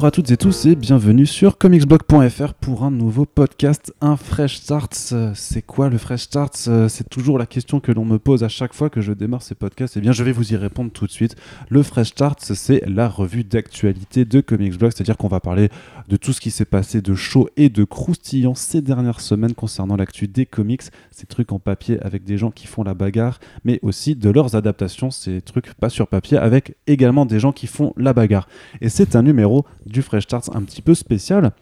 [0.00, 4.56] Bonjour à toutes et tous et bienvenue sur comicsblog.fr pour un nouveau podcast, un Fresh
[4.56, 4.94] Start.
[5.34, 6.56] C'est quoi le Fresh Start
[6.88, 9.54] C'est toujours la question que l'on me pose à chaque fois que je démarre ces
[9.54, 9.98] podcasts.
[9.98, 11.36] Eh bien, je vais vous y répondre tout de suite.
[11.68, 15.68] Le Fresh Start, c'est la revue d'actualité de Comicsblog, c'est-à-dire qu'on va parler
[16.08, 19.96] de tout ce qui s'est passé de chaud et de croustillant ces dernières semaines concernant
[19.96, 23.78] l'actu des comics, ces trucs en papier avec des gens qui font la bagarre, mais
[23.82, 27.92] aussi de leurs adaptations, ces trucs pas sur papier avec également des gens qui font
[27.98, 28.48] la bagarre.
[28.80, 31.52] Et c'est un numéro du Fresh Starts un petit peu spécial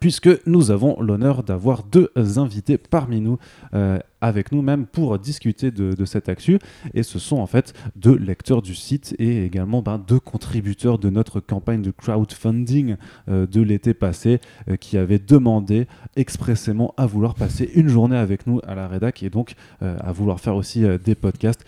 [0.00, 3.38] puisque nous avons l'honneur d'avoir deux invités parmi nous
[3.74, 6.58] euh, avec nous-mêmes pour discuter de, cette actu.
[6.94, 11.10] Et ce sont en fait deux lecteurs du site et également ben, deux contributeurs de
[11.10, 12.96] notre campagne de crowdfunding
[13.28, 18.46] euh, de l'été passé euh, qui avaient demandé expressément à vouloir passer une journée avec
[18.46, 21.64] nous à la rédac et donc euh, à vouloir faire aussi des podcasts.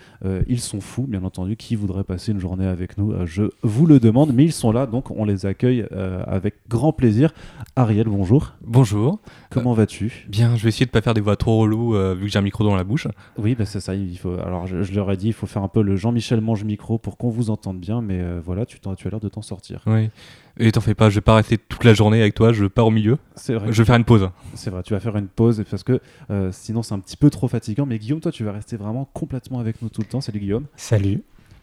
[0.48, 1.56] ils sont fous, bien entendu.
[1.56, 4.86] Qui voudrait passer une journée avec nous Je vous le demande, mais ils sont là,
[4.86, 5.86] donc on les accueille
[6.26, 7.32] avec grand plaisir.
[7.74, 8.52] Ariel, bonjour.
[8.62, 9.18] Bonjour.
[9.50, 10.26] Comment vas-tu?
[10.28, 12.38] Bien, je vais essayer de ne pas faire des voix trop reloues vu que j'ai
[12.44, 13.08] micro dans la bouche.
[13.36, 13.94] Oui, bah c'est ça.
[13.94, 14.38] Il faut.
[14.38, 17.16] Alors, je, leur ai dit, il faut faire un peu le Jean-Michel mange micro pour
[17.16, 19.82] qu'on vous entende bien, mais euh, voilà, tu, tu as l'air de t'en sortir.
[19.86, 20.10] Oui.
[20.58, 22.86] Et t'en fais pas, je vais pas rester toute la journée avec toi, je pars
[22.86, 23.18] au milieu.
[23.34, 23.72] C'est vrai.
[23.72, 24.30] Je vais faire une pause.
[24.54, 26.00] C'est vrai, tu vas faire une pause parce que
[26.30, 27.86] euh, sinon c'est un petit peu trop fatigant.
[27.86, 30.20] Mais Guillaume, toi, tu vas rester vraiment complètement avec nous tout le temps.
[30.20, 30.66] Salut Guillaume.
[30.76, 31.22] Salut.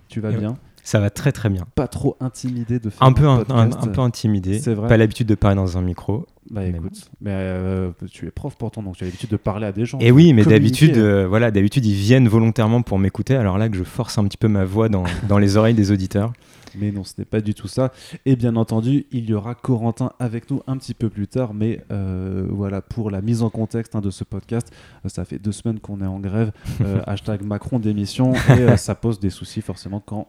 [0.10, 0.58] Tu vas bien?
[0.84, 1.66] Ça va très très bien.
[1.76, 4.60] Pas trop intimidé de faire un, peu un, un, peu intimidé.
[4.60, 4.88] C'est vrai.
[4.88, 6.26] Pas l'habitude de parler dans un micro.
[6.50, 9.72] Bah écoute, mais euh, tu es prof pourtant, donc tu as l'habitude de parler à
[9.72, 10.00] des gens.
[10.00, 13.36] Et oui, mais d'habitude, euh, voilà, d'habitude ils viennent volontairement pour m'écouter.
[13.36, 15.92] Alors là que je force un petit peu ma voix dans, dans les oreilles des
[15.92, 16.34] auditeurs.
[16.76, 17.92] Mais non, ce n'est pas du tout ça.
[18.26, 21.54] Et bien entendu, il y aura Corentin avec nous un petit peu plus tard.
[21.54, 24.72] Mais euh, voilà, pour la mise en contexte hein, de ce podcast,
[25.06, 26.52] euh, ça fait deux semaines qu'on est en grève.
[26.82, 28.34] Euh, hashtag Macron démission.
[28.50, 30.28] Et ça pose des soucis forcément quand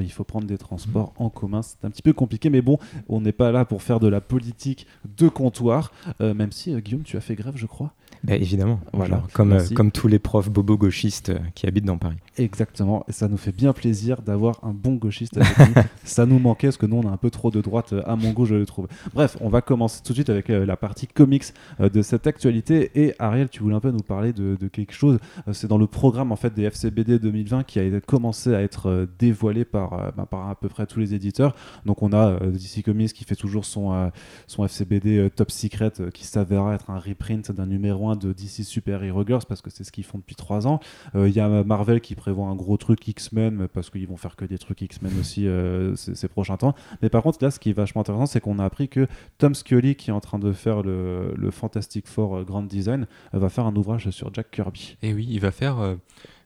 [0.00, 1.62] il faut prendre des transports en commun.
[1.62, 2.50] C'est un petit peu compliqué.
[2.50, 4.86] Mais bon, on n'est pas là pour faire de la politique
[5.16, 5.92] de comptoir.
[6.20, 7.92] même si, Guillaume, tu as fait grève, je crois.
[8.22, 11.98] Bah, évidemment, voilà, comme, euh, comme tous les profs bobo gauchistes euh, qui habitent dans
[11.98, 12.16] Paris.
[12.38, 15.82] Exactement, et ça nous fait bien plaisir d'avoir un bon gauchiste avec nous.
[16.04, 18.16] ça nous manquait parce que nous on a un peu trop de droite euh, à
[18.16, 18.88] mon goût, je le trouve.
[19.12, 21.44] Bref, on va commencer tout de suite avec la partie comics
[21.80, 22.90] de cette actualité.
[22.94, 25.18] Et Ariel, tu voulais un peu nous parler de, quelque chose.
[25.52, 29.64] C'est dans le programme en fait des FCBD 2020 qui a commencé à être dévoilé
[29.64, 31.54] par, bah, par à peu près tous les éditeurs.
[31.84, 34.10] Donc on a DC Comics qui fait toujours son,
[34.46, 39.02] son FCBD Top Secret qui s'avérera être un reprint d'un numéro 1 de DC Super
[39.02, 40.80] Hero Girls parce que c'est ce qu'ils font depuis trois ans.
[41.14, 44.36] Euh, il y a Marvel qui prévoit un gros truc X-Men parce qu'ils vont faire
[44.36, 46.74] que des trucs X-Men aussi euh, ces, prochains temps.
[47.02, 49.06] Mais par contre, là, ce qui est vachement intéressant, c'est qu'on a appris que
[49.38, 53.48] Tom Scully, qui est en train de faire le, Fantastic Four euh, Grand Design, va
[53.48, 54.96] faire un ouvrage sur Jack Kirby.
[55.02, 55.96] Et oui, il va faire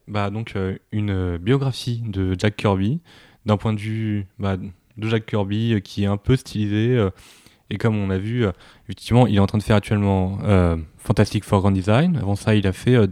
[0.07, 0.55] bah, donc,
[0.91, 2.99] une biographie de Jack Kirby
[3.45, 7.09] d'un point de vue bah, de Jack Kirby qui est un peu stylisé
[7.69, 8.51] et comme on a vu, euh,
[8.85, 12.17] effectivement, il est en train de faire actuellement euh, Fantastic for Grand Design.
[12.17, 13.07] Avant ça, il a fait euh,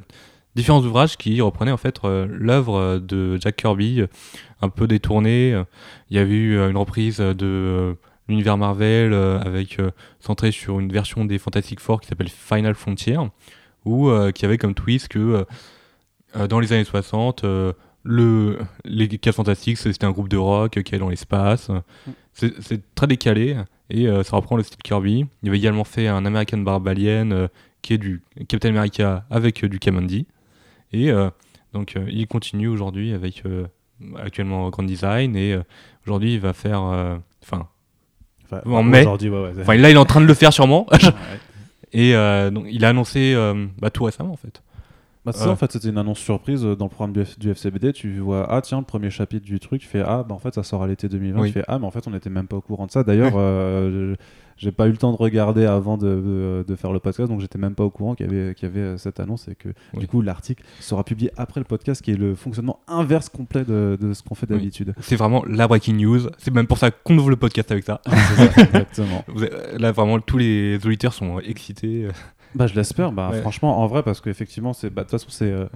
[0.56, 4.03] différents ouvrages qui reprenaient en fait l'œuvre de Jack Kirby,
[4.62, 5.62] un peu détournée.
[6.09, 7.95] Il y a eu une reprise de
[8.28, 9.78] l'univers Marvel avec
[10.19, 13.19] centré sur une version des Fantastic Four qui s'appelle Final Frontier,
[13.85, 15.45] ou qui avait comme twist que
[16.34, 17.45] dans les années 60,
[18.01, 21.69] le, les 4 Fantastiques, c'était un groupe de rock qui est dans l'espace.
[21.69, 22.47] Mm.
[22.62, 23.57] C'est très décalé
[23.90, 25.25] et euh, ça reprend le style Kirby.
[25.44, 27.48] Il avait également fait un American Barbalian euh,
[27.81, 30.28] qui est du Captain America avec euh, du Kamandi.
[30.94, 31.12] Et
[31.74, 33.44] donc il continue aujourd'hui avec
[34.16, 35.58] actuellement Grand Design et
[36.06, 36.80] aujourd'hui il va faire.
[37.44, 37.68] Enfin.
[38.66, 39.06] en mai.
[39.06, 40.88] Enfin, là il est en train de le faire sûrement.
[41.92, 42.14] et
[42.52, 43.36] donc il a annoncé
[43.80, 44.64] bah, tout récemment en fait.
[45.27, 47.91] Bah, ça, en fait, c'était une annonce surprise euh, dans le programme du, FCBD.
[47.91, 50.56] Tu vois, ah tiens, le premier chapitre du truc, tu fais ah, bah en fait,
[50.56, 51.47] ça sort à l'été 2020.
[51.47, 53.03] Tu fais ah, mais en fait, on n'était même pas au courant de ça.
[53.03, 54.15] D'ailleurs, euh,
[54.56, 57.57] j'ai pas eu le temps de regarder avant de, de, faire le podcast, donc j'étais
[57.57, 59.68] même pas au courant qu'il y avait, qu'il y avait euh, cette annonce et que
[60.00, 63.97] du coup, l'article sera publié après le podcast, qui est le fonctionnement inverse complet de,
[64.00, 64.95] de ce qu'on fait d'habitude.
[65.01, 66.21] C'est vraiment la breaking news.
[66.38, 68.00] C'est même pour ça qu'on ouvre le podcast avec ça.
[68.57, 69.25] exactement.
[69.77, 72.07] Là, vraiment, tous les auditeurs sont excités.
[72.55, 73.11] Bah, je l'espère.
[73.11, 75.67] Bah, Franchement, en vrai, parce qu'effectivement, bah, de toute façon, c'est, euh,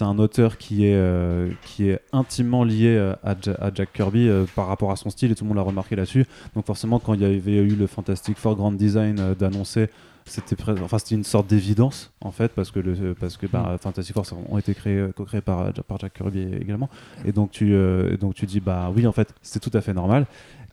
[0.00, 4.66] un auteur qui est, euh, qui est intimement lié euh, à, à, Jack Kirby par
[4.66, 6.26] rapport à son style et tout le monde l'a remarqué là-dessus.
[6.54, 9.88] Donc, forcément, quand il y avait eu le Fantastic Four Grand Design d'annoncer,
[10.26, 13.78] c'était, enfin, une sorte d'évidence en fait, parce que, le, parce que bah, mm.
[13.78, 16.90] Fantastic Four ont été créés, co-créés par, par Jack Kirby également.
[17.24, 17.74] Et donc, tu,
[18.20, 20.26] donc, tu dis, bah oui, en fait, c'est tout à fait normal.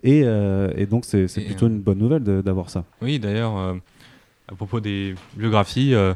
[0.03, 0.19] Et,
[0.75, 2.83] et donc, c'est, c'est plutôt une bonne nouvelle d'avoir ça.
[3.01, 3.75] Oui, d'ailleurs
[4.51, 6.13] à propos des biographies, euh,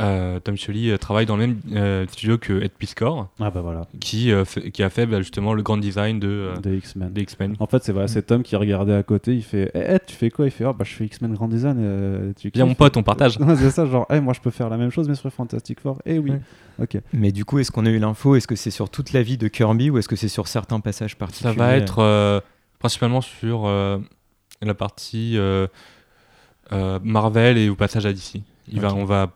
[0.00, 3.60] euh, Tom Scioli euh, travaille dans le même euh, studio que Ed Piscor, Ah bah
[3.60, 6.76] voilà, qui, euh, fait- qui a fait bah, justement le grand design de, euh, des
[6.78, 7.12] X-Men.
[7.12, 7.56] des X-Men.
[7.60, 10.30] En fait, c'est voilà, c'est Tom qui regardait à côté, il fait Eh, tu fais
[10.30, 10.46] quoi?
[10.46, 11.76] Il fait Oh, bah je fais X-Men Grand Design.
[11.78, 13.38] euh, tu Viens mon pote, on partage.
[13.58, 16.00] C'est ça, genre, Eh, moi je peux faire la même chose, mais sur Fantastic Four.
[16.06, 16.40] Eh oui, Ouais.
[16.80, 16.98] ok.
[17.12, 18.34] Mais du coup, est-ce qu'on a eu l'info?
[18.34, 20.80] Est-ce que c'est sur toute la vie de Kirby ou est-ce que c'est sur certains
[20.80, 21.54] passages Ça particuliers?
[21.54, 22.40] va être euh,
[22.78, 23.98] principalement sur euh,
[24.62, 25.36] la partie
[27.02, 28.42] Marvel et au passage à DC.
[28.68, 29.32] Il va, on va,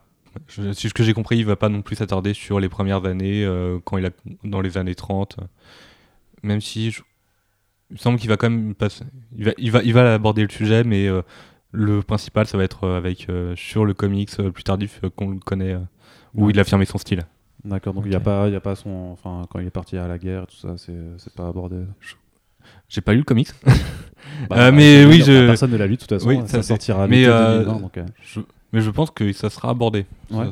[0.49, 3.05] je- si ce que j'ai compris, il va pas non plus s'attarder sur les premières
[3.05, 4.11] années, euh, quand il a,
[4.45, 5.37] dans les années 30.
[6.43, 7.03] Même si je-
[7.91, 9.05] il me semble qu'il va quand même passer,
[9.37, 11.23] il va, il va, il va aborder le sujet, mais euh,
[11.73, 15.11] le principal, ça va être euh, avec euh, sur le comics euh, plus tardif euh,
[15.11, 15.79] qu'on le connaît, euh,
[16.35, 16.53] où Ouais.
[16.53, 17.23] il a affirmé son style.
[17.65, 19.11] D'accord, donc il n'y a, pas- il a pas son.
[19.13, 21.77] Enfin, quand il est parti à la guerre, tout ça, c'est c'est pas abordé.
[22.89, 23.49] J'ai pas lu le comics.
[24.51, 26.29] Bah, Euh, mais oui, je- Personne ne l'a lu, de toute façon.
[26.29, 28.41] Oui, ça, ça, c'est- sortira à mais, l'été euh, 2020, donc, euh, Je-
[28.73, 30.05] mais je pense que ça sera abordé.
[30.31, 30.45] Ouais.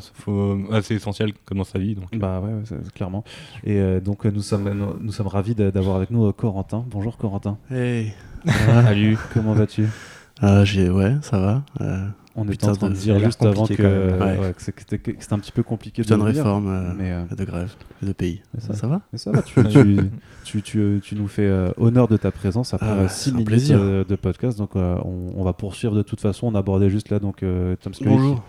[0.73, 1.95] Assez essentiel comme dans sa vie.
[1.95, 2.07] Donc.
[2.17, 3.25] Bah ouais, ouais, c'est- clairement.
[3.63, 6.33] Et euh, donc euh, nous sommes, nous, nous sommes ravis d'a- d'avoir avec nous euh,
[6.33, 6.83] Corentin.
[6.89, 7.59] Bonjour Corentin.
[7.71, 8.15] Hey.
[8.47, 9.19] Salut.
[9.35, 9.87] Comment vas-tu?
[10.43, 11.63] Euh, j'ai ouais, ça va.
[12.37, 14.53] Euh, On était en train de de- dire juste avant que, ouais, Ouais.
[14.57, 17.23] que c'était que c'était un petit peu compliqué putain de dire, réforme, euh, Mais, euh,
[17.37, 17.73] de grève,
[18.03, 18.43] de pays.
[18.53, 19.97] mais Ça, ça- va mais ça va, tu, tu,
[20.45, 23.25] tu, tu, euh, tu nous fais euh, honneur de ta présence après Ah, euh, c'est
[23.25, 23.79] six un minutes plaisir.
[23.81, 24.59] euh, de podcast.
[24.59, 26.49] Donc euh, on, on va poursuivre de toute façon.
[26.49, 28.11] On abordait juste là donc euh, Tom Scully.
[28.11, 28.43] Bonjour.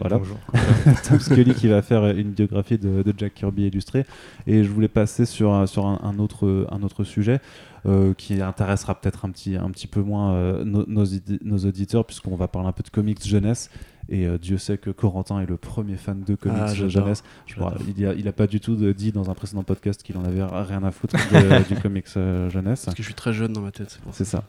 [0.00, 0.18] Voilà.
[0.18, 0.38] Bonjour.
[1.08, 4.04] Tom Scully qui va faire une biographie de, de Jack Kirby illustré.
[4.46, 7.40] Et je voulais passer sur, un- sur un, un autre, un autre sujet
[7.86, 11.04] euh, qui intéressera peut-être un petit, un petit peu moins euh, nos, nos,
[11.44, 13.70] nos auditeurs, puisqu'on va parler un peu de comics jeunesse.
[14.08, 17.22] Et euh, Dieu sait que Corentin est le premier fan de comics Ah, jeunesse.
[17.46, 17.86] Je crois- J'adore.
[17.96, 20.24] il, a, il a pas du tout de- dit dans un précédent podcast qu'il en
[20.24, 22.84] avait rien à foutre de- du comics euh, jeunesse.
[22.84, 24.44] Parce que je suis très jeune dans ma tête, c'est ça.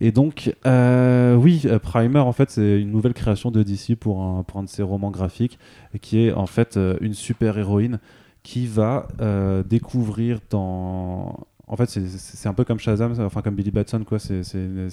[0.00, 4.42] Et donc, euh, oui, Primer, en fait, c'est une nouvelle création de DC pour un,
[4.42, 5.58] pour un de ses romans graphiques,
[6.00, 7.98] qui est en fait une super-héroïne
[8.42, 9.06] qui va
[9.68, 11.46] découvrir dans...
[11.72, 14.18] En fait, c'est- un peu comme Shazam, enfin comme Billy Batson, quoi.
[14.18, 14.88] C'est euh,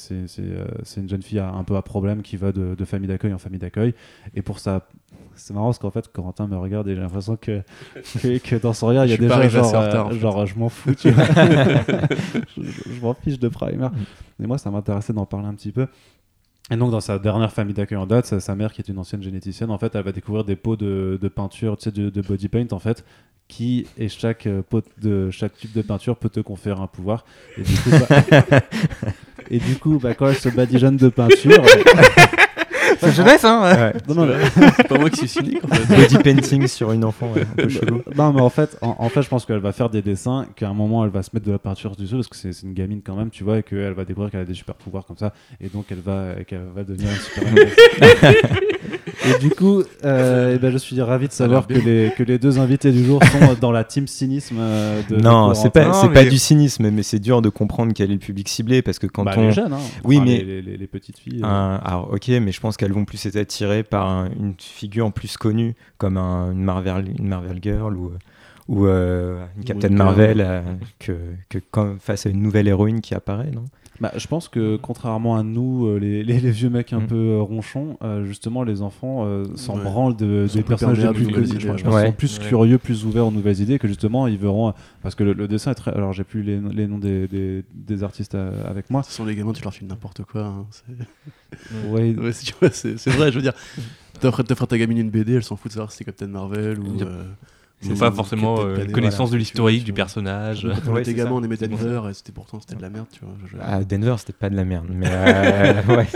[0.98, 3.40] une jeune fille à- un peu à problème qui va de, de famille d'accueil en
[3.40, 3.96] famille d'accueil.
[4.36, 4.88] Et pour ça,
[5.34, 7.62] c'est marrant parce qu'en fait, Corentin me regarde et j'ai l'impression que,
[8.22, 10.20] que, que dans son regard, il y a déjà genre, retard, euh, en fait.
[10.20, 11.24] genre je m'en fous, tu vois.
[12.58, 13.88] je je m'en fiche de Primer.
[14.42, 15.88] Et moi, ça m'intéressait d'en parler un petit peu.
[16.70, 19.00] Et donc, dans sa dernière famille d'accueil en date, sa, sa mère, qui est une
[19.00, 22.10] ancienne généticienne, en fait, elle va découvrir des pots de, de peinture, tu sais, de,
[22.10, 23.06] de body paint, en fait,
[23.48, 27.26] qui, et chaque euh, pot de chaque tube de peinture peut te conférer un pouvoir.
[27.58, 28.62] Et du coup, bah,
[29.50, 31.64] et du coup bah, quand elle se badigeonne de peinture.
[33.00, 33.94] C'est jeunesse, hein Ouais.
[34.08, 35.96] non, non, mais- C'est pas moi qui suis cynique en fait.
[35.96, 38.02] Body painting sur une enfant, ouais, un peu chelou.
[38.16, 40.70] non, mais en fait, en, en fait, je pense qu'elle va faire des dessins, qu'à
[40.70, 42.74] un moment, elle va se mettre de la peinture dessus, parce que c'est c'est une
[42.74, 45.18] gamine quand même, tu vois, et qu'elle va découvrir qu'elle a des super pouvoirs comme
[45.18, 47.44] ça, et donc elle va, qu'elle va devenir une super
[49.36, 52.38] Et du coup, euh, eh ben, je suis ravi de savoir que les, que les
[52.40, 55.18] deux invités du jour sont dans la team cynisme euh, de.
[55.18, 58.10] Non, c'est pas, Non, c'est mais- pas du cynisme, mais c'est dur de comprendre quel
[58.12, 59.42] est le public ciblé parce que quand Bah, on.
[59.42, 59.80] les jeunes, hein.
[60.04, 61.42] Oui, Enfin, mais- les, les- les- les petites filles.
[61.44, 64.54] euh, Un- alors, ok, mais je pense qu'elles vont plus être attirées par un- une
[64.58, 68.12] figure plus connue, comme un- une, Marvel, une Marvel Girl ou,
[68.68, 70.62] ou euh, une Captain une Marvel, euh,
[71.00, 71.14] que,
[71.50, 73.66] que quand- face à une nouvelle héroïne qui apparaît, non?
[74.00, 77.08] Bah, je pense que contrairement à nous, euh, les, les- les vieux mecs un Mm.
[77.08, 79.84] peu euh, ronchons, euh, justement les enfants euh, s'en Ouais.
[79.84, 82.46] branlent de, des personnages les perméables plus idées, Je pense sont plus Ouais.
[82.48, 84.74] curieux, plus ouverts aux nouvelles idées, que justement ils verront.
[85.02, 85.92] Parce que le, le dessin est très.
[85.94, 89.02] Alors j'ai plus les, les noms des, des, des artistes euh, avec moi.
[89.04, 90.42] Ce sont les gamins, tu leur files n'importe quoi.
[90.46, 93.54] hein, c'est- Ouais, Ouais, c'est- tu vois, c'est c'est vrai, je veux dire.
[94.20, 97.02] T'offres ta gamine une BD, elle s'en fout de savoir si c'est Captain Marvel ou.
[97.02, 97.24] Euh,
[97.82, 100.68] C'est pas forcément euh, connaissance voilà, de l'historique du personnage.
[100.84, 102.82] Quand on Ouais, était c'est gamin, on aimait C'est Denver et c'était pourtant c'était de
[102.82, 103.36] la merde, tu vois.
[103.46, 106.08] je- Ah, Denver, c'était pas de la merde, mais euh, ouais.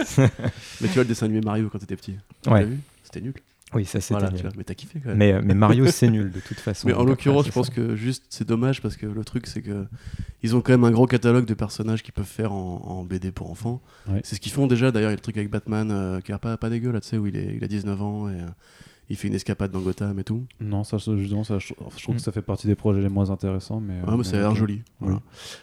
[0.81, 2.15] Mais tu vois le dessin animé Mario quand t'étais petit.
[2.47, 2.67] Ouais.
[3.03, 3.33] C'était nul.
[3.75, 4.41] oui, ça c'était Voilà, tu nul.
[4.43, 5.17] vois, mais t'as kiffé quand même.
[5.19, 6.87] Mais, euh, mais Mario, c'est nul de toute façon.
[6.87, 9.61] Mais en l'occurrence, je pense c'est que juste c'est dommage parce que le truc c'est
[9.61, 9.85] que
[10.41, 13.31] ils ont quand même un gros catalogue de personnages qu'ils peuvent faire en, en BD
[13.31, 13.81] pour enfants.
[14.09, 14.21] Ouais.
[14.23, 14.91] C'est ce qu'ils font déjà.
[14.91, 17.01] D'ailleurs, il y a le truc avec Batman euh, qui a pas, pas dégueu là,
[17.01, 18.45] tu sais, où il, est, il a 19 ans et euh,
[19.11, 20.45] il fait une escapade dans Gotham et tout.
[20.59, 22.17] non, ça, ça, justement, ça, je, je trouve Mm.
[22.17, 23.79] que ça fait partie des projets les moins intéressants.
[23.79, 24.81] Mais, Ah, mais ça a l'air joli.
[24.99, 25.19] Voilà.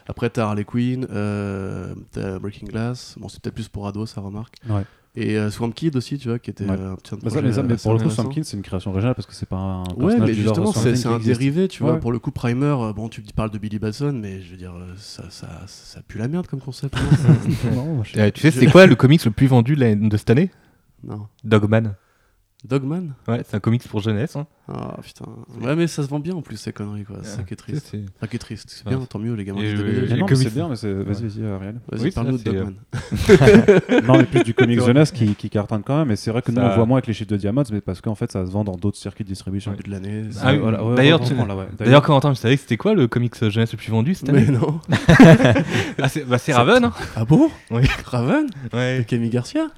[0.06, 3.16] Après, t'as Harley Quinn, euh, t'as Breaking Glass.
[3.18, 4.54] Bon, c'est peut-être plus pour ados, ça remarque.
[4.68, 4.82] Ouais.
[5.16, 6.76] Et euh, Swamp Kid aussi, tu vois, qui était Ouais.
[6.78, 8.10] euh, un petit Mais, ça, projet mais, ça, mais assez pour le coup.
[8.10, 10.90] Swamp King, c'est une création originale parce que c'est pas un Ouais, mais justement, c'est
[11.06, 11.24] un existe.
[11.24, 11.94] dérivé, tu vois.
[11.94, 11.98] Ouais.
[12.00, 14.74] Pour le coup, Primer, euh, bon, tu parles de Billy Batson, mais je veux dire,
[14.76, 16.94] euh, ça, ça, ça pue la merde comme concept.
[16.94, 20.16] non Non, moi, je- Euh, tu sais, c'est quoi le comics le plus vendu de
[20.16, 20.50] cette année?
[21.02, 21.26] Non.
[21.42, 21.94] Dogman.
[22.64, 24.34] Dogman Ouais, c'est un comics pour jeunesse.
[24.34, 24.46] Hein.
[24.68, 25.24] Ah putain.
[25.62, 27.18] Ouais, mais ça se vend bien en plus, ces conneries, quoi.
[27.22, 27.86] C'est ça qui est triste.
[27.90, 28.66] C'est- Enfin, qui est triste.
[28.68, 28.96] C'est Ouais.
[28.96, 29.60] bien, tant mieux, les gamins.
[29.62, 30.92] Mais mais c'est bien, mais c'est...
[30.92, 31.80] vas-y, vas-y, Ariel.
[31.90, 32.74] Vas-y, Oui, parle-nous de Dogman.
[34.06, 36.10] non, mais plus du comics jeunesse qui, qui cartonne quand même.
[36.10, 38.00] Et c'est vrai que nous, on voit moins avec les chiffres de Diamods, mais parce
[38.00, 39.72] qu'en fait, ça se vend dans d'autres circuits de distribution.
[39.72, 40.24] De l'année.
[40.30, 41.68] c'est- Ah oui, Voilà, ouais, d'ailleurs, ouais, tu- on prend là, ouais.
[41.78, 44.46] D'ailleurs, Corentin, tu savais que c'était quoi le comics jeunesse le plus vendu cette Mais
[44.48, 44.80] année non.
[46.02, 46.84] Ah, c'est bah, c'est Raven.
[46.84, 46.92] Hein.
[47.16, 47.82] Ah bon Oui.
[48.04, 49.00] Raven Ouais.
[49.00, 49.68] Et Camille Garcia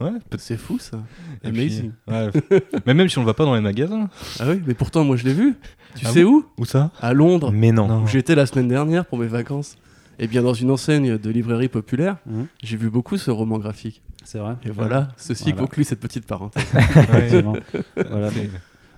[0.00, 0.98] Ouais, C'est fou ça.
[1.44, 1.92] Et puis, Amazing.
[2.08, 2.30] ouais.
[2.86, 4.08] mais même si on le voit pas dans les magasins.
[4.38, 5.54] Ah oui, mais pourtant, moi je l'ai vu.
[5.96, 6.46] Tu Ah sais où?
[6.58, 6.90] Où ça?
[7.00, 7.50] À Londres.
[7.52, 7.86] Mais non.
[7.88, 8.02] Non.
[8.02, 9.76] où j'étais la semaine dernière pour mes vacances.
[10.18, 12.46] Et bien dans une enseigne de librairie populaire, Mhm.
[12.62, 14.02] j'ai vu beaucoup ce roman graphique.
[14.24, 14.54] C'est vrai.
[14.64, 15.58] Et voilà, ceci Voilà.
[15.60, 16.64] conclut cette petite parenthèse.
[16.94, 17.58] Voilà, donc,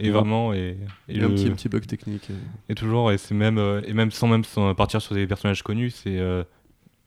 [0.00, 0.76] Et vraiment, et,
[1.08, 2.26] et, Et le- un, petit, un petit bug technique.
[2.30, 2.34] euh.
[2.68, 5.62] et toujours, et c'est même, euh, et même sans même sans partir sur des personnages
[5.62, 6.42] connus, c'est, euh,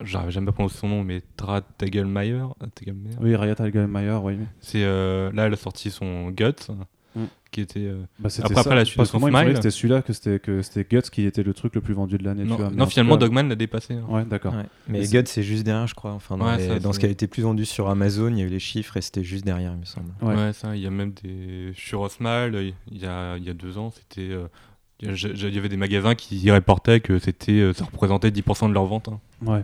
[0.02, 2.42] j'arrive jamais à prononcer son nom, mais Tra Tegelmeier,
[2.74, 3.16] Tegelmeier.
[3.20, 4.38] Oui, Riot Algemeyer, oui.
[4.60, 6.70] C'est euh, là, elle a sorti son Guts,
[7.14, 7.24] Mm.
[7.50, 7.80] qui était.
[7.80, 8.60] euh, Bah, Après, ça.
[8.60, 9.52] après, la suite Parce de son Smile.
[9.56, 12.24] c'était celui-là, que c'était, que c'était Guts qui était le truc le plus vendu de
[12.24, 12.42] l'année.
[12.42, 13.94] tu non, finalement, cas- Dogman l'a dépassé.
[13.94, 14.04] hein.
[14.06, 14.52] Ouais, d'accord.
[14.54, 14.64] Ouais.
[14.86, 16.12] Mais Mais Gut, c'est juste derrière, je crois.
[16.12, 18.38] Enfin, dans, Ouais, les- ça, dans ce qui a été plus vendu sur Amazon, il
[18.38, 20.10] y a eu les chiffres et c'était juste derrière, il me semble.
[20.20, 20.34] Ouais.
[20.34, 20.52] Ouais.
[20.52, 21.72] ça, il y a même des.
[21.74, 22.54] Sur Osmal,
[22.90, 24.28] il y a, il y a deux ans, c'était.
[24.32, 24.46] euh,
[25.00, 28.74] il y avait des magasins qui y reportaient que c'était, euh, ça représentait 10% de
[28.74, 29.08] leur vente.
[29.08, 29.20] hein.
[29.42, 29.62] Ouais.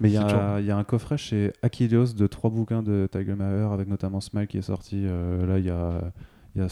[0.00, 3.88] Mais il y, a- un coffret chez Achilleos de trois bouquins de Tiger Maher avec
[3.88, 5.04] notamment Smile qui est sorti.
[5.06, 6.12] euh, là, il y a,
[6.54, 6.68] il y a-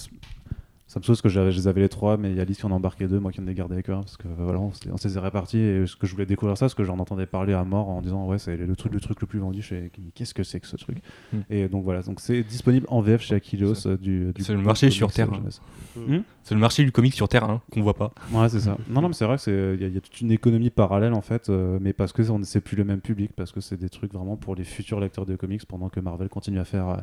[0.92, 2.42] Ça me saoule parce que j'avais- je les avais les trois, mais il y a
[2.42, 4.32] Alice qui en a embarqué deux, moi qui en ai gardé qu'un parce que euh,
[4.37, 6.84] voilà, on s'est on s'est répartis et ce que je voulais découvrir ça parce que
[6.84, 9.38] j'en entendais parler à mort en disant ouais c'est le truc le truc le plus
[9.38, 10.99] vendu chez qu'est-ce que c'est que ce truc
[11.32, 11.38] Hmm.
[11.49, 14.58] et donc voilà donc c'est disponible en VF chez Achilleos euh, du, du C'est le
[14.61, 15.38] marché comics, sur Terre, euh, hein.
[15.38, 15.62] jeunesse.
[16.42, 18.12] C'est le marché du comic sur Terre hein, qu'on voit pas.
[18.32, 18.76] Ouais, c'est ça.
[18.90, 20.30] Non, non, mais c'est vrai que c'est il y, a- il y a toute une
[20.32, 23.50] économie parallèle en fait, euh, mais parce que on- c'est plus le même public, parce
[23.52, 26.58] que c'est des trucs vraiment pour les futurs lecteurs de comics, pendant que Marvel continue
[26.58, 26.96] à faire euh,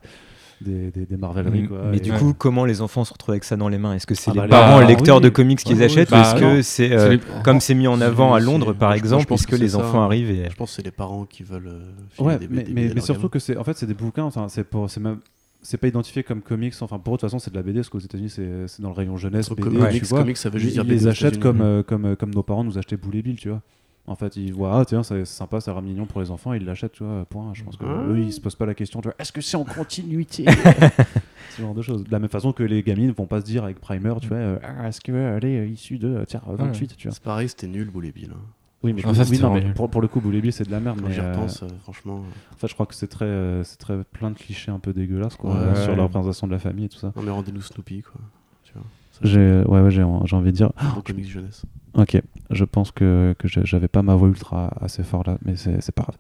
[0.61, 1.63] des, des, des Marveleries.
[1.63, 2.17] Mm, quoi, Mais et- du Ouais.
[2.17, 3.93] coup, comment les enfants se retrouvent avec ça dans les mains?
[3.93, 5.21] Est-ce que c'est Ah les bah, les- parents bah, lecteurs oui.
[5.23, 6.11] de comics qui Ouais, les oui, achètent?
[6.11, 8.93] bah, ou est-ce que c'est euh, les- comme c'est mis en avant à Londres par
[8.93, 9.77] exemple, pense puisque que les ça.
[9.79, 11.67] enfants arrivent et Je pense que c'est les parents qui veulent.
[11.67, 14.89] euh, Ouais, des- mais, surtout que c'est en fait c'est des bouquins, enfin c'est pour
[14.89, 15.19] c'est même
[15.61, 17.79] c'est pas identifié comme comics, enfin pour eux de toute façon c'est de la BD,
[17.79, 20.19] parce qu'aux États-unis c'est dans le rayon jeunesse, BD, comics, tu vois.
[20.19, 22.63] comics, ça veut juste ils dire ils les achètent comme, euh, comme, comme nos parents
[22.63, 23.61] nous achetaient Boule et Bill, tu vois.
[24.09, 26.65] En fait, ils voient, ah tiens, c'est sympa, ça rend mignon pour les enfants, ils
[26.65, 27.51] l'achètent, tu vois, point.
[27.53, 28.07] Je pense que Ah.
[28.09, 30.45] eux, ils se posent pas la question, tu vois, est-ce que c'est en continuité
[31.55, 32.03] Ce genre de choses.
[32.05, 34.37] De la même façon que les gamines vont pas se dire avec Primer, tu vois,
[34.37, 37.13] euh, ah, est-ce qu'elle est euh, issue de, euh, tiens, euh, 28, tu vois.
[37.13, 38.31] C'est pareil, c'était nul, Boule et Bill.
[38.33, 38.39] hein.
[38.81, 40.41] Oui, mais, Ah, ça, oui, c'était non, mais vraiment pour, pour le coup, Boule et
[40.41, 40.99] Bill, c'est de la merde.
[41.01, 42.23] Quand mais, j'y euh, repense, euh, franchement.
[42.53, 44.91] en fait, je crois que c'est très, euh, c'est très plein de clichés un peu
[44.93, 45.57] dégueulasses, quoi, Ouais.
[45.57, 47.11] euh, sur la représentation de la famille et tout ça.
[47.15, 48.21] Non, mais rendez-nous Snoopy, quoi.
[48.63, 48.83] Tu vois.
[49.11, 51.63] Ça, J'ai ouais, ouais, j'ai j'ai envie de dire, bon comics jeunesse.
[51.95, 55.81] Ok, je pense que, que j'avais pas ma voix ultra assez fort là, mais c'est
[55.81, 56.15] c'est pas grave.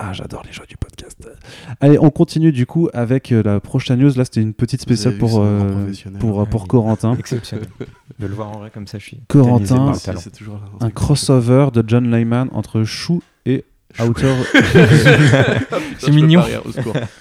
[0.00, 1.28] Ah, j'adore les joies du podcast.
[1.80, 4.12] Allez, on continue du coup avec euh, la prochaine news.
[4.16, 5.90] Là, c'était une petite spéciale pour, euh,
[6.20, 6.68] pour, pour Ouais.
[6.68, 7.16] Corentin.
[7.16, 7.66] exceptionnel.
[8.20, 11.82] de le voir en vrai comme ça, je suis Corentin, c'est toujours un crossover de
[11.84, 13.64] John Layman entre Chou et
[14.00, 14.34] Outer,
[15.98, 16.42] C'est mignon.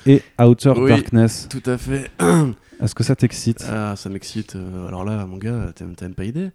[0.05, 0.89] Et Outer Oui.
[0.89, 1.47] Darkness.
[1.50, 2.12] Tout à fait.
[2.81, 3.65] Est-ce que ça t'excite?
[3.69, 4.55] Ah, ça m'excite.
[4.55, 6.51] Euh, Alors là, mon gars, t'as même pas idée.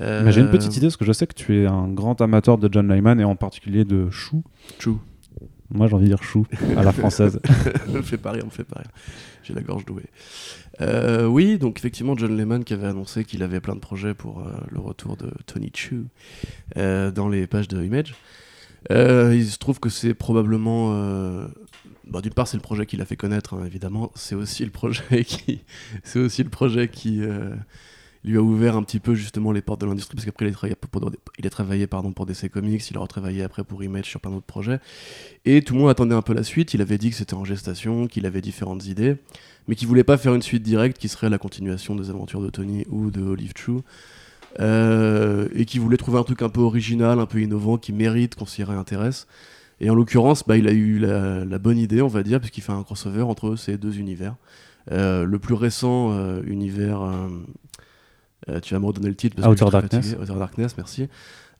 [0.00, 2.20] Euh, Mais J'ai une petite idée parce que je sais que tu es un grand
[2.20, 4.44] amateur de John Layman et en particulier de Chou.
[4.78, 5.00] Chou.
[5.70, 6.46] Moi, j'ai envie de dire Chou
[6.76, 7.40] à la française.
[7.88, 8.90] me fait pas rire, me fait pas rire.
[9.42, 10.06] J'ai la gorge douée.
[10.80, 14.40] Euh, oui, donc effectivement, John Lehman qui avait annoncé qu'il avait plein de projets pour
[14.40, 16.04] euh, le retour de Tony Chu
[16.76, 18.14] euh, dans les pages de Image.
[18.90, 20.92] Il se trouve que c'est probablement.
[22.08, 24.10] Bon, D'une part, c'est le projet qui l'a fait connaître, hein, évidemment.
[24.14, 25.24] C'est aussi le projet
[26.88, 27.54] qui, euh,
[28.24, 30.52] lui a ouvert un petit peu justement les portes de l'industrie, parce qu'après
[31.38, 34.30] il a travaillé, pardon, pour DC Comics, il a retravaillé après pour Image sur plein
[34.30, 34.80] d'autres projets.
[35.44, 36.74] Et tout le monde attendait un peu la suite.
[36.74, 39.16] Il avait dit que c'était en gestation, qu'il avait différentes idées,
[39.66, 42.50] mais qu'il voulait pas faire une suite directe qui serait la continuation des aventures de
[42.50, 43.80] Tony ou de Olive True.
[44.60, 48.34] Euh, et qui voulait trouver un truc un peu original, un peu innovant, qui mérite
[48.34, 49.26] qu'on s'y réintéresse.
[49.80, 52.62] Et en l'occurrence, bah, il a eu la, la bonne idée, on va dire, puisqu'il
[52.62, 54.34] fait un crossover entre ces deux univers.
[54.90, 59.52] Euh, le plus récent euh, univers, euh, tu vas me redonner le titre parce que
[59.52, 60.16] Outer très Darkness.
[60.20, 61.08] Outer Darkness, merci.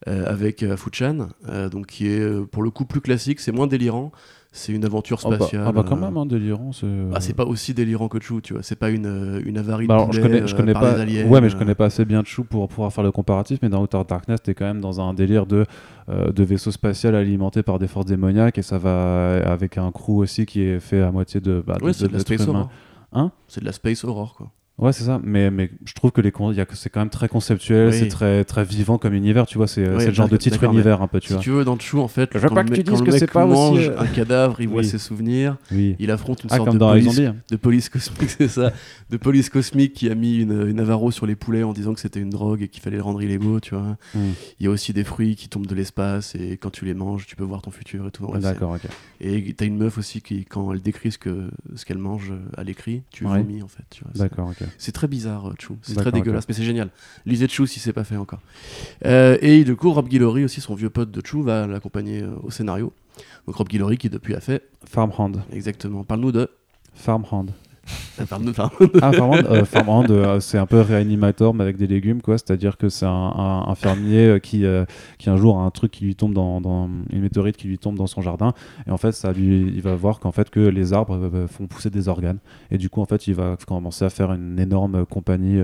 [0.05, 1.27] Avec Fuchan,
[1.71, 4.13] donc qui est pour le coup plus classique, c'est moins délirant.
[4.51, 5.63] C'est une aventure Ah bah, spatiale.
[5.67, 6.71] ah bah quand euh, même, hein, délirant.
[6.71, 8.63] c'est- ah, c'est pas aussi délirant que Chou, tu vois.
[8.63, 10.81] C'est pas une, euh, une avarie Bah de alors, je connais, je euh, connais par
[10.81, 10.95] pas.
[10.95, 13.11] les aliens, ouais, mais je euh, connais pas assez bien Chou pour pouvoir faire le
[13.11, 13.59] comparatif.
[13.61, 15.65] Mais dans Outer Darkness, t'es quand même dans un délire de,
[16.09, 20.17] euh, de vaisseau spatial alimenté par des forces démoniaques et ça va avec un crew
[20.17, 21.63] aussi qui est fait à moitié de.
[21.65, 22.47] Bah, Ouais, de- c'est de la Space.
[22.47, 22.69] Horror.
[23.13, 23.31] Hein?
[23.47, 24.51] C'est de la Space Horror, quoi.
[24.79, 25.19] Ouais, c'est ça.
[25.23, 27.27] Mais, mais je trouve que les con- il y a que c'est quand même très
[27.27, 27.97] conceptuel, Oui.
[27.99, 29.67] c'est très, très vivant comme univers, tu vois.
[29.67, 31.41] C'est Oui, le genre de titre univers un peu, tu Si vois.
[31.41, 33.27] tu veux, dans Chou, en fait, Je quand pas le que tu mec- dises le
[33.27, 35.95] pas mange un cadavre, il voit ses souvenirs, Oui.
[35.99, 37.19] il affronte une Ah, sorte comme de dans police,
[37.51, 38.71] de police cosmique, c'est ça,
[39.09, 41.99] de police cosmique qui a mis une, une Navarro sur les poulets en disant que
[41.99, 43.97] c'était une drogue et qu'il fallait les rendre illégaux, tu vois.
[44.15, 44.19] Mm.
[44.59, 47.25] Il y a aussi des fruits qui tombent de l'espace et quand tu les manges,
[47.27, 48.25] tu peux voir ton futur et tout.
[48.39, 48.89] D'accord, ok.
[49.21, 52.63] Et t'as une meuf aussi qui, quand elle décrit ce que ce qu'elle mange à
[52.63, 53.83] l'écrit, tu vomis en fait.
[53.89, 54.67] Tu vois, c'est- D'accord, ok.
[54.77, 55.77] C'est très bizarre, euh, Chou.
[55.81, 56.89] C'est très dégueulasse, mais c'est génial.
[57.25, 58.39] Lisez Chou si c'est pas fait encore.
[59.05, 62.35] Euh, et du coup, Rob Guillory, aussi son vieux pote de Chou, va l'accompagner euh,
[62.43, 62.93] au scénario.
[63.47, 65.33] Donc Rob Guillory qui depuis a fait Farmhand.
[65.51, 66.03] exactement.
[66.03, 66.49] Parle-nous de.
[66.93, 67.47] Farmhand.
[68.29, 68.51] Pardon.
[69.01, 69.11] Ah,
[69.51, 69.63] euh,
[70.09, 72.37] euh, c'est un peu réanimateur, mais avec des légumes, quoi.
[72.37, 74.65] C'est-à-dire que c'est un, fermier euh, qui,
[75.17, 77.77] qui un jour a un truc qui lui tombe dans, dans- une météorite qui lui
[77.77, 78.53] tombe dans son jardin,
[78.87, 81.89] et en fait, ça lui, il va voir qu'en fait que les arbres font pousser
[81.89, 82.39] des organes,
[82.71, 85.59] et du coup, en fait, il va commencer à faire une énorme compagnie.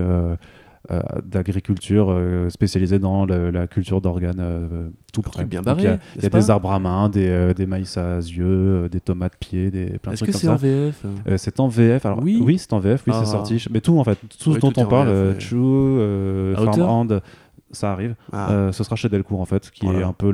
[0.90, 5.44] Euh, d'agriculture euh, spécialisée dans la culture d'organes euh, tout près.
[5.44, 7.66] bien Donc, Il y a, barré, il y a des arbres à main, des, des
[7.66, 10.52] maïs à yeux, des tomates pieds, des plein de Est-ce trucs que comme c'est ça.
[10.52, 11.06] en VF
[11.38, 12.06] c'est en VF.
[12.06, 12.40] Alors, Oui.
[12.44, 13.20] oui, c'est en VF, oui, Ah.
[13.24, 13.64] c'est sorti.
[13.70, 15.38] Mais tout, en fait, tout ce dont on parle.
[15.40, 15.98] Chou,
[16.54, 17.20] Farmhand,
[17.72, 18.14] ça arrive.
[18.32, 20.00] Ah, Euh, ce sera chez Delcourt, en fait, qui Voilà.
[20.00, 20.30] est un peu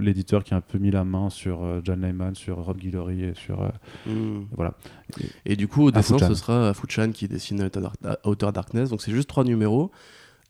[0.00, 3.24] l'éditeur qui a un peu mis la main sur euh, John Layman, sur Rob Guillory
[3.24, 3.62] et sur.
[3.62, 3.68] euh,
[4.10, 4.46] hmm.
[4.56, 4.74] voilà.
[5.44, 8.90] Et du coup, au dessin, ce sera Afuchan qui dessine Outer Dark- Outer Darkness.
[8.90, 9.90] Donc c'est juste trois numéros.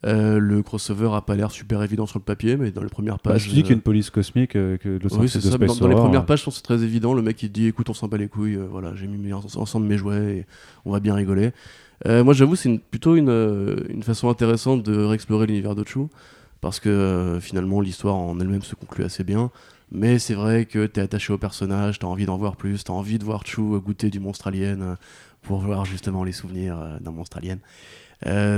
[0.04, 3.18] Euh, le crossover a pas l'air super évident sur le papier, mais dans les premières
[3.24, 3.44] Bah, pages.
[3.44, 5.56] je dis euh, qu'une police cosmique, que le Oui, c'est de ça.
[5.58, 7.14] Dans, les premières pages, je pense que c'est très évident.
[7.14, 9.38] Le mec, il dit écoute, on s'en bat les couilles, euh, voilà, j'ai mis en-
[9.56, 10.46] ensemble mes jouets et
[10.84, 11.52] on va bien rigoler.
[12.06, 16.10] Euh, moi, j'avoue, c'est plutôt une, euh, une façon intéressante de réexplorer l'univers de Chou
[16.60, 19.50] parce que euh, finalement, l'histoire en elle-même se conclut assez bien.
[19.90, 23.18] Mais c'est vrai que t'es attaché au personnage, t'as envie d'en voir plus, t'as envie
[23.18, 24.96] de voir Chou goûter du monstre alien
[25.42, 27.58] pour voir justement les souvenirs d'un monstre alien.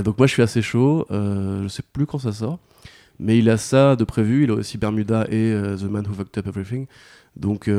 [0.03, 2.59] Donc moi je suis assez chaud, je sais plus quand ça sort,
[3.19, 6.37] mais il a ça de prévu, il a aussi Bermuda et The Man Who Fucked
[6.37, 6.85] Up Everything.
[7.35, 7.69] Donc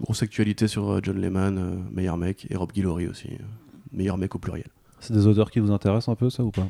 [0.00, 3.28] grosse actualité sur John Lehman, meilleur mec, et Rob Guillory aussi,
[3.92, 4.73] meilleur mec au pluriel.
[5.04, 6.66] C'est des auteurs qui vous intéressent un peu, ça ou pas?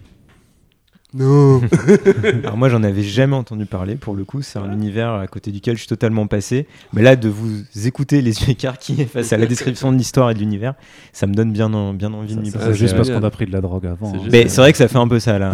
[1.15, 1.61] Non
[2.43, 5.53] Alors moi j'en avais jamais entendu parler pour le coup, c'est un univers à côté
[5.53, 6.67] duquel je suis totalement passé.
[6.93, 10.35] Mais là de vous écouter les yeux écarquillés face à la description de l'histoire et
[10.35, 10.75] de l'univers,
[11.13, 12.51] ça me donne bien, en- bien envie de m'y.
[12.51, 14.11] C'est juste parce qu'on a pris de la drogue avant.
[14.13, 14.29] C'est hein.
[14.33, 15.53] Mais c'est vrai que ça fait un peu ça là.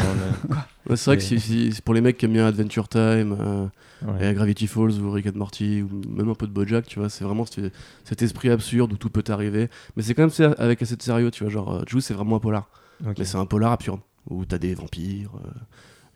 [0.48, 0.54] On
[0.88, 3.66] Ouais, C'est vrai que Mais- c'est pour les mecs qui aiment bien Adventure Time, euh,
[4.06, 4.30] ouais.
[4.30, 7.10] et Gravity Falls ou Rick and Morty, ou même un peu de Bojack, tu vois,
[7.10, 9.68] c'est vraiment cet, cet esprit absurde où tout peut arriver.
[9.94, 12.36] Mais c'est quand même avec assez de sérieux, tu vois, genre, euh, Juice c'est vraiment
[12.36, 12.70] un polar.
[13.18, 15.30] Mais c'est un polar absurde, où t'as des vampires,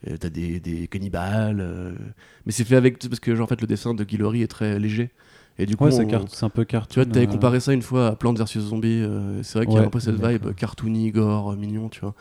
[0.07, 1.61] euh, et t'as des, des cannibales.
[1.61, 1.93] euh,
[2.47, 2.99] mais c'est fait avec.
[2.99, 5.11] Parce que, genre, en fait, le dessin de Guillory est très léger.
[5.59, 6.89] Et du coup, Ouais, c'est on- car- c'est un peu cartoon.
[6.93, 9.03] tu vois, t'avais euh, comparé ça une fois à Plants vs Zombies.
[9.03, 10.31] euh, c'est vrai qu'il y a Ouais, un peu cette d'accord.
[10.49, 12.15] vibe cartoony, gore, euh, mignon, tu vois.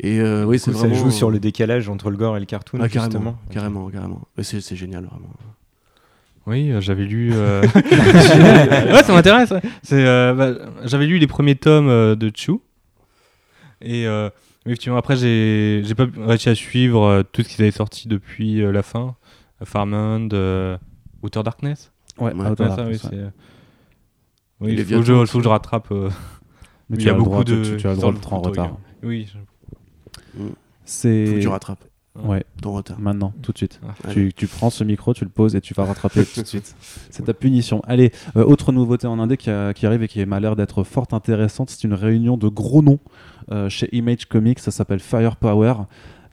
[0.00, 0.94] Et euh, oui, c'est vraiment.
[0.94, 3.38] ça joue sur le décalage entre le gore et le cartoon Ah, carrément, justement.
[3.50, 4.22] carrément, carrément.
[4.38, 5.28] Mais c'est c'est génial, vraiment.
[6.46, 7.32] Oui, euh, j'avais lu.
[7.34, 9.50] euh, ouais, ça m'intéresse.
[9.50, 9.60] ouais.
[9.82, 12.62] C'est, euh, bah, j'avais lu les premiers tomes euh, de Chou.
[13.82, 14.30] Et euh,
[14.66, 18.62] effectivement, après, j'ai, j'ai pas réussi à suivre euh, tout ce qu'ils avaient sorti depuis
[18.62, 19.14] euh, la fin.
[19.64, 20.78] Farmand, euh,
[21.22, 21.92] Outer Darkness.
[22.18, 23.24] Ouais, Ouais, Outer ça, Darkness, oui, ouais.
[23.24, 23.30] c'est, Et
[24.60, 25.92] Oui, les il faut que, je, Vietnams faut que je rattrape.
[25.92, 26.10] euh,
[26.88, 27.62] Mais il tu y as a le beaucoup droit, de.
[27.64, 28.56] tu, tu as le droit d'être en truc.
[28.56, 28.78] retard.
[29.02, 29.38] Oui, je-
[30.38, 31.24] Faut C'est.
[31.36, 31.84] que tu rattrapes
[32.24, 32.98] Ouais, ton retard.
[32.98, 33.80] maintenant, tout de suite.
[33.86, 33.94] Ah.
[34.12, 36.74] Tu, tu prends ce micro, tu le poses et tu vas rattraper tout de suite.
[37.10, 37.80] C'est ta punition.
[37.86, 40.82] Allez, euh, autre nouveauté en indé qui, a- qui arrive et qui m'a l'air d'être
[40.84, 42.98] fort intéressante, c'est une réunion de gros noms
[43.68, 45.74] chez Image Comics, ça s'appelle Firepower.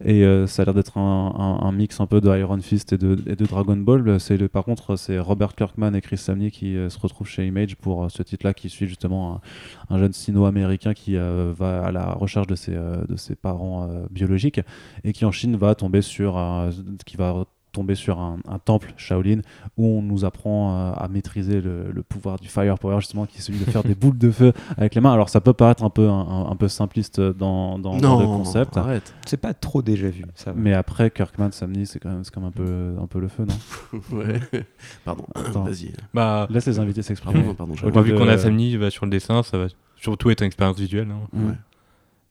[0.04, 3.46] Et euh, ça a l'air d'être un, mix un peu de Iron Fist et de,
[3.46, 4.20] Dragon Ball.
[4.20, 7.48] C'est le, par contre, c'est Robert Kirkman et Chris Samney qui euh, se retrouvent chez
[7.48, 9.42] Image pour euh, ce titre-là, qui suit justement un,
[9.90, 13.90] un jeune sino-américain qui euh, va à la recherche de ses, euh, de ses parents
[13.90, 14.60] euh, biologiques
[15.04, 16.38] et qui en Chine va tomber sur
[17.06, 17.46] qui va
[17.78, 19.40] tomber sur un, un temple Shaolin
[19.78, 23.38] où on nous apprend euh, à maîtriser le, le pouvoir du fire power justement qui
[23.38, 25.84] est celui de faire des boules de feu avec les mains alors ça peut paraître
[25.84, 29.14] un peu un, peu simpliste dans, dans- dans le concept arrête.
[29.26, 30.26] C'est pas trop déjà vu.
[30.36, 30.60] Ça va.
[30.60, 33.46] mais après Kirkman Samney c'est quand même c'est comme un peu un peu le feu
[33.46, 34.40] non ouais.
[35.06, 35.64] Pardon, Attends.
[35.66, 35.94] vas-y.
[36.14, 37.74] Bah, laisse les invités s'exprimer pardon.
[37.74, 40.78] Vu de- qu'on a Samni bah, sur le dessin, ça va surtout être une expérience
[40.80, 41.10] visuelle.
[41.12, 41.28] hein.
[41.34, 41.54] Ouais.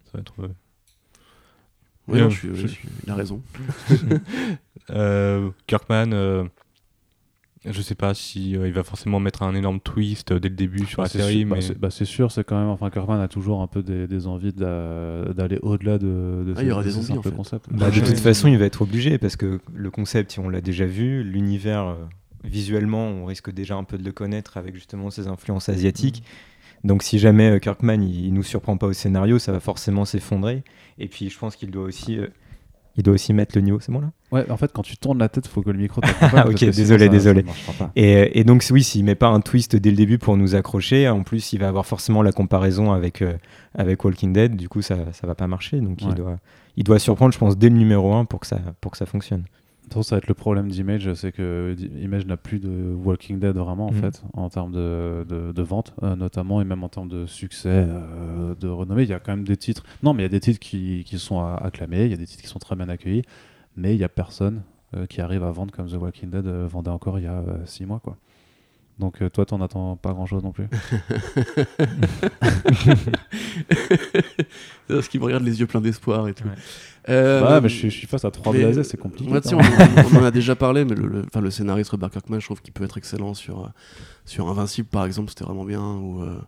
[0.07, 0.35] Ça va être.
[2.09, 3.41] Euh, Ouais, Euh, non, je suis- je- je suis- il a raison.
[4.91, 6.45] Euh, Kirkman, euh,
[7.69, 10.55] je sais pas si euh, il va forcément mettre un énorme twist euh, dès le
[10.55, 12.57] début sur Bah, la c'est série, sûr, bah, mais c'est- bah, c'est sûr, c'est quand
[12.57, 12.69] même.
[12.69, 16.05] Enfin, Kirkman a toujours un peu des, des envies d'a- d'aller au-delà de,
[16.47, 17.33] de Ah, il y aura de des zombies, en fait.
[17.33, 17.67] concepts.
[17.73, 20.87] Bah, de toute façon, il va être obligé parce que le concept, on l'a déjà
[20.87, 21.95] vu, l'univers, euh,
[22.45, 26.23] visuellement, on risque déjà un peu de le connaître avec justement ses influences asiatiques.
[26.85, 30.05] Donc si jamais euh, Kirkman il, il nous surprend pas au scénario, ça va forcément
[30.05, 30.63] s'effondrer.
[30.99, 32.29] Et puis je pense qu'il doit aussi euh,
[32.99, 34.11] il doit aussi mettre le niveau, c'est bon là?
[34.33, 37.05] Ouais, en fait, quand tu tournes la tête, faut que le micro parce ok, désolé,
[37.07, 37.45] ça- désolé.
[37.67, 37.93] ça pas.
[37.95, 41.07] et, et donc oui, s'il met pas un twist dès le début pour nous accrocher,
[41.09, 43.35] en plus il va avoir forcément la comparaison avec, euh,
[43.75, 45.81] avec Walking Dead, du coup ça, ça va pas marcher.
[45.81, 46.39] Donc il, doit,
[46.79, 49.05] il doit surprendre, je pense, dès le numéro 1 pour que ça, pour que ça
[49.07, 49.45] fonctionne.
[49.91, 53.87] Ça va être le problème d'Image, c'est que Image n'a plus de Walking Dead vraiment
[53.87, 54.01] en Mhm.
[54.01, 57.87] fait, en termes de, de, de vente euh, notamment, et même en termes de succès,
[57.89, 59.05] euh, de renommée.
[59.05, 59.85] Il y a quand même des titres.
[60.03, 62.27] Non, mais il y a des titres qui, qui sont acclamés, il y a des
[62.27, 63.23] titres qui sont très bien accueillis,
[63.77, 64.63] mais il y a personne
[64.95, 67.87] euh, qui arrive à vendre comme The Walking Dead vendait encore il y a 6
[67.87, 68.17] mois quoi.
[68.99, 70.69] Donc euh, toi, t'en attends pas grand chose non plus.
[74.89, 76.45] C'est parce qu'il me regarde les yeux pleins d'espoir et tout.
[76.45, 76.55] Ouais.
[77.09, 79.31] Euh, bah, mais je, suis- je suis face à trois blasés, c'est compliqué.
[79.41, 82.11] Tu sais, quand on, en a déjà parlé, mais le, le- enfin, le scénariste Robert
[82.11, 83.69] Kirkman, je trouve qu'il peut être excellent sur, euh,
[84.25, 85.83] sur Invincible, par exemple, c'était vraiment bien.
[85.83, 86.41] Ou, euh,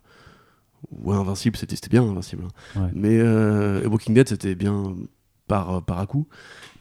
[0.91, 2.43] ou Invincible, c'était bien, Invincible.
[2.75, 2.81] hein.
[2.81, 2.89] Ouais.
[2.93, 4.95] Mais euh, Walking Dead, c'était bien
[5.49, 6.25] par, par à coup.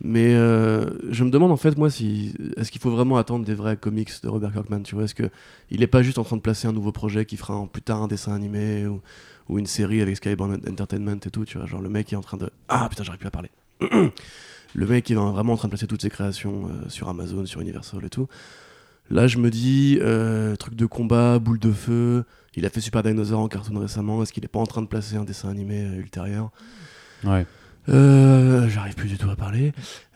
[0.01, 3.55] Mais euh, je me demande en fait, moi, si est-ce qu'il faut vraiment attendre des
[3.55, 5.29] vrais comics de Robert Kirkman Tu vois, est-ce que
[5.71, 8.03] il est pas juste en train de placer un nouveau projet qui fera plus tard
[8.03, 9.01] un dessin animé ou,
[9.49, 12.21] ou une série avec Skybound Entertainment et tout Tu vois, genre le mec est en
[12.21, 13.51] train de ah putain, j'arrive plus à parler.
[14.75, 17.61] le mec est vraiment en train de placer toutes ses créations euh, sur Amazon, sur
[17.61, 18.29] Universal et tout.
[19.11, 22.25] Là, je me dis, euh, truc de combat, boule de feu.
[22.55, 24.23] Il a fait Super Dinosaur en cartoon récemment.
[24.23, 26.51] Est-ce qu'il est pas en train de placer un dessin animé euh, ultérieur?
[27.25, 27.47] Ouais.
[27.89, 29.73] Euh, J'arrive plus du tout à parler.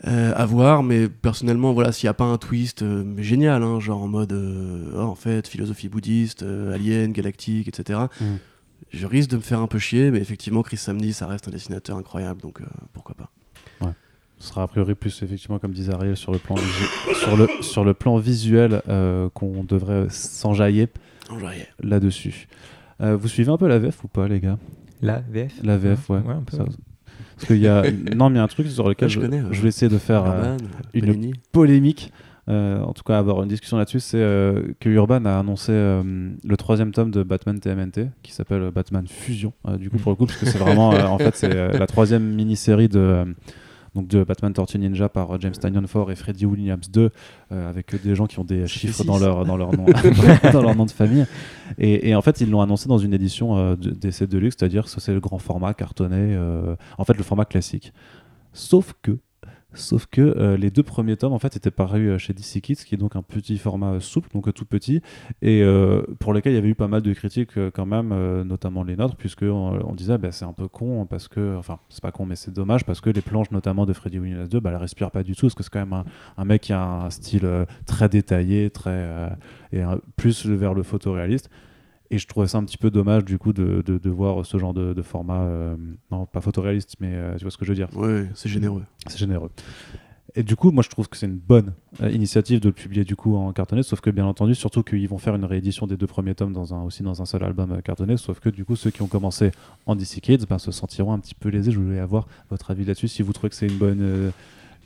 [0.07, 3.63] Euh, à voir, mais personnellement, voilà, s'il n'y a pas un twist euh, mais génial,
[3.63, 8.01] hein, genre en mode, euh, oh, en fait, philosophie bouddhiste, euh, alien, galactique, etc.
[8.21, 8.25] Mm.
[8.93, 11.51] Je risque de me faire un peu chier, mais effectivement, Chris Samney, ça reste un
[11.51, 13.31] dessinateur incroyable, donc euh, pourquoi pas.
[14.39, 17.47] Ce sera a priori plus effectivement comme disait Ariel sur le plan visu- sur le
[17.61, 20.89] sur le plan visuel euh, qu'on devrait s'enjailler
[21.81, 22.49] là-dessus.
[23.01, 24.59] Euh, vous suivez un peu la VF ou pas les gars?
[25.01, 26.19] La VF La VF ouais.
[26.19, 26.57] Ouais, un peu.
[26.57, 26.65] Ça-
[27.37, 27.83] parce qu'il y a
[28.17, 29.49] non mais il y a un truc sur lequel je je, connais, ouais.
[29.53, 30.57] je vais essayer de faire euh,
[30.95, 32.13] Urban, une- polémique.
[32.49, 36.31] euh, en tout cas, avoir une discussion là-dessus, c'est euh, que Urban a annoncé euh,
[36.45, 40.27] le troisième tome de Batman TMNT, qui s'appelle Batman Fusion, du coup pour le coup,
[40.27, 43.25] parce que c'est vraiment, en fait, c'est la troisième mini-série de,
[43.95, 47.11] donc de Batman Tortue Ninja par euh, James Tynion Ford et Freddie Williams 2,
[47.53, 49.85] euh, avec des gens qui ont des chiffres dans leur, dans, leur nom,
[50.53, 51.27] dans leur nom de famille.
[51.79, 54.57] Et, et en fait, ils l'ont annoncé dans une édition euh, de- d'essai de luxe,
[54.59, 56.39] c'est-à-dire que c'est le grand format cartonné,
[56.99, 57.93] en fait, le format classique.
[58.53, 59.19] Sauf que,
[59.75, 62.85] sauf que euh, les deux premiers tomes, en fait, étaient parus euh, chez DC Kids,
[62.87, 65.01] qui est donc un petit format euh, souple, donc tout petit,
[65.41, 65.63] et
[66.19, 69.17] pour lesquels il y avait eu pas mal de critiques quand même, notamment les nôtres,
[69.17, 72.37] puisque on, disait bah, c'est un peu con parce que, enfin c'est pas con mais
[72.37, 75.23] c'est dommage parce que les planches notamment de Freddy Williams 2, bah, elles respirent pas
[75.23, 76.05] du tout, parce que c'est quand même
[76.37, 77.49] un, mec qui a un style
[77.87, 79.33] très détaillé, très
[79.73, 79.83] et
[80.17, 81.49] plus vers le photoréaliste.
[82.13, 84.59] Et je trouvais ça un petit peu dommage du coup de, de, de voir ce
[84.59, 85.77] genre de, de format, euh,
[86.11, 87.89] non pas photoréaliste, mais euh, tu vois ce que je veux dire.
[87.97, 88.83] Ouais, c'est généreux.
[89.07, 89.51] C'est généreux.
[90.35, 91.73] Et du coup, moi je trouve que c'est une bonne
[92.03, 95.09] euh, initiative de le publier du coup en cartonné, sauf que bien entendu, surtout qu'ils
[95.09, 97.81] vont faire une réédition des deux premiers tomes dans un, aussi dans un seul album
[97.81, 99.51] cartonné, sauf que du coup, ceux qui ont commencé
[99.87, 101.71] en DC Kids ben, se sentiront un petit peu lésés.
[101.71, 104.33] Je voulais avoir votre avis là-dessus, si vous trouvez que c'est une bonne,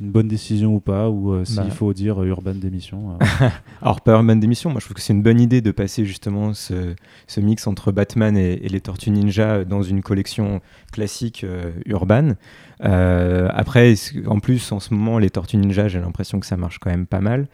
[0.01, 1.71] une bonne décision ou pas, ou euh, s'il Bah.
[1.71, 3.13] faut dire euh, urban d'émission.
[3.21, 3.49] euh.
[3.83, 6.53] Alors, pas Urban d'émission, moi je trouve que c'est une bonne idée de passer justement
[6.55, 6.95] ce,
[7.27, 10.61] ce mix entre Batman et, et les Tortues Ninja dans une collection
[10.93, 11.47] classique
[11.87, 12.37] urbaine.
[12.81, 13.95] Après,
[14.27, 17.07] en plus, en ce moment, les Tortues Ninja, j'ai l'impression que ça marche quand même
[17.07, 17.47] pas mal.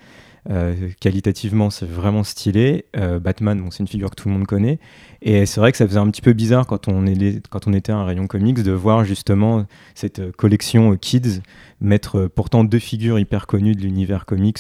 [0.51, 2.87] Euh, qualitativement, c'est vraiment stylé.
[2.97, 4.79] Euh, Batman, bon, c'est une figure que tout le monde connaît.
[5.21, 7.05] Et c'est vrai que ça faisait un petit peu bizarre quand on,
[7.51, 11.43] quand on était à un rayon comics de voir justement cette euh, collection Kids
[11.81, 14.59] mettre pourtant deux figures hyper connues de l'univers comics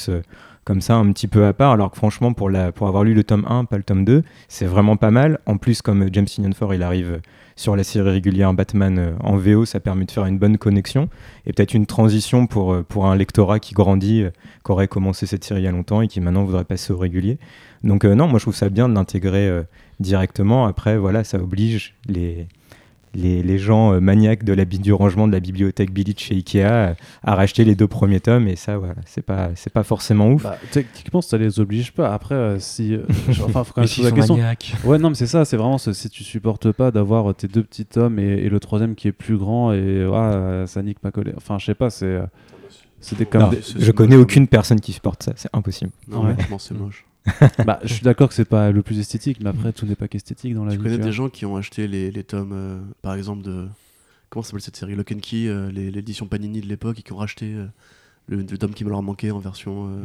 [0.65, 3.25] comme ça un petit peu à part, alors que franchement, pour, pour avoir lu le
[3.25, 5.41] tome 1, pas le tome 2, c'est vraiment pas mal.
[5.47, 7.21] En plus, comme James Tynion Ford, il arrive
[7.57, 11.11] sur la série régulière Batman euh, en VO, ça permet de faire une bonne connexion
[11.47, 14.31] et peut-être une transition pour, euh, pour un lectorat qui grandit, euh,
[14.65, 16.99] qui aurait commencé cette série il y a longtemps et qui maintenant voudrait passer au
[16.99, 17.39] régulier.
[17.85, 19.63] Donc euh, non, moi je trouve ça bien de l'intégrer euh,
[20.01, 20.67] directement.
[20.67, 22.47] Après, voilà, ça oblige les,
[23.15, 26.61] les, les gens euh, maniaques de la, du rangement de la bibliothèque Billy chez Ikea
[26.65, 30.31] euh, à racheter les deux premiers tomes et ça, voilà, c'est pas, c'est pas forcément
[30.31, 30.43] ouf.
[30.45, 32.13] Bah, techniquement, ça les oblige pas.
[32.13, 32.95] Après, euh, si.
[32.95, 33.03] euh,
[33.45, 34.37] enfin, faut quand même poser la question.
[34.37, 34.75] maniaques.
[34.85, 37.63] Ouais, non, mais c'est ça, c'est vraiment ce- si tu supportes pas d'avoir tes deux
[37.63, 40.99] petits tomes et, et le troisième qui est plus grand et ah, euh, ça nique
[41.05, 41.35] ma collègue.
[41.37, 42.21] Enfin, je sais pas, c'est.
[43.01, 45.91] C'était comme Non, des- c'est- je connais aucune personne qui supporte ça, c'est impossible.
[46.09, 46.37] Non, Ouais.
[46.59, 47.05] c'est moche.
[47.67, 50.09] bah, je suis d'accord que c'est pas le plus esthétique, mais après, tout n'est pas
[50.09, 50.83] qu'esthétique dans la Tu vie.
[50.83, 51.13] connais tu des vois.
[51.13, 53.67] gens qui ont acheté les, les tomes, euh, par exemple, de.
[54.31, 57.13] Comment s'appelle cette série Lock and Key, euh, les- l'édition Panini de l'époque, et qui
[57.13, 57.67] ont racheté euh,
[58.29, 59.89] le, le tome qui me leur manquait en version.
[59.89, 60.03] euh,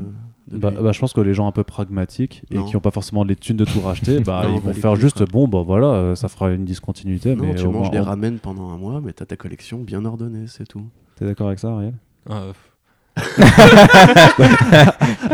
[0.51, 2.65] de Bah, bah, je pense que les gens un peu pragmatiques et Non.
[2.65, 5.17] qui n'ont pas forcément les thunes de tout racheter, bah, Non, ils vont faire juste
[5.17, 5.25] quoi.
[5.27, 7.35] bon, bah voilà, euh, ça fera une discontinuité.
[7.35, 9.79] non, mais tu manges moins, des on- ramen pendant un mois, mais t'as ta collection
[9.79, 10.85] bien ordonnée, c'est tout.
[11.15, 11.93] T'es d'accord avec ça, Ariel?
[13.17, 14.45] Ah, euh,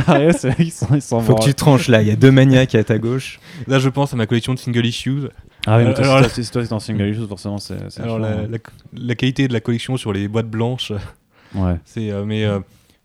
[0.08, 2.15] Ariel, c'est vrai qu'ils sont, ils sont Faut que tu tranches là, il y a
[2.15, 3.39] deux maniaques à ta gauche.
[3.67, 5.22] Là, je pense à ma collection de single issues.
[5.65, 7.74] Ah oui, toi, Alors toi, si toi, c'est en single issue, forcément, c'est.
[8.00, 8.48] Alors, chiant, la, hein.
[8.50, 8.58] la-
[9.02, 10.91] la qualité de la collection sur les boîtes blanches,
[11.56, 11.76] Ouais.
[11.86, 12.10] c'est.
[12.12, 12.60] euh, mais euh,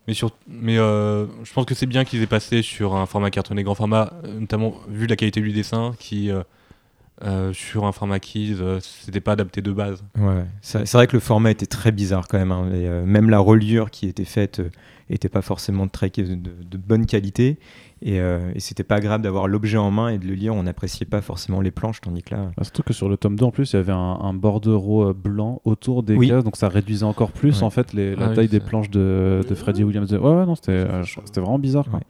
[0.07, 3.29] mais, sur, mais euh, je pense que c'est bien qu'ils aient passé sur un format
[3.29, 6.31] cartonné grand format, euh, notamment vu la qualité du dessin, qui.
[7.23, 10.03] Euh, sur un format keys, euh, c'était pas adapté de base.
[10.17, 12.51] Ouais, c'est vrai que le format était très bizarre quand même.
[12.51, 14.69] hein, et, euh, même la reliure qui était faite euh,
[15.09, 17.57] était pas forcément de, très, de, de bonne qualité.
[18.01, 20.55] Et, euh, et c'était pas agréable d'avoir l'objet en main et de le lire.
[20.55, 22.51] On n'appréciait pas forcément les planches, tandis que là.
[22.55, 25.13] Bah, surtout que sur le tome 2, en plus, il y avait un, un bordereau
[25.13, 26.29] blanc autour des Oui.
[26.29, 27.63] cases, donc ça réduisait encore plus Ouais.
[27.63, 30.09] en fait les- la Ah oui, taille des planches de, de Freddie Williams.
[30.13, 31.89] Ouais, ouais, non, euh, c'était vraiment bizarre.
[31.89, 31.99] Quoi.
[31.99, 32.05] Ouais.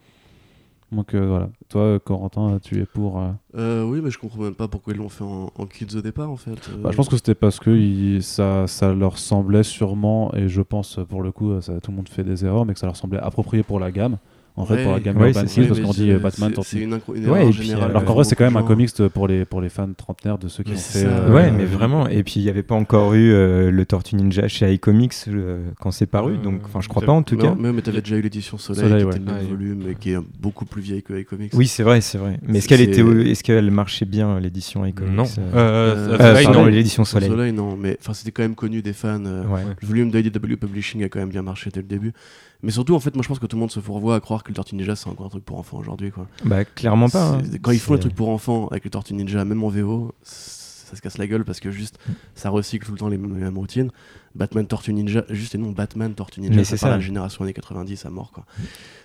[0.91, 1.49] Donc euh, voilà.
[1.69, 3.19] Toi, euh, Corentin, tu es pour.
[3.19, 5.95] euh, Euh, oui, mais je comprends même pas pourquoi ils l'ont fait en, en kids
[5.95, 6.51] au départ, en fait.
[6.69, 10.61] Euh, Bah, je pense que c'était parce que ça, ça leur semblait sûrement, et je
[10.61, 12.95] pense pour le coup, ça, tout le monde fait des erreurs, mais que ça leur
[12.95, 14.17] semblait approprié pour la gamme.
[14.55, 14.83] En fait, Ouais.
[14.83, 15.61] pour la gamme Ouais, c'est ça.
[15.67, 18.07] parce qu'on dit euh, Batman, c'est- une, une Ouais, erreur et puis, euh, Alors qu'en
[18.07, 20.49] pour vrai, c'est quand même un comics de- pour les, pour les fans trentenaires de
[20.49, 21.05] ceux qui Mais ont fait.
[21.05, 22.07] euh, ouais, euh, mais vraiment.
[22.09, 25.63] Et puis il n'y avait pas encore eu euh, le Tortue Ninja chez iComics euh,
[25.79, 26.33] quand c'est paru.
[26.33, 27.55] Euh, donc, enfin, je crois pas en tout cas.
[27.57, 29.11] Mais, mais t'avais déjà eu l'édition Soleil, Soleil, qui ouais.
[29.15, 29.49] était le même Ouais.
[29.49, 31.53] volume et qui est beaucoup plus vieille que iComics.
[31.53, 32.37] Oui, c'est vrai, c'est vrai.
[32.45, 35.23] Mais est-ce qu'elle était, est-ce qu'elle marchait bien l'édition iComics Non.
[35.23, 36.65] euh, Euh, Euh, euh, non.
[36.65, 37.29] l'édition Soleil.
[37.29, 37.53] Soleil.
[37.53, 39.23] non, mais enfin c'était quand même connu des fans.
[39.25, 39.61] euh, Ouais.
[39.81, 42.11] Le volume d'IDW Publishing a quand même bien marché dès le début.
[42.61, 44.43] Mais surtout, en fait, moi je pense que tout le monde se fourvoie à croire
[44.43, 46.11] que le Tortue Ninja c'est encore un truc pour enfants aujourd'hui.
[46.11, 46.27] Quoi.
[46.43, 47.35] Bah, clairement pas.
[47.37, 47.41] hein.
[47.61, 50.13] Quand ils font le C'est- truc pour enfants avec le Tortue Ninja, même en VO,
[50.23, 51.99] ça se casse la gueule parce que juste
[52.35, 53.91] ça recycle tout le temps les mêmes, les mêmes routines.
[54.35, 56.89] Batman Tortue Ninja, juste et non Batman Tortue Ninja, c'est ça.
[56.89, 58.31] la génération années 90 à mort.
[58.31, 58.45] Quoi.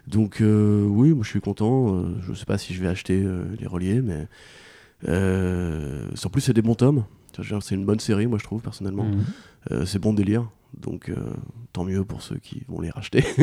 [0.09, 1.95] Donc euh, oui, moi je suis content.
[1.97, 4.27] euh, je sais pas si je vais acheter euh, les reliés, mais
[5.09, 7.05] euh, en plus c'est des bons tomes.
[7.61, 9.07] C'est une bonne série, moi je trouve personnellement.
[9.73, 10.49] Euh, c'est bon délire,
[10.81, 11.15] donc euh,
[11.73, 13.25] tant mieux pour ceux qui vont les racheter.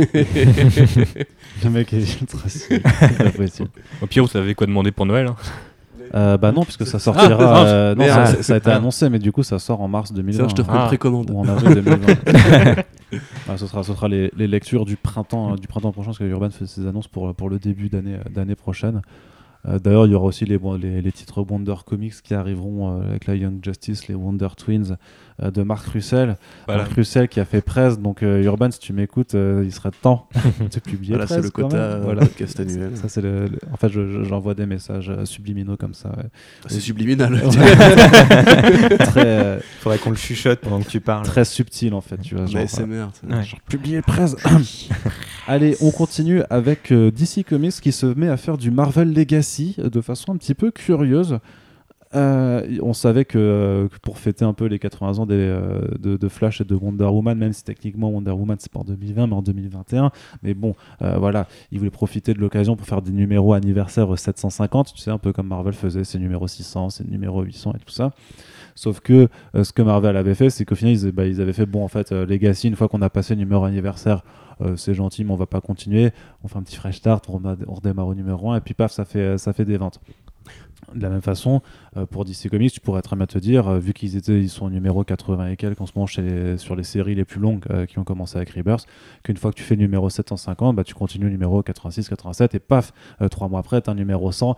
[1.64, 2.40] Le mec est ultra.
[4.02, 5.28] Au pire, vous savez quoi demander pour Noël.
[5.28, 5.36] hein.
[6.14, 7.38] Euh, bah non, puisque ça sortira.
[7.40, 8.28] Ah, euh, non, merde.
[8.36, 8.76] ça, ça a été Ah.
[8.76, 10.44] annoncé, mais du coup, ça sort en mars 2020.
[10.44, 10.82] Ça, je te ferai Ah.
[10.82, 11.30] une précommande.
[11.30, 12.84] ou en avril 2020.
[13.50, 16.24] Ah, ce sera, ce sera les, les lectures du printemps, du printemps prochain, parce que
[16.24, 19.02] Urban fait ses annonces pour, pour le début d'année d'année prochaine.
[19.68, 23.10] Euh, D'ailleurs, il y aura aussi les, les, les titres Wonder Comics qui arriveront euh,
[23.10, 24.96] avec la Young Justice, les Wonder Twins euh,
[25.42, 26.36] de Marc Russell.
[26.68, 26.84] Voilà.
[26.84, 29.92] Marc Russell qui a fait presse, donc euh, Urban, si tu m'écoutes, euh, il serait
[30.02, 30.28] temps
[30.60, 31.14] de publier.
[31.16, 32.22] Voilà, c'est le quota euh, Voilà.
[32.22, 32.92] podcast annuel.
[32.96, 36.10] Ça, c'est le, le- En fait, je- je- j'envoie des messages euh, subliminaux comme ça.
[36.10, 36.26] ouais.
[36.68, 37.40] C'est subliminal.
[39.00, 41.26] très, euh, Faudrait qu'on le chuchote pendant que tu parles.
[41.26, 42.18] très subtil, en fait.
[42.22, 43.12] Tu vois, genre, Mais euh, c'est merde.
[43.30, 43.42] Ouais.
[43.70, 44.36] Publier presse.
[45.48, 49.76] Allez, on continue avec euh, DC Comics qui se met à faire du Marvel Legacy
[49.80, 51.40] euh, de façon un petit peu curieuse.
[52.14, 56.60] Euh, on savait que, euh, pour fêter un peu les 80 ans euh, de, Flash
[56.62, 59.42] et de Wonder Woman, même si techniquement Wonder Woman c'est pas en 2020 mais en
[59.42, 60.12] 2021,
[60.44, 65.02] mais bon, voilà, ils voulaient profiter de l'occasion pour faire des numéros anniversaires 750, tu
[65.02, 68.12] sais, un peu comme Marvel faisait ses numéros 600, ses numéros 800 et tout ça.
[68.76, 71.84] Sauf que ce que Marvel avait fait, c'est qu'au final, ils, bah, avaient fait bon,
[71.84, 74.24] en fait, Legacy, une fois qu'on a passé le numéro anniversaire,
[74.76, 76.12] c'est gentil, mais on va pas continuer.
[76.44, 79.06] On fait un petit fresh start, on, redémarre au numéro 1, et puis paf, ça
[79.06, 80.00] fait des ventes.
[80.96, 81.62] De la même façon,
[81.96, 84.50] euh, pour DC Comics, tu pourrais très bien te dire, euh, vu qu'ils étaient, ils
[84.50, 87.64] sont au numéro 80 et quelques en ce moment sur les séries les plus longues
[87.70, 88.88] euh, qui ont commencé avec Rebirth,
[89.24, 92.94] qu'une fois que tu fais numéro 750, bah, tu continues numéro 86, 87, et paf,
[93.30, 94.56] trois mois après, tu un numéro 100.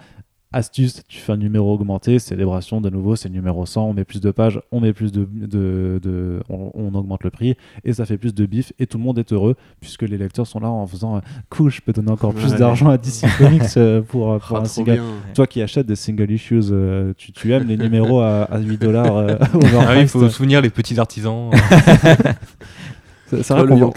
[0.53, 4.03] Astuce, tu fais un numéro augmenté, célébration de nouveau, c'est le numéro 100, on met
[4.05, 7.91] plus de pages, on met plus de, de, de- on, on augmente le prix et
[7.93, 10.59] ça fait plus de bif et tout le monde est heureux puisque les lecteurs sont
[10.59, 12.57] là en faisant euh, cool, je peux donner encore plus Ouais.
[12.59, 14.93] d'argent à DC Comics euh, pour, euh, pour Ah, un single.
[14.93, 15.03] bien.
[15.33, 18.77] Toi qui achètes des single issues, euh, tu, tu aimes les numéros à, à 8
[18.79, 19.59] dollars euh, Ah oui,
[20.01, 21.49] il faut se souvenir les petits artisans.
[23.41, 23.91] C'est vrai qu'on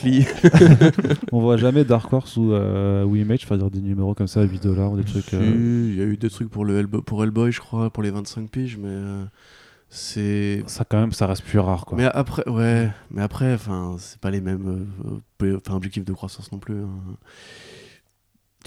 [1.33, 4.62] on voit jamais Dark Horse ou, euh, Image faire des numéros comme ça à 8
[4.62, 5.35] dollars ou des trucs.
[5.35, 8.11] Euh, Il y a eu des trucs pour, le pour Hellboy, je crois, pour les
[8.11, 9.25] 25 piges, mais euh,
[9.88, 10.62] c'est.
[10.66, 11.96] ça quand même, ça reste plus rare quoi.
[11.99, 14.87] Mais après, ouais, mais après, enfin, c'est pas les mêmes
[15.42, 16.77] euh, enfin, objectifs de croissance non plus.
[16.77, 16.88] hein.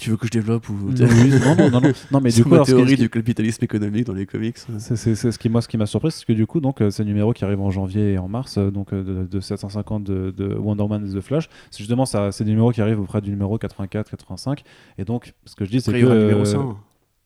[0.00, 2.44] Tu veux que je développe ou Oui, non, non, non, non, non, mais C'est du
[2.44, 4.56] coup, qui- théorie du capitalisme économique dans les comics.
[4.78, 6.80] C'est c'est- c'est ce qui moi ce qui m'a surpris, c'est que du coup donc
[6.80, 9.40] euh, ces numéros qui arrivent en janvier et en mars, euh, donc euh, de, de
[9.40, 12.80] 750 de, de Wonder Woman et The Flash, c'est justement ça, c'est des numéros qui
[12.80, 14.62] arrivent auprès du numéro 84, 85,
[14.98, 16.44] et donc ce que je dis c'est Après, que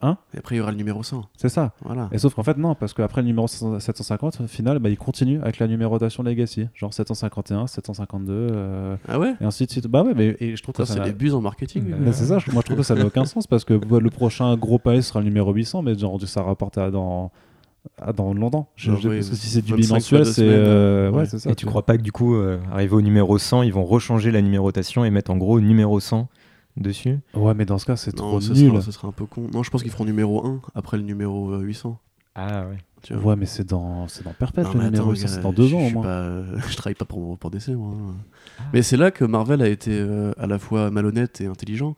[0.04, 0.12] il y aura le numéro 100.
[0.12, 1.24] Hein Et après, il y aura le numéro 100.
[1.36, 1.72] C'est ça.
[1.84, 2.08] Voilà.
[2.12, 5.40] Et sauf qu'en fait, non, parce qu'après le numéro 750, au final, bah, il continue
[5.40, 6.68] avec la numérotation Legacy.
[6.74, 9.86] Genre 751, 752, euh, Ah ouais et ainsi de suite.
[9.86, 11.84] Bah ouais, mais et je trouve que Ça, ça c'est des buses en marketing.
[12.12, 14.56] C'est ça, moi je trouve que ça n'a aucun sens parce que bah, le prochain
[14.56, 17.30] gros palais sera le numéro 800, mais genre ça rapporte à dans,
[18.00, 18.68] à dans longtemps.
[18.76, 20.32] Je- Genre, je- oui, parce que si c'est du 25 fois bimensuel, c'est.
[20.42, 21.50] semaines, euh, ouais, ça.
[21.50, 24.30] Et tu crois pas que du coup, euh, arrivé au numéro 100, ils vont rechanger
[24.30, 26.28] la numérotation et mettre en gros numéro 100
[26.76, 28.70] dessus Ouais, mais dans ce cas, c'est trop ce nul.
[28.70, 29.48] sera, ce sera un peu con.
[29.52, 31.98] Non, je pense qu'ils feront numéro 1 après le numéro euh, 800.
[32.36, 32.78] Ah ouais.
[33.02, 33.32] Tu vois.
[33.32, 35.40] Ouais, mais c'est dans, c'est dans Perpète Non, le mais numéro attends, 800, gars, c'est
[35.42, 36.02] dans deux je- ans au moins.
[36.02, 37.92] pas- je travaille pas pour, pour DC, moi.
[37.94, 38.14] hein.
[38.58, 38.62] Ah.
[38.72, 41.96] Mais c'est là que Marvel a été euh, à la fois malhonnête et intelligent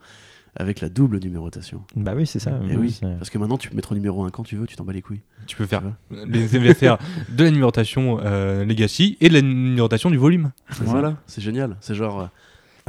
[0.58, 1.82] avec la double numérotation.
[1.96, 2.58] Bah oui, c'est ça.
[2.70, 4.74] Et oui, parce que maintenant tu peux mettre au numéro 1 quand tu veux, tu
[4.74, 5.20] t'en bats les couilles.
[5.46, 6.96] Tu peux faire les MVFR
[7.30, 10.52] de la numérotation euh, Legacy et de la numérotation du volume.
[10.80, 11.76] Voilà, c'est génial.
[11.80, 12.26] C'est genre, euh.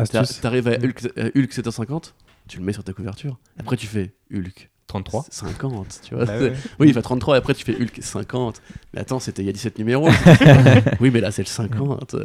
[0.05, 2.15] T'arrives à Hulk, à Hulk 750,
[2.47, 3.37] tu le mets sur ta couverture.
[3.59, 5.25] Après tu fais Hulk 33.
[5.29, 6.25] 50, tu vois.
[6.25, 6.53] Bah ouais.
[6.79, 8.61] Oui, il fait 33 et après tu fais Hulk 50.
[8.93, 10.09] Mais attends, c'était il y a 17 numéros.
[11.01, 12.15] oui, mais là c'est le 50.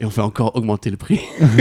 [0.00, 1.20] Et on fait encore augmenter le prix.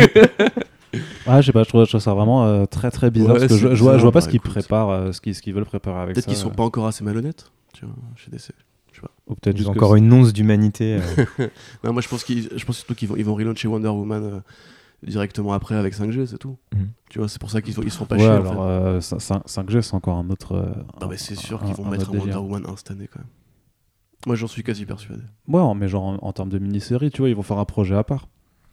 [1.26, 3.40] Ah, je sais pas, je trouve, je trouve ça vraiment euh, très très bizarre Ouais,
[3.42, 4.52] parce que je, je vois, je pas bah, ce qu'ils écoute.
[4.52, 6.22] préparent, euh, ce qu'ils ce qu'ils veulent préparer avec ça.
[6.22, 8.52] Peut-être qu'ils sont pas encore assez malhonnêtes, tu vois, chez DC.
[9.28, 10.98] Ou peut-être Ils juste ont que encore une once d'humanité.
[11.40, 11.48] euh.
[11.84, 14.24] Non, moi je pense, qu'ils, je pense surtout qu'ils vont, ils vont relancer Wonder Woman
[14.24, 14.40] euh,
[15.04, 16.58] directement après avec 5G, c'est tout.
[16.74, 16.90] Mhm.
[17.10, 18.30] Tu vois, c'est pour ça qu'ils ils se font pas Ouais, chier.
[18.32, 18.60] en alors fait.
[18.60, 20.54] euh, cin- cin- 5G, c'est encore un autre.
[20.54, 22.36] euh, Non, mais c'est sûr qu'ils vont un mettre un Wonder.
[22.36, 23.28] Woman instantané quand même.
[24.26, 25.22] Moi j'en suis quasi persuadé.
[25.48, 27.96] Ouais, mais genre en, en termes de mini-série, tu vois, ils vont faire un projet
[27.96, 28.28] à part.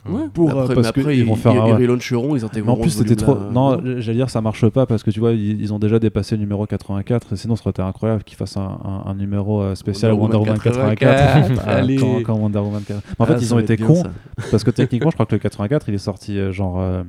[0.06, 1.76] Ouais, Pour, mais euh, après, parce après, ils vont faire ils, un- ils ouais.
[1.78, 2.72] relauncheront, ils Mais intégreront.
[2.78, 3.36] en plus, c'était trop.
[3.50, 6.36] Non, j'allais dire, ça marche pas parce que tu vois, ils, ils ont déjà dépassé
[6.36, 7.32] le numéro 84.
[7.32, 10.36] Et sinon, ce serait été incroyable qu'ils fassent un, un- un numéro euh, spécial Wonder
[10.36, 11.44] Wonder, Woman Woman 84.
[11.46, 11.96] 84, Ah, allez.
[11.96, 13.02] quand, quand Wonder Woman 84.
[13.18, 14.02] Mais en fait, Ah, ils ont été cons
[14.50, 16.80] parce que techniquement, je crois que le 84, il est sorti euh, genre.
[16.80, 17.02] euh,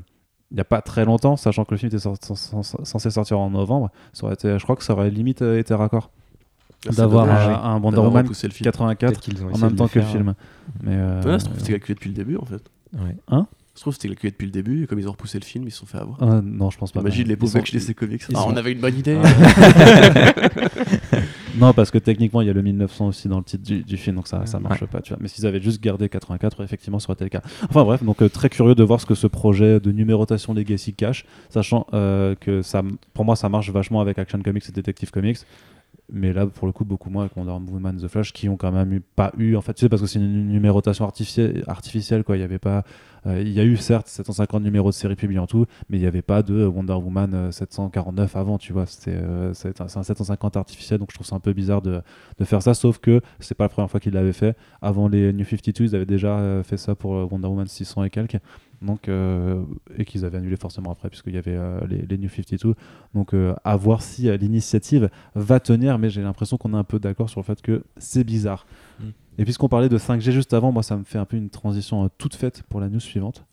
[0.52, 3.90] il n'y a pas très longtemps, sachant que le film était censé sortir en novembre,
[4.14, 6.12] ça aurait été, je crois que ça aurait limite été raccord
[6.84, 7.28] c'est d'avoir
[7.66, 8.66] un, Wonder Woman repoussé le film.
[8.66, 10.36] 84 Peut-être qu'ils ont en même temps que le film.
[10.84, 12.62] Mais euh, Ouais, c'était calculé depuis le début en fait.
[12.96, 13.16] Ouais.
[13.30, 15.66] Ça se trouve, c'était calculé depuis le début et comme ils ont repoussé le film,
[15.68, 16.24] ils se sont fait avoir.
[16.24, 17.02] euh, non, je pense pas.
[17.02, 18.22] Imagine les pauvres mecs chez DC Comics.
[18.34, 19.20] Ah, sont- on avait une bonne idée.
[21.58, 23.96] Non, parce que techniquement, il y a le 1900 aussi dans le titre du, du
[23.96, 24.64] film, donc ça, ça Ouais.
[24.64, 25.00] marche pas.
[25.02, 25.20] Tu vois.
[25.22, 27.42] Mais s'ils avaient juste gardé 84, effectivement, ça aurait été le cas.
[27.70, 30.94] Enfin bref, donc euh, très curieux de voir ce que ce projet de numérotation Legacy
[30.94, 32.82] cache, sachant euh, que ça,
[33.14, 35.38] pour moi, ça marche vachement avec Action Comics et Detective Comics.
[36.12, 38.72] Mais là, pour le coup, beaucoup moins avec Wonder Woman, The Flash, qui ont quand
[38.72, 42.24] même eu, pas eu, en fait, tu sais, parce que c'est une numérotation artificielle, artificielle
[42.24, 42.38] quoi.
[42.38, 42.84] Il y avait pas,
[43.26, 46.02] euh, il y a eu certes 750 numéros de série publiés en tout, mais il
[46.02, 48.86] n'y avait pas de Wonder Woman euh, 749 avant, tu vois.
[48.86, 51.82] C'était euh, c'est un, c'est un 750 artificiel, donc je trouve ça un peu bizarre
[51.82, 52.02] de,
[52.38, 54.56] de faire ça, sauf que c'est pas la première fois qu'ils l'avaient fait.
[54.82, 58.04] Avant les New 52, ils avaient déjà euh, fait ça pour euh, Wonder Woman 600
[58.04, 58.38] et quelques,
[58.86, 59.62] donc, euh,
[59.98, 62.76] et qu'ils avaient annulé forcément après, puisqu'il y avait euh, les, les New 52.
[63.14, 67.00] Donc, euh, à voir si l'initiative va tenir, mais j'ai l'impression qu'on est un peu
[67.00, 68.66] d'accord sur le fait que c'est bizarre.
[69.00, 69.04] Mm.
[69.40, 72.10] Et puisqu'on parlait de 5G juste avant, moi ça me fait un peu une transition
[72.18, 73.44] toute faite pour la news suivante,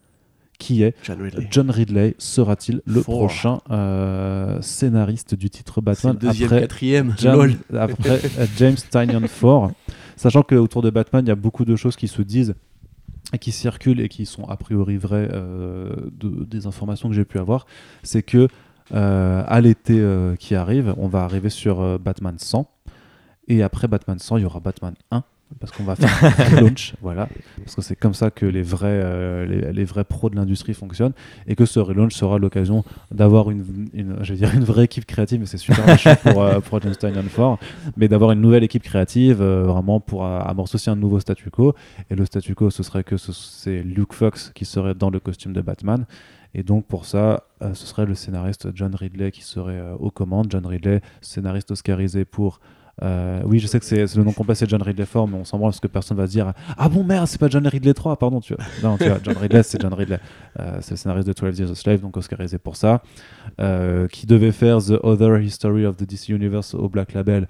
[0.59, 1.49] qui est John Ridley.
[1.51, 3.59] John Ridley sera-t-il le prochain
[4.61, 7.15] scénariste du titre Batman le deuxième, après, quatrième.
[7.19, 7.57] Jam- Lol.
[7.77, 8.21] après
[8.59, 9.73] James Tynion 4
[10.17, 12.55] Sachant qu'autour de Batman, il y a beaucoup de choses qui se disent
[13.39, 17.39] qui circulent et qui sont a priori vraies euh, de- des informations que j'ai pu
[17.39, 17.67] avoir,
[18.03, 18.49] c'est que
[18.95, 22.69] euh, à l'été euh, qui arrive, on va arriver sur Batman 100
[23.49, 25.23] et après Batman 100, il y aura Batman 1
[25.61, 28.89] parce qu'on va faire un relaunch, voilà, parce que c'est comme ça que les vrais,
[28.91, 31.13] euh, les, les vrais pros de l'industrie fonctionnent,
[31.47, 35.07] et que ce relaunch sera l'occasion d'avoir une, une- je vais dire une vraie équipe
[35.07, 37.59] créative, mais c'est super méchant pour, euh, pour James Tynion 4,
[37.97, 41.75] mais d'avoir une nouvelle équipe créative, euh, vraiment pour amorcer aussi un nouveau statu quo,
[42.11, 45.21] et le statu quo, ce serait que ce- c'est Luke Fox qui serait dans le
[45.21, 46.07] costume de Batman,
[46.55, 50.49] et donc pour ça, euh, ce serait le scénariste John Ridley qui serait aux commandes.
[50.51, 52.61] John Ridley, scénariste oscarisé pour...
[53.03, 55.45] euh, oui, je sais que c'est le nom complet, c'est John Ridley 4, mais on
[55.45, 57.95] s'en branle parce que personne va se dire Ah bon, merde, c'est pas John Ridley
[57.95, 58.41] 3, pardon.
[58.41, 58.65] Tu vois.
[58.83, 60.19] Non, tu vois, John Ridley, c'est John Ridley.
[60.61, 63.03] Euh, c'est le scénariste de 12 Years a Slave, donc oscarisé pour ça.
[63.61, 67.49] Euh, qui devait faire The Other History of the DC Universe au Black Label,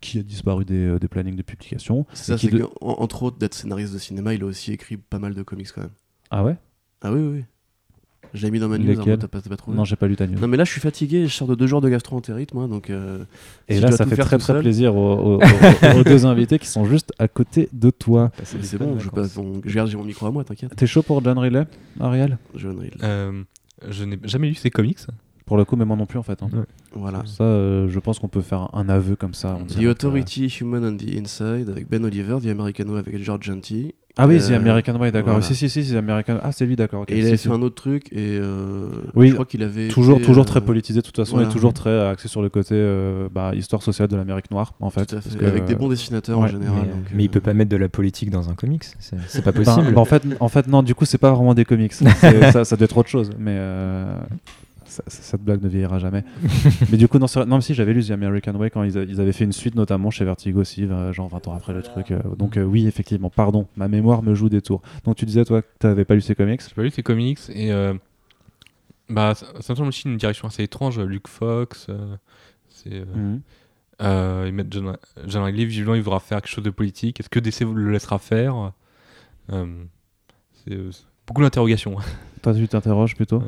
[0.00, 2.04] qui a disparu des, des plannings de publication.
[2.12, 5.20] C'est ça, c'est de- entre autres, d'être scénariste de cinéma, il a aussi écrit pas
[5.20, 5.90] mal de comics quand même.
[6.30, 6.56] Ah ouais?
[7.02, 7.44] Ah oui, oui, oui.
[8.34, 10.26] Je l'ai mis dans ma news, hein, t'as pas, trouvé Non, j'ai pas lu ta
[10.26, 10.38] news.
[10.40, 12.88] Non, mais là, je suis fatigué, je sors de deux jours de gastro-entérite, moi, donc.
[12.88, 13.24] euh,
[13.68, 15.40] Et si là, ça fait très très seul, plaisir aux, aux-
[15.96, 18.30] aux- aux deux invités qui sont juste à côté de toi.
[18.38, 20.74] Des C'est bon, je, passe, on- je garde mon micro à moi, t'inquiète.
[20.74, 21.64] T'es chaud pour John Ridley,
[22.00, 22.38] Ariel?
[22.54, 22.96] John Ridley.
[23.02, 23.42] Euh,
[23.90, 24.98] je n'ai jamais lu ces comics.
[25.44, 26.40] Pour le coup, mais moi non plus en fait.
[26.42, 26.48] hein.
[26.52, 26.62] Ouais.
[26.94, 27.24] Voilà.
[27.26, 29.58] Ça, euh, je pense qu'on peut faire un aveu comme ça.
[29.60, 33.94] on The Authority Human on the Inside avec Ben Oliver, The Americano avec George Genty
[34.18, 35.30] Ah oui, Euh, c'est American Way, d'accord.
[35.32, 35.42] voilà.
[35.46, 36.38] Si, si, si, c'est American.
[36.42, 37.04] Ah, c'est lui, d'accord.
[37.08, 37.48] Et il avait si.
[37.48, 40.46] fait un autre truc et euh, Oui, je crois qu'il avait Toujours, été, toujours euh,
[40.46, 41.48] très politisé de toute façon voilà.
[41.48, 44.90] et toujours très axé sur le côté euh, bah, histoire sociale de l'Amérique noire en
[44.90, 45.06] fait.
[45.06, 46.82] Tout à fait, parce que, avec des bons dessinateurs en général.
[46.82, 48.84] mais, donc, mais il peut pas mettre de la politique dans un comics.
[49.00, 49.92] C'est pas ben, possible.
[49.92, 51.92] ben, en, fait, en fait, non, du coup, c'est pas vraiment des comics.
[52.52, 53.30] Ça, ça doit être autre chose.
[53.38, 54.14] Mais euh,
[54.92, 56.24] ça- cette blague ne vieillira jamais.
[56.90, 59.02] mais du coup, non, non mais si j'avais lu The American Way quand ils, a-
[59.02, 61.82] ils avaient fait une suite, notamment chez Vertigo aussi, euh, genre 20 ans après le
[61.82, 62.10] truc.
[62.10, 64.82] euh, donc, euh, oui, effectivement, pardon, ma mémoire me joue des tours.
[65.04, 66.60] Donc, tu disais, toi, que t'avais pas lu ces comics?
[66.68, 67.94] J'ai pas lu ces comics et euh,
[69.08, 70.98] bah ça, ça me semble aussi une direction assez étrange.
[71.00, 72.16] Luke Fox, euh,
[72.68, 73.40] c'est Mhm.
[74.02, 77.20] euh, ils mettent John, John visiblement il voudra faire quelque chose de politique.
[77.20, 78.72] Est-ce que DC le laissera faire?
[80.64, 80.78] C'est
[81.26, 81.96] beaucoup d'interrogations.
[82.42, 83.42] Toi, tu t'interroges plutôt?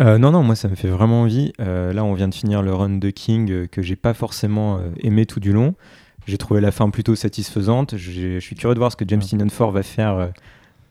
[0.00, 1.52] Euh, non, non, moi ça me fait vraiment envie.
[1.60, 4.80] Euh, là, on vient de finir le run de King euh, que j'ai pas forcément
[5.00, 5.74] aimé tout du long.
[6.26, 7.96] J'ai trouvé la fin plutôt satisfaisante.
[7.96, 9.20] Je suis curieux de voir ce que James.
[9.20, 10.32] Tynion Ford va faire.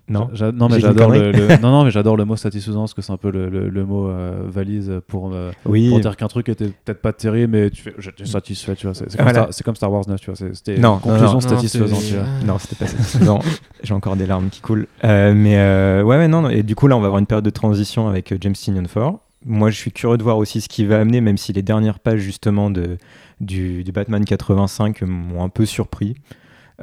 [0.10, 1.32] Non, J'a- non mais j'adore le,
[1.62, 3.86] non non mais j'adore le mot satisfaisant parce que c'est un peu le, le- le
[3.86, 5.88] mot euh, valise pour euh, oui.
[5.90, 8.94] pour dire qu'un truc était peut-être pas terrible mais tu fais j'étais satisfait tu vois
[8.94, 9.40] c'est c'est comme, Voilà.
[9.44, 11.40] Star- c'est comme Star Wars 9 tu vois c'est- c'était Non, une conclusion non, non.
[11.40, 13.40] satisfaisante tu vois Non, c'était pas satisfaisant.
[13.84, 14.88] J'ai encore des larmes qui coulent.
[15.06, 16.50] Euh, mais euh, ouais, ouais, non, non.
[16.50, 18.84] Et du coup, là, on va avoir une période de transition avec euh, James Tynion
[18.90, 19.20] Ford.
[19.46, 22.00] Moi, je suis curieux de voir aussi ce qu'il va amener, même si les dernières
[22.00, 22.98] pages, justement, de,
[23.42, 26.16] du, du Batman 85 m'ont un peu surpris.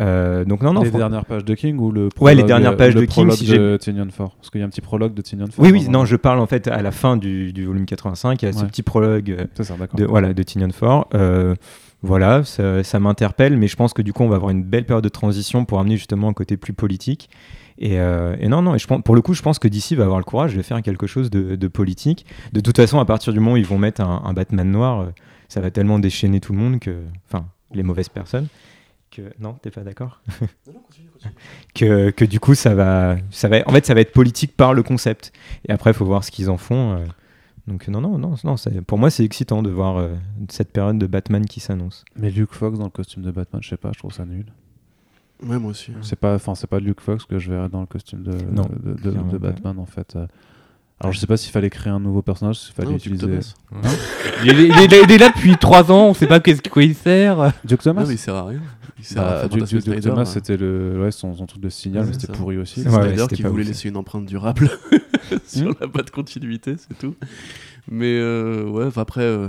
[0.01, 0.82] Euh, donc, non, non.
[0.82, 3.30] les dernières pages de King ou le Ouais, prologue, les dernières pages le de King,
[3.32, 5.70] si de Tynion Ford parce qu'il y a un petit prologue de Tynion Ford Oui,
[5.72, 8.40] oui, non, je parle en fait à la fin du, du volume 85.
[8.42, 8.66] Il y a ce Ouais.
[8.68, 11.07] petit prologue euh, ça de, voilà, de Tynion Ford.
[11.14, 11.55] Euh,
[12.03, 14.86] voilà, ça, ça m'interpelle, mais je pense que du coup, on va avoir une belle
[14.86, 17.28] période de transition pour amener justement un côté plus politique.
[17.78, 19.96] Et, euh, et non, non, et je pense, pour le coup, je pense que d'ici
[19.96, 22.24] va avoir le courage de faire quelque chose de, de politique.
[22.55, 25.09] De toute façon, à partir du moment où ils vont mettre un, un Batman noir,
[25.48, 26.94] ça va tellement déchaîner tout le monde que.
[27.30, 28.46] Enfin, les mauvaises personnes.
[29.11, 30.23] Que, non, t'es pas d'accord
[31.75, 33.59] que, que du coup, ça va, ça va.
[33.67, 35.33] En fait, ça va être politique par le concept.
[35.69, 36.93] Et après, il faut voir ce qu'ils en font.
[36.95, 37.05] euh.
[37.67, 40.15] Donc, non, non, non, non c'est- pour moi, c'est excitant de voir euh,
[40.49, 42.05] cette période de Batman qui s'annonce.
[42.17, 44.47] mais Luke Fox dans le costume de Batman je sais pas je trouve ça nul
[45.45, 45.93] Ouais, moi aussi.
[46.03, 48.65] c'est pas enfin c'est pas Luke Fox que je verrais dans le costume de Non,
[48.65, 49.39] de, de- de clairement pas.
[49.39, 50.27] Batman en fait euh.
[51.01, 53.26] Alors je sais pas s'il fallait créer un nouveau personnage s'il fallait Non, Duke utiliser
[53.26, 53.96] Thomas.
[54.44, 56.82] il, est, il est- il est là depuis 3 ans, on sait pas qu'est-ce quoi
[56.82, 57.53] il sert.
[57.64, 58.61] Duke Thomas Non, mais il sert à rien.
[58.98, 60.24] Il sert Bah, Duke, Snyder, Thomas, hein.
[60.26, 62.82] c'était le, ouais, son, son truc de signal, Ouais, mais c'était pourri aussi.
[62.82, 64.68] C'est Ouais, Snyder qui pas voulait laisser une empreinte durable
[65.46, 65.74] sur Hmm.
[65.80, 67.14] la patte continuité, c'est tout.
[67.90, 69.48] Mais euh, ouais, après, euh,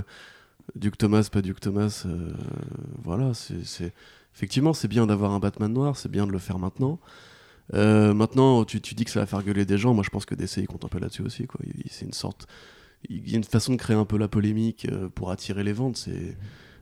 [0.74, 2.30] Duke Thomas, pas Duke Thomas, euh,
[3.04, 3.92] voilà, c'est-
[4.34, 6.98] effectivement c'est bien d'avoir un Batman noir, c'est bien de le faire maintenant.
[7.74, 9.94] Euh, maintenant, tu, tu dis que ça va faire gueuler des gens.
[9.94, 11.46] Moi, je pense que DC il compte un peu là-dessus aussi.
[11.46, 11.60] quoi.
[11.64, 12.46] Il- C'est une sorte,
[13.08, 15.72] il y a une façon de créer un peu la polémique euh, pour attirer les
[15.72, 15.96] ventes.
[15.96, 16.36] C'est,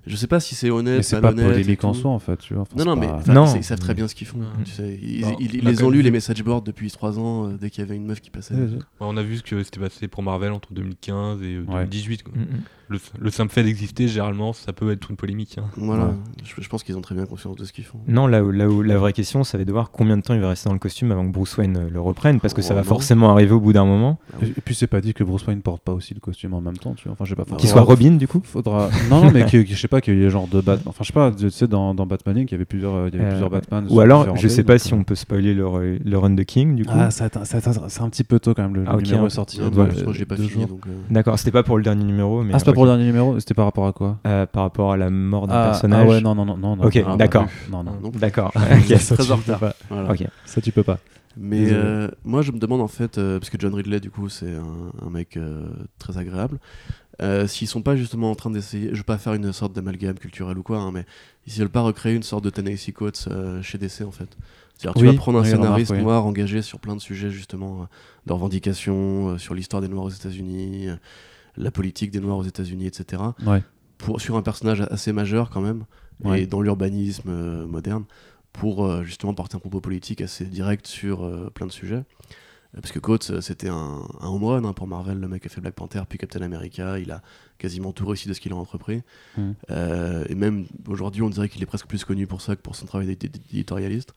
[0.07, 2.39] je sais pas si c'est honnête, Mais c'est pas polémique en soi, en fait.
[2.39, 2.63] Tu vois.
[2.63, 3.47] Enfin, Non, non, mais pas- enfin, Non.
[3.55, 4.41] ils, ils savent très bien ce qu'ils font.
[4.65, 6.03] Tu sais, ils, ils- ils a les ont vu.
[6.03, 8.55] les message boards, depuis 3 ans, euh, dès qu'il y avait une meuf qui passait.
[8.55, 8.75] Ouais, ouais.
[8.77, 11.81] Ouais, on a vu ce que c'était passé pour Marvel entre 2015 et euh, Ouais.
[11.85, 12.23] 2018.
[12.23, 12.33] quoi.
[12.35, 12.63] Mm, mm.
[12.91, 15.57] Le, le simple fait d'exister, généralement, ça peut être une polémique.
[15.59, 15.65] hein.
[15.77, 16.11] Voilà, Ouais.
[16.45, 17.99] je, je pense qu'ils ont très bien conscience de ce qu'ils font.
[18.09, 20.23] Non, là où, là où la vraie question, ça va être de voir combien de
[20.23, 22.53] temps il va rester dans le costume avant que Bruce Wayne euh, le reprenne, parce
[22.53, 22.87] que ça va non.
[22.87, 24.19] forcément arriver au bout d'un moment.
[24.43, 26.61] Et et puis c'est pas dit que Bruce Wayne porte pas aussi le costume en
[26.61, 27.13] même temps, tu vois.
[27.13, 27.45] Enfin, je sais pas.
[27.57, 28.91] Qu'il soit Robin, du coup Faudra.
[29.09, 30.83] Non, non, mais que, que- je sais pas qu'il y ait genre deux Batman.
[30.89, 31.31] Enfin, je sais pas.
[31.31, 33.31] Tu sais, dans, dans Batman Inc, il y avait plusieurs, euh, il y avait Euh,
[33.31, 33.87] plusieurs Batman.
[33.89, 36.75] Ou alors, je sais pas donc, si on peut spoiler le, le run de King,
[36.75, 36.93] du coup.
[36.95, 38.75] Ah, ça ça c'est un petit peu tôt quand même.
[38.75, 39.27] Le, Ah, le ok, numéro hein.
[39.29, 39.61] est sorti.
[41.11, 42.77] D'accord, c'était pas pour le dernier numéro, mais Ah, c'est pas ok.
[42.81, 43.39] Pour le dernier numéro.
[43.39, 44.19] C'était par rapport à quoi?
[44.27, 46.07] Euh, par rapport à la mort d'un ah, personnage.
[46.07, 46.83] ah ouais, non, non, non, non.
[46.83, 47.47] Ok, non, d'accord.
[47.71, 47.99] Non, non.
[48.03, 48.11] non.
[48.11, 48.53] D'accord.
[48.71, 48.99] Ok.
[48.99, 49.75] très en tu retard.
[49.89, 50.13] Voilà.
[50.13, 50.25] Ok.
[50.47, 50.99] Ça, tu peux pas.
[51.37, 54.29] Mais euh, moi, je me demande en fait, euh, parce que John Ridley, du coup,
[54.29, 55.69] c'est un, un mec euh,
[55.99, 56.59] très agréable,
[57.23, 60.19] euh, s'ils sont pas justement en train d'essayer, je veux pas faire une sorte d'amalgame
[60.19, 61.05] culturel ou quoi, hein, mais
[61.47, 64.37] s'ils veulent pas recréer une sorte de Ta-Nehisi Coates euh, chez DC en fait.
[64.77, 66.11] C'est-à-dire, tu Oui, vas prendre un oui, scénariste remarque, oui.
[66.13, 67.85] noir engagé sur plein de sujets justement euh,
[68.27, 70.97] de revendication, euh, sur l'histoire des Noirs aux États-Unis, euh,
[71.57, 73.23] la politique des Noirs aux États-Unis, etc.
[73.47, 73.63] Ouais.
[73.99, 75.85] Pour, sur un personnage assez majeur quand même,
[76.25, 76.43] Ouais.
[76.43, 78.05] et dans l'urbanisme euh, moderne,
[78.53, 82.03] pour euh, justement porter un propos politique assez direct sur euh, plein de sujets.
[82.75, 85.61] Parce que Coates, c'était un, un home run hein, pour Marvel, le mec a fait
[85.61, 87.21] Black Panther, puis Captain America, il a
[87.59, 89.03] quasiment tout réussi de ce qu'il a entrepris.
[89.71, 92.77] Euh, et même aujourd'hui, on dirait qu'il est presque plus connu pour ça que pour
[92.77, 94.15] son travail d'édi- d'éditorialiste.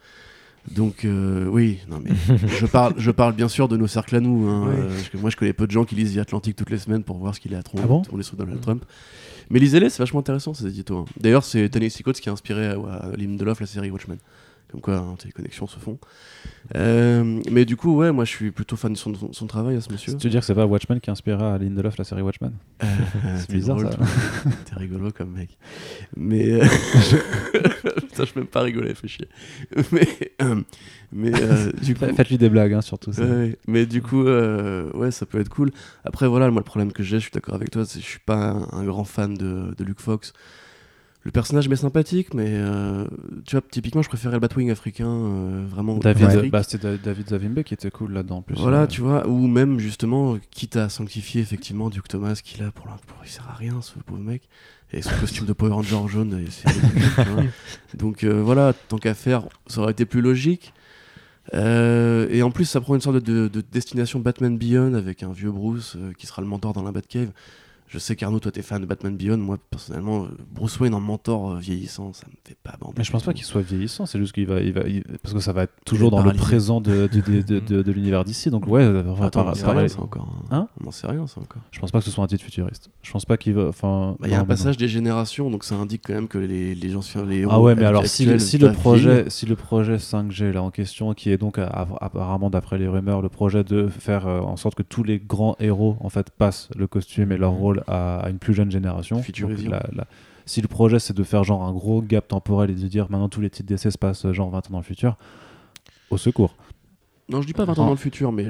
[0.71, 2.11] Donc euh, oui, non mais
[2.59, 4.47] je parle, je parle bien sûr de nos cercles à nous.
[4.47, 4.75] hein, Oui.
[4.79, 6.77] euh, parce que moi, je connais peu de gens qui lisent The Atlantic toutes les
[6.77, 8.85] semaines pour voir ce qu'il a à Ah bon de Donald Trump.
[9.49, 10.97] Mais lisez-les, c'est vachement intéressant ces éditos.
[10.99, 11.05] hein.
[11.19, 14.17] D'ailleurs, c'est Tennessee Coates qui a inspiré à, à Lindelof la série Watchmen.
[14.73, 15.99] Comme quoi, hein, tes connexions se font.
[16.75, 19.81] Euh, mais du coup, ouais, moi je suis plutôt fan de son, son travail à
[19.81, 20.17] ce monsieur.
[20.17, 22.53] Tu veux dire que c'est pas Watchmen qui inspirera à Lindelof la série Watchmen
[22.83, 23.99] Euh, C'est bizarre, drôle, ça.
[24.65, 25.57] T'es rigolo comme mec.
[26.17, 26.53] Mais.
[26.53, 26.65] euh,
[27.53, 29.27] Putain, je peux même pas rigoler, fais chier.
[29.91, 30.07] Mais.
[30.41, 30.61] euh,
[31.11, 32.05] mais euh, du coup.
[32.15, 33.13] Faites-lui des blagues, hein, surtout.
[33.13, 33.23] ça.
[33.67, 35.69] Mais du coup, ouais, ça peut être cool.
[36.03, 38.09] Après, voilà, moi, le problème que j'ai, je suis d'accord avec toi, c'est que je
[38.09, 40.33] suis pas un, un grand fan de, de Luke Fox.
[41.25, 43.05] Le personnage m'est sympathique, mais euh,
[43.45, 45.97] tu vois, typiquement, je préférais le Batwing africain, euh, vraiment.
[45.97, 46.51] David, Afrique.
[46.51, 48.55] bah, c'était Da- David Zavimbe qui était cool là-dedans en plus.
[48.55, 52.71] Voilà, Euh, tu vois, ou même justement, quitte à sanctifier effectivement Duke Thomas, qui là,
[52.75, 54.49] pour, pour il sert à rien, ce pauvre mec,
[54.91, 57.97] et son costume de Power Ranger jaune, et.
[57.97, 60.73] Donc euh, voilà, tant qu'à faire, ça aurait été plus logique.
[61.53, 65.23] Euh, et en plus, ça prend une sorte de, de- de destination Batman Beyond avec
[65.23, 67.29] un vieux Bruce euh, qui sera le mentor dans la Batcave.
[67.93, 69.37] Je sais qu'Arnaud, toi, t'es fan de Batman Beyond.
[69.37, 72.95] Moi, personnellement, Bruce Wayne en mentor euh, vieillissant, ça me fait pas bander.
[72.97, 75.35] Mais je pense pas qu'il soit vieillissant, c'est juste qu'il va, il va il- parce
[75.35, 78.49] que ça va être toujours dans le présent de, de, de, de, l'univers d'ici.
[78.49, 79.79] Donc ouais, euh, enfin, Attends, on sait pareil.
[79.81, 80.27] rien, ça encore.
[80.49, 81.61] Hein on n'en sait rien, ça encore.
[81.69, 82.89] Je pense pas que ce soit un titre futuriste.
[83.03, 83.67] Je pense pas qu'il va.
[83.67, 84.47] Enfin, Bah, Il y a un non.
[84.47, 87.61] passage des générations, donc ça indique quand même que les, les gens les héros Ah
[87.61, 91.29] ouais, mais alors si, si le projet, si le projet 5G là en question, qui
[91.29, 95.03] est donc apparemment d'après les rumeurs le projet de faire euh, en sorte que tous
[95.03, 98.53] les grands héros en fait passent le costume et leur rôle à, à une plus
[98.53, 99.17] jeune génération.
[99.17, 99.71] Donc, Futurisation.
[99.71, 100.07] la- la-
[100.45, 103.29] si le projet c'est de faire genre un gros gap temporel et de dire maintenant
[103.29, 105.17] tous les titres d'essai se passent genre 20 ans dans le futur,
[106.09, 106.55] au secours.
[107.29, 107.85] Non, je dis pas 20 ans Ah.
[107.85, 108.49] dans le futur, mais,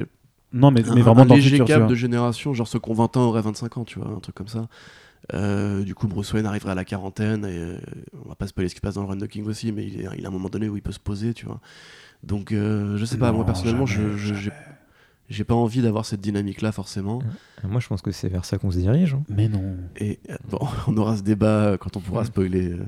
[0.51, 1.65] Non, mais, mais vraiment un dans le léger futur.
[1.65, 4.07] tu gap de génération, genre ceux qui ont 20 ans auraient 25 ans, tu vois,
[4.09, 4.67] un truc comme ça.
[5.33, 7.77] Euh, du coup, Bruce Wayne arriverait à la quarantaine, et euh,
[8.25, 9.85] on va pas spoiler ce qui se passe dans le Run the King aussi, mais
[9.85, 11.61] il, est, il a un moment donné où il peut se poser, tu vois.
[12.23, 14.49] Donc, euh, je sais pas, moi personnellement, jamais, je- je-
[15.29, 17.19] j'ai pas envie d'avoir cette dynamique-là, forcément.
[17.63, 19.13] Moi, je pense que c'est vers ça qu'on se dirige.
[19.13, 19.23] hein.
[19.29, 19.75] Mais non.
[19.97, 22.73] Et euh, bon, on aura ce débat quand on pourra spoiler.
[22.73, 22.83] euh,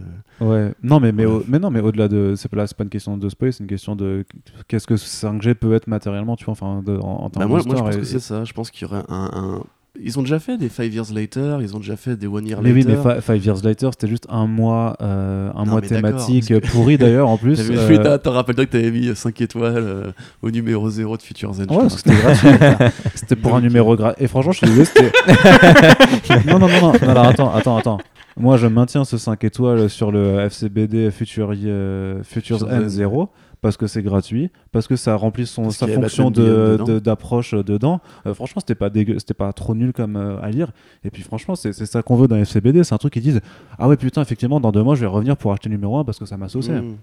[0.46, 1.32] Ouais, non, mais, mais, Ouais.
[1.32, 2.34] au- mais non, mais au-delà de.
[2.36, 4.26] C'est pas, là, c'est pas une question de spoil, c'est une question de.
[4.68, 7.62] Qu'est-ce que 5G peut être matériellement, tu vois, enfin, de- en, en termes Bah moi,
[7.66, 8.44] moi, je pense et- que c'est ça.
[8.44, 9.64] Je pense qu'il y aurait un, un-
[10.04, 12.60] Ils ont déjà fait des Five Years Later, ils ont déjà fait des One Year
[12.62, 13.02] Mais oui, Later.
[13.06, 16.48] mais Fi- Five Years Later, c'était juste un mois, euh, un Non, mois mais thématique
[16.48, 17.60] que- pourri d'ailleurs en plus.
[17.60, 21.54] Euh, oui, t'en rappelles-toi que t'avais mis 5 étoiles euh, au numéro 0 de Future
[21.54, 21.64] Zen.
[21.64, 21.82] Ouais, crois.
[21.84, 22.92] parce que c'était gratuit.
[23.16, 24.24] c'était pour un Donc, numéro gratuit.
[24.24, 25.12] Et franchement, je suis désolé, c'était.
[26.52, 27.98] non, non, non, non, non, alors, attends, attends, attends.
[28.38, 32.90] Moi, je maintiens ce 5 étoiles sur le FCBD Future, euh, Futures Future N Zen.
[32.90, 33.30] 0
[33.62, 36.84] parce que c'est gratuit, parce que ça remplit son, Parce sa fonction Beyond de- dedans.
[36.86, 38.00] de- d'approche euh, dedans.
[38.28, 40.72] Euh, franchement, c'était pas dégueu, c'était pas trop nul comme euh, à lire.
[41.04, 42.84] Et puis, franchement, c'est ça qu'on veut dans FCBD.
[42.84, 43.42] C'est un truc qui disent
[43.80, 46.04] Ah ouais, putain, effectivement, dans deux mois, je vais revenir pour acheter le numéro 1
[46.04, 46.72] parce que ça m'a saucé.
[46.74, 46.96] Mm.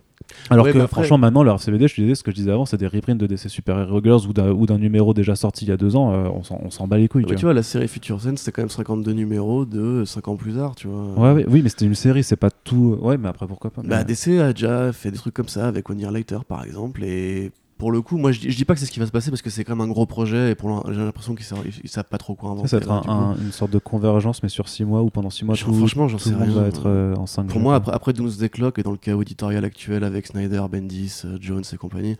[0.51, 2.51] Alors Ouais, que après- franchement, maintenant, leur FCBD, je te disais ce que je disais
[2.53, 5.69] avant, c'est des reprints de DC Super Hero Girls ou d'un numéro déjà sorti il
[5.69, 6.13] y a deux ans.
[6.13, 7.23] euh, on s'en- bat les couilles.
[7.25, 10.29] Bah, tu tu vois, la série Future Zen, c'était quand même 52 numéros de 5
[10.29, 11.03] ans plus tard, tu vois.
[11.15, 11.29] vois.
[11.29, 12.99] Ouais, ouais, oui, mais c'était une série, c'est pas tout.
[13.01, 13.83] Ouais, mais après, pourquoi pas.
[13.83, 16.65] Bah, mais- DC a déjà fait des trucs comme ça avec One Year Later, par
[16.65, 17.51] exemple, et
[17.83, 19.11] pour le coup, moi je dis, je dis pas que c'est ce qui va se
[19.11, 21.65] passer parce que c'est quand même un gros projet et pour j'ai l'impression qu'ils savent,
[21.87, 22.69] savent pas trop quoi inventer.
[22.69, 25.11] ça, ça va être un- un- une sorte de convergence, mais sur six mois ou
[25.11, 26.61] pendant six mois, Genre, tout, franchement, j'en tout sais le monde rien.
[26.63, 29.21] va être euh, en 5 Pour moi, après, après Doomsday Clock et dans le chaos
[29.23, 32.17] éditorial actuel avec Snyder, Bendis, euh, Jones et compagnie,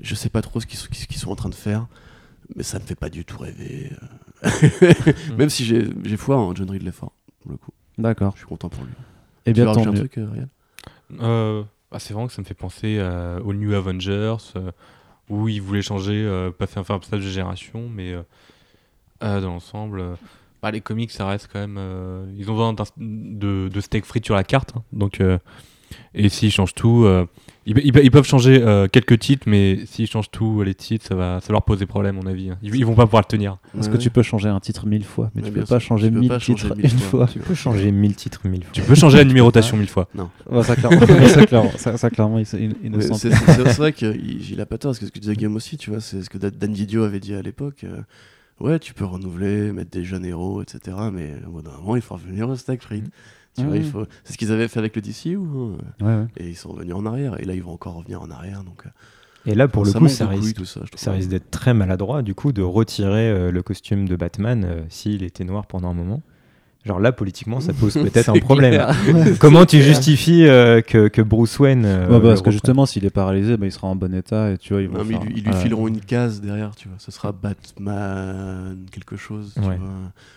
[0.00, 1.86] je sais pas trop ce qu'ils sont, en train de faire,
[2.56, 3.92] mais ça me fait pas du tout rêver.
[4.42, 4.80] euh.
[5.38, 7.70] Même si j'ai foi en John Ridley Ford, pour le coup.
[7.98, 8.32] D'accord.
[8.34, 8.90] Je suis content pour lui.
[9.46, 9.98] Et Tu bien, tant un mieux.
[10.08, 10.18] truc,
[11.20, 14.70] euh, Bah, c'est vraiment que ça me fait penser euh, aux New Avengers, euh,
[15.30, 18.22] où ils voulaient changer, euh, pas faire, un passage de génération, mais euh,
[19.20, 20.04] dans l'ensemble,
[20.62, 21.78] bah, les comics, ça reste quand même.
[22.36, 25.22] ils ont besoin de, steak frites sur la carte, hein, donc.
[26.14, 27.06] et s'ils changent tout,
[27.68, 30.74] ils, pe- ils pe- ils peuvent changer euh, quelques titres, mais s'ils changent tout, les
[30.74, 32.50] titres, ça va, ça va leur poser problème, à mon avis.
[32.50, 32.58] hein.
[32.62, 33.58] Ils, ils vont pas pouvoir le tenir.
[33.72, 34.02] Parce Ouais, que ouais.
[34.02, 36.28] tu peux changer un titre mille fois, mais tu peux pas changer Tu peux mille
[36.28, 37.26] pas changer titres mille une fois.
[37.26, 37.26] fois.
[37.32, 38.72] Tu peux changer mille titres mille fois.
[38.72, 40.08] Tu peux changer la numérotation mille fois.
[40.50, 44.90] Ouais, ça, clairement, ça, clairement, ça, ça, clairement, C'est vrai qu'il il a pas tort,
[44.90, 47.20] parce que ce que disait Guillaume aussi, tu vois, c'est ce que Dan- Didio avait
[47.20, 47.84] dit à l'époque.
[47.84, 48.00] euh,
[48.60, 50.96] ouais, tu peux renouveler, mettre des jeunes héros, etc.
[51.12, 53.08] Mais au bout d'un moment, il faut revenir au stack Fried.
[53.58, 54.04] Tu vois, il faut...
[54.24, 56.26] C'est ce qu'ils avaient fait avec le DCU, hein, Ouais, ouais.
[56.36, 57.40] et ils sont revenus en arrière.
[57.40, 58.62] Et là, ils vont encore revenir en arrière.
[58.64, 58.90] Donc, euh,
[59.50, 62.22] Et là, pour le coup, ça couilles, risque, tout ça, ça risque d'être très maladroit,
[62.22, 65.94] du coup, de retirer euh, le costume de Batman euh, s'il était noir pendant un
[65.94, 66.22] moment.
[66.86, 68.82] Genre là, politiquement, ça pose peut-être un problème.
[69.40, 71.84] Comment tu justifies euh, que, que Bruce Wayne.
[71.84, 74.58] euh, bah, parce que justement, s'il est paralysé, bah, il sera en bon état et
[74.58, 75.58] tu vois, ils vont Non, mais faire- ils, lui- ils lui voilà.
[75.60, 76.96] fileront une case derrière, tu vois.
[76.98, 79.76] Ce sera Batman, quelque chose, tu Ouais.
[79.76, 79.88] vois.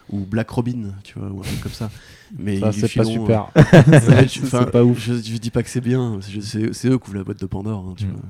[0.09, 1.89] Ou Black Robin, tu vois, ou un truc comme ça.
[2.37, 3.47] Mais Ça, c'est pas super.
[3.57, 3.61] euh,
[4.27, 4.99] C'est pas ouf.
[4.99, 7.85] Je, je dis pas que c'est bien, c'est- eux qui ouvrent la boîte de Pandore,
[7.89, 8.11] hein, tu Mm.
[8.11, 8.21] vois.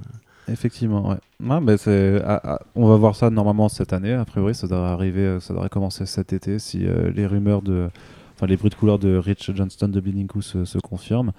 [0.51, 1.17] Effectivement, ouais.
[1.47, 4.13] Ouais, bah, c'est- ah, ah, on va voir ça normalement cette année.
[4.13, 7.61] A priori, ça devrait arriver, euh, ça devrait commencer cet été si euh, les rumeurs
[7.61, 7.89] de,
[8.35, 11.31] enfin les bruits de couleur de Rich Johnston de Cool se, se confirment.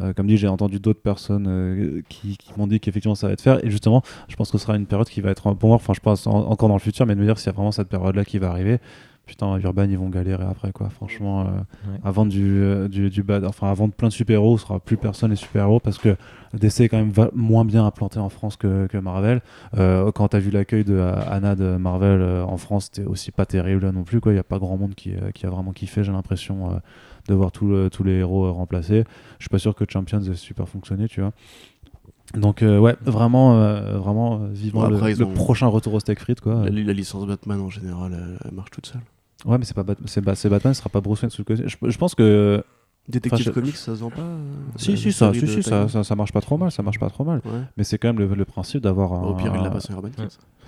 [0.00, 3.32] Euh, comme dit, j'ai entendu d'autres personnes euh, qui, qui m'ont dit qu'effectivement ça va
[3.32, 3.64] être faire.
[3.64, 5.92] Et justement, je pense que ce sera une période qui va être pour moi, enfin,
[5.94, 7.70] je pense en- encore dans le futur, mais de me dire s'il y a vraiment
[7.72, 8.78] cette période-là qui va arriver.
[9.26, 10.90] Putain, Urban, ils vont galérer après, quoi.
[10.90, 11.98] Franchement, euh, Ouais.
[12.04, 15.30] avant du, du, du bad, enfin, avant de plein de super-héros, ce sera plus personne
[15.30, 16.16] les super-héros parce que
[16.58, 19.42] DC est quand même va- moins bien implanté en France que, que Marvel.
[19.76, 23.30] Euh, quand t'as vu l'accueil de euh, Anna de Marvel euh, en France, c'était aussi
[23.32, 24.20] pas terrible là non plus.
[24.26, 26.80] Il y a pas grand monde qui, euh, qui a vraiment kiffé, j'ai l'impression,
[27.28, 29.04] de voir tout le- tous les héros remplacés.
[29.38, 31.32] Je suis pas sûr que Champions ait super fonctionné, tu vois.
[32.34, 35.94] Donc euh, ouais, vraiment, euh, vraiment euh, Bon, le, après, ils le ont- prochain retour
[35.94, 36.64] au steak frites quoi.
[36.64, 39.00] La, la licence Batman en général, elle, elle marche toute seule.
[39.44, 41.42] Ouais, mais c'est pas Bat- c'est Ba- c'est Batman, ce sera pas Bruce Wayne sous
[41.42, 41.64] le côté.
[41.68, 42.64] Je, je pense que
[43.06, 44.38] Détective Enfin, je- Comics, ça se vend pas euh,
[44.76, 47.10] si si ça, si, si, ça, ça, ça marche pas trop mal, ça marche pas
[47.10, 47.42] trop mal.
[47.44, 47.50] Ouais.
[47.76, 49.22] Mais c'est quand même le, le principe d'avoir un.
[49.24, 50.08] Au pire, il l'a un- pas sur Urban.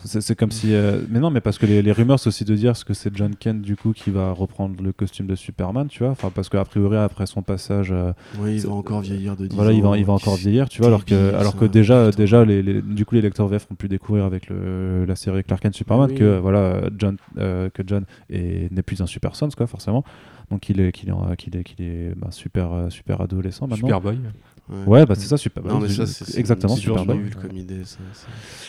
[0.04, 0.74] C'est comme si.
[0.74, 2.92] euh, Mais non, mais parce que les, les rumeurs, c'est aussi de dire ce que
[2.92, 6.12] c'est John Kent, du coup, qui va reprendre le costume de Superman, tu vois.
[6.12, 7.88] Enfin, parce qu'a priori, après son passage.
[7.90, 9.74] euh, Oui, il va encore vieillir de 10 voilà, ans.
[9.74, 10.88] il va, il va encore vieillir, tu vois.
[10.88, 12.16] Alors que, alors que déjà, putain.
[12.18, 15.42] déjà les, les- du coup, les lecteurs VF ont pu découvrir avec le, la série
[15.42, 16.16] Clark Kent Superman Oui.
[16.18, 20.04] que, voilà, John, euh, que John est- n'est plus un Super Sons, quoi, forcément.
[20.50, 23.66] Donc, il est, qu'il est, en- qu'il est, qu'il est bah, super, euh, super adolescent
[23.66, 23.86] maintenant.
[23.88, 24.20] Superboy.
[24.86, 25.62] Ouais, bah c'est ça, super.
[25.64, 27.18] Non, mais ça, c'est- c'est exactement, c'est Superboy.
[27.18, 27.84] nul comme idée.
[27.84, 27.98] ça.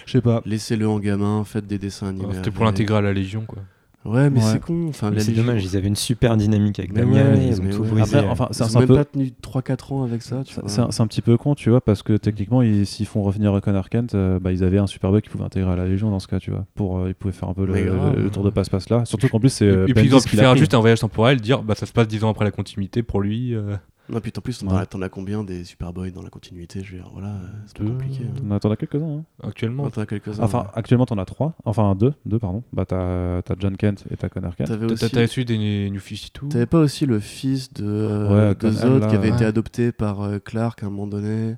[0.06, 0.42] Je sais pas.
[0.46, 2.36] Laissez-le en gamin, faites des dessins animés.
[2.36, 3.64] C'était pour l'intégrer à la Légion, quoi.
[4.08, 4.46] Ouais, mais Ouais.
[4.54, 4.86] c'est con.
[4.90, 7.90] Enfin, c'est dommage, ils avaient une super dynamique avec ouais, et ils ont tout ouais.
[7.90, 8.18] brisé.
[8.18, 8.96] Après, enfin, c'est Ils ont un même peu.
[8.96, 10.44] pas tenu 3-4 ans avec ça.
[10.46, 10.70] tu C'est vois.
[10.70, 13.22] c'est un, c'est un petit peu con, tu vois, parce que techniquement, ils- s'ils font
[13.24, 16.10] revenir Connor Kent, euh, bah, ils avaient un Superboy qui pouvait intégrer à la Légion
[16.10, 16.66] dans ce cas, tu vois.
[16.76, 18.16] Pour, euh, ils pouvaient faire un peu le, Mais grave.
[18.18, 19.04] le tour de passe-passe là.
[19.06, 19.66] Surtout qu'en plus, c'est.
[19.66, 21.86] Et, euh, et puis ils ont pu faire juste un voyage temporel, dire bah ça
[21.86, 23.54] se passe 10 ans après la continuité pour lui.
[23.56, 23.76] euh,
[24.10, 26.82] Non, puis en plus, as- t'en as combien des Superboy dans la continuité?
[26.84, 27.90] Je veux dire, voilà, euh, c'est pas Deux.
[27.92, 28.24] compliqué.
[28.26, 28.40] hein.
[28.42, 29.18] T'en as- T'en as quelques-uns.
[29.20, 29.24] hein.
[29.44, 29.90] actuellement.
[29.90, 30.44] T'en as quelques-uns.
[30.44, 30.66] Enfin, ouais.
[30.76, 31.56] actuellement, t'en as trois.
[31.66, 32.64] Enfin, deux, deux pardon.
[32.72, 34.68] Bah, t'as t'as John Kent et t'as Connor Kent.
[34.68, 35.10] T'avais T'as aussi.
[35.12, 35.58] t'as su des
[35.90, 39.16] New 52 T'avais pas aussi le fils de, euh, Ouais, de Con- Zod là, qui
[39.16, 39.36] avait ouais.
[39.36, 41.56] été adopté par euh, Clark à un moment donné?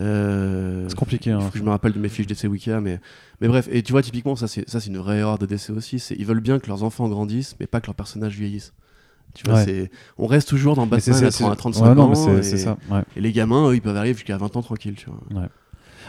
[0.00, 1.30] Euh, C'est compliqué.
[1.30, 1.40] Hein.
[1.40, 3.00] faut que je me rappelle de mes fiches DC Wiki, mais,
[3.40, 5.70] mais bref, et tu vois, typiquement, ça c'est ça, c'est une vraie erreur de DC
[5.70, 5.98] aussi.
[6.00, 8.72] c'est Ils veulent bien que leurs enfants grandissent, mais pas que leurs personnages vieillissent.
[9.34, 9.64] Tu vois, Ouais.
[9.64, 12.38] c'est on reste toujours dans Batman à c'est- 30 à c'est- 35 ouais, non, ans.
[12.38, 12.76] et, ça.
[12.90, 13.02] Ouais.
[13.16, 15.48] et les gamins, eux, ils peuvent arriver jusqu'à 20 ans tranquille, tu vois.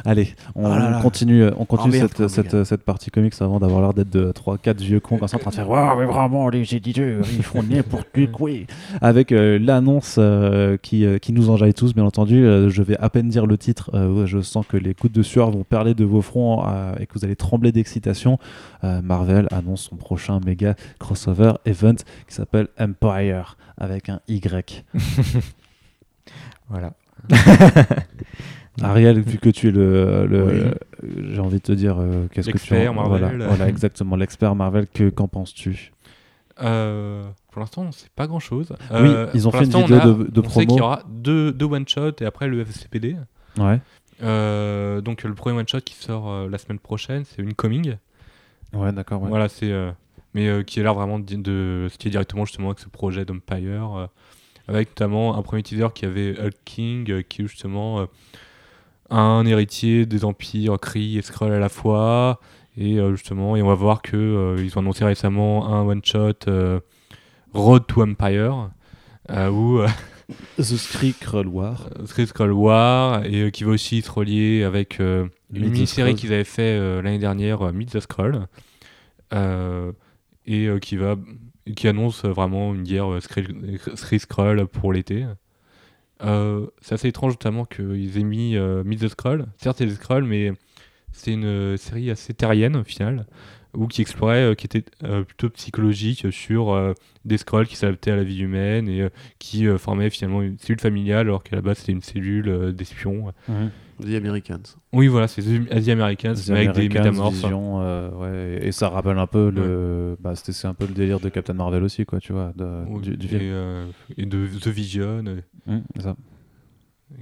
[0.03, 0.97] Allez, on, Ah là là.
[0.97, 2.65] on continue, on continue merde, cette, quoi, cette, gars.
[2.65, 5.51] cette partie comics avant d'avoir l'air d'être de 3-4 vieux cons comme ça en train
[5.51, 8.49] de faire Waouh, mais vraiment, les éditeurs, ils font n'importe quoi.
[9.01, 12.43] Avec euh, l'annonce euh, qui, euh, qui nous enjaille tous, bien entendu.
[12.45, 15.23] Euh, je vais à peine dire le titre, euh, je sens que les gouttes de
[15.23, 18.37] sueur vont perler de vos fronts euh, et que vous allez trembler d'excitation.
[18.83, 21.95] Euh, Marvel annonce son prochain méga crossover event
[22.27, 24.83] qui s'appelle Empire avec un Y.
[26.69, 26.93] Voilà.
[28.81, 30.53] Ariel, vu que tu es le, le- Oui.
[30.59, 30.73] euh,
[31.33, 33.21] j'ai envie de te dire, euh, qu'est-ce que tu en- Marvel.
[33.21, 34.87] Voilà, voilà, exactement, l'expert Marvel.
[34.93, 35.91] Que qu'en penses-tu?
[36.61, 38.73] Euh, pour l'instant, on sait pas grand chose.
[38.91, 41.65] Oui, ils ont fait une vidéo de- de on sait qu'il y aura deux, deux
[41.65, 43.15] one-shots et après le FCPD.
[43.57, 43.79] Ouais.
[44.23, 47.95] Euh, donc le premier one-shot qui sort euh, la semaine prochaine, c'est une coming.
[48.73, 49.21] Ouais, d'accord.
[49.21, 49.29] Ouais.
[49.29, 49.71] Voilà, c'est.
[49.71, 49.91] euh,
[50.33, 53.25] mais euh, qui a l'air vraiment de, de se lier directement justement avec ce projet
[53.25, 53.97] d'Empire.
[53.97, 54.07] euh,
[54.67, 58.05] avec notamment un premier teaser qui avait Hulk King, euh, qui est justement euh,
[59.09, 62.39] un héritier des empires Kree et Skrull à la fois.
[62.77, 66.01] Et euh, justement, et on va voir que euh, ils ont annoncé récemment un one
[66.03, 66.79] shot euh,
[67.53, 68.69] Road to Empire,
[69.51, 69.79] où
[70.57, 70.63] The
[71.13, 71.89] Skrull War.
[72.05, 77.01] Street Skrull War et qui va aussi se relier avec une mini-série qu'ils avaient fait
[77.01, 78.47] l'année dernière, Meet the Skrull,
[79.31, 81.15] et qui va
[81.75, 85.25] qui annonce vraiment une guerre Skrull- Skrull pour l'été.
[86.23, 89.45] Euh, c'est assez étrange notamment qu'ils aient mis euh, Meet the Skrull.
[89.57, 90.53] Certes, c'est des Skrull, mais
[91.11, 93.25] c'est une euh, série assez terrienne au final,
[93.73, 94.83] ou qui explorait, euh, qui était
[95.25, 96.95] plutôt psychologique sur
[97.25, 99.09] des Skrulls qui s'adaptaient à la vie humaine et
[99.39, 103.33] qui formaient finalement une cellule familiale alors qu'à la base c'était une cellule d'espions.
[104.01, 104.75] The Americans.
[104.93, 107.33] Oui, voilà, c'est The Asia Americans, The mais avec des Americans, métamorphes.
[107.35, 110.17] Vision, euh, ouais, et ça rappelle un peu le.
[110.19, 112.83] Bah, c'était c'est un peu le délire de Captain Marvel aussi, quoi, tu vois, de-
[112.89, 113.41] Oui, du, du et, film.
[113.43, 113.85] euh,
[114.17, 115.23] et de The Vision.
[115.67, 116.15] euh, c'est ça.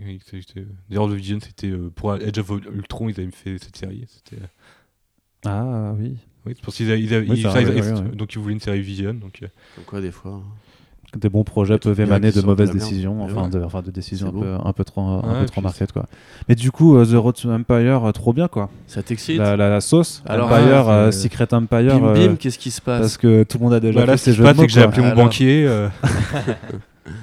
[0.04, 3.76] oui, c'était- D'ailleurs, The Vision, c'était euh, pour Edge of Ultron, ils avaient fait cette
[3.78, 4.06] série.
[4.34, 4.38] Euh,
[5.46, 6.18] Ah oui.
[6.46, 8.16] oui, c'est pour qu'ils Oui, ils- ça, ça, ils- ouais, ils- ouais, ouais.
[8.16, 9.14] donc ils voulaient une série Vision.
[9.14, 10.32] Donc, euh, Comme quoi, des fois.
[10.36, 10.44] hein.
[11.16, 13.50] Des bons projets peuvent émaner de mauvaises décisions, enfin, ouais.
[13.50, 16.06] de, enfin de décisions un peu, un peu trop, un Ouais, peu trop marquées, quoi.
[16.50, 18.70] Mais du coup, euh, The Road to Empire, euh, trop bien, quoi.
[18.88, 22.36] Ça t'excite La, la, la sauce, Alors, Empire, ah, euh, Secret Empire, Bim euh, bim,
[22.36, 24.24] qu'est-ce qui se passe parce que tout le monde a déjà bah, là, fait ce
[24.26, 25.24] ces qui se jeux de passe, mots, c'est que j'ai appelé mon Alors.
[25.26, 25.88] banquier.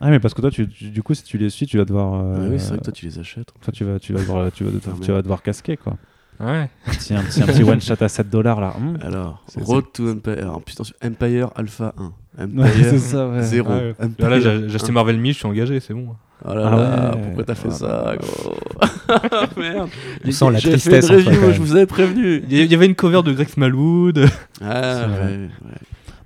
[0.00, 1.84] Ah, mais parce que toi, tu, tu- du coup, si tu les suis, tu vas
[1.84, 2.14] devoir.
[2.14, 3.48] euh, Ah oui, c'est vrai que toi, tu les achètes.
[3.60, 5.96] enfin, tu vas, tu vas devoir, tu vas, Putain, tu vas devoir casquer, quoi.
[6.38, 6.70] Ouais.
[6.86, 8.74] Un petit, un petit, un petit one shot à 7 dollars là.
[9.02, 10.60] Alors, C'est- Road to Empire.
[10.64, 12.12] Putain, Empire Alpha 1.
[12.40, 13.42] Empire, ça, ouais.
[13.42, 13.68] zéro.
[13.70, 13.94] Ah ouais.
[14.00, 16.08] Empire, Là, là, j'ai acheté Marvel Me, je suis engagé, c'est bon.
[16.44, 17.22] Oh là Ah là, ouais.
[17.22, 18.54] pourquoi t'as fait ça, gros
[19.56, 19.88] Merde.
[20.24, 22.42] On sent la tristesse fait une review, quand je vous avais prévenu.
[22.48, 24.24] Il y avait une cover de Greg Smallwood.
[24.62, 25.36] Ah, C'est vrai.
[25.36, 25.48] ouais.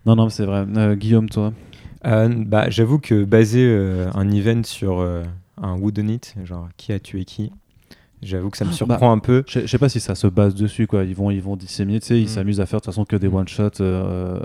[0.05, 0.67] Non, non, c'est vrai.
[0.77, 1.53] Euh, Guillaume, toi
[2.07, 5.23] Euh, bah, J'avoue que baser euh, un event sur euh,
[5.63, 7.53] un whodunit, genre qui a tué qui,
[8.21, 9.45] j'avoue que ça me Bah, surprend un peu.
[9.47, 11.05] Je sais pas si ça se base dessus, quoi.
[11.05, 12.29] Ils vont, ils vont disséminer, tu sais, ils Mm.
[12.29, 14.41] s'amusent à faire de toute façon que des one-shots euh,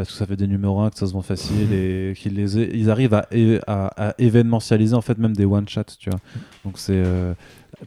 [0.00, 2.56] parce que ça fait des numéros 1, que ça se vend facile et qu'ils les
[2.56, 3.26] a- ils arrivent à,
[3.66, 6.18] à, à événementialiser en fait même des one-shots, tu vois.
[6.64, 7.34] Donc c'est euh,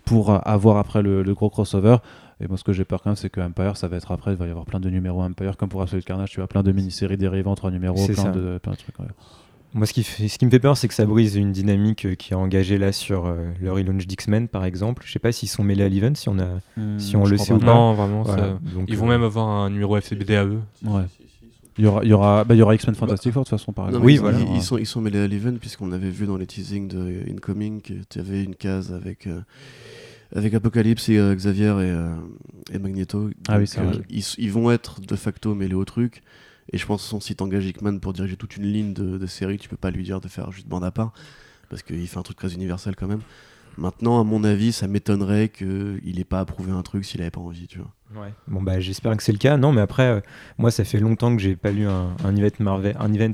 [0.05, 1.97] pour avoir après le, le gros crossover.
[2.43, 4.31] Et moi, ce que j'ai peur quand même, c'est que Empire, ça va être après,
[4.31, 6.63] il va y avoir plein de numéros Empire, comme pour Absolute Carnage, tu vois, plein
[6.63, 8.31] de mini-séries dérivées en trois numéros, C'est plein ça.
[8.31, 8.97] de, plein de trucs.
[8.99, 9.05] ouais.
[9.73, 12.05] Moi, ce qui, fait- ce qui me fait peur, c'est que ça brise une dynamique
[12.05, 15.03] euh, qui est engagée là sur euh, le relaunch d'X-Men, par exemple.
[15.05, 16.47] Je sais pas s'ils sont mêlés à l'event, si on a.
[16.97, 17.55] Si on je le sait pas.
[17.55, 17.65] ou pas.
[17.67, 18.23] Non, vraiment.
[18.23, 18.43] Voilà.
[18.43, 20.59] ça- Donc, Ils vont euh, même avoir un numéro FCBD à eux.
[20.83, 21.03] Ouais.
[21.81, 23.57] Il y aura, il y aura, bah, il y aura X-Men Fantastic Four de toute
[23.57, 24.05] façon, par exemple.
[24.05, 24.37] Oui, ils, voilà.
[24.39, 27.23] ils, ils sont, ils sont mêlés à l'event puisqu'on avait vu dans les teasings de
[27.27, 29.41] Incoming que tu avais une case avec, euh,
[30.35, 32.13] avec Apocalypse et euh, Xavier et, euh,
[32.71, 33.31] et Magneto.
[33.47, 33.99] Ah oui, vrai.
[34.11, 36.21] ils, vont être de facto mêlés au truc.
[36.71, 39.57] Et je pense que si t'engages Hickman pour diriger toute une ligne de, de série,
[39.57, 41.13] tu peux pas lui dire de faire juste bande à part.
[41.67, 43.21] Parce qu'il fait un truc très universel quand même.
[43.79, 47.41] Maintenant, à mon avis, ça m'étonnerait qu'il ait pas approuvé un truc s'il avait pas
[47.41, 47.91] envie, tu vois.
[48.47, 49.57] Bon bah j'espère que c'est le cas.
[49.57, 50.19] Non mais après euh,
[50.57, 52.51] moi ça fait longtemps que j'ai pas lu un, event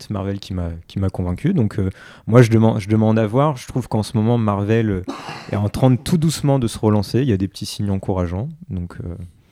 [0.09, 1.53] Marvel, qui m'a convaincu.
[1.53, 1.89] Donc euh,
[2.27, 3.57] moi je demande je demande à voir.
[3.57, 5.03] Je trouve qu'en ce moment Marvel euh,
[5.51, 7.21] est en train de tout doucement de se relancer.
[7.21, 8.49] Il y a des petits signes encourageants.
[8.69, 8.97] Donc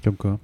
[0.06, 0.38] Comme quoi.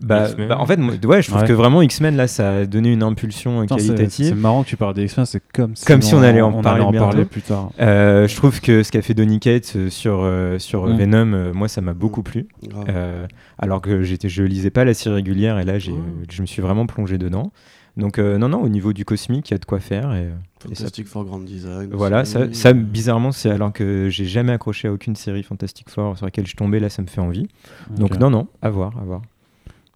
[0.00, 1.48] bah, bah, en fait moi, ouais je trouve Ouais.
[1.48, 4.36] que vraiment X-Men là ça a donné une impulsion euh, Putain, c'est- qualitative.
[4.36, 6.82] marrant que tu parles des X-Men, c'est comme si, Comme si on allait en parler
[6.82, 7.24] en parler bientôt.
[7.30, 7.70] plus tard.
[7.80, 10.96] Euh, je trouve que ce qu'a fait Donny Cates euh, sur euh, sur Mm.
[10.98, 12.46] Venom, euh, moi ça m'a beaucoup plu.
[12.68, 12.84] Grave.
[12.90, 13.26] Euh,
[13.58, 15.96] alors que j'étais, je lisais pas la série régulière et là j'ai, euh,
[16.30, 17.50] je me suis vraiment plongé dedans.
[17.96, 20.18] Donc euh, non non au niveau du cosmique il y a de quoi faire et,
[20.26, 20.30] euh,
[20.62, 21.90] Fantastic for Grand Design.
[21.92, 26.16] voilà ça, ça, bizarrement c'est alors que j'ai jamais accroché à aucune série Fantastic Four
[26.16, 27.46] sur laquelle je tombais là ça me fait envie.
[27.90, 29.22] Donc non non à voir à voir.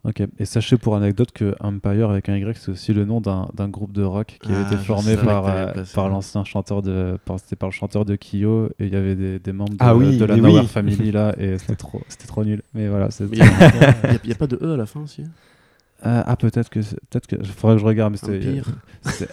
[0.04, 0.20] Ok.
[0.40, 3.92] Et sachez pour anecdote que Empire avec un Y, c'est aussi le nom d'un groupe
[3.92, 7.18] de rock qui a Ah, été je formé par, euh, par l'ancien chanteur de.
[7.38, 9.94] C'était par le chanteur de Kyo et il y avait des, des membres de, Ah
[9.94, 10.66] oui, de la Nowhere oui.
[10.66, 12.62] Family là et c'était trop, trop nul.
[12.74, 13.10] Mais voilà.
[13.20, 15.22] il n'y a, pas de E à la fin aussi
[16.04, 18.62] Euh, ah peut-être que c'est- peut-être que faudrait que je regarde mais c'était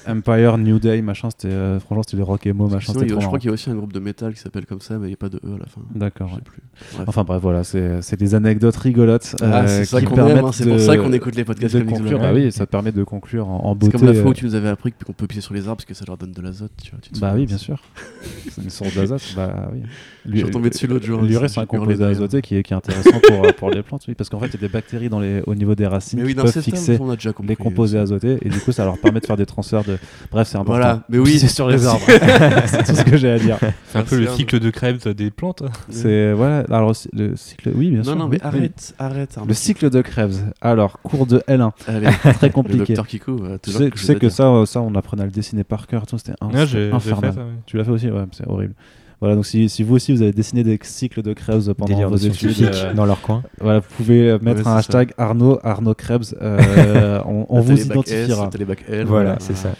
[0.07, 0.57] Empire.
[0.57, 3.26] New Day machin c'était euh, franchement c'était les rock emo Parce que machin c'était je
[3.26, 5.09] crois qu'il y a aussi un groupe de métal qui s'appelle comme ça, mais il
[5.09, 5.82] n'y a pas de E à la fin.
[5.95, 6.34] D'accord.
[6.34, 6.41] Ouais.
[6.41, 6.61] plus.
[6.93, 7.05] Bref.
[7.07, 10.38] Enfin bref voilà c'est c'est des anecdotes rigolotes Ah, euh, c'est ça qui qu'on permettent
[10.38, 12.20] aime, hein, c'est pour ça qu'on écoute les podcasts de conclure.
[12.20, 13.97] Bah oui ça te permet de conclure en, en C'est beauté.
[13.97, 15.78] comme la fois euh, où tu nous avais appris qu'on peut pisser sur les arbres
[15.78, 16.99] parce que ça leur donne de l'azote, tu vois.
[17.01, 17.82] tu te Bah oui, bien sûr.
[18.51, 19.34] c'est une source d'azote.
[19.36, 19.82] Bah oui.
[20.26, 21.22] Je suis retombé dessus l'autre jour.
[21.22, 23.20] L'urée, c'est un composé azoté qui est, intéressant
[23.57, 25.55] pour, les plantes, oui, parce qu'en fait, il y a des bactéries dans les, au
[25.55, 26.20] niveau des racines
[26.68, 27.49] Mais fixer on a déjà compris.
[27.49, 29.97] les composés azotés, et du coup, ça leur permet de faire des transferts de.
[30.32, 30.80] Bref, c'est important.
[30.80, 31.32] Voilà, mais oui.
[31.34, 32.05] Pisser sur les arbres.
[32.66, 33.57] c'est tout ce que j'ai à dire.
[33.88, 35.64] C'est un peu le cycle de Krebs des plantes.
[35.89, 36.64] C'est voilà.
[36.70, 38.16] Alors le cycle, oui, bien Non, sûr.
[38.16, 38.60] non, mais oui, oui.
[38.60, 39.38] arrête, arrête.
[39.47, 40.36] Le cycle de Krebs.
[40.62, 42.95] Alors, cours de L1, Allez, très compliqué.
[43.07, 43.32] Kiko.
[43.43, 46.05] euh, Tu sais, tu que ça, euh, ça, on apprenait à le dessiner par cœur.
[46.05, 47.34] tout, C'était fait infernal.
[47.66, 48.74] Tu l'as fait aussi, ouais, c'est horrible.
[49.22, 52.09] Voilà, donc si, si vous aussi vous avez dessiné des cycles de Krebs pendant Délire
[52.09, 53.43] vos de études, euh, dans leur coin.
[53.59, 54.76] voilà, vous pouvez mettre Ouais, un ça.
[54.78, 58.49] hashtag Arnaud, Arnaud Krebs, euh, on, vous S, identifiera.
[58.89, 59.72] L, Voilà c'est ça.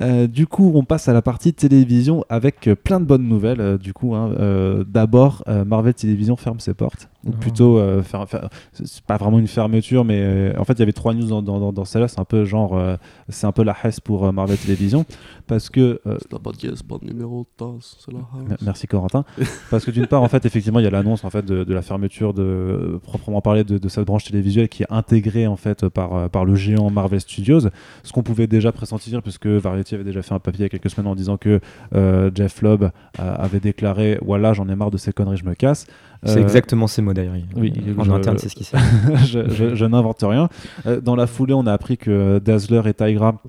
[0.00, 3.60] Euh, du coup, on passe à la partie télévision avec euh, plein de bonnes nouvelles.
[3.60, 4.30] euh, du coup, hein.
[4.38, 7.08] Euh, d'abord, euh, Marvel Télévision ferme ses portes.
[7.26, 7.36] Ou Oh.
[7.40, 10.82] plutôt, euh, faire- faire- c'est pas vraiment une fermeture, mais euh, en fait, il y
[10.82, 12.06] avait trois news dans, dans, dans- dans celle-là.
[12.06, 12.96] C'est un peu genre, euh,
[13.28, 15.04] c'est un peu la hesse pour euh, Marvel Télévision
[15.48, 18.20] parce que euh, C'est podcast, pas de numéro de tasse, c'est la.
[18.62, 19.24] Merci Corentin.
[19.68, 21.74] Parce que d'une part, en fait, effectivement, il y a l'annonce en fait de, de
[21.74, 25.88] la fermeture de proprement parler de, de cette branche télévisuelle qui est intégrée en fait
[25.88, 27.62] par par le géant Marvel Studios.
[28.04, 30.68] Ce qu'on pouvait déjà pressentir, puisque Variety avait déjà fait un papier il y a
[30.68, 31.58] quelques semaines en disant que
[31.96, 35.54] euh, Jeff Lobb euh, avait déclaré voilà, j'en ai marre de ces conneries, je me
[35.54, 35.86] casse.
[36.24, 37.34] C'est Euh, exactement ces mots d'ailleurs.
[37.56, 38.76] oui, en je- interne c'est ce qui s'est.
[39.26, 40.48] je, je- je n'invente rien.
[40.86, 43.40] Euh, dans la foulée, on a appris que Dazzler et Tigra,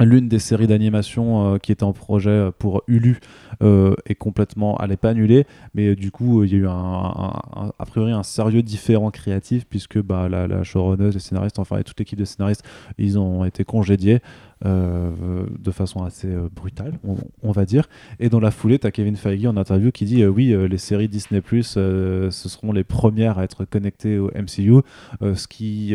[0.00, 3.20] l'une des séries d'animation euh, qui était en projet euh, pour Hulu,
[3.62, 6.58] euh, est complètement, elle n'est pas annulée, mais euh, du coup, euh, il y a
[6.58, 11.14] eu un, un- un- a priori un sérieux différent créatif puisque bah, la, la showrunneuse,
[11.14, 12.64] les scénaristes, enfin et toute l'équipe de scénaristes,
[12.98, 14.20] ils ont été congédiés.
[14.64, 17.88] Euh, de façon assez euh, brutale, on, on va dire.
[18.20, 20.78] Et dans la foulée, tu as Kevin Feige en interview qui dit euh, oui, les
[20.78, 21.42] séries Disney
[21.76, 24.80] euh, ce seront les premières à être connectées au MCU,
[25.20, 25.94] ce qui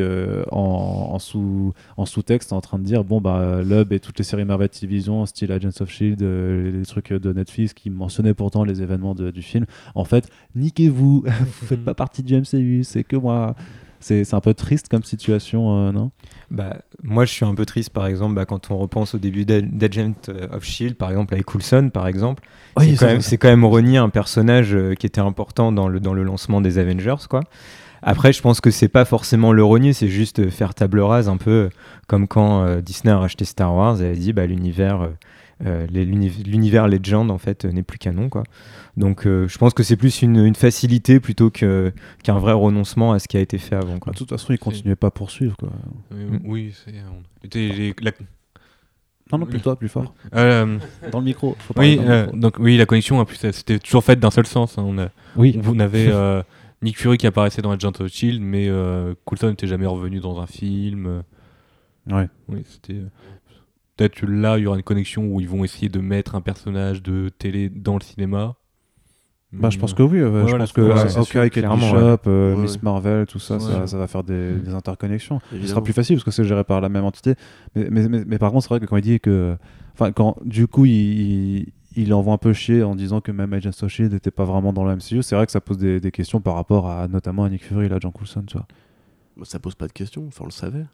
[0.51, 4.18] en, en sous en sous-texte est en train de dire bon bah Lub et toutes
[4.18, 8.63] les séries Marvel Television, style Agents of Shield, les trucs de Netflix qui mentionnaient pourtant
[8.63, 9.65] les événements de- du film.
[9.95, 11.26] En fait, niquez-vous, vous
[11.65, 13.55] faites pas partie du MCU, c'est que moi.
[13.99, 16.11] C'est c'est un peu triste comme situation, euh, non?
[16.49, 19.43] Bah, moi, je suis un peu triste, par exemple, bah, quand on repense au début
[19.43, 20.13] d'A- d'Agent
[20.51, 22.43] of Shield, par exemple, avec Coulson, par exemple.
[22.79, 23.29] C'est quand, même- ça.
[23.29, 26.61] c'est quand même renier un personnage euh, qui était important dans le, dans le lancement
[26.61, 27.41] des Avengers, quoi.
[28.03, 31.27] Après, je pense que c'est pas forcément le renier, c'est juste euh, faire table rase,
[31.27, 31.69] un peu euh,
[32.07, 35.09] comme quand euh, Disney a racheté Star Wars et a dit bah, l'univers,
[35.66, 38.43] euh, l'univers Legend en fait euh, n'est plus canon, quoi.
[38.95, 41.91] Donc, euh, je pense que c'est plus une, une facilité plutôt que-
[42.24, 44.14] qu'un vrai renoncement à ce qui a été fait avant, quoi.
[44.14, 45.55] De toute façon, ils continuaient pas à poursuivre.
[45.58, 45.70] Quoi.
[46.12, 46.93] Oui, oui, c'est.
[47.01, 48.12] on- la-
[49.32, 50.14] Non, non, plus toi, plus fort.
[50.36, 50.78] Euh,
[51.12, 51.55] Dans le micro.
[51.60, 52.38] Faut oui, dans le euh, micro.
[52.38, 54.78] donc oui, la connexion, en plus, c'était toujours faite d'un seul sens.
[54.78, 54.84] hein.
[54.88, 55.60] On, a, oui.
[55.68, 56.41] on avait euh,
[56.82, 60.39] Nick Fury qui apparaissait dans Agent of Shield, mais euh, Coulson n'était jamais revenu dans
[60.39, 61.24] un film.
[62.10, 62.30] Ouais.
[62.47, 63.01] Oui, c'était.
[63.97, 67.01] Peut-être là, il y aura une connexion où ils vont essayer de mettre un personnage
[67.03, 68.55] de télé dans le cinéma.
[69.53, 70.19] Bah, je pense que oui.
[70.19, 72.17] euh, je pense que euh, Hawkeye, Kate Bishop, ouais.
[72.27, 72.79] euh, Ouais, Miss ouais.
[72.83, 73.59] Marvel, tout ça, Ouais.
[73.61, 75.39] ça, ça va faire des, des interconnexions.
[75.51, 77.35] Ce sera plus facile parce que c'est géré par la même entité.
[77.73, 79.55] Mais, mais, mais, mais par contre, c'est vrai que quand il dit que.
[79.93, 83.53] Enfin, quand du coup, il, il, il envoie un peu chier en disant que même
[83.53, 85.99] Agents of Shield n'était pas vraiment dans le MCU, c'est vrai que ça pose des,
[86.01, 88.67] des questions par rapport à notamment à Nick Fury et à John Coulson, tu vois.
[89.37, 90.85] Bah, ça pose pas de question, enfin, on le savait.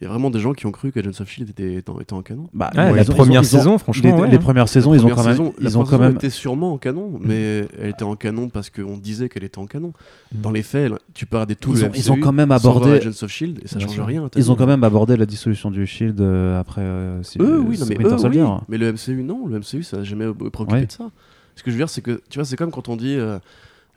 [0.00, 1.98] Il y a vraiment des gens qui ont cru qu'Agents of Shield était, était en-
[2.00, 2.50] était en canon.
[2.52, 4.68] Bah, Ouais, bon, la ils ont- première ils ont- saison, les, franchement, ouais, les premières
[4.68, 6.76] saisons, La ils ont quand même, saison- la ils ont quand même, était sûrement en
[6.78, 9.94] canon, mais elle était en canon parce qu'on disait qu'elle était en canon.
[10.32, 12.50] Dans les faits, tu peux regarder tout ils le ont, ils ont MCU quand même
[12.52, 14.28] abordé, Agents of Shield et ça change rien.
[14.36, 16.82] ils ont quand même abordé la dissolution du Shield euh, après.
[16.82, 18.38] euh, si- Eux, oui, non, mais eux, oui.
[18.40, 18.60] hein.
[18.68, 19.46] Mais le MCU, non.
[19.46, 20.86] Le MCU, ça n'a jamais préoccupé Ouais.
[20.86, 21.10] de ça.
[21.54, 23.38] Ce que je veux dire, c'est que, tu vois, c'est comme quand on dit, euh,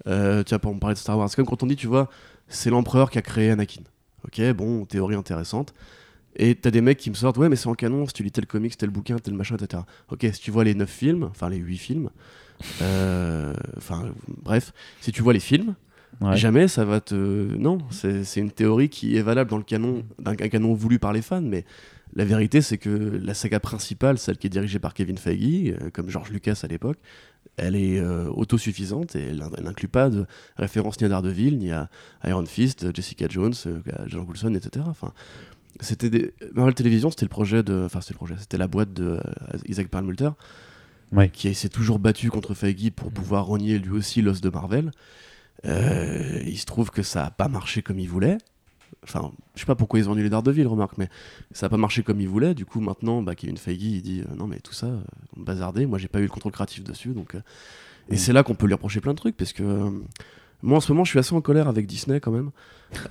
[0.07, 1.87] euh, tu vois, pour me parler de Star Wars, c'est comme quand on dit, tu
[1.87, 2.09] vois,
[2.47, 3.81] c'est l'empereur qui a créé Anakin.
[4.25, 5.73] Ok, bon, théorie intéressante.
[6.35, 8.31] Et t'as des mecs qui me sortent, ouais, mais c'est en canon, si tu lis
[8.31, 9.83] tel comics, tel bouquin, tel machin, etc.
[10.09, 12.09] Ok, si tu vois les 9 films, enfin les 8 films,
[12.81, 14.13] euh, enfin,
[14.43, 15.75] bref, si tu vois les films,
[16.21, 16.35] Ouais.
[16.35, 17.15] Jamais ça va te.
[17.15, 21.13] Non, c'est une théorie qui est valable dans le canon, d'un un canon voulu par
[21.13, 21.63] les fans, mais
[22.13, 25.89] la vérité c'est que la saga principale, celle qui est dirigée par Kevin Feige, euh,
[25.91, 26.97] comme George Lucas à l'époque,
[27.61, 30.25] elle est euh, autosuffisante et elle elle n'inclut pas de
[30.57, 31.89] référence ni à Daredevil, ni à
[32.25, 34.85] Iron Fist, Jessica Jones, euh, à John Coulson, etc.
[34.89, 35.13] Enfin,
[35.79, 36.33] c'était des...
[36.53, 37.83] Marvel Television, c'était le projet de.
[37.85, 40.29] Enfin, c'était le projet, c'était la boîte de euh, Isaac Perlmutter,
[41.11, 41.29] Ouais.
[41.29, 44.91] qui s'est toujours battu contre Feige pour pouvoir renier lui aussi l'os de Marvel.
[45.65, 48.37] Euh, il se trouve que ça n'a pas marché comme il voulait.
[49.03, 51.07] Enfin, je sais pas pourquoi ils ont annulé Daredevil, remarque, mais
[51.51, 52.53] ça n'a pas marché comme il voulait.
[52.53, 54.99] Du coup, maintenant, bah, Kevin Feige, il dit euh, non, mais tout ça, euh,
[55.37, 55.85] bazardé.
[55.85, 57.35] Moi, j'ai pas eu le contrôle créatif dessus, donc.
[57.35, 57.41] euh,
[58.09, 58.17] Et Mm.
[58.17, 59.89] c'est là qu'on peut lui reprocher plein de trucs, parce que euh,
[60.61, 62.51] moi, en ce moment, je suis assez en colère avec Disney quand même.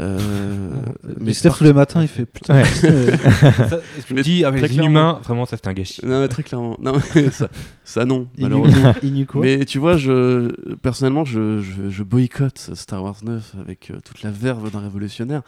[0.01, 0.71] Euh,
[1.21, 2.57] Mais Steph, tous les matins, il fait putain.
[2.57, 2.65] Ouais.
[2.75, 6.05] Ça, je me Mais dis, avec inhumains, vraiment, ça c'était un gâchis.
[6.05, 6.77] Non, mais très clairement.
[6.81, 7.49] Non, mais ça,
[7.85, 8.95] ça non, malheureusement.
[9.37, 14.23] Mais tu vois, je, personnellement, je, je, je boycotte Star Wars 9 avec euh, toute
[14.23, 15.43] la verve d'un révolutionnaire.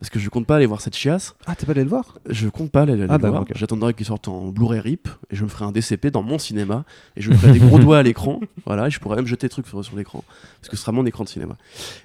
[0.00, 1.34] Parce que je compte pas aller voir cette chiasse.
[1.44, 2.18] Ah, t'es pas allé le voir?
[2.26, 3.32] Je compte pas aller aller Ah, le voir.
[3.32, 3.52] d'accord, ok.
[3.54, 6.84] J'attendrai qu'il sorte en Blu-ray RIP et je me ferai un DCP dans mon cinéma
[7.16, 8.40] et je me ferai des gros doigts à l'écran.
[8.64, 10.24] Voilà, et je pourrais même jeter des trucs sur, sur l'écran
[10.60, 11.56] parce que ce sera mon écran de cinéma.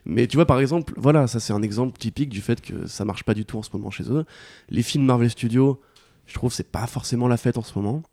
[0.06, 3.06] Mais tu vois, par exemple, voilà, ça c'est un exemple typique du fait que ça
[3.06, 4.26] marche pas du tout en ce moment chez eux.
[4.70, 5.80] Les films Marvel Studios,
[6.28, 8.04] je trouve c'est pas forcément la fête en ce moment.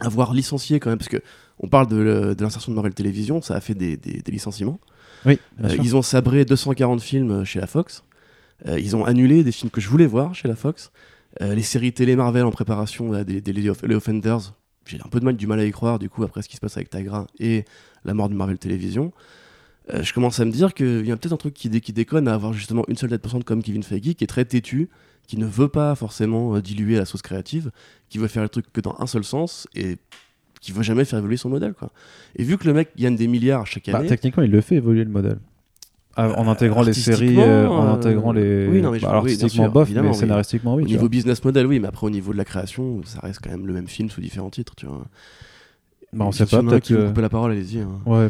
[0.00, 1.22] Avoir licencié quand même, parce que
[1.58, 4.32] on parle de, le- de l'insertion de Marvel Télévision, ça a fait des, des- des
[4.32, 4.80] licenciements.
[5.26, 8.02] Oui, Euh, ils ont sabré 240 films chez la Fox.
[8.66, 10.90] Euh, ils ont annulé des films que je voulais voir chez la Fox.
[11.40, 14.52] Euh, les séries télé Marvel en préparation, là, des, des Lady of- les Offenders.
[14.86, 16.56] J'ai un peu de mal, du mal à y croire, du coup, après ce qui
[16.56, 17.64] se passe avec Tigra et
[18.04, 19.12] la mort de Marvel Télévision.
[19.92, 21.92] Euh, je commence à me dire qu'il y a peut-être un truc qui, dé- qui
[21.92, 24.88] déconne à avoir justement une seule tête pensante comme Kevin Feige, qui est très têtu,
[25.26, 27.70] qui ne veut pas forcément euh, diluer la sauce créative,
[28.08, 29.96] qui veut faire le truc que dans un seul sens et
[30.60, 31.72] qui veut jamais faire évoluer son modèle.
[31.74, 31.90] Quoi.
[32.36, 34.08] Et vu que le mec gagne des milliards chaque Bah, année.
[34.08, 35.38] techniquement, il le fait évoluer le modèle.
[36.16, 38.66] Ah, en intégrant les séries, euh, en euh, intégrant les.
[38.68, 40.14] oui, non, mais je- Bah, alors, oui, artistiquement sûr, bof, mais oui.
[40.14, 40.82] scénaristiquement oui.
[40.82, 41.08] Au niveau vois.
[41.08, 43.72] business model, oui, mais après au niveau de la création, ça reste quand même le
[43.72, 45.04] même film sous différents titres, tu vois.
[46.12, 47.06] Bah, on sait pas, peut-être que.
[47.08, 47.78] couper la parole, allez-y.
[47.80, 48.00] hein.
[48.06, 48.28] Ouais,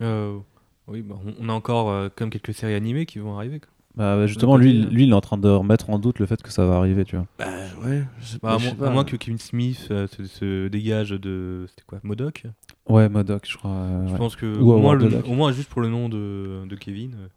[0.00, 0.38] Euh,
[0.86, 3.60] oui, bah, on, a encore euh, comme quelques séries animées qui vont arriver.
[3.60, 3.68] quoi.
[3.94, 6.50] bah, justement, lui, lui, il est en train de remettre en doute le fait que
[6.50, 7.26] ça va arriver, tu vois.
[7.38, 7.46] Bah
[7.84, 8.54] ouais, je sais Bah, pas.
[8.54, 8.86] à, je moins, sais pas.
[8.86, 11.66] à moins que Kevin Smith euh, se, se dégage de.
[11.68, 12.44] C'était quoi Modoc?
[12.88, 13.70] Ouais, Modoc, je crois.
[13.70, 14.18] euh, Je ouais.
[14.18, 17.14] pense que Ou au moins, le- au moins juste pour le nom de, de Kevin.
[17.14, 17.28] euh,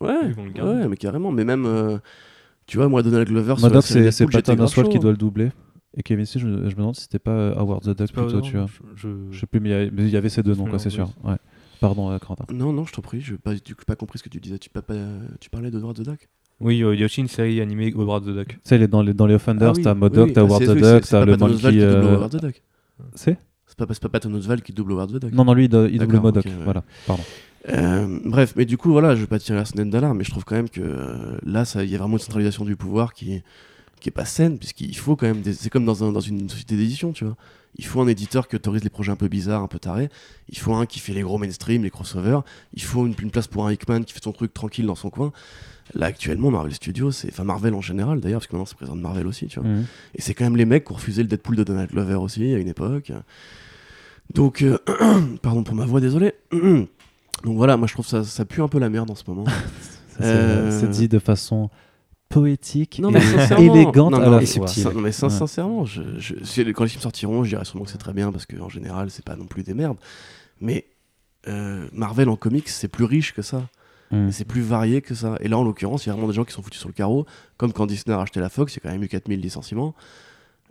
[0.00, 1.32] Ouais, ouais, mais carrément.
[1.32, 1.98] Mais même, euh,
[2.66, 5.02] tu vois, moi, Donald Glover, Modoc, c'est Patton Oswalt qui chaud.
[5.02, 5.50] doit le doubler.
[5.96, 8.56] Et Kevin Smith, je, je me demande si c'était pas Howard the Duck plutôt, tu
[8.56, 8.66] vois.
[8.94, 10.54] Je, je- Je sais plus, mais il y avait- mais il y avait ces deux
[10.54, 11.08] noms, quoi, c'est sûr.
[11.24, 11.36] Ouais.
[11.80, 12.44] Pardon, euh, Quentin.
[12.52, 13.52] Non, non, je t'en prie, je n'ai pas,
[13.86, 14.58] pas compris ce que tu disais.
[14.58, 14.94] Tu, pas, pas-
[15.40, 16.28] tu parlais de Howard the Duck
[16.60, 18.48] Oui, euh, il y a aussi une série animée Howard the Duck.
[18.48, 20.62] Tu sais, dans les, dans les Offenders, Ah oui, t'as oui, Modoc, oui, t'as Howard
[20.62, 22.62] the Duck, t'as le Monkey.
[23.14, 23.38] C'est?
[23.86, 25.32] Pas, pas Patton Oswalt qui double Howard the Duck.
[25.32, 26.44] Non, non, lui, il, il double Modoc.
[26.46, 26.64] ok, ouais.
[26.64, 27.22] Voilà, pardon.
[27.70, 30.30] Euh, bref, mais du coup, voilà, je vais pas tirer la sonnette d'alarme, mais je
[30.30, 33.42] trouve quand même que euh, là, il y a vraiment une centralisation du pouvoir qui,
[34.00, 35.40] qui est pas saine, puisqu'il faut quand même.
[35.42, 37.36] des- C'est comme dans, un- dans une société d'édition, tu vois.
[37.76, 40.08] Il faut un éditeur qui autorise les projets un peu bizarres, un peu tarés.
[40.48, 42.40] Il faut un qui fait les gros mainstream, les crossovers.
[42.74, 45.10] Il faut une, une place pour un Hickman qui fait son truc tranquille dans son
[45.10, 45.32] coin.
[45.94, 47.28] Là, actuellement, Marvel Studios, c'est.
[47.28, 49.68] Enfin, Marvel en général, d'ailleurs, parce que maintenant, c'est président de Marvel aussi, tu vois.
[49.68, 49.84] Mhm.
[50.14, 52.54] Et c'est quand même les mecs qui ont refusé le Deadpool de Donald Glover aussi,
[52.54, 53.12] à une époque.
[54.34, 54.78] Donc, euh,
[55.42, 56.32] pardon pour ma voix, désolé.
[56.52, 59.44] Donc voilà, moi je trouve ça, ça pue un peu la merde en ce moment.
[60.18, 61.70] C'est- Euh, C'est dit de façon
[62.28, 63.22] poétique Non, et
[63.64, 64.66] élégante non, à non, la mais fois.
[64.66, 64.82] subtil.
[64.82, 65.32] sin- non, mais sin- Ouais.
[65.32, 68.32] sincèrement, je, je- si- quand les films sortiront, je dirais sûrement que c'est très bien
[68.32, 69.96] parce qu'en général, c'est pas non plus des merdes.
[70.60, 70.86] Mais
[71.46, 73.68] euh, Marvel en comics, c'est plus riche que ça.
[74.10, 75.36] Et C'est plus varié que ça.
[75.40, 76.94] Et là, en l'occurrence, il y a vraiment des gens qui sont foutus sur le
[76.94, 77.26] carreau.
[77.58, 79.94] Comme quand Disney a racheté la Fox, il y a quand même eu 4000 licenciements.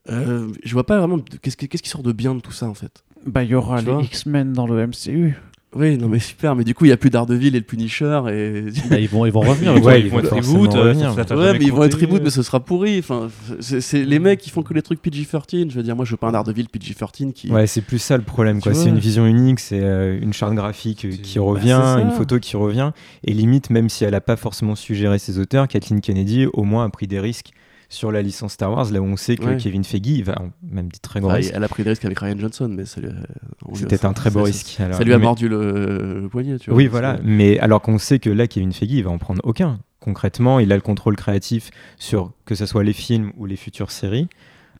[0.09, 1.19] Euh, je vois pas vraiment.
[1.41, 3.89] Qu'est-ce qui, sort de bien de tout ça en fait Bah, il y aura Tu
[3.89, 5.35] les X-Men dans le MCU.
[5.75, 6.55] Oui, non mais super.
[6.55, 8.21] Mais du coup, il y a plus Daredevil et le Punisher.
[8.29, 8.63] Et...
[8.89, 9.73] Bah, ils, vont, ils vont revenir.
[9.83, 12.41] Ouais, ils ils vont être reboot, euh, Ouais, mais ils vont être reboot, mais ce
[12.41, 12.99] sera pourri.
[12.99, 13.27] Enfin,
[13.59, 15.69] c'est les mecs qui font que les trucs PG-13.
[15.69, 17.51] Je veux dire, moi, je veux pas un Daredevil PG-13 qui.
[17.51, 18.61] Ouais, c'est plus ça le problème.
[18.61, 18.73] Quoi.
[18.73, 22.39] C'est une vision unique, c'est euh, une charte graphique euh, qui bah, revient, une photo
[22.39, 22.91] qui revient.
[23.25, 26.85] Et limite, même si elle n'a pas forcément suggéré ses auteurs, Kathleen Kennedy au moins
[26.85, 27.51] a pris des risques
[27.89, 29.57] sur la licence Star Wars, là où on sait que Ouais.
[29.57, 31.53] Kevin Feige, va même dit très gros Enfin, risque.
[31.55, 34.29] elle a pris des risques avec Ryan Johnson, mais ça lui a- C'était un très
[34.29, 34.79] beau ça- risque.
[34.79, 34.97] alors.
[34.97, 36.77] Ça lui a Mais- mordu le, le poignet, tu vois.
[36.77, 37.15] Oui, voilà.
[37.17, 39.79] que- Mais alors qu'on sait que là, Kevin Feige, il va en prendre aucun.
[39.99, 43.91] Concrètement, il a le contrôle créatif sur que ce soit les films ou les futures
[43.91, 44.27] séries.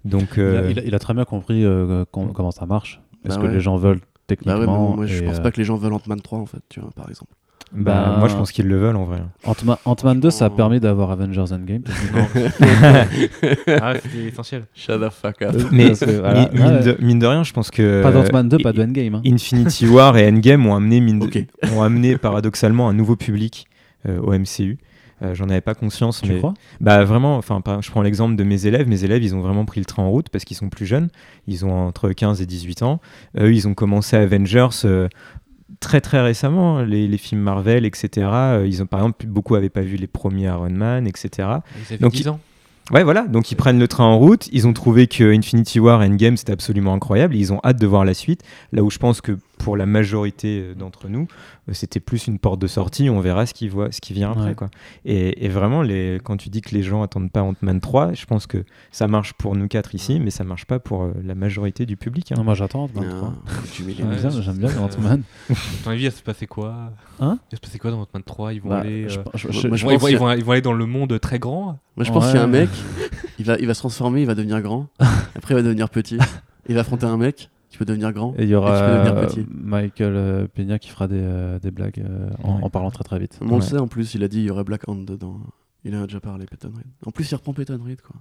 [0.05, 2.65] Donc, Il, a, euh, il a- il a très bien compris euh, com- comment ça
[2.65, 3.01] marche.
[3.25, 3.53] Est-ce Bah que ouais.
[3.53, 5.75] les gens veulent Bah ouais, mais techniquement moi, je pense euh, pas que les gens
[5.77, 7.31] veulent Ant-Man 3, en fait, tu vois, par exemple.
[7.73, 9.19] Bah, bah, moi, je pense qu'ils le veulent en vrai.
[9.45, 10.55] Ant-Man Ant-Man 2, ça a Oh.
[10.55, 11.83] permis d'avoir Avengers Endgame.
[13.81, 14.63] Ah, c'était essentiel.
[14.73, 15.55] Shut the fuck up.
[15.71, 16.83] Mais Parce que, voilà, mi- mine, ouais.
[16.83, 18.01] de, mine de rien, je pense que.
[18.03, 19.15] Pas d'Ant-Man 2, euh, pas de Endgame.
[19.15, 19.21] hein.
[19.25, 21.45] Infinity War et Endgame ont amené, mine de-
[21.75, 23.67] ont amené paradoxalement un nouveau public
[24.07, 24.77] euh, au MCU.
[25.23, 26.53] Euh, J'en avais pas conscience, Tu mais crois?
[26.79, 27.37] bah vraiment.
[27.37, 28.87] Enfin, je prends l'exemple de mes élèves.
[28.87, 31.09] Mes élèves, ils ont vraiment pris le train en route parce qu'ils sont plus jeunes.
[31.47, 32.99] Ils ont entre 15 et 18 ans.
[33.39, 34.67] Eux, ils ont commencé Avengers.
[34.85, 35.07] euh,
[35.79, 38.27] Très très récemment, les, les films Marvel, etc.
[38.31, 41.29] Euh, Ils ont par exemple beaucoup avaient pas vu les premiers Iron Man, etc.
[41.37, 42.39] Ils avaient Donc, 10 ans.
[42.91, 43.27] Ouais, voilà.
[43.27, 44.47] Donc ils prennent le train en route.
[44.53, 47.35] Ils ont trouvé que Infinity War Endgame c'était absolument incroyable.
[47.35, 48.43] Ils ont hâte de voir la suite.
[48.71, 51.27] Là où je pense que pour la majorité euh, d'entre nous,
[51.69, 53.09] euh, c'était plus une porte de sortie.
[53.09, 54.55] On verra ce qui voit, ce qui vient après, Ouais.
[54.55, 54.69] quoi.
[55.05, 58.25] Et, et vraiment, les, quand tu dis que les gens attendent pas Ant-Man 3, je
[58.25, 61.35] pense que ça marche pour nous quatre ici, mais ça marche pas pour euh, la
[61.35, 62.31] majorité du public.
[62.31, 62.35] hein.
[62.37, 63.33] Non, Moi j'attends Ant-Man 3.
[63.47, 64.41] Ah, tu m'énerves.
[64.41, 65.23] J'aime bien, bien Ant-Man.
[65.83, 66.91] Ton avis, il va se passer quoi?
[67.19, 67.39] Hein?
[67.51, 69.07] Il va se passer quoi dans Ant-Man 3 Ils vont Bah, aller.
[69.09, 71.79] ils vont- aller dans le monde très grand.
[71.95, 72.69] Moi, je pense qu'il y a un mec,
[73.39, 74.87] il va, il va se transformer, il va devenir grand.
[75.35, 76.17] Après, il va devenir petit.
[76.69, 78.33] Il va affronter un mec qui peut devenir grand.
[78.39, 79.45] Et il y aura Et tu peux euh, petit.
[79.51, 82.03] Michael euh, Peña qui fera des, euh, des blagues
[82.43, 82.63] en, Ouais.
[82.63, 83.37] en parlant très très vite.
[83.41, 85.39] On le sait en plus, il a dit il y aurait Black Hand dedans.
[85.85, 86.87] Il en a déjà parlé, Peyton Reed.
[87.05, 88.15] En plus, il reprend Peyton Reed, quoi.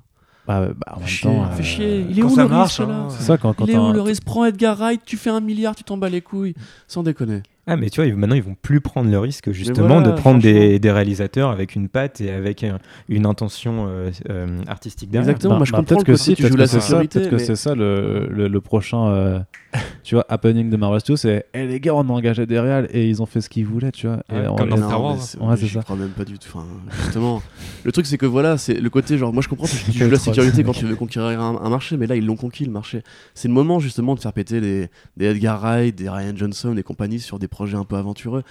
[0.46, 2.06] Bah, bah, en même Chier, temps, fait euh, chier.
[2.08, 3.06] Il est quand où ça le marche, risque, hein.
[3.06, 4.22] là C'est ça quand, quand Il est où le risque?
[4.24, 6.54] Prends Edgar Wright, tu fais un milliard, tu t'en bats les couilles.
[6.86, 7.42] Sans déconner.
[7.68, 10.12] Ah, mais tu vois, ils- maintenant ils vont plus prendre le risque justement voilà, de
[10.12, 15.30] prendre des, réalisateurs avec une patte et avec un- une intention euh, euh, artistique derrière.
[15.30, 15.54] Exactement.
[15.54, 16.98] Bah, moi, je bah, comprends peut-être que si, tu peut-être joues que la c'est ça,
[17.00, 19.38] peut-être que mais- c'est ça le, le, le prochain, euh,
[20.02, 22.88] tu vois, happening de Marvel Studios, c'est, eh les gars, on a engagé des réals
[22.92, 24.16] et ils ont fait ce qu'ils voulaient, tu vois.
[24.30, 25.82] Ouais, Et on- comme dans Star Wars, Ouais, c'est ça.
[25.82, 26.48] crois même pas du tout.
[26.54, 26.66] Enfin,
[27.04, 27.42] justement,
[27.84, 30.18] le truc c'est que voilà, c'est le côté genre, moi je comprends tu joues la
[30.18, 33.02] sécurité quand tu veux conquérir un, un marché, mais là ils l'ont conquis le marché.
[33.34, 36.82] C'est le moment justement de faire péter les, des Edgar Wright, des Ryan Johnson et
[36.82, 38.42] compagnie sur des projets un peu aventureux.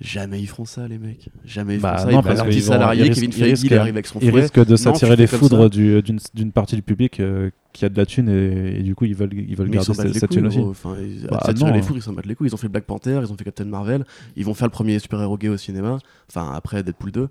[0.00, 1.28] Jamais ils feront ça, les mecs.
[1.44, 2.12] Jamais ils Bah, feront ça.
[2.12, 5.16] non, ils parce qu'ils salarié, Kevin Feige, il arrive avec son Ils risquent de s'attirer
[5.16, 5.68] les foudres ça.
[5.68, 6.02] du- euh,
[6.34, 9.14] d'une partie du public euh, qui a de la thune et, et du coup ils
[9.16, 10.60] veulent, ils veulent Mais garder cette, thune aussi.
[10.60, 12.46] Enfin, ils, Bah, ça les fours, ils s'en battent les couilles.
[12.48, 14.04] Ils ont fait Black Panther, ils ont fait Captain Marvel,
[14.36, 15.98] ils vont faire le premier super-héros gay au cinéma.
[16.30, 17.28] Enfin, après Deadpool 2,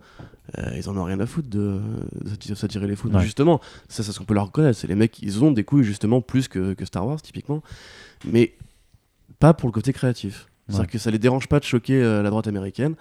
[0.58, 1.80] euh, ils en ont rien à foutre de,
[2.22, 3.16] de s'attirer- s'attirer les foudres.
[3.16, 3.24] Ouais.
[3.24, 4.78] Justement, ça, c'est ce qu'on peut leur reconnaître.
[4.78, 7.64] C'est les mecs, ils ont des couilles justement plus que, que Star Wars, typiquement.
[8.30, 8.56] Mais
[9.40, 10.48] pas pour le côté créatif.
[10.70, 12.96] C'est-à-dire que ça les dérange pas de choquer euh, la droite américaine.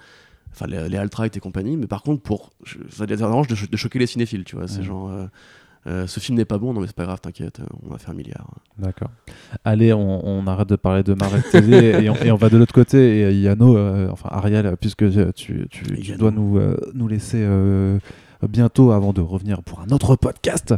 [0.53, 2.51] Enfin, les, les alt-right et compagnie, mais par contre, pour,
[2.89, 4.67] ça les dérange de, cho- de choquer les cinéphiles, tu vois.
[4.67, 5.25] C'est genre, euh,
[5.85, 8.09] euh, ce film n'est pas bon, non mais c'est pas grave, t'inquiète, on va faire
[8.11, 8.47] un milliard.
[8.79, 9.09] D'accord.
[9.65, 12.57] Allez, on, on arrête de parler de Marvel TV et, on, et on va de
[12.57, 13.19] l'autre côté.
[13.29, 17.45] Et Yano, euh, enfin Ariel, puisque tu, tu, dois nous, euh, nous laisser
[18.47, 20.73] bientôt avant de revenir pour un autre podcast.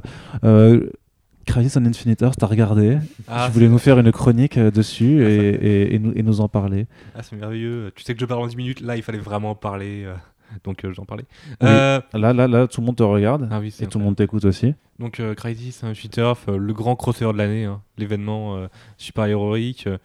[1.50, 2.98] Crisis on Infinite Earths, t'as regardé
[3.28, 6.42] Ah, Tu voulais nous faire une chronique euh, dessus et, et- et nous, et nous
[6.42, 6.88] en parler.
[7.16, 7.92] Ah, c'est merveilleux.
[7.96, 8.82] Tu sais que je parle en 10 minutes.
[8.82, 10.04] Là, il fallait vraiment en parler.
[10.06, 10.16] euh,
[10.64, 11.26] Donc, euh, j'en parlais.
[11.62, 11.68] Oui.
[11.68, 14.46] Là, là, là, tout le monde te regarde Ah oui, et tout le monde t'écoute
[14.46, 14.74] aussi.
[14.98, 19.88] Donc, Crisis Infinite Earth, le grand crossover de l'année, hein, l'événement super-héroïque.
[19.88, 19.98] euh,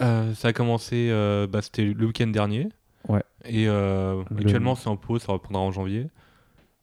[0.00, 1.10] euh, ça a commencé,
[1.50, 2.68] bah, c'était le week-end dernier.
[3.08, 3.22] Ouais.
[3.44, 6.06] Et Le- actuellement, c'est en pause, ça reprendra en janvier.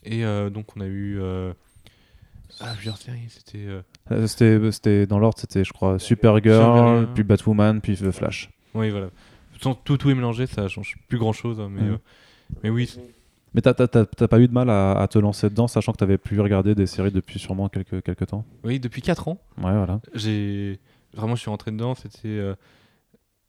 [0.03, 1.19] Et donc, on a eu
[2.61, 3.65] euh, Ah, plusieurs séries, c'était.
[3.65, 3.81] euh,
[4.11, 8.49] Euh, C'était c'était- dans l'ordre, c'était je crois Supergirl, puis Batwoman, puis The Flash.
[8.73, 9.07] Oui, voilà.
[9.61, 11.57] Tout, tout est mélangé, ça change plus grand chose.
[11.69, 11.91] Mais, Mhm.
[11.93, 11.97] euh,
[12.63, 12.93] mais oui,
[13.53, 15.93] Mais t'as- t'as t'as- t'as pas eu de mal à, à te lancer dedans, sachant
[15.93, 18.43] que t'avais plus regardé des séries depuis sûrement quelques, quelques temps?
[18.65, 20.01] Oui, depuis 4 ans, Ouais, voilà.
[20.13, 20.77] j'ai
[21.13, 21.95] vraiment je suis rentré dedans.
[21.95, 22.27] C'était.
[22.27, 22.53] euh,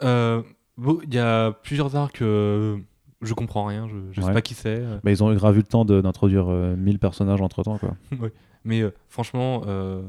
[0.03, 0.42] euh,
[0.78, 2.78] bon, Il y a plusieurs arcs, euh,
[3.22, 4.32] je comprends rien, je, je sais Ouais.
[4.32, 4.78] pas qui c'est.
[4.78, 7.78] euh, Mais ils ont grave eu le temps de- d'introduire euh, 1000 personnages entre temps,
[7.78, 7.97] quoi.
[8.66, 10.02] mais euh, franchement, euh,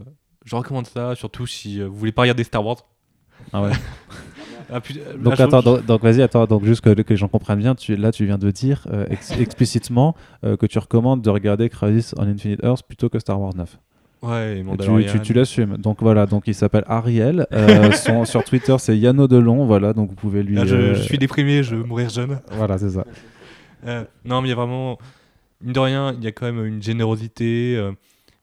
[0.44, 2.78] je recommande ça, surtout si euh, vous voulez pas regarder Star Wars.
[3.54, 3.72] Ah ouais.
[4.70, 7.60] Ah, puis, Donc attends, chose- donc, vas-y, attends, donc juste que, que les gens comprennent
[7.60, 11.70] bien, tu, là tu viens de dire euh, ex- explicitement que tu recommandes de regarder
[11.70, 13.78] Crisis on Infinite Earth plutôt que Star Wars 9.
[14.24, 15.78] Ouais, tu, tu, tu l'assumes.
[15.78, 17.48] Donc voilà, donc il s'appelle Ariel.
[17.54, 20.60] Euh, son- sur Twitter c'est Yano Delon, voilà, donc vous pouvez lui.
[20.60, 22.42] Ah, je, euh, je suis déprimé, je veux mourir jeune.
[22.52, 23.06] Voilà, c'est ça.
[23.86, 24.98] Euh, non, mais il y a vraiment.
[25.62, 27.78] Mine de rien, il y a quand même une générosité.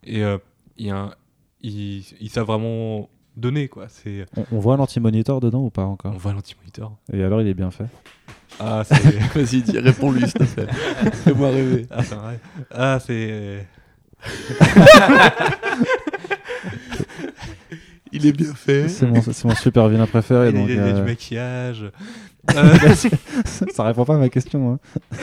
[0.07, 0.38] Euh, et euh,
[0.78, 1.14] il y a un-
[2.28, 3.86] savent vraiment donner, quoi.
[3.88, 6.96] C'est, On, on voit l'anti-monitor dedans ou pas on encore voit l'anti-monitor.
[7.12, 7.86] Et alors il est bien fait.
[8.61, 8.94] Ah, c'est.
[9.34, 10.66] Vas-y, dis, réponds-lui, s'il te plaît.
[11.24, 11.86] Fais-moi rêver.
[11.90, 12.38] ah, c'est vrai.
[12.70, 13.66] Ah, c'est.
[18.12, 18.88] Il est bien fait.
[18.88, 20.50] C'est mon, c'est mon super vilain préféré.
[20.50, 21.84] Il y a, donc, il y a du euh, maquillage.
[22.55, 22.76] Euh,
[23.74, 24.74] ça répond pas à ma question.
[24.74, 25.16] hein.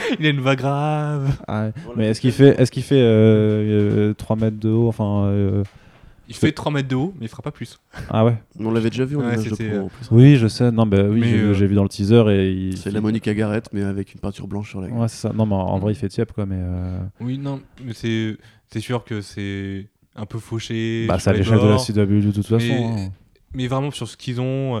[0.20, 1.30] il a une voix grave.
[1.48, 1.72] Ah ouais.
[1.96, 5.62] Mais est-ce qu'il fait, est-ce qu'il fait euh, euh, 3 mètres de haut Enfin, euh,
[6.28, 7.78] Il fait 3 mètres de haut, mais il fera pas plus.
[8.08, 8.36] ah ouais.
[8.58, 10.08] On l'avait déjà vu en Ouais, image de c'était, pro en plus.
[10.10, 10.70] Oui, je sais.
[10.70, 12.76] Non, bah oui, Mais, j'ai vu- euh, j'ai vu dans le teaser et il.
[12.78, 14.98] C'est la Monica Garrett, mais avec une peinture blanche sur la gueule.
[14.98, 15.32] Ouais, c'est ça.
[15.34, 16.46] Non, mais en, en vrai, il fait tiep quoi.
[16.46, 18.36] Mais euh, Oui, non, mais c'est,
[18.72, 19.86] c'est sûr que c'est
[20.16, 21.06] un peu fauché.
[21.08, 21.76] bah, je c'est à l'échelle de la.
[21.78, 22.66] CW de toute façon.
[22.66, 23.12] Mais- hein.
[23.54, 24.80] mais vraiment sur ce qu'ils ont, euh,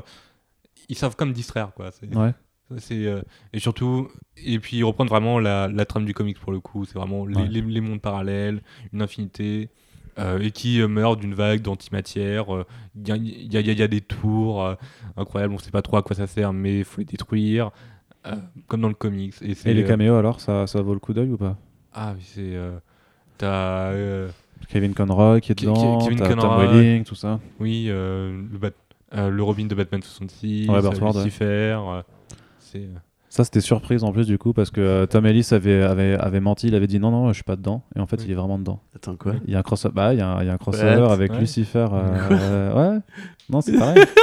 [0.88, 1.90] ils savent comme distraire quoi.
[1.92, 2.32] C'est, Ouais.
[2.78, 6.52] C'est, euh, et surtout, et puis ils reprennent vraiment la, la trame du comics pour
[6.52, 6.84] le coup.
[6.84, 7.48] C'est vraiment les, Ouais.
[7.48, 8.62] les- les mondes parallèles,
[8.92, 9.68] une infinité,
[10.18, 12.46] euh, et qui euh, meurt d'une vague d'antimatière.
[12.96, 14.76] Il y, a, y a- y a des tours
[15.16, 17.70] incroyables, on sait pas trop à quoi ça sert, mais il faut les détruire,
[18.66, 19.34] comme dans le comics.
[19.42, 21.56] Et, les caméos alors, ça, ça vaut le coup d'œil ou pas?
[21.92, 22.56] Ah oui, c'est.
[23.38, 23.92] t'as.
[24.68, 26.66] Kevin Conroy qui est dedans, Ke- Kevin t'as Tom Conroy.
[26.66, 27.40] Welling, tout ça.
[27.58, 28.70] Oui, euh, le, Bat-
[29.14, 30.84] euh, le Robin de Batman 66, Ouais, Ward,
[31.96, 32.02] ouais.
[32.76, 32.78] Euh,
[33.28, 36.14] c'est, Ça, c'était surprise en plus du coup parce que euh, Tom Ellis avait, avait,
[36.16, 37.82] avait menti, il avait dit non, non, je suis pas dedans.
[37.96, 38.24] Et en fait, Oui.
[38.26, 38.80] il est vraiment dedans.
[38.96, 39.34] Attends, quoi?
[39.46, 40.96] Il y a un crossover, bah, il y a un, il y a un crossover
[41.02, 41.38] What avec Ouais.
[41.40, 41.86] Lucifer.
[41.92, 42.98] euh, ouais,
[43.48, 44.02] non, c'est pareil.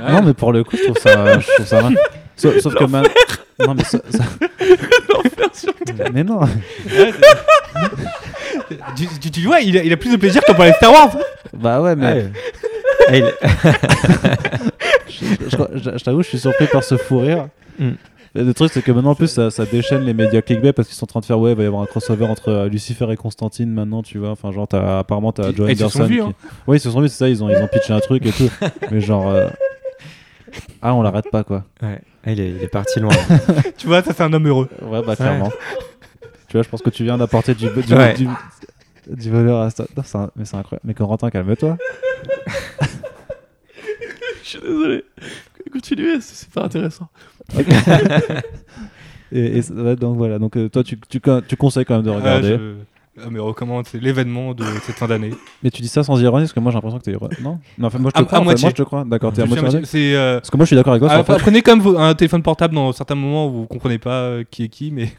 [0.00, 1.96] Non, mais pour le coup, je trouve ça, je trouve ça mal.
[2.36, 3.04] Sauf, sauf que man-
[3.66, 3.98] Non, mais ça.
[4.10, 4.24] ça-
[6.12, 6.40] Mais non.
[8.96, 10.92] tu, tu, tu vois, il a, il a plus de plaisir qu'en parler de Star
[10.92, 11.16] Wars.
[11.52, 12.12] Bah ouais, mais.
[12.12, 12.30] Ouais.
[13.08, 14.69] Ah, il-
[15.10, 17.48] Je, je- je- je t'avoue, je suis surpris par ce fou rire.
[17.78, 17.90] Mm.
[18.36, 20.96] Le truc, c'est que maintenant, en plus, ça, ça déchaîne les médias clickbait parce qu'ils
[20.96, 23.08] sont en train de faire, ouais, il va y avoir un crossover entre euh, Lucifer
[23.10, 24.30] et Constantine maintenant, tu vois.
[24.30, 26.04] Enfin, genre, t'as- apparemment, t'as Joe ils se sont Anderson.
[26.06, 26.32] vus, qui- hein.
[26.68, 28.30] Oui, ils se sont vus, c'est ça, ils ont, ils ont pitché un truc et
[28.32, 28.48] tout.
[28.92, 29.28] mais genre.
[29.30, 29.48] euh,
[30.80, 31.64] Ah, on l'arrête pas, quoi.
[31.82, 32.00] ouais.
[32.24, 33.14] Ah, il, est, il est parti loin.
[33.78, 34.68] tu vois, ça c'est un homme heureux.
[34.82, 35.50] Ouais, bah, clairement.
[36.48, 38.14] tu vois, je pense que tu viens d'apporter du, du, Ouais.
[38.14, 38.28] du,
[39.08, 39.86] du valeur à ça.
[39.96, 40.82] Non, un- mais c'est incroyable.
[40.84, 41.76] Mais Corentin, calme-toi.
[44.52, 45.04] Je suis désolé.
[45.72, 47.08] Continuez, c'est pas intéressant.
[49.32, 52.02] Et, et ça- ouais, donc voilà, donc euh, toi, tu, tu, tu conseilles quand même
[52.04, 52.54] de regarder.
[52.54, 53.22] Ah, je...
[53.24, 55.30] ah, mais recommande, c'est l'événement de cette fin d'année.
[55.62, 57.36] Mais tu dis ça sans ironie, parce que moi j'ai l'impression que t'es ironie.
[57.40, 57.60] Non?
[57.78, 58.38] Non, enfin, moi je te À- crois.
[58.38, 58.62] à en fait, moitié.
[58.64, 59.04] moi je te crois.
[59.04, 60.16] D'accord, t'es à moitié C'est.
[60.16, 61.12] euh, Parce que moi je suis d'accord avec toi.
[61.12, 64.44] ah, Prenez comme vo- un téléphone portable dans certains moments où vous comprenez pas euh,
[64.50, 65.12] qui est qui, mais.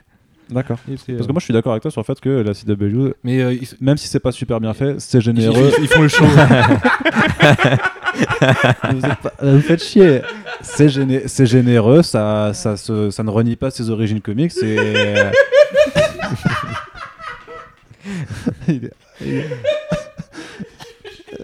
[0.52, 0.78] D'accord.
[0.86, 3.14] Parce euh, que moi je suis d'accord avec toi sur le fait que la CW,
[3.24, 5.72] Mais euh, ils, même si c'est pas super bien fait, c'est généreux.
[5.78, 6.26] ils- ils font le show.
[8.91, 10.22] vous, êtes pas- vous faites chier.
[10.62, 14.52] C'est géné- c'est généreux, ça, ça, se- ça ne renie pas ses origines comiques.
[14.52, 14.76] C'est.
[18.68, 18.91] il, est,
[19.22, 19.45] il, est...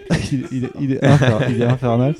[0.32, 2.16] il est- il est- il est infer- il est infernal.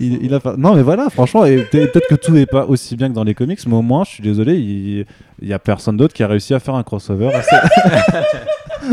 [0.00, 2.96] Il, il a fa- Non mais voilà, franchement, et peut-être que tout n'est pas aussi
[2.96, 5.06] bien que dans les comics, mais au moins, je suis désolé, il,
[5.42, 8.88] il y a personne d'autre qui a réussi à faire un crossover à, ce-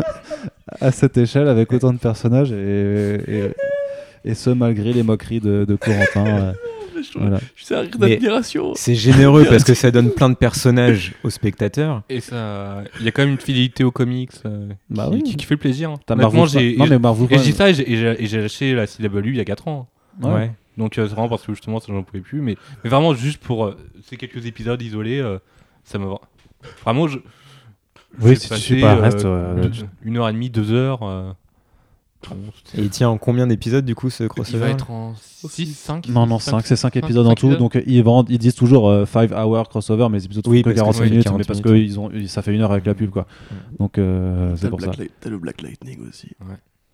[0.81, 3.43] à cette échelle avec autant de personnages et, et,
[4.25, 6.53] et ce malgré les moqueries de, de Corentin.
[6.95, 7.19] Je.
[7.61, 8.71] C'est un rire d'admiration.
[8.75, 12.01] C'est généreux parce que ça donne plein de personnages aux spectateurs.
[12.07, 12.83] Et ça.
[12.99, 15.23] Il y a quand même une fidélité aux comics euh, Bah qui, oui.
[15.23, 15.89] qui, qui fait plaisir.
[15.89, 15.95] hein.
[16.09, 16.77] Honnêtement, j'ai.
[16.77, 17.27] Non mais j'ai- Marvel.
[17.31, 19.41] Et je dis ça et j'ai- et j'ai et j'ai lâché la CW il y
[19.41, 19.87] a 4 ans.
[20.21, 20.51] Ouais.
[20.77, 22.41] Donc euh, c'est vraiment parce que justement ça j'en pouvais plus.
[22.41, 25.37] Mais, mais vraiment juste pour euh, ces quelques épisodes isolés, euh,
[25.83, 26.19] ça me va.
[26.83, 27.19] Vraiment, je.
[28.21, 30.33] Oui, si tu passé, suis pas le euh, reste, euh, deux- tu- une heure et
[30.33, 31.01] demie, deux heures.
[31.03, 31.31] euh,
[32.75, 35.73] Et il tient en combien d'épisodes du coup ce Il crossover va être en 6,
[35.77, 37.53] 5 Non, non, 5, c'est 5 épisodes en tout.
[37.55, 40.69] Donc euh, ils, vendent- ils disent toujours 5 hour crossover, mais les épisodes Oui, font
[40.69, 41.89] que parce que 45 c'est minutes, 40 mais parce que minutes.
[41.91, 43.27] ils ont, ça fait une heure avec la pub, quoi.
[43.77, 44.87] Donc euh, c'est pour ça.
[44.87, 46.29] Black Light- t'as le Black Lightning aussi.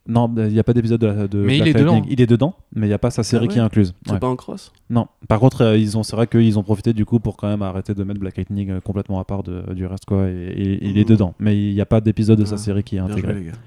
[0.07, 1.91] Non, il n'y a pas d'épisode de, Mais il Black est dedans.
[1.93, 2.11] Lightning.
[2.13, 3.93] Il est dedans, mais il n'y a pas sa série ouais qui est incluse.
[4.07, 4.19] C'est Ouais.
[4.19, 5.07] pas en cross Non.
[5.27, 7.61] Par contre, euh, ils ont, c'est vrai qu'ils ont profité du coup pour quand même
[7.61, 10.27] arrêter de mettre Black Lightning euh, complètement à part de- du reste, quoi.
[10.27, 11.09] Et, et- il est Mhm.
[11.09, 13.33] dedans, mais il n'y a pas d'épisode de sa Ah, série qui est Bien intégré.
[13.33, 13.57] joué, les gars.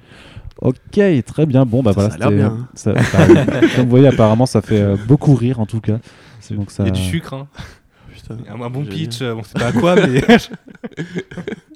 [0.60, 1.64] Ok, très bien.
[1.64, 2.10] Bon, bah Ça, voilà.
[2.10, 2.68] ça a l'air c'était- bien, hein.
[2.74, 2.92] ça-
[3.44, 5.98] bah, comme vous voyez, apparemment, ça fait euh, beaucoup rire en tout cas.
[6.40, 6.82] C'est donc ça.
[6.82, 7.46] Il y a du sucre, hein.
[8.12, 8.36] Putain.
[8.50, 8.98] Un, un bon Génial.
[8.98, 10.22] pitch, euh, bon, c'est pas à quoi, mais.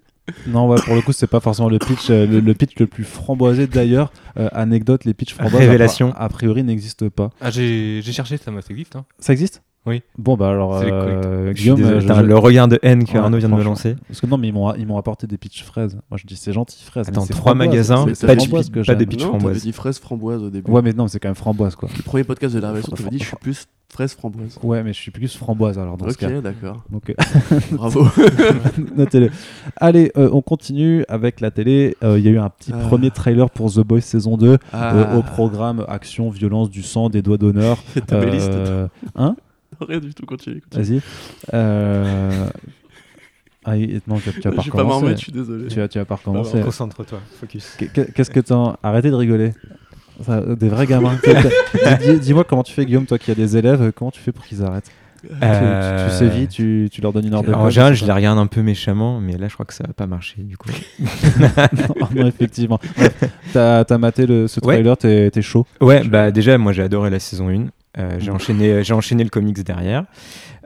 [0.47, 2.86] Non, ouais, pour le coup, c'est pas forcément le pitch, euh, le, le pitch le
[2.86, 4.12] plus framboisé d'ailleurs.
[4.39, 6.12] Euh, anecdote, les pitchs framboises, Révélation.
[6.15, 7.31] A, a priori, n'existent pas.
[7.40, 8.97] ah, j'ai j'ai cherché, ça, ça existe.
[8.97, 9.05] Hein.
[9.19, 9.62] Ça existe?
[9.86, 10.02] Oui.
[10.18, 13.38] Bon, bah alors, euh, Guillaume, désolé, euh, je- le regard de haine que Ouais, Arnaud
[13.38, 13.94] vient de me lancer.
[14.08, 15.94] parce que non, mais ils m'ont ils m'ont apporté des pitchs fraises.
[16.10, 17.08] Moi, je dis c'est gentil fraises.
[17.08, 17.68] Attends, trois framboise.
[17.68, 19.62] magasins, pas de framboise pitch- que pas des pitchs non, framboises.
[19.62, 20.70] dit fraise framboise au début.
[20.70, 21.88] Ouais, mais non, c'est quand même framboise quoi.
[21.96, 24.58] Le premier podcast de la révélation, tu dit je suis plus fraise framboise.
[24.64, 26.28] Ouais, mais je suis plus framboise alors dans ce cas.
[26.28, 26.82] Ok, d'accord.
[26.90, 27.14] Donc, euh,
[27.72, 28.06] Bravo.
[28.96, 29.30] notez-le.
[29.76, 31.96] Allez, euh, on continue avec la télé.
[32.02, 32.78] Euh, Il y a eu un petit Ah.
[32.88, 35.16] premier trailer pour The Boys saison 2 Ah.
[35.16, 37.78] au programme action, violence, du sang, des doigts d'honneur.
[38.06, 38.18] T'as
[39.14, 39.36] Hein?
[39.89, 40.61] Rien du tout, continue.
[40.61, 40.85] continue.
[40.98, 41.01] Vas-y.
[41.55, 42.48] Euh...
[43.65, 43.77] Ah,
[44.07, 45.05] non, tu, tu vas pas Je vais pas m'en recommencer.
[45.05, 45.66] remettre, je suis désolé.
[45.66, 46.61] Tu vas, tu vas pas recommencer.
[46.61, 47.74] Concentre-toi, focus.
[47.78, 48.77] Qu'est- qu'est- Qu'est-ce que t'en...
[48.82, 49.55] Arrêtez de rigoler.
[50.23, 51.19] Ça, des vrais gamins.
[51.24, 54.32] Dis- dis- Dis-moi comment tu fais, Guillaume, toi qui as des élèves, comment tu fais
[54.32, 54.90] pour qu'ils arrêtent?
[55.43, 58.12] Euh, tu, tu sévis, tu, tu leur donnes une heure de En général, je les
[58.12, 60.69] regarde un peu méchamment, mais là, je crois que ça va pas marcher du coup.
[61.40, 62.78] non, non, effectivement.
[63.53, 64.74] T'as t'as maté le, ce Ouais.
[64.77, 65.66] trailer, t'es t'es chaud.
[65.81, 67.66] Ouais, bah déjà, moi j'ai adoré la saison 1.
[67.98, 70.05] Euh, j'ai enchaîné, j'ai enchaîné le comics derrière.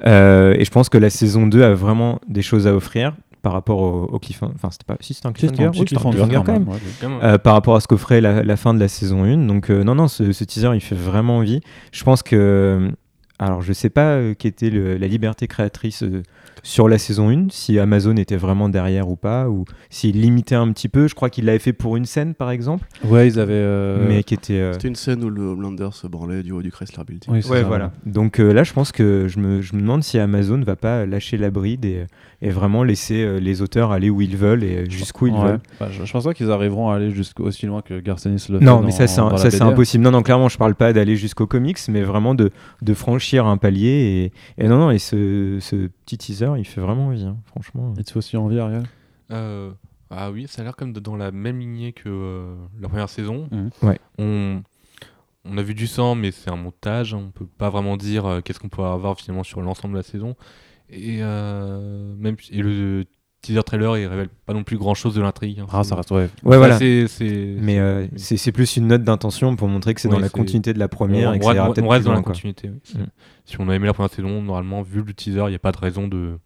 [0.07, 3.13] Euh, et je pense que la saison 2 a vraiment des choses à offrir
[3.43, 4.53] par rapport au, au cliffhanger.
[4.57, 4.97] Enfin, c'était pas.
[5.01, 5.69] Si, c'était un cliffhanger.
[5.69, 6.69] Oui, c'était un cliffhanger, quand même.
[6.69, 6.79] ouais.
[7.01, 7.19] Quand même.
[7.23, 9.47] Euh, par rapport à ce qu'offrait la, la fin de la saison 1.
[9.47, 11.61] Donc, euh, non, non, ce, ce teaser, il fait vraiment envie.
[11.93, 12.91] Je pense que.
[13.41, 16.23] Alors, je sais pas euh, quelle était le- la liberté créatrice euh,
[16.63, 20.71] sur la saison 1, si Amazon était vraiment derrière ou pas, ou s'il limitait un
[20.73, 21.09] petit peu.
[21.09, 23.53] Je crois qu'il l'avait fait pour une scène, par exemple, Ouais, ils avaient.
[23.55, 24.55] euh, mais qui était.
[24.55, 27.31] euh, C'était une scène où le Homelander se branlait du haut du Chrysler Building.
[27.33, 27.93] oui, Ouais, ça, voilà.
[28.07, 31.07] Donc euh, là, je pense que je me, je me demande si Amazon va pas
[31.07, 32.07] lâcher la bride et,
[32.43, 35.43] et vraiment laisser euh, les auteurs aller où ils veulent et jusqu'où ils Ouais.
[35.53, 35.61] veulent.
[35.79, 38.59] Bah, je, je pense pas qu'ils arriveront à aller jusqu'au aussi loin que Garcenis le
[38.59, 38.65] fait.
[38.65, 39.21] Non, dans- mais ça, c'est
[39.63, 40.05] impossible.
[40.05, 42.51] Non, non, clairement, je parle pas d'aller jusqu'au comics, mais vraiment de,
[42.83, 44.31] de franchir un palier.
[44.59, 47.93] Et, et non, non, et ce, ce petit teaser, il fait vraiment envie, hein, franchement.
[47.95, 48.85] Te fait aussi envie, Ariel?
[49.31, 49.73] Euh,
[50.11, 53.49] ah oui, ça a l'air comme dans la même lignée que euh, la première saison.
[53.83, 53.99] Ouais.
[54.19, 54.63] On,
[55.45, 57.15] on a vu du sang, mais c'est un montage.
[57.15, 60.03] On peut pas vraiment dire euh, qu'est-ce qu'on peut avoir finalement sur l'ensemble de la
[60.03, 60.37] saison.
[60.89, 63.05] Et, euh, même, et le
[63.43, 65.61] teaser trailer, il révèle pas non plus grand chose de l'intrigue.
[65.61, 65.67] hein.
[65.73, 66.29] Ah, ça reste, ouais.
[66.43, 66.79] Ouais, Ça, voilà.
[66.79, 70.15] c'est- c'est- Mais euh, c'est c'est plus une note d'intention pour montrer que c'est Ouais,
[70.15, 72.11] dans la continuité de la première on, et que on ça peut-être on reste dans
[72.13, 72.71] la loin, continuité.
[72.71, 73.01] oui.
[73.01, 73.07] Mm.
[73.47, 75.73] Si on a aimé la première saison, normalement, vu le teaser, il n'y a pas
[75.73, 76.39] de raison de,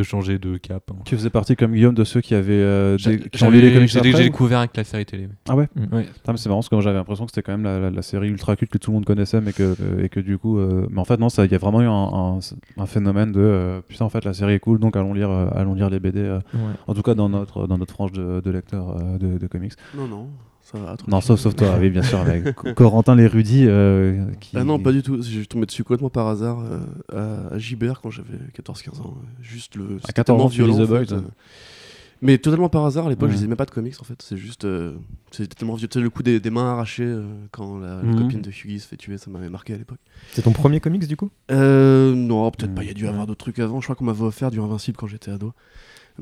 [0.00, 0.82] de changer de cap.
[0.90, 0.96] hein.
[1.04, 3.60] Tu faisais partie comme Guillaume de ceux qui avaient euh, J'a- des- qui ont lu
[3.60, 4.24] les J'avais comics j'ai ou?
[4.26, 5.28] découvert avec la série télé.
[5.48, 5.68] Ah ouais?
[5.76, 5.94] Mm.
[5.94, 6.06] Ouais.
[6.28, 8.02] Mais c'est marrant parce que moi j'avais l'impression que c'était quand même la, la- la
[8.02, 10.58] série ultra culte que tout le monde connaissait mais que, euh, et que du coup
[10.58, 11.90] euh, mais en fait non ça il y a vraiment eu un,
[12.38, 12.38] un-
[12.82, 15.48] un phénomène de euh, putain en fait la série est cool donc allons lire euh,
[15.54, 16.60] allons lire les BD euh, Ouais.
[16.86, 19.72] en tout cas dans notre dans notre frange de, de lecteurs euh, de, de comics
[19.96, 20.26] Non, non,
[20.72, 20.84] ça va.
[20.96, 21.06] tranquille.
[21.08, 24.78] non sauf sauf toi oui bien sûr avec Co- Corentin l'érudit euh, qui Ah non,
[24.78, 25.16] pas du tout.
[25.16, 26.80] Je suis tombé dessus complètement par hasard euh,
[27.50, 29.16] à, à Gibert quand j'avais 14-15 ans.
[29.40, 29.98] Juste le.
[30.00, 31.22] c'était 14 tellement ans, tu lis violent, The en fait, Boys euh.
[32.22, 33.30] Mais totalement par hasard, à l'époque, Ouais.
[33.30, 34.20] je lisais même pas de comics en fait.
[34.20, 34.66] C'est juste.
[34.66, 34.92] euh,
[35.30, 35.88] C'était tellement vieux.
[35.88, 38.18] Tu sais, le coup des, des mains arrachées euh, quand la, la Mhm.
[38.18, 40.00] copine de Huggy se fait tuer, ça m'avait marqué à l'époque.
[40.32, 41.30] C'est ton premier comics du coup?
[41.50, 42.74] Euh, non, peut-être Mm.
[42.74, 42.82] pas.
[42.82, 43.80] Il y a dû y avoir d'autres trucs avant.
[43.80, 45.54] Je crois qu'on m'avait offert du Invincible quand j'étais ado.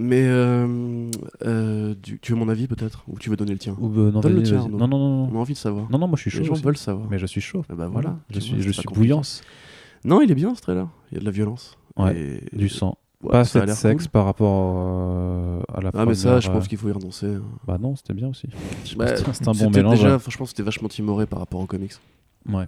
[0.01, 1.11] Mais euh,
[1.45, 3.03] euh, tu veux mon avis peut-être?
[3.09, 3.75] Ou tu veux donner le tien?
[3.81, 4.59] Ou, euh, non, Donne le tien.
[4.61, 4.79] Arnaud.
[4.79, 5.91] non non non On a non envie de savoir.
[5.91, 6.63] non non moi je suis chaud Les gens aussi.
[6.63, 7.09] veulent savoir.
[7.11, 9.43] mais je suis chaud Ah bah voilà je suis vois, je suis bouillance
[10.05, 10.87] Non, il est bien ce trailer.
[11.11, 11.77] Il y a de la violence.
[11.97, 14.11] Ouais, Et- du sang Ouais, pas assez de sexe cool.
[14.13, 17.27] par rapport à la Ah mais ça, je pense qu'il faut y renoncer.
[17.35, 17.43] hein.
[17.67, 18.47] bah non c'était bien aussi
[18.97, 21.95] Bah, c'est un bon c'était mélange Déjà, franchement, c'était vachement timoré par rapport aux comics.
[22.49, 22.67] ouais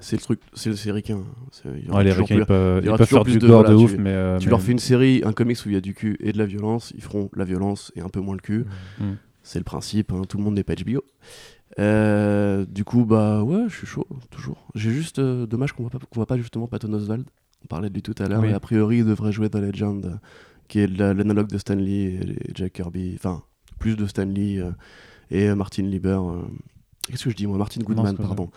[0.00, 1.22] C'est le truc, c'est c'est ricain.
[1.50, 3.70] C'est- il y aura Ouais, les ricains, ils peuvent, il ils peuvent faire de- voilà,
[3.70, 4.10] de tu- ouf, mais.
[4.10, 6.16] euh, Tu mais- leur fais une série, un comics où il y a du cul
[6.20, 8.64] et de la violence, ils feront la violence et un peu moins le cul.
[9.00, 9.12] Mm.
[9.42, 11.02] C'est le principe, hein, tout le monde n'est pas HBO.
[11.80, 14.66] Euh, du coup, bah ouais, je suis chaud, toujours.
[14.74, 17.24] J'ai juste euh, dommage qu'on voit pas, qu'on voit pas justement Patton Oswald.
[17.64, 18.42] On parlait de lui tout à l'heure.
[18.42, 18.50] Oui.
[18.50, 20.20] Et a priori, il devrait jouer The Legend,
[20.68, 22.20] qui est la- l'analogue de Stan Lee et,
[22.54, 23.12] Jack Kirby.
[23.16, 23.42] Enfin,
[23.78, 24.70] plus de Stan Lee euh,
[25.30, 26.20] et Martin Lieber.
[27.08, 27.58] Qu'est-ce que je dis moi?
[27.58, 28.50] Martin Goodman, pardon.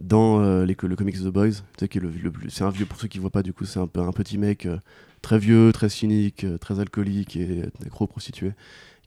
[0.00, 2.00] Dans euh, les, le comics The Boys, qui
[2.48, 4.64] c'est un vieux, pour ceux qui voient pas, du coup, c'est un, un petit mec
[4.64, 4.78] euh,
[5.20, 8.52] très vieux, très cynique, euh, très alcoolique et nécro-prostitué,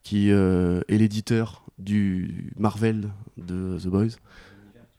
[0.04, 4.18] qui est l'éditeur du Marvel de The Boys.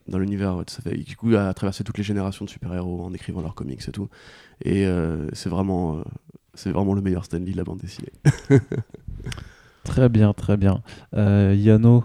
[0.09, 0.99] Dans l'univers, ouais, à fait.
[0.99, 3.93] Et du coup, a traversé toutes les générations de super-héros en écrivant leurs comics et
[3.93, 4.09] tout.
[4.65, 4.87] Et
[5.33, 6.03] c'est vraiment,
[6.55, 8.13] c'est vraiment le meilleur Stanley de la bande dessinée.
[9.85, 10.83] Très bien, très bien.
[11.13, 12.05] Yano,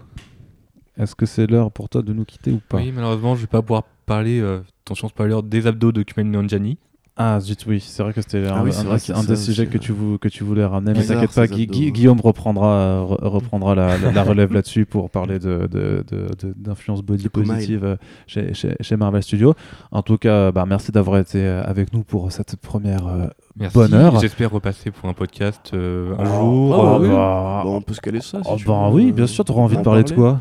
[1.00, 3.48] est-ce que c'est l'heure pour toi de nous quitter ou pas Oui, malheureusement, je vais
[3.48, 6.78] pas pouvoir parler, euh, attention spoiler, des abdos de Kumail Nanjiani.
[7.22, 9.36] Ah zut, oui, c'est vrai que c'était Ah un, oui, c'est un- un ça des
[9.36, 10.94] sujets que, tu vou- que tu voulais ramener.
[10.98, 15.68] Mais t'inquiète pas, Guillaume reprendra, re- reprendra la, la- la relève là-dessus pour parler de,
[15.70, 17.96] de- de- de- d'influence body positive euh,
[18.26, 19.54] chez, chez- chez Marvel Studios.
[19.92, 23.28] En tout cas, bah, merci d'avoir été euh, avec nous pour cette première euh,
[23.58, 23.76] Merci.
[23.78, 24.18] Bonheur.
[24.22, 26.74] J'espère repasser pour un podcast euh, un Oh, jour.
[26.74, 27.10] Ah, oh, oui.
[27.10, 28.42] bah, Bon, on peut se caler ça.
[28.42, 28.96] si oh, tu bah veux.
[28.96, 30.40] oui, bien sûr, tu auras envie de parler de quoi?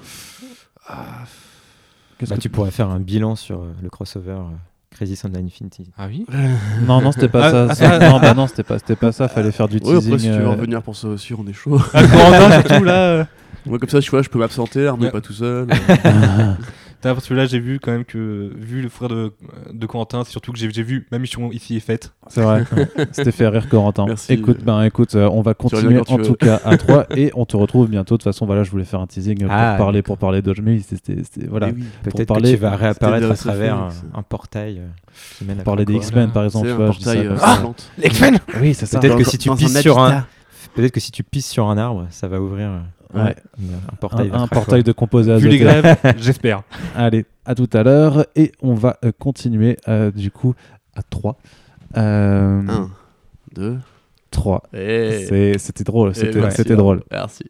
[0.89, 1.25] Ah,
[2.29, 4.43] Bah, que tu pourrais faire un bilan sur euh, le crossover euh,
[4.91, 5.91] Crisis on Infinity.
[5.99, 6.25] Ah oui
[6.87, 7.67] Non, non, c'était pas Ah, ça.
[7.71, 9.29] ah, ça- ah, non, bah non, c'était pas, c'était pas ça.
[9.29, 10.15] Fallait faire du Oui, teasing.
[10.15, 11.81] après, si tu veux euh, revenir pour ça aussi, on est chaud.
[11.95, 12.93] Ah, là.
[12.93, 13.25] euh.
[13.67, 15.69] Moi, comme ça, je, vois, je peux m'absenter, Arnaud pas tout seul.
[17.01, 19.33] Parce que là, j'ai vu quand même que, vu le frère de,
[19.73, 22.13] de Corentin, c'est surtout que j'ai j'ai vu ma mission ici est faite.
[22.29, 22.65] C'est vrai.
[23.13, 24.07] C'était fait rire Corentin.
[24.07, 24.33] Merci.
[24.33, 27.57] Écoute, ben écoute, euh, on va continuer en tout cas à 3 et on te
[27.57, 28.17] retrouve bientôt.
[28.17, 30.55] De toute façon, voilà, je voulais faire un teasing pour Ah, parler pour parler de
[30.63, 31.85] mais c'était c'était- voilà, Eh oui.
[32.03, 33.77] Peut-être parler- que tu vas réapparaître à travers
[34.15, 34.87] un, portail euh,
[35.39, 35.95] qui mène à parler des.
[35.95, 37.57] X-Men par exemple, un portail euh, ça.
[37.61, 37.91] plante.
[38.03, 38.99] X-Men Oui, c'est ça.
[38.99, 40.27] Peut-être que si tu pisses sur un, habitat.
[40.83, 42.79] Peut-être que si tu pisses sur un arbre, ça va ouvrir euh,
[43.15, 43.35] Ouais.
[43.59, 44.31] un Un, portail.
[44.35, 46.63] un portail de composés Vu les grèves, j'espère.
[46.95, 50.55] Allez, à tout à l'heure et on va euh, continuer euh, du coup
[50.95, 51.39] à 3.
[51.97, 52.91] Euh, 1,
[53.55, 53.79] 2,
[54.31, 54.63] 3.
[54.75, 55.25] et.
[55.27, 57.03] C'est- C'était drôle, c'était c'était drôle.
[57.11, 57.45] Merci.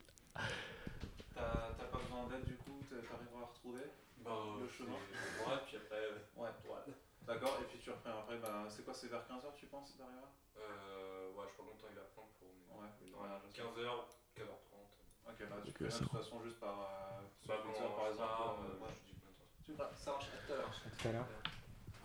[21.08, 21.26] À l'heure.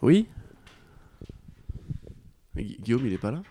[0.02, 0.28] Oui
[2.56, 3.42] Mais Gu- Guillaume, il est pas là?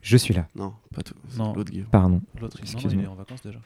[0.00, 0.46] Je suis là.
[0.56, 1.14] Non, pas tout.
[1.28, 1.52] c'est Non.
[1.54, 1.88] L'autre Guillaume.
[1.88, 2.20] Pardon.
[2.40, 3.02] L'autre, non, non, Excuse-moi.
[3.02, 3.58] il est en vacances déjà.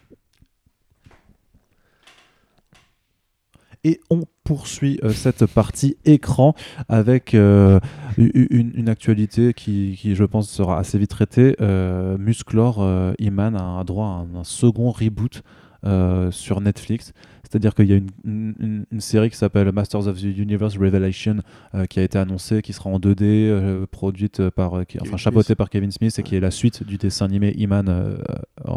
[3.85, 6.55] Et on poursuit euh, cette partie écran
[6.89, 7.79] avec euh,
[8.19, 11.55] u- u- une, une actualité qui, qui, je pense, sera assez vite traitée.
[11.61, 15.43] Euh, Musclor, euh, Iman a droit à un, un second reboot
[15.85, 17.13] euh, sur Netflix.
[17.51, 21.37] C'est-à-dire qu'il y a une, une- une série qui s'appelle Masters of the Universe Revelation
[21.75, 25.17] euh, qui a été annoncée, qui sera en 2D, euh, produite par, euh, qui- enfin
[25.17, 28.17] chapeautée par Kevin Smith et qui est la suite du dessin animé Iman, euh,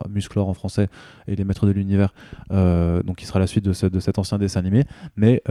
[0.09, 0.87] Musclor en français
[1.27, 2.13] et les Maîtres de l'Univers,
[2.49, 4.83] donc qui sera la suite de, ce- de cet ancien dessin animé.
[5.15, 5.41] Mais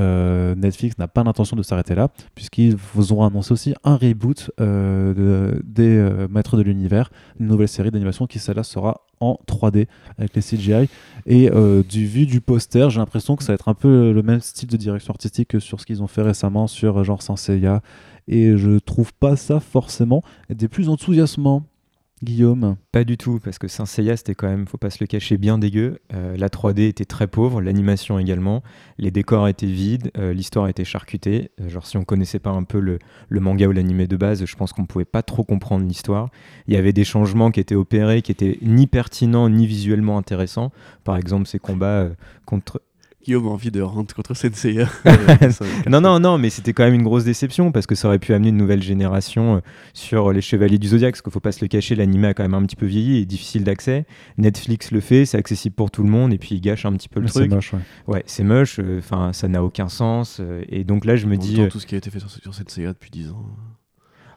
[0.57, 5.61] Netflix n'a pas l'intention de s'arrêter là, puisqu'ils vous ont annoncé aussi un reboot de-
[5.65, 10.43] des Maîtres de l'Univers, une nouvelle série d'animation qui celle-là sera en 3D avec les
[10.43, 10.89] CGI.
[11.27, 14.23] Et euh, du vu du poster, j'ai l'impression que ça va être un peu le
[14.23, 17.23] même style de direction artistique que sur ce qu'ils ont fait récemment sur euh, genre
[17.23, 17.81] Saint Seiya.
[18.29, 21.65] Et je trouve pas ça forcément des plus enthousiasmants.
[22.23, 22.77] Guillaume.
[22.91, 25.37] Pas du tout, parce que Saint Seiya, c'était quand même, faut pas se le cacher,
[25.37, 25.99] bien dégueu.
[26.13, 28.63] Euh, la 3D était très pauvre, l'animation également.
[28.99, 31.51] Les décors étaient vides, euh, l'histoire était charcutée.
[31.61, 32.99] Euh, genre, si on connaissait pas un peu le,
[33.29, 36.31] le manga ou l'animé de base, je pense qu'on pouvait pas trop comprendre l'histoire.
[36.67, 40.73] Il y avait des changements qui étaient opérés, qui étaient ni pertinents ni visuellement intéressants.
[41.05, 42.11] Par exemple, ces combats euh,
[42.47, 42.83] contre
[43.29, 44.89] Guillaume a envie de rentrer contre Senseiya.
[45.91, 48.33] Non, non, non, mais c'était quand même une grosse déception parce que ça aurait pu
[48.33, 49.61] amener une nouvelle génération euh,
[49.93, 51.13] sur les Chevaliers du Zodiaque.
[51.13, 53.19] Parce qu'il faut pas se le cacher, l'anime a quand même un petit peu vieilli
[53.19, 54.07] et difficile d'accès.
[54.39, 57.11] Netflix le fait, c'est accessible pour tout le monde et puis il gâche un petit
[57.11, 57.53] peu le C'est truc.
[57.53, 57.81] moche, ouais.
[58.07, 60.39] Ouais, c'est moche, enfin ça n'a aucun sens.
[60.41, 62.09] euh, et donc là, je me En dis, temps, euh, tout ce qui a été
[62.11, 63.45] fait sur, sur Senseiya depuis 10 ans.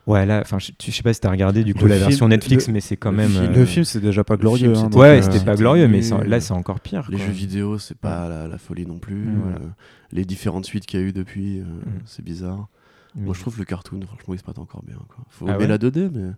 [0.08, 2.08] Ouais, là, enfin, je, je sais pas si t'as regardé du coup Le la film-
[2.10, 3.30] version Netflix, le- mais c'est quand le même.
[3.30, 4.74] film- euh, Le film, c'est déjà pas le glorieux.
[4.74, 7.08] film, hein, Ouais, euh, c'était pas c'était glorieux, mais là, c'est encore pire.
[7.10, 7.26] Les quoi.
[7.26, 9.28] jeux vidéo, c'est pas la, la folie non plus.
[9.42, 9.58] Voilà.
[9.58, 9.70] euh,
[10.12, 12.00] les différentes suites qu'il y a eu depuis, euh, Mm.
[12.06, 12.68] c'est bizarre.
[13.16, 14.96] Moi, je trouve le cartoon, franchement, il se passe encore bien.
[14.96, 15.24] Quoi.
[15.30, 16.32] Faut Ah aimer ouais la 2D, mais.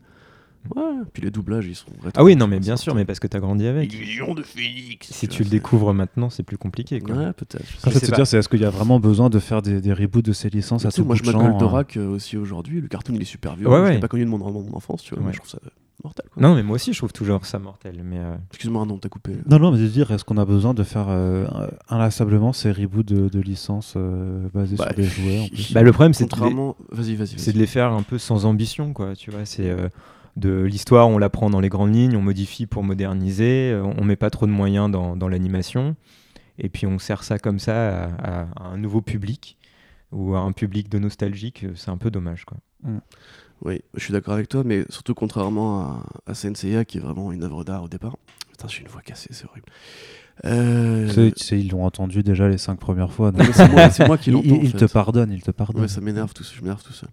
[0.76, 0.84] Ouais,
[1.14, 1.88] puis les doublages, ils sont.
[2.16, 3.94] Ah oui, non, mais bien sûr, mais parce que t'as grandi avec.
[3.94, 7.00] Illusion de Phoenix Si tu vois, le découvres maintenant, c'est plus compliqué.
[7.02, 7.16] Quoi.
[7.16, 7.66] Ouais, peut-être.
[7.70, 9.82] je Après, Je c'est dire, c'est est-ce qu'il y a vraiment besoin de faire des,
[9.82, 11.58] des reboots de ces licences à tout moi, je m'appelle champ, hein.
[11.58, 12.80] Dorak euh, aussi aujourd'hui.
[12.82, 13.68] Le cartoon, il est super vieux.
[13.68, 15.28] Ouais, Je l'ai pas connu de mon, de mon enfance, tu vois, Ouais.
[15.28, 15.60] mais je trouve ça
[16.04, 16.26] mortel.
[16.34, 16.42] Quoi.
[16.42, 18.02] Non, mais moi aussi, je trouve toujours ça mortel.
[18.04, 19.34] Mais euh, Excuse-moi, non, t'as coupé.
[19.50, 21.46] Non, non, mais de dire, est-ce qu'on a besoin de faire euh,
[21.90, 25.82] inlassablement ces reboots de, de licences euh, basés Bah, sur des jouets en plus bah,
[25.84, 26.76] le problème, c'est de les- Contrairement.
[26.92, 27.38] Vas-y, vas-y.
[27.38, 29.16] c'est de les faire un peu sans ambition, quoi.
[29.16, 29.70] Tu vois, c'est
[30.36, 34.04] de l'histoire, on la prend dans les grandes lignes, on modifie pour moderniser, euh, on
[34.04, 35.96] met pas trop de moyens dans, dans l'animation,
[36.58, 39.58] et puis on sert ça comme ça à, à- à un nouveau public
[40.12, 41.64] ou à un public de nostalgique.
[41.66, 42.58] euh, C'est un peu dommage, quoi.
[42.84, 42.98] Mm.
[43.66, 47.32] Oui, je suis d'accord avec toi, mais surtout contrairement à, à Senseiya, qui est vraiment
[47.32, 48.18] une œuvre d'art au départ.
[48.52, 49.68] Putain, j'ai une voix cassée, c'est horrible.
[50.46, 53.32] Euh, Tu sais, tu sais, ils l'ont entendu déjà les cinq premières fois.
[53.92, 54.46] c'est moi, qui l'entends.
[54.46, 55.84] il- il te pardonne, il te pardonne.
[55.84, 57.10] Ouais, ça m'énerve tout, je m'énerve tout seul.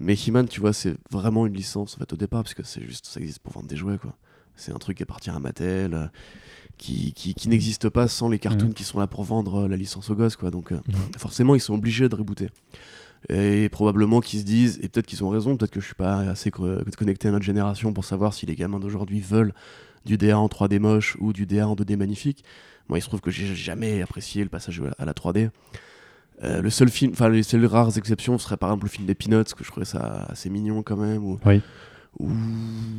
[0.00, 2.82] Mais He-Man, tu vois, c'est vraiment une licence en fait au départ, parce que c'est
[2.82, 4.14] juste, ça existe pour vendre des jouets, quoi.
[4.56, 6.06] C'est un truc qui appartient à Mattel, euh,
[6.78, 8.74] qui, qui, qui n'existe pas sans les cartoons Mhm.
[8.74, 10.50] qui sont là pour vendre euh, la licence aux gosses, quoi.
[10.50, 10.72] Donc
[11.18, 12.48] forcément, ils sont obligés de rebooter.
[13.30, 16.18] Et probablement qu'ils se disent, et peut-être qu'ils ont raison, peut-être que je suis pas
[16.18, 19.54] assez co- connecté à notre génération pour savoir si les gamins d'aujourd'hui veulent
[20.04, 22.44] du DA en 3D moche ou du DA en 2D magnifique.
[22.88, 25.50] Moi, il se trouve que j'ai jamais apprécié le passage à la 3D.
[26.42, 29.14] Euh, le seul film, enfin les seules rares exceptions seraient par exemple le film des
[29.14, 31.60] Peanuts, que je trouvais ça assez mignon quand même, ou, Oui.
[32.18, 32.28] ou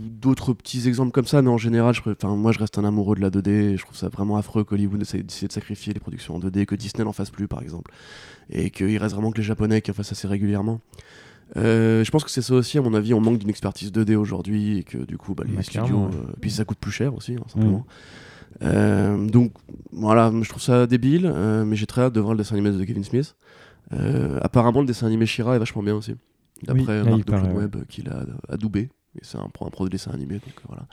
[0.10, 3.22] d'autres petits exemples comme ça, mais en général, je, moi je reste un amoureux de
[3.22, 6.40] la 2D, et je trouve ça vraiment affreux qu'Hollywood essaie de sacrifier les productions en
[6.40, 7.92] 2D, que Disney n'en fasse plus par exemple,
[8.50, 10.80] et qu'il reste vraiment que les Japonais qui en fassent assez régulièrement.
[11.58, 14.16] Euh, je pense que c'est ça aussi, à mon avis, on manque d'une expertise 2D
[14.16, 16.16] aujourd'hui, et que du coup, bah, les Bah, studios, ouais.
[16.16, 17.86] euh, puis ça coûte plus cher aussi, hein, simplement.
[18.64, 19.52] Euh, donc
[19.92, 21.32] voilà, je trouve ça débile,
[21.66, 23.36] mais j'ai très hâte de voir le dessin animé de Kevin Smith.
[24.42, 26.16] Apparemment, le dessin animé Shira est vachement bien aussi.
[26.64, 28.90] D'après Oui, Marc de Web qu'il a adoubé.
[29.18, 30.36] Et c'est un, un pro de dessin animé.
[30.36, 30.88] Donc voilà.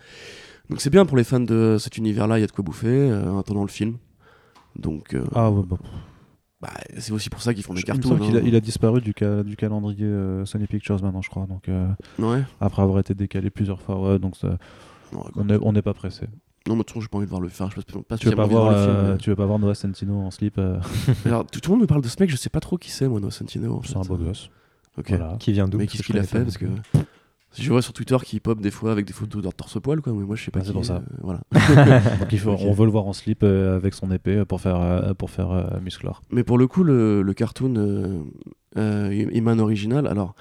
[0.70, 2.88] Donc c'est bien pour les fans de cet univers-là, il y a de quoi bouffer
[3.10, 3.96] euh, en attendant le film.
[4.76, 5.78] Donc euh, Ah, ouais, bon.
[6.62, 8.08] Bah, c'est aussi pour ça qu'ils font des Il me cartoons.
[8.10, 8.44] semble qu'il a, hein.
[8.46, 11.46] il a disparu du, ca- du calendrier euh, Sony Pictures maintenant, je crois.
[11.46, 12.42] Donc, euh, Ouais.
[12.60, 14.56] après avoir été décalé plusieurs fois, ouais, donc ça-
[15.12, 15.24] Non,
[15.62, 16.26] on n'est pas pressé.
[16.68, 17.68] Non, mais de toute façon, j'ai pas envie de voir le faire.
[17.70, 19.18] Je pas, pas Tu veux pas spécialement envie de voir, voir le film, euh, mais-
[19.18, 20.78] tu veux pas voir Noah Centino en slip euh,
[21.26, 22.90] Alors, tout, tout le monde me parle de ce mec, je sais pas trop qui
[22.92, 23.78] c'est, moi, Noah Centino.
[23.78, 24.48] en C'est un beau gosse.
[24.96, 25.08] Ok.
[25.08, 25.36] Voilà.
[25.40, 26.66] Qui vient d'où Mais qu'est-ce que qu'il a je fait Parce que.
[27.58, 30.12] Je vois sur Twitter qu'il pop des fois avec des photos leur torse poil, quoi.
[30.12, 30.60] Mais moi, je sais pas.
[30.62, 30.96] Ah, c'est pour ça.
[30.96, 31.40] euh, voilà.
[32.20, 34.60] Donc il faut, on veut le voir en slip euh, avec son épée euh, pour
[34.60, 36.22] faire, euh, pour faire musclor.
[36.30, 38.24] Mais pour le coup, le, le cartoon
[38.76, 40.34] Iman original, alors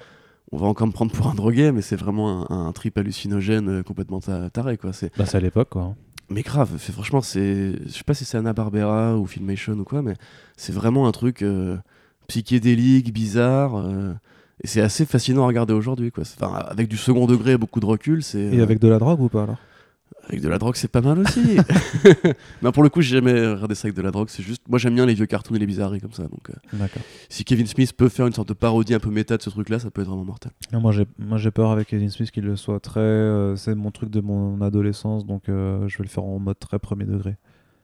[0.54, 3.84] on va encore me prendre pour un drogué, mais c'est vraiment un, un trip hallucinogène
[3.84, 4.92] complètement ta- taré, quoi.
[4.94, 5.82] C'est Bah, c'est à l'époque, quoi.
[5.84, 5.96] hein.
[6.30, 6.78] mais grave.
[6.78, 10.14] franchement, c'est, je sais pas si c'est Anna Barbera ou Filmation ou quoi, mais
[10.58, 11.44] c'est vraiment un truc
[12.28, 13.82] psychédélique, bizarre.
[14.64, 16.24] Et c'est assez fascinant à regarder aujourd'hui, quoi.
[16.40, 18.40] Enfin, avec du second degré, et beaucoup de recul, c'est.
[18.40, 19.58] Et avec de la drogue ou pas alors?
[20.28, 21.58] Avec de la drogue, c'est pas mal aussi.
[22.62, 24.28] non, pour le coup, j'ai jamais regardé ça avec de la drogue.
[24.30, 26.24] C'est juste, moi, j'aime bien les vieux cartoons et les bizarreries comme ça.
[26.24, 27.02] Donc, euh, D'accord.
[27.28, 29.80] si Kevin Smith peut faire une sorte de parodie un peu méta de ce truc-là,
[29.80, 30.52] ça peut être vraiment mortel.
[30.72, 33.00] Non, moi j'ai moi j'ai peur avec Kevin Smith qu'il le soit très.
[33.00, 36.60] euh, c'est mon truc de mon adolescence, donc euh, je vais le faire en mode
[36.60, 37.36] très premier degré.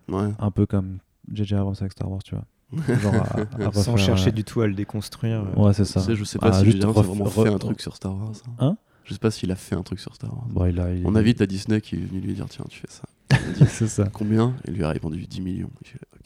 [0.07, 0.29] Ouais.
[0.39, 0.99] Un peu comme
[1.33, 1.55] J.J.
[1.55, 2.45] Abrams avec Star Wars, tu vois.
[2.73, 5.45] Genre à- à Sans chercher euh, du tout à le déconstruire.
[5.57, 6.01] euh, Ouais, c'est ça.
[6.01, 8.13] Tu sais, je sais pas Ah, si juste ref- vraiment fait un truc sur Star
[8.15, 8.31] Wars.
[8.59, 10.47] Hein Je sais pas s'il a fait un truc sur Star Wars.
[10.49, 12.79] Bon, il a, il- On invite à Disney qui est venu lui dire tiens, tu
[12.79, 13.03] fais ça.
[13.67, 14.09] c'est ça.
[14.11, 14.53] Combien?
[14.67, 15.69] Et lui a répondu 10 millions.
[15.81, 16.16] Il fait, Ok.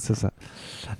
[0.00, 0.32] C'est ça.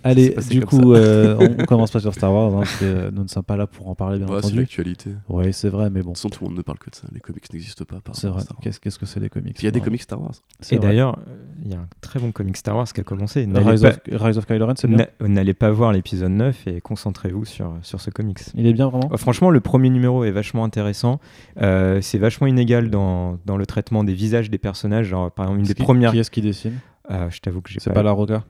[0.05, 2.85] Allez, C'est du coup, euh, on, on commence pas sur Star Wars, hein, parce que
[2.85, 4.61] euh, nous ne sommes pas là pour en parler, bien Ouais, c'est entendu.
[4.61, 5.11] l'actualité.
[5.11, 7.09] De Oui, c'est vrai, mais bon, façon, tout le monde ne parle que de ça.
[7.13, 7.99] Les comics n'existent pas.
[8.13, 8.43] c'est vrai.
[8.63, 10.35] Qu'est-ce qu'est-ce que c'est les comics Il y a des comics Star Wars.
[10.61, 11.33] C'est Et d'ailleurs, euh,
[11.65, 13.49] il y a un très bon comic Star Wars qui a commencé.
[13.53, 14.99] Rise, pas, of, Rise of Kylo Ren, c'est bien.
[15.21, 18.39] n'a- n'allez pas voir l'épisode 9 et concentrez-vous sur, sur ce comics.
[18.55, 21.21] Il est bien vraiment Euh, Franchement, le premier numéro est vachement intéressant.
[21.63, 25.07] Euh, c'est vachement inégal dans, dans le traitement des visages des personnages.
[25.07, 26.13] Genre, par exemple, une des Qui- premières.
[26.13, 26.75] Qui est-ce qui dessine
[27.09, 28.45] Ah, je t'avoue que j'ai C'est pas La Roca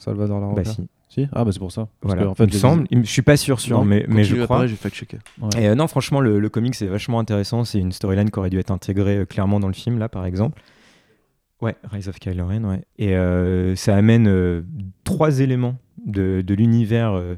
[0.00, 0.88] Salvador La Roca Bah si.
[1.08, 1.88] Si Ah, bah c'est pour ça.
[2.00, 2.22] Parce Voilà.
[2.22, 2.86] que, en fait, il me semble.
[2.90, 4.66] Je suis pas sûr, sûr, Non, mais, mais je crois.
[4.66, 5.18] j'ai fact-checké.
[5.40, 5.48] Ouais.
[5.62, 7.64] Et euh, non, franchement, le, le comic c'est vachement intéressant.
[7.64, 10.24] C'est une storyline qui aurait dû être intégrée euh, clairement dans le film, là, par
[10.24, 10.60] exemple.
[11.60, 12.82] Ouais, Rise of Kylo Ren, ouais.
[12.98, 14.64] Et euh, ça amène
[15.04, 17.36] trois éléments de, de l'univers euh,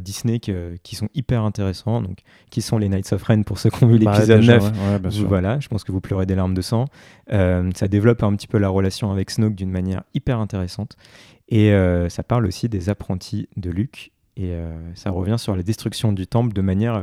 [0.00, 2.02] Disney que- qui sont hyper intéressants.
[2.02, 2.18] Donc,
[2.50, 4.62] qui sont les Knights of Ren pour ceux qui ont vu Bah, l'épisode déjà, 9.
[4.64, 5.28] ouais, ouais, bien Vous- sûr.
[5.28, 6.84] Voilà, je pense que vous pleurez des larmes de sang.
[7.32, 10.96] Euh, ça développe un petit peu la relation avec Snoke d'une manière hyper intéressante.
[11.52, 14.10] Et euh, ça parle aussi des apprentis de Luke.
[14.38, 17.02] Et euh, ça revient sur la destruction du temple de manière euh,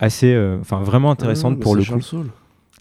[0.00, 1.92] assez, euh, enfin vraiment intéressante Ah, pour le c'est coup.
[1.92, 2.30] Charles Soule.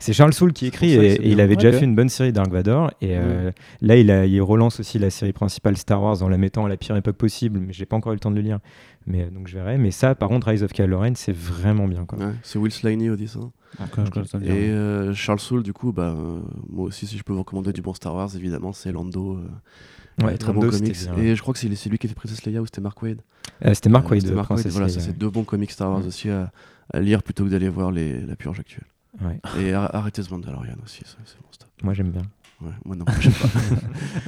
[0.01, 2.91] C'est Charles Soule qui écrit et, il avait déjà fait une bonne série Dark Vador.
[3.01, 3.51] Et euh,
[3.81, 6.69] là, il, a, il relance aussi la série principale Star Wars en la mettant à
[6.69, 7.59] la pire époque possible.
[7.59, 8.59] Mais j'ai pas encore eu le temps de le lire.
[9.07, 9.77] Mais donc je verrai.
[9.77, 12.05] Mais ça, par contre, Rise of Kylo Ren, c'est vraiment bien.
[12.05, 12.19] Quoi.
[12.19, 13.51] Ouais, c'est Will Slaney au dessin.
[13.77, 16.39] Dit Et euh, Charles Soule, du coup, bah, euh,
[16.69, 19.34] moi aussi, si je peux vous recommander du bon Star Wars, évidemment, c'est Lando.
[19.35, 19.47] euh,
[20.24, 20.82] Ouais, très bon comics.
[21.16, 21.24] bien.
[21.24, 23.22] Et je crois que c'est lui qui a fait Princess Leia ou c'était Mark Wade
[23.66, 26.08] Euh, C'était Mark Euh, Wade, Mark Wade, Voilà, c'est deux bons comics Star Wars Mm.
[26.08, 26.52] aussi à,
[26.94, 28.86] à lire plutôt que d'aller voir les, la purge actuelle.
[29.24, 29.40] Ouais.
[29.62, 31.70] Et ar- arrêtez ce Mandalorian aussi, ça, c'est bon stuff.
[31.84, 32.22] Moi, j'aime bien.
[32.62, 33.48] Ouais, moi non, j'aime pas.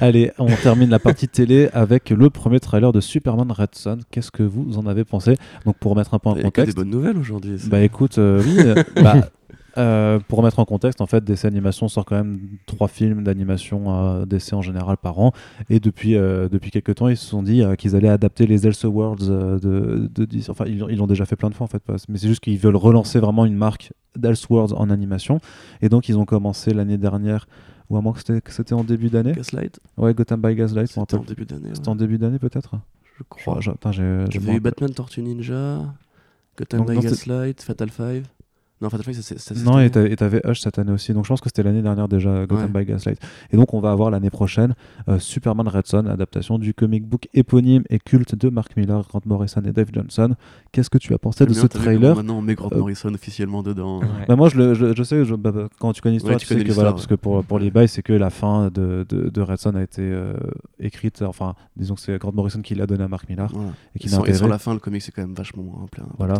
[0.00, 3.98] Allez, on termine la partie télé avec le premier trailer de Superman Red Son.
[4.10, 5.36] Qu'est-ce que vous en avez pensé?
[5.66, 7.56] Donc pour remettre un peu en Il y a des contexte, bonnes nouvelles aujourd'hui.
[7.66, 8.56] bah écoute, euh, oui,
[9.02, 9.28] bah,
[9.78, 13.90] Euh, pour remettre en contexte, en fait, DC Animation sort quand même trois films d'animation
[13.90, 15.32] à DC en général par an.
[15.70, 18.66] Et depuis, euh, depuis quelques temps, ils se sont dit euh, qu'ils allaient adapter les
[18.66, 20.28] Elseworlds euh, de, de.
[20.50, 21.78] Enfin, ils ils l'ont déjà fait plein de fois, en fait.
[21.78, 25.40] pas- Mais c'est juste qu'ils veulent relancer vraiment une marque d'Elseworlds en animation.
[25.80, 27.46] Et donc, ils ont commencé l'année dernière,
[27.88, 28.20] ou à moins que
[28.50, 29.32] c'était- en début d'année.
[29.32, 31.68] Gaslight Ouais, Gotham by Gaslight, C'était en début d'année.
[31.72, 31.88] C'était ouais.
[31.88, 32.74] en début d'année, peut-être
[33.18, 33.60] Je crois.
[33.60, 33.72] J'ai-
[34.02, 34.60] eu rappelle.
[34.60, 35.80] Batman Tortue Ninja,
[36.58, 38.26] Gotham Donc, by Gaslight, Fatal Five.
[38.82, 39.38] Non, Fatal c'est- c'est.
[39.38, 41.12] c'est Non, cette et t'avais Hush cette année aussi.
[41.14, 43.18] Donc je pense que c'était l'année dernière déjà, Gotham by Gaslight.
[43.52, 44.74] Et donc on va avoir l'année prochaine
[45.08, 49.20] euh, Superman Red Son, adaptation du comic book éponyme et culte de Mark Miller, Grant
[49.24, 50.34] Morrison et Dave Johnson.
[50.72, 53.62] Qu'est-ce que tu as pensé de ce trailer Maintenant, on met Grant Euh, Morrison officiellement
[53.62, 54.00] dedans.
[54.00, 54.06] Ouais.
[54.26, 56.38] Bah, moi, je, le- je, je sais, je- bah, bah, quand tu connais l'histoire, Ouais,
[56.38, 58.30] tu, tu sais connais que voilà, parce que pour, pour les bails, c'est que la
[58.30, 60.34] fin de, de, de Red Son a été euh,
[60.80, 63.70] écrite, enfin, disons que c'est Grant Morrison qui l'a donné à Mark Miller Voilà.
[63.94, 64.48] et qui et sans intégré.
[64.48, 66.06] la fin, le comic, c'est quand même vachement moins plein.
[66.18, 66.34] Voilà.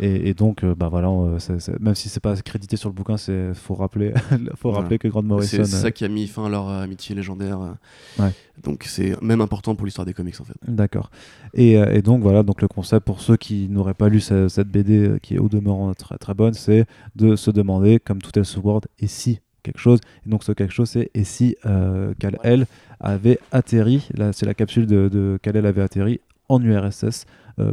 [0.00, 2.88] Et, et donc, euh, bah voilà, euh, c'est- c'est- même si c'est pas crédité sur
[2.88, 4.12] le bouquin, c'est faut rappeler,
[4.56, 4.78] faut Voilà.
[4.80, 5.58] rappeler que Grant Morrison.
[5.58, 7.60] C'est c'est euh, ça qui a mis fin à leur amitié légendaire.
[7.60, 8.22] euh.
[8.22, 8.32] Ouais.
[8.62, 10.54] Donc c'est même important pour l'histoire des comics en fait.
[10.66, 11.10] D'accord.
[11.52, 14.48] Et, euh, et donc voilà, donc le concept pour ceux qui n'auraient pas lu ce-
[14.48, 16.86] cette BD euh, qui est au demeurant très très bonne, c'est
[17.16, 20.00] de se demander, comme tout Elseworld, et si quelque chose.
[20.26, 22.66] Et donc ce quelque chose, c'est et si euh, Kal-El
[23.00, 27.08] avait atterri, là c'est la capsule de, de Kal-El avait atterri en URSS euh,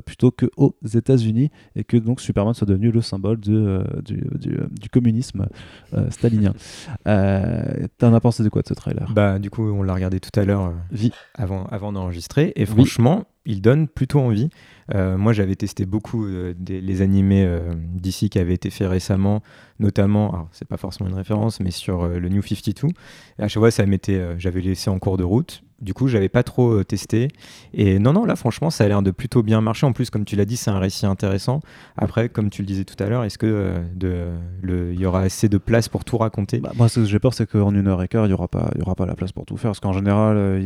[0.06, 4.24] plutôt que aux États-Unis et que donc Superman soit devenu le symbole de, euh, du,
[4.40, 5.48] du, du communisme
[5.94, 6.54] euh, stalinien.
[7.08, 9.12] Euh, T'en as pensé de quoi de ce trailer?
[9.14, 12.54] Bah, du coup, on l'a regardé tout à l'heure euh, avant, avant d'enregistrer.
[12.56, 14.50] Et franchement, il donne plutôt envie.
[14.94, 18.90] Euh, moi, j'avais testé beaucoup euh, des, les animés euh, d'ici qui avaient été faits
[18.90, 19.42] récemment,
[19.80, 22.88] notamment, alors c'est pas forcément une référence, mais sur le New 52.
[23.40, 25.64] Et à chaque fois, ça m'était, j'avais laissé en cours de route.
[25.80, 27.30] Du coup, j'avais pas trop testé.
[27.74, 29.88] Et non, non, là, franchement, ça a l'air de plutôt bien marcher.
[29.88, 31.60] En plus, comme tu l'as dit, c'est un récit intéressant.
[31.98, 33.82] Après, comme tu le disais tout à l'heure, est-ce que
[34.64, 36.60] il y aura assez de place pour tout raconter?
[36.60, 38.48] Bah, moi, ce que j'ai peur, c'est qu'en une heure et quart, il n'y aura,
[38.48, 39.72] pas- il y aura pas la place pour tout faire.
[39.72, 40.62] Parce qu'en général,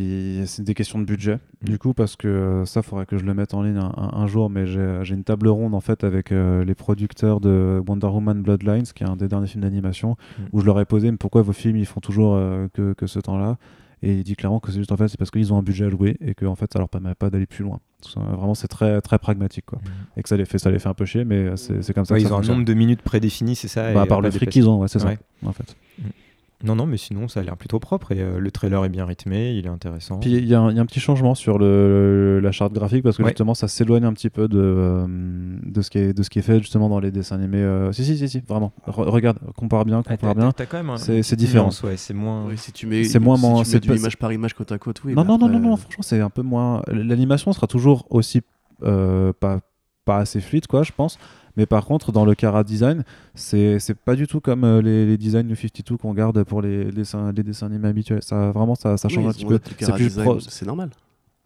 [0.48, 1.36] c'est des questions de budget.
[1.62, 1.70] Mm.
[1.70, 4.28] Du coup, parce que ça, faudrait que je le mette en ligne un, un- un
[4.28, 4.50] jour.
[4.50, 8.42] Mais j'ai j'ai une table ronde, en fait, avec euh, les producteurs de Wonder Woman
[8.42, 10.44] Bloodlines, qui est un des derniers films d'animation, Mm.
[10.54, 13.08] où je leur ai posé mais pourquoi vos films, ils font toujours euh, que, que
[13.08, 13.58] ce temps-là?
[14.04, 15.86] Et il dit clairement que c'est juste, en fait, c'est parce qu'ils ont un budget
[15.86, 17.80] à louer et que, en fait, ça leur permet pas d'aller plus loin.
[18.02, 19.80] Ça, Vraiment, c'est très, très pragmatique, quoi.
[20.16, 22.06] Et que ça les fait, ça les fait un peu chier, mais euh, c'est comme
[22.06, 24.08] ça Ouais, que ils ça ont un nombre de minutes prédéfinies, c'est ça Bah, et
[24.08, 25.18] par le fric qu'ils ont, ouais, c'est Ouais.
[25.44, 25.76] ça, en fait.
[26.64, 29.06] Non, non, mais sinon, ça a l'air plutôt propre et euh, le trailer est bien
[29.06, 30.20] rythmé, il est intéressant.
[30.20, 32.72] Puis il y, a un il y a un petit changement sur le, la charte
[32.74, 33.30] graphique parce que Ouais.
[33.30, 35.06] justement ça s'éloigne un petit peu de, euh,
[35.64, 37.58] de, ce qui est, de ce qui est fait justement dans les dessins animés.
[37.58, 38.72] euh, Si, si, si, si, vraiment.
[38.88, 40.52] Re- regarde, compare bien, Ah, compare bien.
[40.54, 41.70] t'as quand même un- C'est- différent.
[41.84, 42.46] ouais, c'est moins.
[42.48, 44.72] Oui, si tu mets, C'est moins si tu c'est mets du image par image côte
[44.72, 45.14] à côte, oui.
[45.14, 46.82] non, non, non, non, non, franchement c'est un peu moins.
[46.88, 48.42] L'animation sera toujours aussi
[48.84, 49.60] euh, pas,
[50.06, 51.18] pas assez fluide, quoi, je pense.
[51.58, 53.04] Mais par contre, dans le Cara design,
[53.34, 56.86] c'est pas du tout comme euh, les, les designs New 52 qu'on garde pour les,
[56.86, 58.24] les, dessins, les dessins animés habituels.
[58.24, 59.60] Ça, vraiment, ça, change un petit peu.
[60.50, 60.90] c'est normal.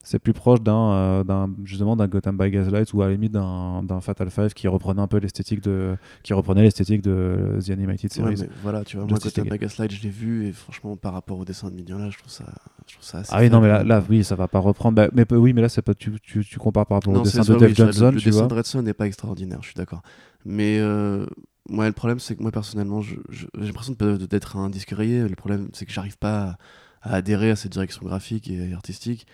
[0.09, 3.31] C'est plus proche d'un euh, d'un- justement d'un Gotham by Gaslight ou à la limite
[3.31, 7.69] d'un d'un Fatal Five qui reprenait un peu l'esthétique de qui reprenait l'esthétique de The
[7.69, 8.35] Animated Ouais, Series.
[8.41, 11.37] mais voilà, tu vois, moi, Gotham by Gaslight, je l'ai vu et franchement, par rapport
[11.37, 12.45] au dessin de Mignon là, je trouve ça,
[12.87, 13.31] je trouve ça assez.
[13.35, 15.61] ah oui non mais là, là, oui ça va pas reprendre Bah, mais oui mais
[15.61, 17.85] là c'est pas tu, tu, tu compares par rapport au dessin de Dave oui, ça,
[17.85, 20.01] le- Johnson le, tu dessin vois de Redson n'est pas extraordinaire, je suis d'accord.
[20.45, 21.25] Mais euh,
[21.69, 25.27] moi, le problème, c'est que moi, personnellement, je- je- j'ai l'impression d'être un disque rayé.
[25.27, 26.57] Le problème, c'est que j'arrive pas
[27.03, 29.27] à, à adhérer à cette direction graphique et artistique.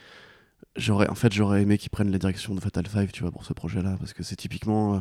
[0.76, 3.46] J'aurais, en fait, j'aurais aimé qu'ils prennent la direction de Fatal Five, tu vois, pour
[3.46, 5.00] ce projet-là, parce que c'est typiquement, euh,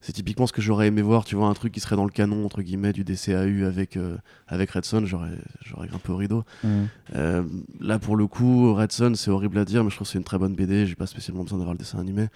[0.00, 2.10] c'est typiquement ce que j'aurais aimé voir, tu vois, un truc qui serait dans le
[2.10, 4.16] canon entre guillemets du DCAU avec euh,
[4.48, 6.44] avec Redson, j'aurais, j'aurais grimpé au rideau.
[6.64, 6.88] Mhm.
[7.14, 7.42] Euh,
[7.80, 10.18] là, pour le coup, Red Son, c'est horrible à dire, mais je trouve que c'est
[10.18, 10.86] une très bonne BD.
[10.86, 12.26] J'ai pas spécialement besoin d'avoir le dessin animé.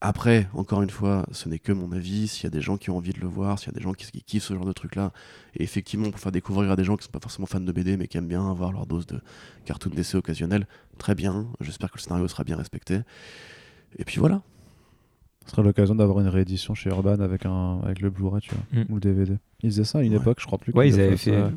[0.00, 2.28] Après, encore une fois, ce n'est que mon avis.
[2.28, 3.82] S'il y a des gens qui ont envie de le voir, s'il y a des
[3.82, 5.12] gens qui, kiffent ce genre de truc-là,
[5.56, 7.96] et effectivement, pour faire découvrir à des gens qui sont pas forcément fans de BD,
[7.96, 9.20] mais qui aiment bien avoir leur dose de
[9.64, 10.68] cartoon DC occasionnel,
[10.98, 11.48] très bien.
[11.60, 13.00] J'espère que le scénario sera bien respecté.
[13.98, 14.42] Et puis voilà.
[15.48, 18.62] Ce serait l'occasion d'avoir une réédition chez Urban avec un avec le Blu-ray tu vois
[18.84, 18.86] Mm.
[18.92, 20.18] ou le DVD ils faisaient ça à une Ouais.
[20.20, 21.32] époque je crois plus Ouais, ils avaient fait.
[21.32, 21.50] ça.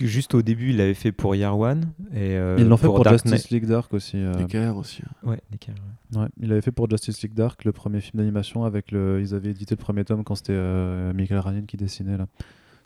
[0.00, 1.90] Juste au début, ils l'avaient fait pour Year One.
[2.14, 3.50] Et, euh, ils l'ont fait pour, Dark Justice.
[3.50, 4.32] League Dark aussi euh,
[4.74, 5.02] aussi.
[5.24, 5.74] Ouais, nickel,
[6.14, 6.20] ouais.
[6.22, 9.20] Ouais, il avait fait pour Justice League Dark le premier film d'animation avec le.
[9.20, 12.26] Ils avaient édité le premier tome quand c'était euh, Michael Ryan qui dessinait là.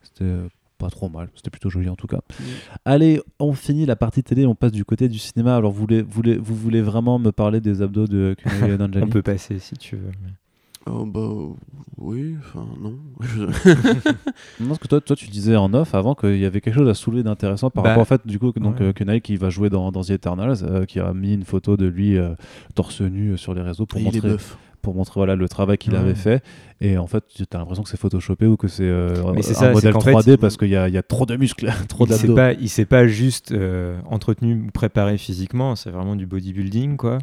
[0.02, 0.48] C'était euh,
[0.78, 2.20] pas trop mal, c'était plutôt joli en tout cas.
[2.84, 5.56] Allez, on finit la partie télé, on passe du côté du cinéma.
[5.56, 9.06] Alors vous voulez, vous voulez, vous voulez vraiment me parler des abdos de Kumail Nanjiani
[9.06, 10.10] On peut passer si tu veux.
[10.22, 10.30] mais-
[10.90, 11.28] Oh bah
[11.98, 12.94] oui, enfin non.
[14.60, 16.88] Non, parce que toi, toi, tu disais en off avant qu'il y avait quelque chose
[16.88, 18.86] à soulever d'intéressant par Bah, rapport au fait, du coup, donc ouais.
[18.86, 21.76] euh, Kunai qui va jouer dans, dans The Eternals, euh, qui a mis une photo
[21.76, 22.34] de lui euh,
[22.74, 24.42] torse nu sur les réseaux pour il est montrer.
[24.82, 26.42] Pour montrer voilà, le travail qu'il avait fait.
[26.80, 29.50] Et en fait, tu as l'impression que c'est photoshopé ou que c'est euh, Mais c'est
[29.50, 31.02] un ça, c'est modèle qu'en fait, 3D il- parce qu'il y a, il y a
[31.02, 32.34] trop de muscles, trop il s'est d'abdos.
[32.36, 37.18] pas, il s'est pas juste euh, entretenu ou préparé physiquement, c'est vraiment du bodybuilding quoi.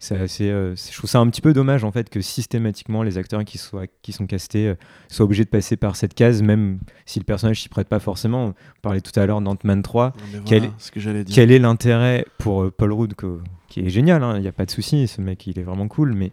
[0.00, 3.02] C'est assez, euh, c'est- je trouve ça un petit peu dommage en fait que systématiquement
[3.02, 4.74] les acteurs qui, soient, qui sont castés euh,
[5.08, 8.46] soient obligés de passer par cette case, même si le personnage s'y prête pas forcément.
[8.46, 10.06] On parlait tout à l'heure d'Ant-Man 3.
[10.06, 11.34] Non, mais Quel- voilà ce que j'allais dire.
[11.34, 14.52] Quel est l'intérêt pour euh, Paul Rudd, que- qui est génial, hein, il n'y a
[14.52, 16.30] pas de souci, ce mec il est vraiment cool, mais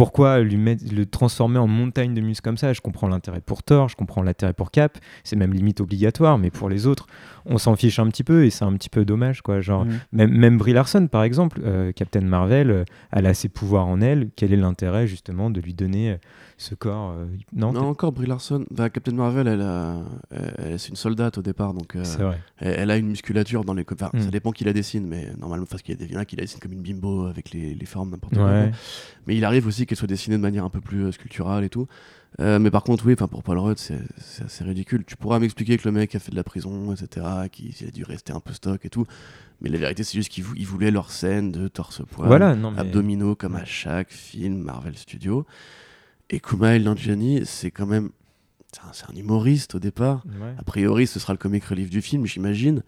[0.00, 2.72] pourquoi le transformer en montagne de muscles comme ça?
[2.72, 6.50] Je comprends l'intérêt pour Thor, je comprends l'intérêt pour Cap, c'est même limite obligatoire, mais
[6.50, 7.06] pour les autres,
[7.50, 9.60] on s'en fiche un petit peu et c'est un petit peu dommage, quoi.
[9.60, 9.90] Genre, Mm.
[10.12, 14.00] même, même Brie Larson, par exemple, euh, Captain Marvel, euh, elle a ses pouvoirs en
[14.00, 14.30] elle.
[14.36, 16.16] Quel est l'intérêt, justement, de lui donner euh,
[16.56, 17.14] ce corps
[17.52, 18.64] Non, Non, encore Brie Larson.
[18.70, 19.96] Bah, Captain Marvel, elle a,
[20.30, 22.38] elle- c'est une soldate au départ, donc c'est vrai.
[22.58, 23.84] elle, elle a une musculature dans les.
[23.92, 24.20] Enfin, Mm.
[24.20, 26.60] ça dépend qui la dessine, mais normalement, parce qu'il y a des qui la dessinent
[26.60, 28.44] comme une bimbo avec les, les formes n'importe quoi.
[28.44, 28.70] Ouais.
[29.26, 31.86] Mais il arrive aussi qu'elle soit dessinée de manière un peu plus sculpturale et tout.
[32.38, 33.98] Euh, mais par contre, oui, pour Paul Rudd, c'est
[34.44, 35.04] assez ridicule.
[35.04, 38.04] Tu pourras m'expliquer que le mec a fait de la prison, etc., qu'il a dû
[38.04, 39.04] rester un peu stock et tout.
[39.60, 42.70] Mais la vérité, c'est juste qu'ils vou- ils voulaient leur scène de torse-poil, Voilà, non,
[42.70, 42.78] mais...
[42.78, 45.44] abdominaux, comme à chaque film Marvel Studio.
[46.30, 48.10] Et Kumail Nanjiani, c'est quand même.
[48.92, 50.22] c'est un- humoriste au départ.
[50.40, 50.54] Ouais.
[50.56, 52.82] A priori, ce sera le comic relief du film, j'imagine.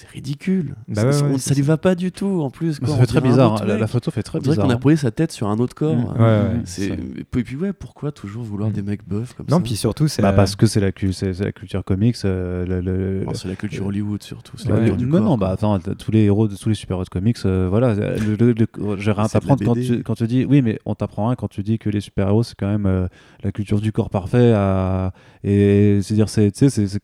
[0.00, 0.76] C'est ridicule.
[0.86, 2.78] Bah ça, ouais, ouais, lui va pas du tout en plus.
[2.78, 2.86] quoi.
[2.86, 3.60] Ça fait très un bizarre.
[3.60, 3.66] hein.
[3.66, 4.66] La, photo fait très On dirait bizarre.
[4.66, 4.78] qu'on a hein.
[4.78, 5.96] posé sa tête sur un autre corps.
[5.96, 6.04] Mm.
[6.12, 8.74] Ouais, ouais, C'est- ça- Et puis ouais, pourquoi toujours vouloir Mm.
[8.74, 10.22] des mecs buffs comme Non, ça puis surtout, c'est.
[10.22, 12.14] Bah, parce que c'est la, cu- c'est- c'est la culture comics.
[12.24, 14.56] euh, le- le- Oh, c'est la culture Hollywood surtout.
[14.56, 14.74] C'est Ouais.
[14.74, 17.02] la culture du non, corps, non, bah attends, tous les héros de tous les super-héros
[17.02, 17.94] de comics, euh, voilà.
[17.94, 20.94] Le, le- le- j'ai rien à t'apprendre quand tu, quand tu dis, oui, mais on
[20.94, 23.08] t'apprend rien quand tu dis que les super-héros, c'est quand même euh,
[23.42, 24.52] la culture du corps parfait.
[24.54, 25.12] à-
[25.42, 27.00] et c'est-à-dire, c'est, tu sais, c'est- c'est-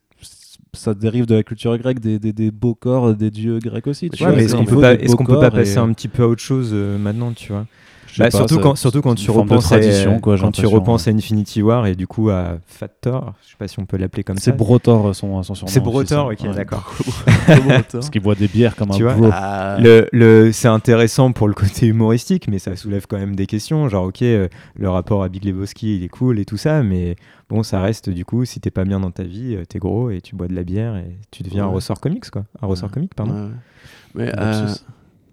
[0.75, 4.11] ça dérive de la culture grecque, des, des, des beaux corps des dieux grecs aussi.
[4.11, 6.43] tu Ouais, est-ce qu'on peut pas, peut pas et, passer un petit peu à autre
[6.43, 7.67] chose euh, maintenant, tu vois?
[8.19, 9.79] Bah, pas, surtout, ça- quand, surtout quand tu repenses, à,
[10.21, 11.13] quoi, quand tu repenses ouais.
[11.13, 13.97] à Infinity War et du coup à Fat Thor, je sais pas si on peut
[13.97, 14.45] l'appeler comme ça.
[14.45, 15.73] C'est Brotor son, son surnom.
[15.73, 16.55] C'est Brotor, ok, Ouais.
[16.55, 16.95] d'accord.
[17.93, 19.31] Parce qu'il boit des bières comme Tu un vois bro.
[19.33, 23.47] Ah, Le, le, c'est intéressant pour le côté humoristique, mais ça soulève quand même des
[23.47, 23.89] questions.
[23.89, 27.17] Genre, ok, euh, le rapport à Big Lebowski, il est cool et tout ça, mais
[27.49, 30.11] bon, ça reste du coup, si t'es pas bien dans ta vie, euh, t'es gros
[30.11, 32.45] et tu bois de la bière et tu deviens un ressort comics, quoi.
[32.63, 32.95] Un ressort Ouais.
[32.95, 33.51] comique, pardon.
[34.15, 34.67] Mais euh.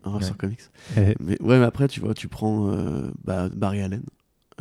[0.04, 0.32] Un Ouais.
[0.38, 0.60] comics.
[0.98, 4.04] Eh, Mais ouais, mais après, tu vois, tu prends euh, bah, Barry Allen.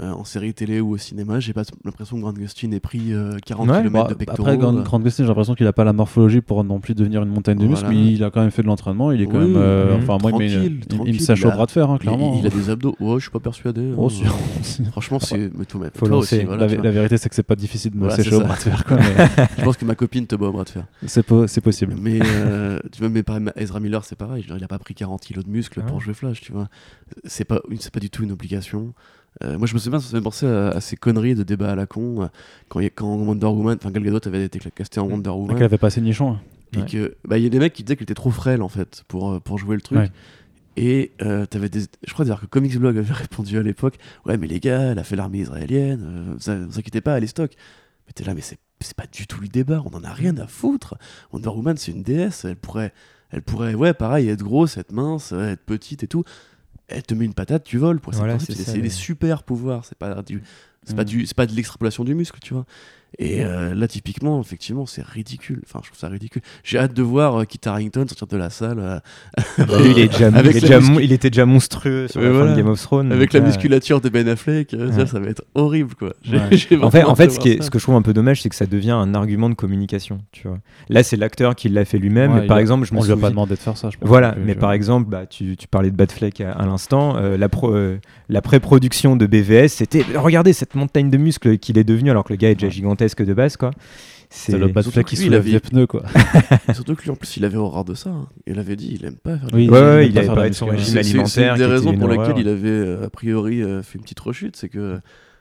[0.01, 3.13] Euh, en série télé ou au cinéma, j'ai pas l'impression que Grant Gustin ait pris
[3.13, 4.43] euh, 40 Ouais, km Bah, de pectoraux.
[4.49, 4.83] après, Grant, euh.
[4.83, 7.59] Grant Gustin, j'ai l'impression qu'il a pas la morphologie pour non plus devenir une montagne
[7.59, 8.01] de muscles, Voilà.
[8.01, 9.13] mais il a quand même fait de l'entraînement.
[9.13, 9.57] Il est quand Oui, même.
[9.57, 10.71] euh, oui, enfin, moi, il, il-
[11.21, 12.39] me au bras de fer, hein, clairement.
[12.41, 12.97] Il, a des abdos.
[13.01, 13.93] Ouais, je suis pas persuadé.
[13.93, 14.09] Hein.
[14.93, 15.51] Franchement, c'est.
[15.57, 18.03] Mais toi, mais Faut aussi, voilà, la, vérité, c'est que c'est pas difficile de me
[18.09, 18.85] Voilà, sécher au bras de fer.
[18.85, 20.85] quoi, mais Je pense que ma copine te bat au bras de fer.
[21.07, 21.95] c'est po- c'est possible.
[22.01, 23.23] Mais euh, tu vois, mais
[23.57, 24.45] Ezra Miller, c'est pareil.
[24.57, 26.69] Il a pas pris 40 kilos de muscles Ah pour jouer Flash, tu vois.
[27.25, 28.93] C'est pas, une- c'est pas du tout une obligation.
[29.44, 31.73] Euh, moi, je me souviens, ça me fait penser à, à ces conneries de débat
[31.73, 32.23] à la con.
[32.23, 32.27] euh,
[32.69, 35.57] Quand, y Wonder Woman, enfin Gal Gadot avait été casté en Wonder Woman.
[35.57, 36.32] elle avait pas assez nichon.
[36.32, 36.40] hein.
[36.74, 36.86] Et Ouais.
[36.86, 39.02] que, bah, il y a des mecs qui disaient qu'il était trop frêle, en fait,
[39.09, 39.98] pour, euh, pour jouer le truc.
[39.98, 40.11] Ouais.
[40.77, 41.81] Et euh, t'avais des.
[42.07, 44.98] Je crois dire que Comics Blog avait répondu à l'époque Ouais, mais les gars, elle
[44.98, 47.52] a fait l'armée israélienne, vous, vous inquiétez pas, elle est stock.
[48.07, 48.59] Mais t'es là, mais c'est
[48.97, 50.94] pas du tout le débat, on en a rien à foutre.
[51.32, 52.93] Wonder Woman, c'est une déesse, elle pourrait,
[53.31, 56.24] elle pourrait, ouais, pareil, être grosse, être mince, être petite et tout.
[56.91, 58.01] Elle te met une patate, tu voles.
[58.05, 60.43] Voilà, c'est des super pouvoirs, c'est pas du.
[60.85, 61.07] C'est pas, Mm.
[61.07, 62.65] du, c'est pas de l'extrapolation du muscle, tu vois.
[63.19, 65.61] Et euh, là, typiquement, effectivement, c'est ridicule.
[65.66, 66.43] Enfin, je trouve ça ridicule.
[66.65, 68.99] J'ai hâte de voir euh, Kit Harington sortir de la salle euh,
[69.85, 72.20] il, est déjà, Avec il, est la déjà muscu- mon- il était déjà monstrueux sur
[72.20, 72.53] la fin voilà.
[72.53, 73.12] de Game of Thrones.
[73.12, 74.74] avec la là, musculature de Ben Affleck.
[74.74, 75.07] euh, ça, Ouais.
[75.07, 76.12] ça va être horrible, quoi.
[76.31, 76.39] Ouais.
[76.82, 77.65] En fait, en ce, voir qui est- ça.
[77.65, 80.20] ce que je trouve un peu dommage, c'est que ça devient un argument de communication.
[80.32, 80.59] Tu vois.
[80.89, 82.32] Là, c'est l'acteur qui l'a fait lui-même.
[82.32, 83.91] Ouais, par a- exemple, je me on lui a souviens- pas demandé de faire ça.
[83.91, 87.16] je pense Voilà, mais par exemple, bah, tu, tu parlais de Batfleck à, à l'instant,
[87.16, 91.77] euh, la, pro- euh, la pré-production de BVS, c'était regardez cette montagne de muscles qu'il
[91.78, 92.73] est devenu alors que le gars est déjà Ouais.
[93.01, 93.71] Gigantesque de base, quoi.
[94.33, 96.05] C'est le Surtout qui il soulève avait- les pneus, quoi.
[96.73, 98.11] Surtout que lui, en plus, il avait horreur de ça.
[98.11, 98.29] hein.
[98.47, 100.19] Il avait dit, il aime pas faire Oui, du Ouais, il ouais, aime il pas
[100.21, 101.29] avait parlé de son régime alimentaire.
[101.29, 104.21] C'est une des raisons pour lesquelles il avait, euh, a priori, euh, fait une petite
[104.21, 104.55] rechute.
[104.57, 105.01] C'est que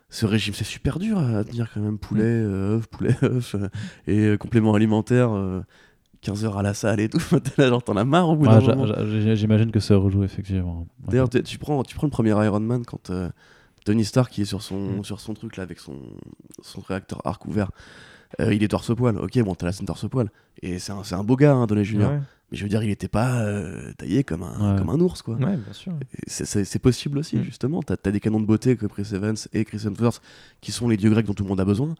[0.09, 1.99] ce régime, c'est super dur à tenir quand même.
[1.99, 3.55] Poulet, euh, œuf, poulet, œuf.
[3.55, 3.67] euh,
[4.07, 5.31] et euh, complément alimentaire.
[5.35, 5.61] euh,
[6.21, 7.21] 15 heures à la salle et tout,
[7.57, 8.93] genre t'en as marre au bout Ah, d'un j'a- moment.
[9.35, 10.85] J'imagine que ça rejoue, effectivement.
[11.07, 13.29] D'ailleurs, tu tu prends, tu prends le premier Iron Man quand euh,
[13.89, 15.03] Tony Stark qui est sur son, Mm.
[15.03, 15.95] sur son truc là avec son,
[16.61, 17.71] son réacteur arc ouvert,
[18.39, 19.17] euh, il est torse-poil.
[19.17, 20.29] Ok, bon, t'as la scène torse-poil.
[20.61, 21.97] Et c'est un, un beau gars, hein, Jr.
[21.97, 22.19] Ouais,
[22.51, 24.77] Mais je veux dire, il était pas euh, taillé comme un, Ouais.
[24.79, 25.35] comme un ours, quoi.
[25.35, 25.93] ouais, bien sûr.
[26.27, 27.43] C'est- possible aussi, Mm.
[27.43, 27.81] justement.
[27.81, 30.21] T'as as des canons de beauté comme Chris Evans et Chris Hemsworth
[30.61, 31.95] qui sont les dieux grecs dont tout le monde a besoin.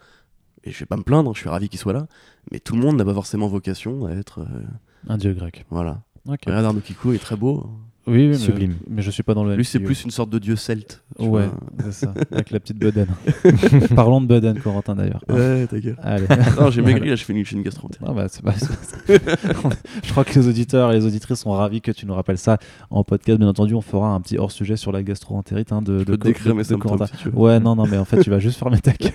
[0.64, 2.08] Et je vais pas me plaindre, je suis ravi qu'ils soient là.
[2.52, 4.42] Mais tout le monde n'a pas forcément vocation à être.
[4.42, 4.62] euh,
[5.08, 5.66] Un dieu grec.
[5.72, 6.04] voilà.
[6.28, 6.42] Ok.
[6.46, 7.68] Regarde Arnaud Kikou est très beau.
[8.10, 8.74] Oui, oui, mais, Sublime.
[8.90, 11.04] mais je suis pas dans le Lui, c'est plus une sorte de dieu celte.
[11.20, 11.48] Ouais,
[11.86, 13.08] c'est ça, avec la petite bedaine.
[13.96, 15.24] Parlons de bedaine, Corentin d'ailleurs.
[15.30, 15.96] Ouais, ta gueule.
[16.02, 16.26] Allez.
[16.60, 18.54] Non, j'ai maigri, là, je fais une, une gastro Ah bah, c'est pas-
[20.04, 22.58] je crois que les auditeurs et les auditrices sont ravis que tu nous rappelles ça
[22.90, 23.38] en podcast.
[23.40, 26.16] Bien entendu, on fera un petit hors sujet sur la gastro-entérite hein, de, Je de,
[26.16, 27.06] peux de- mes de Corentin.
[27.06, 27.36] si veux.
[27.36, 29.12] Ouais, non, non, mais en fait, tu vas juste fermer ta gueule.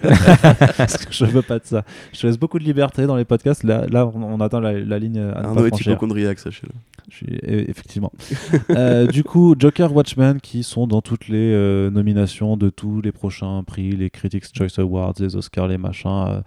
[0.76, 1.84] Parce que je veux pas de ça.
[2.12, 3.64] Je te laisse beaucoup de liberté dans les podcasts.
[3.64, 5.92] Là, là on, on atteint la, la ligne à ne Arnaud pas franchir.
[5.92, 6.72] hypochondriaque, sachez-le.
[7.10, 8.12] Je suis- e- effectivement.
[8.70, 13.12] Euh, du coup, Joker, Watchmen, qui sont dans toutes les euh, nominations de tous les
[13.12, 16.24] prochains prix, les Critics Choice Awards, les Oscars, les machins.
[16.28, 16.40] euh,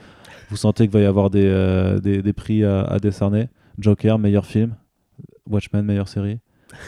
[0.50, 3.48] vous sentez qu'il va y avoir des, euh, des, des prix à, à décerner
[3.80, 4.76] Joker, meilleur film.
[5.50, 6.40] Watchmen, meilleure série.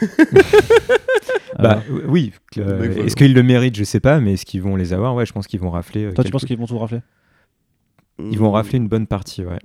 [1.58, 5.14] Bah oui, est-ce qu'ils le méritent Je sais pas, mais est-ce qu'ils vont les avoir?
[5.14, 6.04] Ouais, je pense qu'ils vont rafler.
[6.04, 7.00] euh, toi, tu penses qu'ils vont tout rafler?
[8.18, 9.58] Ils vont rafler une bonne partie, ouais.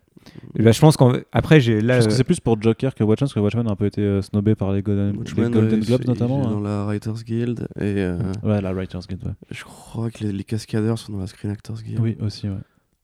[0.58, 1.98] Bah, je pense qu'après, j'ai là.
[1.98, 3.86] pense que euh, c'est plus pour Joker que Watchmen, parce que Watchmen a un peu
[3.86, 6.48] été euh, snobé par les Golden, Watchmen, les Golden Globes notamment.
[6.48, 6.52] hein.
[6.52, 9.32] dans la Writers Guild et euh, Ouais, la Writers Guild, ouais.
[9.52, 12.00] je crois que les, les cascadeurs sont dans la Screen Actors Guild.
[12.00, 12.56] Oui, aussi, ouais.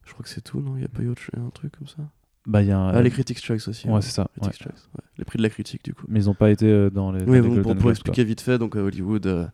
[0.06, 0.76] Je crois que c'est tout, non?
[0.76, 2.03] Il n'y a pas eu autre, un truc comme ça?
[2.48, 2.90] Bah, il y a un.
[2.90, 3.88] Ah, les Critics Choice aussi.
[3.88, 4.24] Ouais, c'est ça.
[4.24, 4.48] ouais.
[4.49, 5.03] Critics Choice, ouais.
[5.18, 6.06] Les prix de la critique, du coup.
[6.10, 7.91] Mais ils n'ont pas été euh, dans les, dans Oui, les bon, Golden pour, pour
[7.91, 9.45] expliquer vite fait, donc à Hollywood, euh,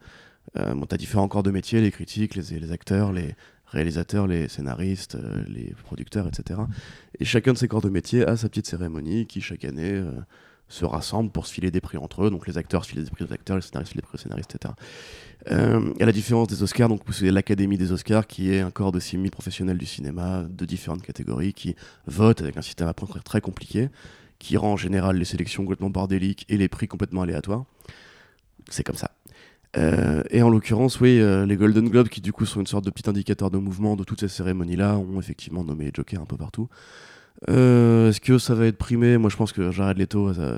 [0.57, 3.35] euh, bon, t'as différents corps de métier, les critiques, les, les acteurs, les
[3.67, 6.59] réalisateurs, les scénaristes, euh, les producteurs, etc.
[7.19, 10.11] Et chacun de ces corps de métier a sa petite cérémonie qui, chaque année, euh,
[10.69, 12.29] se rassemble pour se filer des prix entre eux.
[12.29, 14.21] Donc les acteurs se filent des prix aux acteurs, les scénaristes filent des prix aux
[14.21, 14.73] scénaristes, etc.
[15.51, 18.91] Euh, à la différence des Oscars, donc c'est l'Académie des Oscars qui est un corps
[18.91, 21.75] de 6000 professionnels du cinéma de différentes catégories qui
[22.05, 23.89] votent avec un système à peu près très compliqué
[24.39, 27.65] qui rend en général les sélections complètement bordéliques et les prix complètement aléatoires.
[28.69, 29.11] C'est comme ça.
[29.77, 32.85] Euh, et en l'occurrence, oui, euh, les Golden Globes, qui du coup sont une sorte
[32.85, 36.37] de petit indicateur de mouvement de toutes ces cérémonies-là, ont effectivement nommé Joker un peu
[36.37, 36.67] partout.
[37.49, 39.19] Euh, Est-ce que ça va être primé?
[39.19, 40.33] Moi, je pense que Jared Leto.
[40.33, 40.55] ça-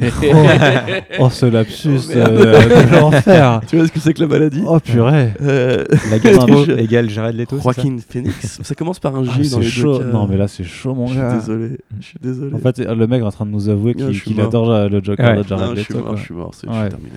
[1.18, 2.32] Oh, ce lapsus Oh, merde.
[2.32, 3.60] euh, de l'enfer.
[3.68, 4.62] tu vois ce que c'est que la maladie?
[4.66, 5.34] Oh purée.
[5.42, 7.56] Euh, La gastro Je- égale Jared Leto.
[7.58, 7.72] c'est ça?
[7.72, 8.60] Joaquin Phoenix?
[8.62, 9.98] Ça commence par un J Ah, dans c'est les chaud.
[9.98, 10.10] deux cas.
[10.12, 11.34] Non mais là c'est chaud mon Je suis gars.
[11.34, 11.78] désolé.
[12.00, 12.54] Je suis désolé.
[12.54, 15.36] En fait le mec est en train de nous avouer qu'il adore euh, le Joker
[15.36, 15.42] Ouais.
[15.42, 16.04] de Jared non, je suis Leto.
[16.06, 16.80] mort, je suis mort, c'est je Ouais.
[16.80, 17.10] suis terminé.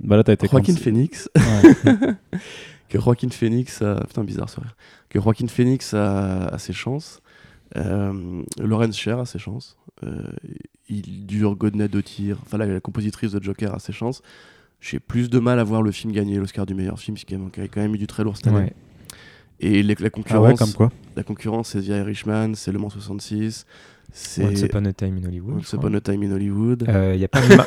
[0.00, 1.28] Bah là t'as été Joaquin cons- Phoenix.
[1.36, 2.14] Ouais.
[2.88, 4.00] que Joaquin Phoenix a...
[4.06, 4.74] Putain, bizarre ce rire.
[5.08, 7.20] Que Joaquin Phoenix a, a ses chances.
[7.76, 9.76] Euh, Lawrence Sher a ses chances.
[10.04, 10.22] Euh,
[10.88, 12.38] il dure Godney de tir.
[12.42, 14.22] Enfin, la, la compositrice de Joker a ses chances.
[14.80, 17.34] J'ai plus de mal à voir le film gagner l'Oscar du meilleur film, ce qui
[17.34, 18.56] a quand même eu du très lourd cette année.
[18.58, 18.72] Ouais.
[19.60, 20.90] Et les- la Ah concurrence, ouais comme quoi.
[21.14, 23.64] la concurrence, c'est The Irishman, c'est Le Mans 66,
[24.12, 25.56] c'est Once Upon a Time in Hollywood.
[25.56, 25.72] Once.
[25.72, 26.84] Upon a Time in Hollywood.
[26.88, 27.64] Euh, y a pas Ma-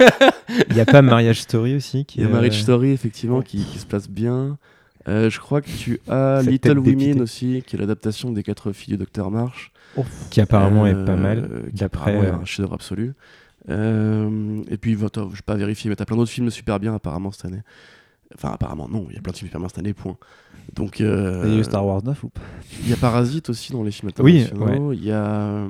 [0.76, 3.80] y a pas Marriage Story aussi Il y a Marriage euh, Story, effectivement, qui, qui
[3.80, 4.58] se place bien.
[5.08, 6.80] Euh, je crois que tu as Little.
[6.80, 9.72] Women aussi, qui est l'adaptation des quatre filles du Docteur March.
[10.30, 11.64] qui apparemment est pas mal.
[11.70, 13.14] qui D'après, euh, un chef-d'œuvre absolu.
[13.68, 15.10] Et puis, je vais
[15.46, 17.62] pas vérifier, mais t'as plein d'autres films super bien apparemment cette année.
[18.34, 20.18] Enfin, apparemment, non, il y a plein de films super bien cette année, point.
[20.76, 22.42] Donc, euh, Il y a eu Star Wars 9 ou pas?
[22.84, 24.94] il y a Parasite aussi dans les films Oui, internationaux.
[24.94, 25.68] Il y a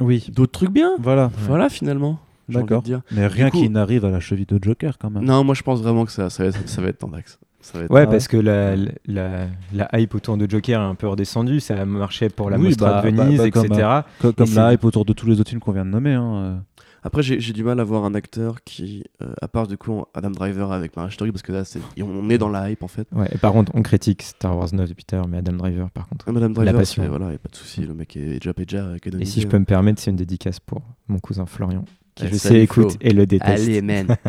[0.00, 0.26] Oui.
[0.34, 0.90] d'autres trucs bien.
[0.98, 1.30] Voilà.
[1.46, 2.18] Voilà, finalement.
[2.48, 2.82] D'accord.
[2.82, 3.00] dire.
[3.10, 5.24] Mais rien coup- qui n'arrive à la cheville de Joker quand même.
[5.24, 7.38] Non, moi je pense vraiment que ça, ça, va, être, ça va être en axe.
[7.60, 10.84] Ça va être- Ouais, Ah parce que la, la, la hype autour de Joker est
[10.84, 11.58] un peu redescendue.
[11.58, 13.88] Ça a marché pour la Oui, Mostra bah, de bah, Venise, bah, comme, etc.
[14.20, 16.12] Co- Comme, Et la hype autour de tous les autres films qu'on vient de nommer.
[16.14, 16.62] Hein.
[17.06, 17.08] Euh.
[17.08, 20.30] Après, j'ai du mal à voir un acteur qui, euh, à part du coup Adam
[20.30, 23.08] Driver avec Marriage Story, parce que là, c'est- on est dans la hype en fait.
[23.12, 25.52] Ouais, et par contre, on critique Star Wars 9 depuis tout à l'heure, mais Adam
[25.54, 26.30] Driver, par contre.
[26.30, 27.02] Madame La Driver, passion.
[27.02, 29.46] c'est- voilà, y a pas de souci, le mec est déjà déjà Et si je
[29.46, 31.84] peux me permettre, c'est une dédicace pour mon cousin Florian,
[32.16, 32.98] qui je sais écoute Flo.
[33.00, 33.62] et le déteste.
[33.64, 34.16] Allez, man.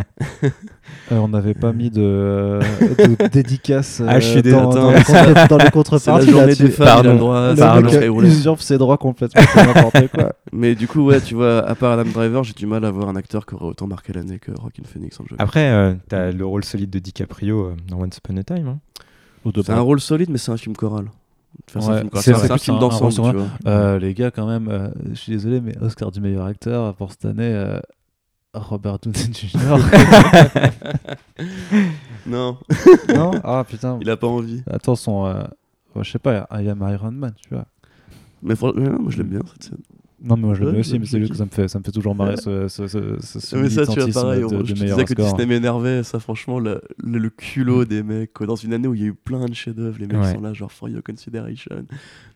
[1.12, 2.62] Euh, on n'avait pas mis de, euh,
[3.18, 4.62] de dédicace Ah, je suis euh, désolé.
[4.64, 6.30] dans, dans les contre- dans les C'est la contreparties.
[6.32, 7.12] journée Pardon.
[7.14, 7.50] le droit.
[7.52, 7.90] Le Pardon.
[7.90, 8.28] ouais.
[8.28, 10.34] usurpe ses droits complètement, n'importe quoi.
[10.52, 13.08] Mais du coup, ouais, tu vois, à part Adam Driver, j'ai du mal à voir
[13.08, 15.36] un acteur qui aurait autant marqué l'année que Rockin' Phoenix en jeu.
[15.40, 18.68] Après, euh, t'as le rôle solide de DiCaprio euh, dans Once Upon a Time.
[18.68, 18.80] hein.
[19.56, 21.06] C'est un rôle solide, mais c'est un film choral.
[21.68, 23.48] C'est un Ouais, film c'est un d'ensemble, vois.
[23.68, 27.12] Euh, les gars, quand même, euh, je suis désolé, mais Oscar du meilleur acteur pour
[27.12, 27.80] cette année, euh,
[28.54, 29.78] Robert Downey Jr.
[32.26, 32.58] Non,
[33.16, 33.98] non Ah putain.
[34.02, 34.62] il a pas envie.
[34.70, 35.26] Attends, son.
[35.26, 35.44] euh,
[36.02, 37.66] je sais pas, I am Iron Man, tu vois.
[38.44, 39.78] Mais mais non, moi je l'aime bien cette scène.
[40.24, 41.84] Non, mais moi je l'aime aussi, mais c'est juste que ça me fait, ça me
[41.84, 44.62] fait toujours marrer ce, ce, ce, ce, ce mais ça, tu vois, pareil, de, on-
[44.62, 45.26] de je disais que score.
[45.26, 48.48] Disney m'énervait, ça, franchement, le, le, le culot des mecs, quoi.
[48.48, 50.34] Dans une année où il y a eu plein de chefs-d'œuvre, les mecs Ouais.
[50.34, 51.86] sont là, genre, for your consideration.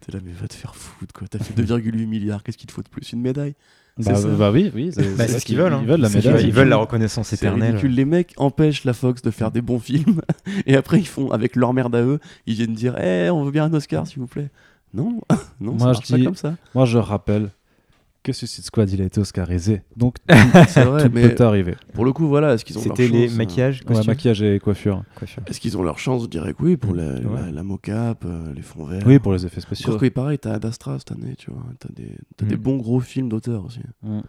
[0.05, 1.27] T'es là, mais va te faire foutre, quoi.
[1.27, 3.11] T'as fait 2,8 milliards, qu'est-ce qu'il te faut de plus?
[3.13, 3.55] Une médaille?
[3.97, 4.27] Bah, ça.
[4.27, 4.91] bah oui, oui.
[4.93, 5.73] C'est Bah, ce qu'ils veulent.
[5.73, 5.79] hein.
[5.81, 6.45] Ils veulent la médaille.
[6.45, 7.71] Ils veulent la reconnaissance éternelle.
[7.71, 7.93] ridicule.
[7.95, 10.21] Les mecs empêchent la Fox de faire des bons films,
[10.67, 13.51] et après, ils font, avec leur merde à eux, ils viennent dire, eh, on veut
[13.51, 14.49] bien un Oscar, s'il vous plaît.
[14.93, 15.19] Non,
[15.59, 16.55] non, Moi, ça je pas comme ça.
[16.75, 17.49] Moi, je rappelle
[18.23, 19.81] que Suicide Squad, il a été oscarisé.
[19.97, 20.17] Donc,
[20.67, 21.75] C'est vrai, tout mais peut arriver.
[21.93, 24.41] pour le coup, voilà, est-ce qu'ils ont leur C'était les chance, euh, maquillages, Ouais, maquillage
[24.41, 25.03] et coiffure.
[25.15, 25.43] coiffure.
[25.47, 27.41] Est-ce qu'ils ont leur chance Je dirais que oui, pour la, Ouais.
[27.45, 29.03] la, la mocap, euh, les fonds verts?
[29.05, 29.89] Oui, pour les effets spéciaux.
[29.89, 31.63] Encore que, pareil, t'as Ad Astra cette année, tu vois.
[31.79, 32.61] T'as des, t'as des Mm.
[32.61, 33.81] bons gros films d'auteur aussi.
[34.03, 34.19] Mm.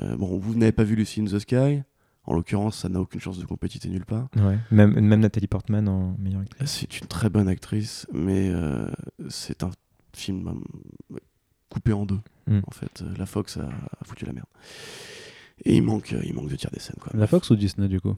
[0.00, 1.82] Euh, bon, vous n'avez pas vu Lucy in the Sky.
[2.24, 4.28] En l'occurrence, ça n'a aucune chance de compétiter nulle part.
[4.36, 4.56] Ouais.
[4.70, 6.70] Même, même Nathalie Portman en meilleure actrice.
[6.70, 8.86] C'est une très bonne actrice, mais euh,
[9.28, 9.70] c'est un
[10.14, 10.46] film
[11.12, 11.16] euh,
[11.72, 12.20] coupé en deux.
[12.46, 12.60] Mm.
[12.66, 14.46] En fait, Euh, la Fox a, a foutu la merde.
[15.64, 16.96] Et il manque, euh, il manque de tiers des scènes.
[17.00, 17.12] Quoi.
[17.14, 18.16] La Fox ou Disney, du coup?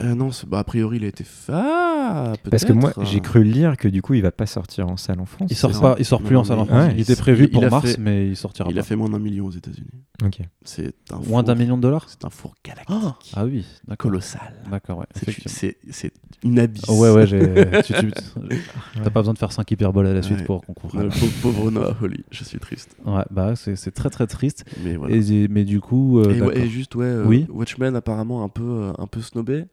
[0.00, 1.52] Euh, non, bah, a priori, il a été fait.
[1.54, 4.96] Ah, Parce que moi, j'ai cru lire que du coup, il va pas sortir en
[4.96, 5.48] salle en France.
[5.50, 6.86] Il sort pas, il sort plus Non, en salle en France.
[6.88, 6.94] Ouais.
[6.96, 8.80] il était prévu Il- pour il mars, fait- mais il sortira Il pas.
[8.80, 9.90] a fait moins d'un million aux États-Unis.
[10.24, 10.40] Ok.
[10.64, 12.86] C'est un Moins four- d'un million de dollars C'est un four galactique.
[13.04, 13.66] ah, ah oui.
[13.98, 14.54] Colossal.
[14.70, 15.06] D'accord, ouais.
[15.14, 15.52] C'est- effectivement.
[15.54, 16.12] C'est c'est
[16.42, 16.84] une abysse.
[16.88, 17.38] Oh, ouais, ouais, j'ai.
[17.84, 18.58] tu- tu-
[19.02, 20.44] T'as pas besoin de faire 5 hyperboles à la suite Ouais.
[20.44, 21.04] pour qu'on comprenne.
[21.04, 22.96] Le pauvre, pauvre Noah Holly, je suis triste.
[23.04, 24.64] Ouais, bah c'est c'est très très triste.
[24.84, 25.14] Mais voilà.
[25.14, 27.46] Et, mais du coup, euh, Et, ouais, juste, ouais, euh, Oui.
[27.50, 29.64] Watchmen apparemment un peu, euh, un peu snobé,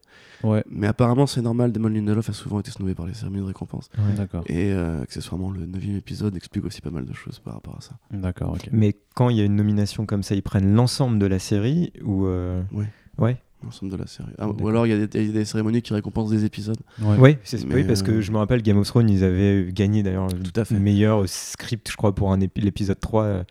[0.44, 3.46] ouais, mais apparemment c'est normal, Damon Lindelof a souvent été snobé par les cérémonies de
[3.48, 3.88] récompense.
[3.98, 4.14] Ouais.
[4.16, 7.76] d'accord, Et euh, accessoirement, le 9 épisode explique aussi pas mal de choses par rapport
[7.76, 7.92] à ça.
[8.12, 8.68] d'accord, ok.
[8.72, 11.92] Mais quand il y a une nomination comme ça, ils prennent l'ensemble de la série
[12.04, 12.86] ou euh, Ouais.
[13.18, 13.36] Ouais.
[13.62, 14.30] L'ensemble de la série.
[14.38, 16.46] Ah, ou alors il y, a des- il y a des cérémonies qui récompensent des
[16.46, 16.78] épisodes.
[17.02, 17.38] Ouais.
[17.44, 20.28] C'est- oui, parce que euh, je me rappelle Game of Thrones, ils avaient gagné d'ailleurs
[20.70, 23.44] le meilleur script, je crois, pour un épi- l'épisode 3.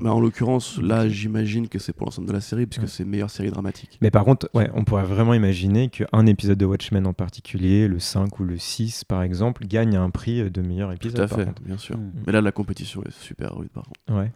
[0.00, 2.88] Mais en l'occurrence, là, j'imagine que c'est pour l'ensemble de la série, puisque Ouais.
[2.88, 3.98] c'est meilleure série dramatique.
[4.00, 8.00] Mais par contre, ouais, on pourrait vraiment imaginer qu'un épisode de Watchmen en particulier, le
[8.00, 11.14] 5 ou le 6 par exemple, gagne un prix de meilleur épisode.
[11.16, 11.96] Tout à fait, bien sûr.
[11.96, 12.10] Mm.
[12.26, 14.00] Mais là, la compétition est super rude, par contre.
[14.20, 14.32] Ouais.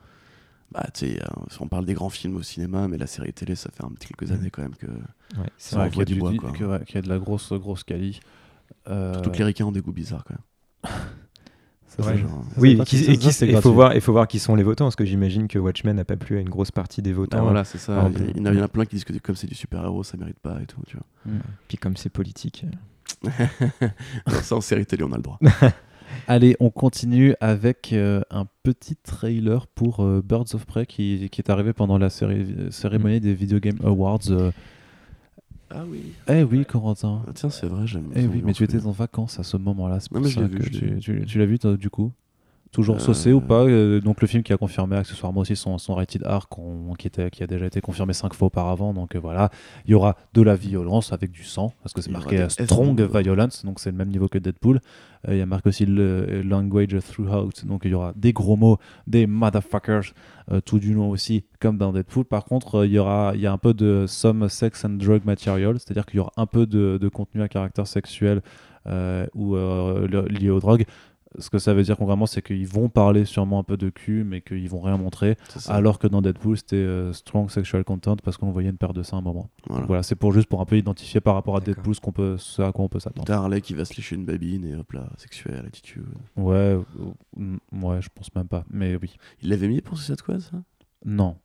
[0.72, 1.26] Bah, tu sais, euh,
[1.60, 4.08] on parle des grands films au cinéma, mais la série télé, ça fait un petit
[4.12, 4.34] quelques Mm.
[4.34, 4.86] années quand même que.
[4.86, 5.90] ouais, c'est Ça vrai.
[5.90, 6.30] qu'il y a envoie du du- bois,
[6.78, 8.20] ouais, qu'il y a de la grosse grosse quali.
[8.88, 10.92] Euh, Surtout que les ricains ont des goûts bizarres quand même.
[11.88, 12.18] ça, Ouais.
[12.18, 15.04] Genre, Oui, et il faut voir, il faut voir qui sont les votants, parce que
[15.04, 17.42] j'imagine que Watchmen n'a pas plu à une grosse partie des votants.
[17.42, 18.02] voilà, c'est ça.
[18.06, 19.46] Ah, Il y, en a- il y en a plein qui disent que comme c'est
[19.46, 20.96] du super-héros, ça mérite pas et tout, tu
[21.26, 21.38] Mm.
[21.68, 22.64] Puis comme c'est politique.
[23.24, 23.30] euh,
[24.42, 25.38] ça, en série télé, on a le droit.
[26.28, 31.40] Allez, on continue avec euh, un petit trailer pour euh, Birds of Prey qui, qui
[31.40, 34.20] est arrivé pendant la cérémonie des Video Game Awards.
[34.30, 34.50] euh.
[35.70, 36.00] Ah oui.
[36.28, 37.22] Eh oui, Corentin.
[37.26, 38.10] Ah, tiens, c'est vrai, j'aime.
[38.14, 39.98] Eh oui, mais tu étais en vacances à ce moment-là.
[40.00, 41.00] C'est Non, pour mais je ça l'ai vu, que je l'ai tu, vu.
[41.20, 42.12] tu- tu l'as vu toi, du coup?
[42.76, 45.78] Toujours Euh, saucé ou pas Euh, Donc le film qui a confirmé accessoirement aussi son,
[45.78, 48.92] son rated R qu'on- qui, était, qui a déjà été confirmé cinq fois auparavant.
[48.92, 49.48] Donc euh, voilà,
[49.86, 53.00] il y aura de la violence avec du sang parce que c'est marqué euh, Strong.
[53.00, 54.80] Violence, donc c'est le même niveau que Deadpool.
[55.26, 58.56] Euh, il y a marqué aussi le Language Throughout, donc il y aura des gros
[58.56, 58.76] mots,
[59.06, 60.12] des motherfuckers,
[60.52, 62.26] euh, tout du long aussi, comme dans Deadpool.
[62.26, 64.98] Par contre, euh, il y aura il y a un peu de some sex and
[65.04, 68.42] drug material, c'est-à-dire qu'il y aura un peu de, de contenu à caractère sexuel
[68.86, 70.84] euh, ou euh, lié aux drogues.
[71.38, 74.24] Ce que ça veut dire concrètement, c'est qu'ils vont parler sûrement un peu de cul,
[74.24, 75.36] mais qu'ils vont rien montrer.
[75.68, 79.02] Alors que dans Deadpool, c'était euh, strong sexual content parce qu'on voyait une paire de
[79.02, 79.50] seins à un moment.
[79.68, 79.86] Voilà.
[79.86, 81.60] Voilà, c'est pour juste pour un peu identifier par rapport à.
[81.60, 83.26] Deadpool ce, qu'on peut, ce à quoi on peut s'attendre.
[83.26, 86.06] T'as Harley qui va se lécher une babine et hop là, sexuelle attitude.
[86.36, 88.64] Ouais, euh, ouais, je pense même pas.
[88.70, 89.16] Mais oui.
[89.42, 90.62] Il l'avait mis pour Suicide Squad, ça?
[91.04, 91.36] Non.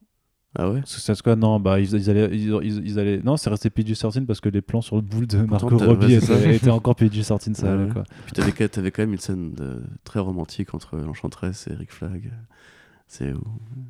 [0.57, 3.49] Ah ouais Suicide Squad, non, bah ils, ils allaient, ils, ils- ils allaient, non, c'est
[3.49, 6.55] resté PG-13 parce que les plans sur le boule de Pourtant, Marco t'as- Robbie étaient,
[6.55, 7.89] étaient encore PG-13, ça Ah allait ouais.
[7.91, 8.03] quoi.
[8.25, 11.91] Puis t'avais, quand- t'avais quand même une scène de- très romantique entre l'Enchantresse et Rick
[11.93, 12.31] Flag.
[13.07, 13.41] C'est où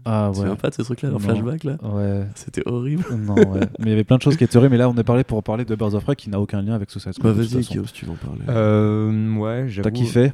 [0.05, 0.41] Ah Tu te ouais.
[0.43, 1.19] souviens pas de ce truc-là, dans Non.
[1.19, 2.25] flashback là Ouais.
[2.35, 3.03] C'était horrible.
[3.17, 3.59] Non, ouais.
[3.79, 5.23] Mais il y avait plein de choses qui étaient horribles, mais là on est parlé
[5.23, 7.35] pour parler de Birds of Prey qui n'a aucun lien avec Suicide Squad.
[7.35, 7.61] Bah vas-y.
[7.61, 8.41] Guillaume, si tu veux en parler.
[8.49, 9.83] Euh, ouais, j'avoue.
[9.83, 10.31] T'as kiffé?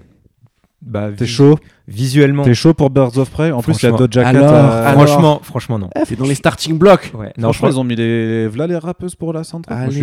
[0.87, 1.59] Bah, T'es chaud
[1.89, 2.43] Visuellement.
[2.43, 3.91] T'es chaud pour Birds of Prey En plus, il y a.
[3.91, 4.29] Doja Cat.
[4.29, 5.05] Alors, à- alors.
[5.07, 5.89] Franchement, franchement non.
[6.07, 8.47] T'es dans les starting blocks Ouais, non, Franchement, ils ont mis les.
[8.47, 9.41] Voilà les rappeuses pour la.
[9.53, 10.01] Moi, Allez,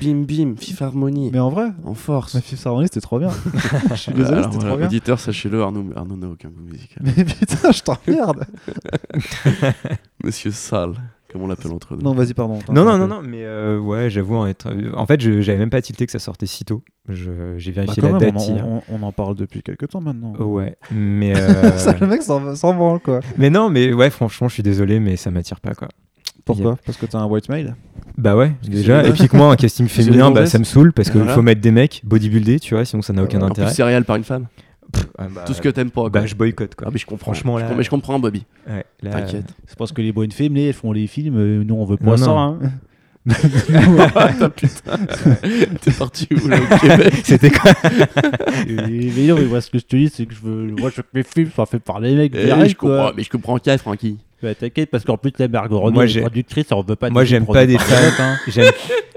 [0.00, 2.34] bim bim, Fifth Harmony, Mais en vrai, en force.
[2.34, 3.30] ma fille Saroni, c'était trop bien.
[3.90, 4.86] je suis désolé, c'était voilà, trop bien.
[4.86, 7.02] auditeur, sachez-le, Arnaud Arnaud n'a aucun goût musical.
[7.02, 8.44] Mais putain, je t'emmerde.
[10.24, 10.94] Monsieur Sale,
[11.32, 12.02] comme on l'appelle entre nous.
[12.02, 12.58] Non, vas-y, pardon.
[12.72, 14.68] Non, non, non, non, mais euh, ouais, j'avoue en être.
[14.94, 16.82] En fait, je- j'avais même pas tilté que ça sortait si tôt.
[17.08, 18.64] Je- J'ai Bah, vérifié la même, date on, hier.
[18.66, 20.34] en- on- on en parle depuis quelques temps maintenant.
[20.38, 21.32] Ouais, mais.
[21.36, 23.20] euh, Ça, le mec s'en s'en branle, quoi.
[23.36, 25.88] mais non, mais ouais, franchement, je suis désolé, mais ça m'attire pas quoi.
[26.44, 26.78] Pourquoi?
[26.86, 27.76] Parce que t'as un white male?
[28.16, 29.02] Bah ouais, déjà.
[29.02, 31.20] c'est Et puis que moi, un casting c'est féminin, bah ça me saoule parce qu'il
[31.20, 31.34] Voilà.
[31.34, 33.66] faut mettre des mecs bodybuildés, tu vois, sinon ça n'a aucun En intérêt.
[33.68, 34.46] plus, céréales par une femme.
[35.18, 36.02] Ah, bah, Tout ce que t'aimes pas.
[36.02, 36.10] quoi.
[36.10, 36.86] Bah, je boycotte quoi.
[36.88, 37.32] Ah, mais je comprends.
[37.32, 38.44] Franchement, je là- comprends- Mais je comprends, Bobby.
[38.68, 39.46] Ouais, là, T'inquiète.
[39.66, 42.12] C'est parce que les bonnes films, elles font les films, euh, nous on veut Non,
[42.12, 42.26] pas ça.
[42.26, 42.38] non.
[42.38, 42.58] Hein.
[44.56, 44.96] Putain.
[45.82, 47.72] T'es parti où là au Québec C'était quoi
[48.66, 50.68] mais non, mais moi ce que je te dis, c'est que je veux.
[50.78, 52.96] Moi je veux que mes films soient faits par les mecs Eh, direct, je quoi.
[52.96, 54.18] comprends, Mais je comprends Kai, Francky.
[54.42, 57.22] Bah, T'inquiète, parce qu'en plus, la Margot Robbie Moi, est productrice, on veut pas Moi,
[57.22, 58.12] de j'aime pas des femmes.
[58.20, 58.36] Hein.
[58.46, 58.72] J'aime-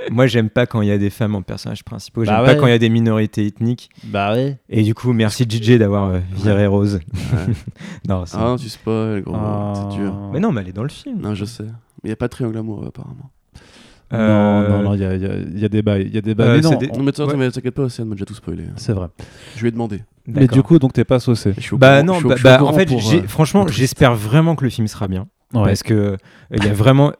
[0.10, 2.26] Moi, j'aime pas quand il y a des femmes en personnages principaux.
[2.26, 2.57] J'aime Bah pas ouais.
[2.57, 3.89] quand il y a des minorités ethniques.
[4.03, 4.57] Bah ouais.
[4.69, 6.99] Et du coup, merci JJ d'avoir euh, viré Rose.
[7.14, 7.53] Ouais.
[8.10, 9.35] non, c'est- Ah tu spoil, gros.
[9.76, 10.14] C'est dur.
[10.34, 11.19] mais non, mais elle est dans le film.
[11.22, 11.64] Non, je sais.
[11.64, 11.69] Mais
[12.06, 13.30] il n'y a pas de triangle amoureux, apparemment.
[14.12, 16.04] Non, Euh, non, non, il y a, il y a- il y a des bails.
[16.08, 16.48] Il y a des bails.
[16.50, 17.40] Euh, mais non, des- on- Non, mais t'inquiète Ouais.
[17.46, 18.64] mais t'inquiète pas, Océane m'a déjà tout spoilé.
[18.64, 18.74] hein.
[18.76, 19.08] c'est vrai.
[19.56, 20.04] Je lui ai demandé.
[20.28, 21.54] Mais du coup, donc t'es pas saucé.
[21.58, 23.68] Je suis au Bah non, je suis au- bah, bah, en fait, pour, euh, franchement,
[23.68, 25.28] j'espère vraiment que le film sera bien.
[25.54, 25.64] Ouais.
[25.66, 26.18] Parce que euh,
[26.56, 27.12] il y a vraiment.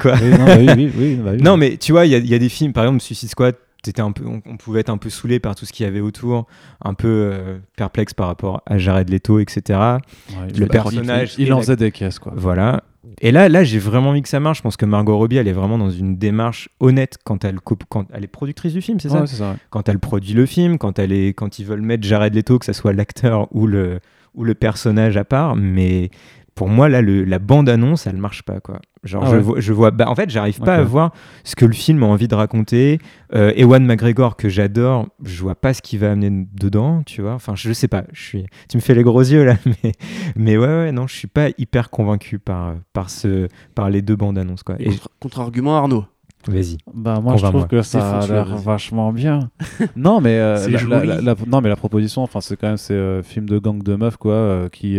[0.00, 1.42] Quoi Oui, non, bah oui, oui, oui, bah oui.
[1.42, 3.28] Non, mais tu vois, il y, a- il y a des films, par exemple, Suicide
[3.30, 3.54] Squad,
[3.84, 5.88] t'étais un peu, on, on pouvait être un peu saoulé par tout ce qu'il y
[5.88, 6.46] avait autour,
[6.84, 9.60] un peu euh, perplexe par rapport à Jared Leto, etc.
[9.78, 12.32] Ouais, le bah, personnage Il, il en la- faisait des caisses, quoi.
[12.34, 12.82] Voilà.
[13.20, 14.58] Et là, là j'ai vraiment envie que ça marche.
[14.58, 17.84] Je pense que Margot Robbie, elle est vraiment dans une démarche honnête quand elle, coupe,
[17.88, 19.50] quand elle est productrice du film, c'est ça Ouais, c'est ça.
[19.52, 19.56] ouais.
[19.70, 22.66] Quand elle produit le film, quand, elle est, quand ils veulent mettre Jared Leto, que
[22.66, 24.00] ça soit l'acteur ou le,
[24.34, 25.56] ou le personnage à part.
[25.56, 26.10] Mais
[26.56, 28.80] pour moi, là, le, la bande-annonce, elle marche pas, quoi.
[29.04, 29.92] Genre, Ah je, vois, je vois.
[29.92, 31.12] Bah, en fait, j'arrive pas à voir
[31.44, 32.98] ce que le film a envie de raconter.
[33.34, 37.34] Euh, Ewan McGregor, que j'adore, je vois pas ce qu'il va amener dedans, tu vois.
[37.34, 38.02] Enfin, je sais pas.
[38.12, 38.46] Je suis...
[38.68, 39.56] Tu me fais les gros yeux, là.
[39.84, 39.92] Mais,
[40.34, 43.46] mais ouais, ouais, non, je suis pas hyper convaincu par, par, ce,
[43.76, 44.74] par les deux bandes-annonces, quoi.
[44.80, 46.04] Et Contre- Contre-argument, Arnaud.
[46.48, 46.78] vas-y.
[46.94, 49.50] Bah moi je trouve que ça a l'air vachement bien.
[49.96, 51.06] non mais euh, la, joli.
[51.06, 53.82] la- la- non mais la proposition, enfin c'est quand même c'est euh, film de gang
[53.82, 54.94] de meufs quoi, euh, qui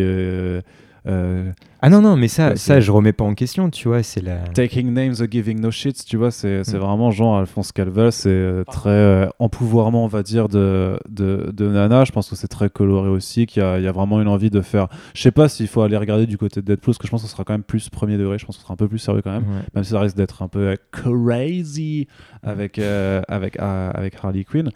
[1.07, 1.51] euh,
[1.81, 4.03] Ah non, non, mais ça, Ouais, ça je remets pas en question, tu vois.
[4.03, 4.39] C'est la.
[4.53, 6.81] taking names, uh, giving no shits, tu vois, c'est c'est Mm.
[6.81, 11.67] vraiment genre Alphonse Calvel, c'est euh, très euh, empouvoirment on va dire de, de, de
[11.69, 12.03] Nana.
[12.03, 14.27] Je pense que c'est très coloré aussi, qu'il y, a- il y a vraiment une
[14.27, 14.88] envie de faire.
[15.13, 17.21] Je sais pas s'il faut aller regarder du côté de Deadpool, parce que je pense
[17.21, 18.38] que ce sera quand même plus premier degré.
[18.39, 19.43] Je pense que ce sera un peu plus sérieux quand même.
[19.43, 19.61] Ouais.
[19.75, 22.07] même si ça risque d'être un peu euh, crazy
[22.43, 24.69] avec, euh, avec, euh, avec Harley Quinn.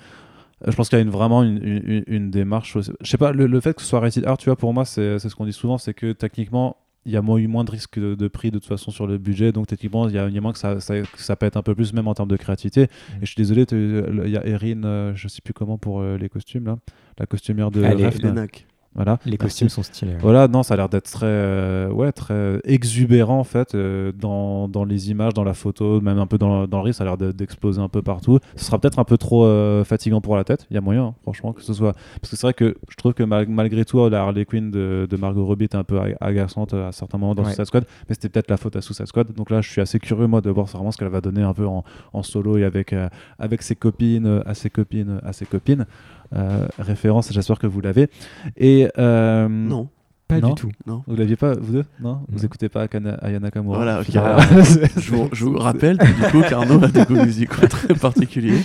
[0.68, 2.78] Je pense qu'il y a une, vraiment une, une, une démarche.
[2.78, 4.86] Je sais pas, le, le fait que ce soit rated R, tu vois, pour moi,
[4.86, 7.64] c'est c'est ce qu'on dit souvent, c'est que techniquement, il y a moins, eu moins
[7.64, 10.20] de risques de, de prix de toute façon sur le budget, donc techniquement, il y
[10.20, 12.08] a, il y a moins que ça, ça, que ça pète un peu plus, même
[12.08, 12.84] en termes de créativité.
[12.84, 12.90] Et
[13.22, 16.30] je suis désolé, il y a Erin, euh, je sais plus comment pour euh, les
[16.30, 16.78] costumes, là,
[17.18, 18.46] la costumière de Allez, Refn.
[18.94, 19.20] Voilà.
[19.24, 19.38] Les Merci.
[19.38, 20.12] costumes sont stylés.
[20.14, 20.18] ouais.
[20.22, 24.68] Voilà, non, ça a l'air d'être très, euh, ouais, très exubérant en fait euh, dans,
[24.68, 27.08] dans les images, dans la photo, même un peu dans, dans le risque, ça a
[27.08, 28.40] l'air de- d'exploser un peu partout.
[28.58, 31.06] Ce sera peut-être un peu trop euh, fatigant pour la tête, il y a moyen,
[31.06, 31.94] hein, franchement, que ce soit.
[32.20, 35.08] Parce que c'est vrai que je trouve que mal- malgré tout, la Harley Quinn de,
[35.10, 37.48] de Margot Robbie était un peu ag- agaçante à certains moments dans Ouais.
[37.50, 39.32] Suicide Squad, mais c'était peut-être la faute à Suicide Squad.
[39.34, 41.54] Donc là, je suis assez curieux, moi, de voir vraiment ce qu'elle va donner un
[41.54, 42.94] peu en, en solo et avec,
[43.40, 45.86] avec ses copines, à ses copines, à ses copines.
[46.34, 48.10] Euh, référence, j'espère que vous l'avez.
[48.58, 48.88] Et.
[48.98, 49.90] euh, Non,
[50.28, 50.50] Pas Non.
[50.50, 50.72] du tout.
[50.88, 51.04] non.
[51.08, 51.86] vous l'aviez pas, vous deux?
[52.00, 52.22] Non?
[52.30, 56.42] Vous écoutez pas Akana- Aya Nakamura Voilà, Je vous, je vous rappelle que, du coup
[56.48, 58.62] qu'Arnaud a des goûts musicaux très particuliers.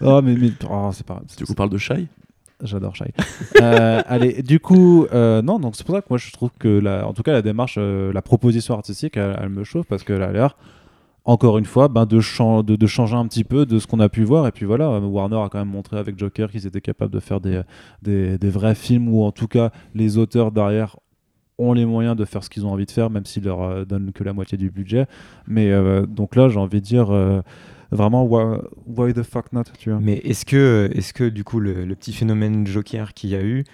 [0.00, 1.22] oh, mais, mais oh, c'est pas.
[1.38, 2.06] Du coup, on parle de Shai.
[2.62, 3.12] J'adore Shai.
[3.62, 6.68] Euh, allez, du coup, euh, non, donc c'est pour ça que moi je trouve que,
[6.68, 10.02] la, en tout cas, la démarche, euh, la proposition artistique, elle, elle me chauffe parce
[10.02, 10.56] qu'elle a l'air,
[11.24, 12.16] encore une fois, ben, de,
[12.76, 14.46] de, changer un petit peu de ce qu'on a pu voir.
[14.46, 17.40] Et puis voilà, Warner a quand même montré avec Joker qu'ils étaient capables de faire
[17.40, 17.62] des,
[18.02, 20.96] des, vrais films où, en tout cas, les auteurs derrière
[21.56, 23.84] ont les moyens de faire ce qu'ils ont envie de faire, même s'ils leur euh,
[23.84, 25.06] donnent que la moitié du budget.
[25.46, 27.10] Mais euh, donc là, j'ai envie de dire.
[27.10, 27.40] euh,
[27.92, 30.00] Vraiment, why, the fuck not, tu vois.
[30.00, 33.42] Mais est-ce que, est que du coup, le, le petit phénomène Joker qu'il y a
[33.42, 33.64] eu,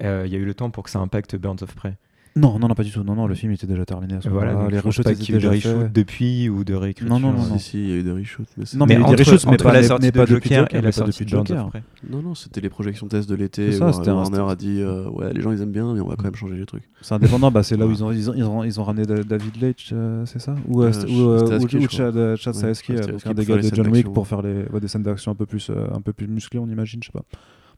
[0.00, 1.98] il y a eu le temps pour que ça impacte Birds of Prey?
[2.36, 3.02] Non, non, non, pas du tout.
[3.02, 4.64] Non, non, le film était déjà terminé à ce Voilà, moment-là.
[4.64, 5.92] donc Les reshoots étaient déjà reshoot faits.
[5.92, 7.08] depuis ou de réécriture.
[7.12, 7.58] Non, non, non, Si, non.
[7.58, 8.46] si, il y a eu des reshoots.
[8.58, 10.10] Mais Non, Mais mais, il y a entre, des reshoots, mais entre pas, la sortie
[10.12, 11.70] de Joker Joker, et la sortie de Joker.
[12.10, 13.80] Non, non, c'était les projections test de l'été.
[13.82, 16.24] Un- Warner a dit euh, Ouais, les gens ils aiment bien, mais on va quand
[16.24, 16.84] même changer les trucs.
[17.00, 19.06] C'est indépendant, bah, c'est là où ils ont, ils ont, ils ont, ils ont ramené
[19.06, 20.54] Da- David Leitch, euh, c'est ça?
[20.68, 21.88] Ou, Euh, euh, euh.
[21.88, 25.02] Chad, euh, Chad euh, donc un des gars de John Wick pour faire des scènes
[25.02, 27.24] d'action un peu plus, euh, un peu plus musclées, on imagine, je sais pas.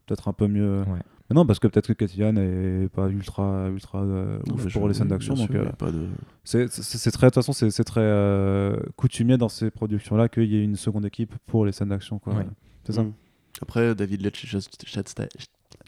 [0.09, 0.81] Peut-être un peu mieux.
[0.81, 0.99] Ouais.
[1.31, 4.89] Mais non, parce que peut-être que Katian est pas ultra, ultra euh, ouf pour je-
[4.89, 6.09] les scènes d'action, donc euh, de.
[6.45, 6.67] c'est
[7.11, 10.77] très, de toute façon, c'est très euh, coutumier dans ces productions-là qu'il y ait une
[10.77, 12.33] seconde équipe pour les scènes d'action, quoi.
[12.35, 12.47] Ouais.
[12.85, 13.03] C'est ça.
[13.03, 13.13] Mm.
[13.61, 15.29] Après, David Leitch Chad- Chad Sta-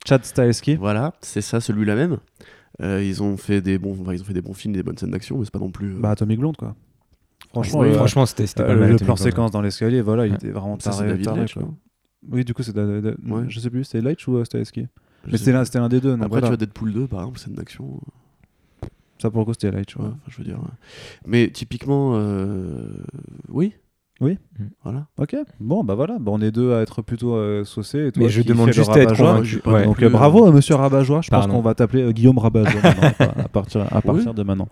[0.07, 0.77] Chad Stahelski.
[0.77, 2.19] Voilà, c'est ça, celui-là même.
[2.83, 4.99] Euh, ils ont fait des bons, enfin, ils ont fait des bons films, des bonnes
[4.99, 5.95] scènes d'action, mais c'est pas non plus.
[5.95, 6.75] euh, Bah, Atomic Blonde, quoi.
[7.49, 8.89] Franchement, Oui, euh, Franchement, c'était euh, pas le, mal.
[8.91, 9.19] le Atomic plan Blonde.
[9.27, 11.21] séquence dans l'escalier, voilà, il était vraiment taré.
[11.23, 11.63] Taré, quoi.
[12.29, 12.63] Non Oui, du coup,
[13.01, 13.45] da- Ouais.
[13.49, 14.87] Je sais plus, c'était Leitch ou euh, Stahelski
[15.27, 16.11] Je Mais c'était l'un c'était des deux.
[16.11, 16.47] donc Après, voilà.
[16.47, 18.01] tu vois Deadpool 2, par exemple, scène d'action.
[19.19, 19.97] Ça, pour le coup, c'était Leitch.
[19.97, 20.11] Ouais, ouais.
[20.29, 20.59] je veux dire.
[20.59, 20.71] ouais.
[21.27, 23.05] Mais typiquement, euh,
[23.49, 23.75] oui.
[24.21, 24.39] Oui.
[24.59, 24.65] Mm.
[24.85, 25.07] Voilà.
[25.19, 28.09] Ok, bon, bah voilà, bah, on est deux à être plutôt euh, saucés.
[28.09, 29.63] Et toi Mais je demande juste à être convaincu.
[29.65, 29.81] Ouais.
[29.81, 31.23] non Donc euh, euh, bravo, euh, monsieur Rabat-joie.
[31.23, 34.69] Je pense qu'on va t'appeler euh, Guillaume à partir, à partir de maintenant.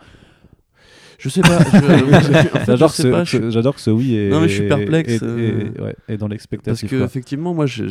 [1.18, 1.58] Je sais pas.
[1.58, 1.60] je- en
[2.60, 4.28] fait, je J'adore que, ce- oui est.
[4.30, 6.88] Non, mais je suis perplexe, est- euh, ouais, dans Parce l'expectative.
[6.88, 7.04] que quoi.
[7.06, 7.86] effectivement, moi, j'ai-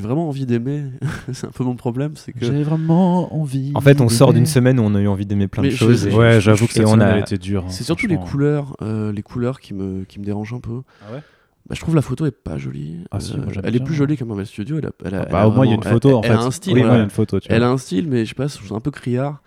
[0.00, 0.82] vraiment envie d'aimer.
[1.32, 2.44] c'est un peu mon problème, c'est que.
[2.44, 3.70] J'ai vraiment envie.
[3.76, 5.74] En fait, on sort d'une semaine où on a eu envie d'aimer plein Mais de
[5.76, 6.06] choses.
[6.08, 7.62] et- Ouais, j'avoue que et cette on a- était dure.
[7.66, 10.80] hein, C'est surtout les couleurs, euh, les couleurs qui me, qui me dérangent un peu.
[11.08, 11.20] Ah ouais?
[11.68, 12.96] Bah, je trouve la photo est pas jolie.
[13.12, 14.78] Ah si, Euh, moi, j'aime elle est plus jolie qu'un Marvel Studio.
[14.78, 16.08] Elle a, elle a- Ah elle Bah, a au moins, il y a une photo
[16.08, 16.36] elle- en elle fait.
[16.36, 16.74] a un style.
[16.74, 17.04] Oui, voilà.
[17.04, 17.38] une photo.
[17.38, 17.68] Tu Elle vois.
[17.68, 19.42] a un style, mais je sais pas, je un peu criard.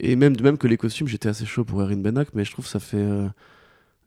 [0.00, 2.64] Et même, même que les costumes, j'étais assez chaud pour Erin Benak, mais je trouve
[2.64, 2.96] que ça fait.
[2.98, 3.26] euh,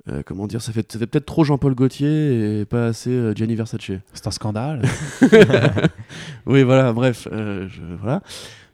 [0.10, 3.34] euh, comment dire Ça fait, ça fait peut-être trop Jean-Paul Gaultier et pas assez euh,
[3.36, 3.92] Gianni Versace.
[4.14, 4.82] C'est un scandale.
[6.46, 7.28] oui, voilà, bref.
[7.32, 8.22] euh, je- voilà.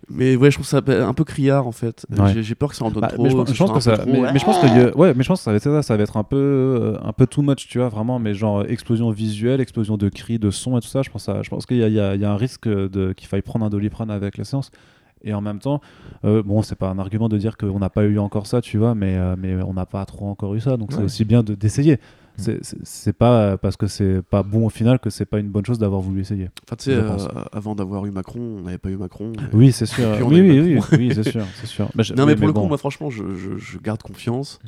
[0.08, 2.06] Mais ouais, je trouve ça un peu criard en fait.
[2.16, 2.40] Ouais.
[2.44, 3.24] J'ai- peur que ça en donne Bah, trop.
[3.24, 5.14] mais je, pense- je que ça, trop, mais, mais je pense que y a- ouais,
[5.16, 7.26] mais je pense que ça va être ça, ça va être un peu, un peu
[7.26, 10.82] too much, tu vois, vraiment, mais genre explosion visuelle, explosion de cris, de sons et
[10.82, 11.02] tout ça.
[11.02, 13.66] Je pense, à- je pense qu'il y, y a un risque de qu'il faille prendre
[13.66, 14.70] un doliprane avec la séance.
[15.24, 15.82] Et en même temps,
[16.24, 18.78] euh, bon, c'est pas un argument de dire qu'on n'a pas eu encore ça, tu
[18.78, 21.42] vois, mais, euh, mais on n'a pas trop encore eu ça, donc c'est aussi bien
[21.44, 22.00] de- d'essayer.
[22.38, 25.40] C'est- C'est c'est pas euh, parce que c'est pas bon au final que c'est pas
[25.40, 26.50] une bonne chose d'avoir voulu essayer.
[26.68, 27.18] Enfin, tu sais, euh,
[27.54, 29.32] avant d'avoir eu Macron, on n'avait pas eu Macron.
[29.38, 30.06] mais- Oui, c'est sûr.
[30.22, 31.90] Oui, oui, oui, c'est sûr, c'est sûr.
[31.96, 32.64] Bah, Non, oui, mais pour le bon.
[32.64, 34.60] coup, moi, franchement, je, je- je garde confiance.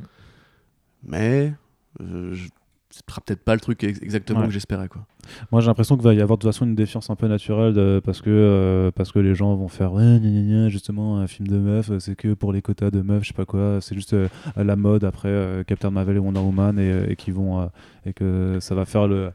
[1.03, 1.53] Mais
[2.01, 2.49] euh, je-
[2.89, 4.45] ce sera peut-être pas le truc ex- exactement Ouais.
[4.47, 4.87] que j'espérais.
[4.87, 5.05] quoi.
[5.51, 7.73] Moi, j'ai l'impression qu'il va y avoir de toute façon une défiance un peu naturelle
[7.73, 11.17] de- parce, que, euh, parce que les gens vont faire ouais, gna, gna, gna, justement,
[11.19, 13.45] un film de meuf, euh, c'est que pour les quotas de meufs, je sais pas
[13.45, 17.09] quoi, c'est juste euh, la mode après euh, Captain Marvel et Wonder Woman et, euh,
[17.09, 17.65] et, qui vont, euh,
[18.05, 19.31] et que ça va faire le,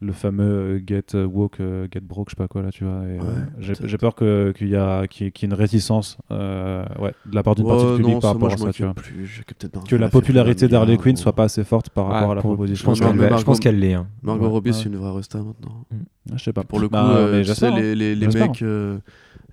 [0.00, 2.84] le fameux euh, Get euh, Woke, euh, Get Broke, je sais pas quoi là, tu
[2.84, 2.92] vois.
[2.94, 5.58] euh, Ouais, j'ai peur que- qu'il y, a- qu'il y, ait- qu'il y ait une
[5.58, 8.72] réticence euh, ouais, de la part d'une partie du public non, par rapport à ça,
[8.72, 8.92] tu vois.
[8.92, 9.42] plus.
[9.88, 12.92] Que la popularité d'Harley Quinn soit pas assez forte par rapport Ah, à la proposition.
[12.94, 13.94] Je pense qu'elle l'est.
[13.94, 14.06] hein.
[14.22, 14.76] Margot Ouais, Robbie, ouais.
[14.76, 15.84] c'est une vraie resta maintenant.
[16.30, 16.64] Ah, je sais pas.
[16.64, 18.98] Pour le coup, Bah, euh, mais tu sais, les, les, les mecs, euh,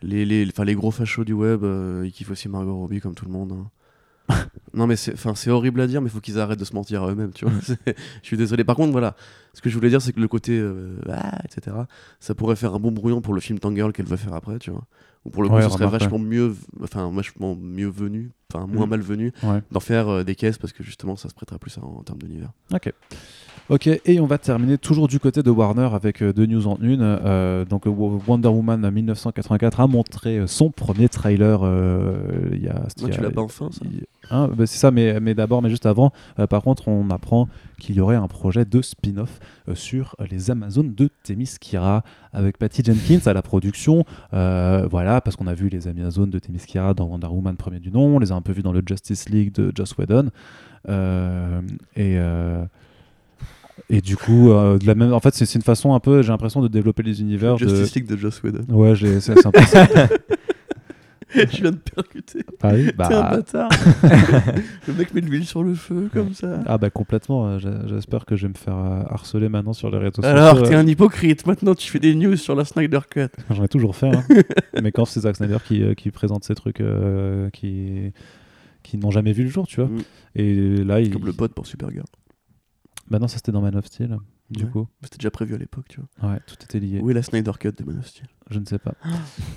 [0.01, 3.15] les, les, enfin, les gros fachos du web, euh, ils kiffent aussi Margot Robbie comme
[3.15, 3.53] tout le monde.
[3.53, 3.67] hein.
[4.73, 6.73] non, mais c'est enfin, c'est horrible à dire, mais il faut qu'ils arrêtent de se
[6.73, 7.53] mentir à eux-mêmes, tu vois.
[7.87, 7.93] Je
[8.27, 8.63] suis désolé.
[8.63, 9.15] Par contre, voilà,
[9.53, 11.75] ce que je voulais dire, c'est que le côté, euh, ah, etc.,
[12.19, 14.71] ça pourrait faire un bon brouillon pour le film Tangirl qu'elle veut faire après, tu
[14.71, 14.83] vois.
[15.25, 18.85] Ou pour le coup, Ouais, ce serait vachement mieux, enfin, vachement mieux venu, enfin, moins
[18.87, 18.89] Mm.
[18.89, 19.61] malvenu Ouais.
[19.71, 22.19] d'en faire euh, des caisses parce que justement, ça se prêterait plus à- en termes
[22.19, 22.51] d'univers.
[22.73, 22.91] Ok.
[23.69, 26.77] Ok, et on va terminer toujours du côté de Warner avec euh, deux news en
[26.81, 26.99] une.
[27.01, 31.61] Euh, donc euh, Wonder Woman 1984 a montré son premier trailer.
[32.51, 33.85] il y a, Moi, tu l'as pas enfin, ça
[34.31, 36.11] hein, bah, C'est ça, mais, mais d'abord, mais juste avant,
[36.49, 37.47] par contre, on apprend
[37.79, 39.39] qu'il y aurait un projet de spin-off
[39.75, 42.03] sur les Amazones de Themyscira
[42.33, 44.03] avec Patty Jenkins à la production.
[44.31, 48.17] Voilà, parce qu'on a vu les Amazones de Themyscira dans Wonder Woman premier du nom,
[48.17, 50.31] on les a un peu vus dans le Justice League de Joss Whedon.
[51.95, 52.19] Et,
[53.89, 56.29] et du coup, euh, de la même, en fait, c'est une façon un peu, j'ai
[56.29, 57.55] l'impression, de développer les univers.
[57.57, 58.63] de- Justice League de Joss Whedon.
[58.73, 59.87] Ouais, c'est un peu ça.
[61.35, 62.43] je viens de percuter.
[62.59, 63.69] Pareil, T'es un bah, bâtard.
[64.87, 66.59] le mec met de l'huile sur le feu comme ça.
[66.67, 67.47] ah bah complètement.
[67.47, 70.67] euh, J'espère que je vais me faire euh, harceler maintenant sur les réseaux Alors, sociaux.
[70.67, 71.47] t'es euh, un hypocrite.
[71.47, 73.29] Maintenant, tu fais des news sur la Snyder Cut.
[73.49, 74.09] J'en ai toujours fait.
[74.15, 74.23] hein.
[74.81, 78.11] Mais quand c'est Zack Snyder qui, qui présente ces trucs euh, qui,
[78.83, 79.89] qui n'ont jamais vu le jour, tu vois.
[79.89, 80.01] Mm.
[80.35, 80.53] Et
[80.83, 81.09] là, il.
[81.11, 82.05] Comme le pote pour Supergirl.
[83.09, 84.17] Bah non, ça c'était dans Man of Steel,
[84.49, 84.69] du Ouais.
[84.69, 84.87] coup.
[85.03, 86.31] C'était déjà prévu à l'époque, tu vois.
[86.31, 86.97] Ouais, tout était lié.
[87.07, 88.93] Est la Snyder Cut de Man of Steel Je ne sais pas.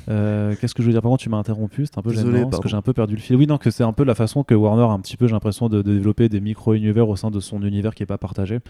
[0.08, 1.02] Euh, Qu'est-ce que je veux dire?
[1.02, 2.92] Par contre, tu m'as interrompu, c'est un peu Désolé, gênant parce que j'ai un peu
[2.92, 3.36] perdu le fil.
[3.36, 5.32] Oui, non, que c'est un peu la façon que Warner a un petit peu, j'ai
[5.32, 8.60] l'impression, de, de développer des micro-univers au sein de son univers qui n'est pas partagé,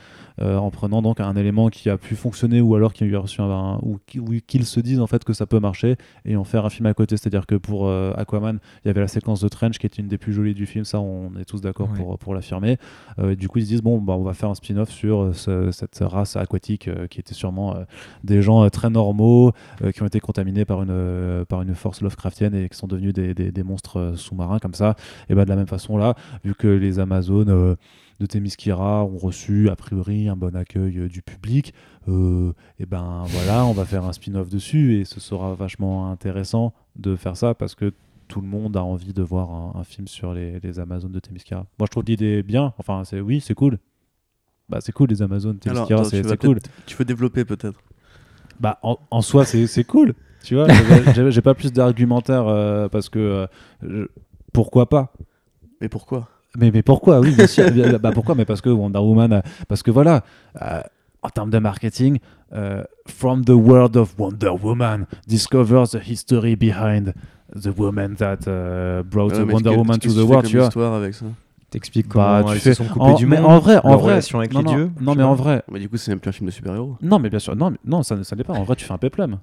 [0.41, 3.17] euh, en prenant donc un élément qui a pu fonctionner ou alors qui a eu
[3.17, 5.97] reçu un, un- ou qui- ou qu'ils se disent en fait que ça peut marcher
[6.25, 7.17] et en faire un film à côté.
[7.17, 10.09] C'est-à-dire que pour euh, Aquaman, il y avait la séquence de Trench qui était une
[10.09, 11.97] des plus jolies du film, ça on est tous d'accord Ouais.
[11.99, 12.79] pour, pour l'affirmer.
[13.19, 15.31] Euh, et du coup, ils se disent bon, bah, on va faire un spin-off sur
[15.35, 17.85] ce- cette race aquatique euh, qui était sûrement euh,
[18.25, 19.53] des gens euh, très normaux
[19.83, 22.87] euh, qui ont été contaminés par une, euh, par une force Lovecraftienne et qui sont
[22.87, 24.97] devenus des, des- des monstres euh, sous-marins comme ça.
[25.29, 26.15] Et bah, de la même façon là,
[26.45, 27.75] vu que les Amazones euh,
[28.21, 31.75] de Themyscira ont reçu a priori un bon accueil euh, du public,
[32.09, 36.73] euh, et ben voilà, on va faire un spin-off dessus et ce sera vachement intéressant
[36.97, 37.93] de faire ça parce que
[38.29, 41.21] tout le monde a envie de voir un, un film sur les, les Amazones de
[41.21, 41.67] Themyscira.
[41.79, 43.79] Moi je trouve l'idée bien, enfin c'est oui c'est cool.
[44.69, 45.59] Bah c'est cool les Amazones
[46.05, 46.59] c'est cool.
[46.87, 47.81] Tu veux développer peut-être
[48.61, 50.15] Bah, en, en soi, c'est cool.
[50.43, 50.67] Tu vois,
[51.31, 53.47] j'ai- pas plus d'argumentaire euh, parce que euh,
[53.83, 54.07] je-
[54.53, 55.13] pourquoi pas?
[55.81, 56.29] Mais pourquoi?
[56.57, 57.21] Mais, mais pourquoi?
[57.21, 57.67] Oui, bien sûr.
[58.01, 58.35] Bah, pourquoi?
[58.35, 60.23] Mais parce que Wonder Woman, parce que voilà,
[60.63, 60.81] euh,
[61.23, 62.19] en termes de marketing,
[63.09, 67.13] From the world of Wonder Woman, discover the history behind
[67.55, 70.67] the woman that uh, brought Ouais, mais Wonder Woman to the world, tu vois.
[70.69, 71.27] histoire avec ça
[71.71, 73.41] T'expliques Bah, comment tu elles fais- se sont coupées en, du monde.
[73.45, 74.91] en vrai, en leur vrai, relation avec non, les non, dieux.
[75.01, 76.97] Non, mais en vrai, Mais du coup, c'est même plus un film de super-héros.
[77.03, 78.53] non, mais bien sûr, non, mais- non, ça, ça n'est pas.
[78.55, 79.39] En vrai, tu fais un péplum.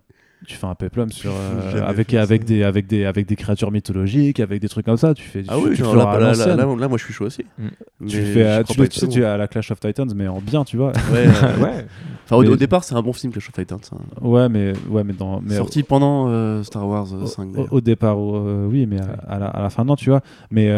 [0.46, 4.42] tu fais un peplum sur euh, avec avec des avec des avec des créatures mythologiques,
[4.42, 5.14] avec des trucs comme ça.
[5.14, 6.58] Tu fais Ah tu, oui, tu genre, le là, là, là, l'ancienne.
[6.58, 7.46] là, là, moi je suis chaud aussi.
[7.58, 8.08] Mm.
[8.08, 10.66] Tu fais tu, tu sais, tu es à la Clash of Titans mais en bien,
[10.66, 10.92] tu vois.
[11.14, 11.86] Ouais, euh, ouais.
[12.26, 13.80] Enfin, au, Mais- au départ, c'est un bon film, Clash of Titans.
[13.94, 13.98] hein.
[14.22, 17.68] Ouais, mais ouais, mais dans mais Sorti pendant euh, Star Wars euh, au, 5 au-
[17.78, 20.22] au départ, euh, oui, mais à, à la, à la fin non, tu vois.
[20.52, 20.70] Mais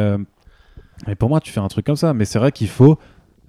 [1.08, 2.14] mais pour moi, tu fais un truc comme ça.
[2.14, 2.98] Mais c'est vrai qu'il faut.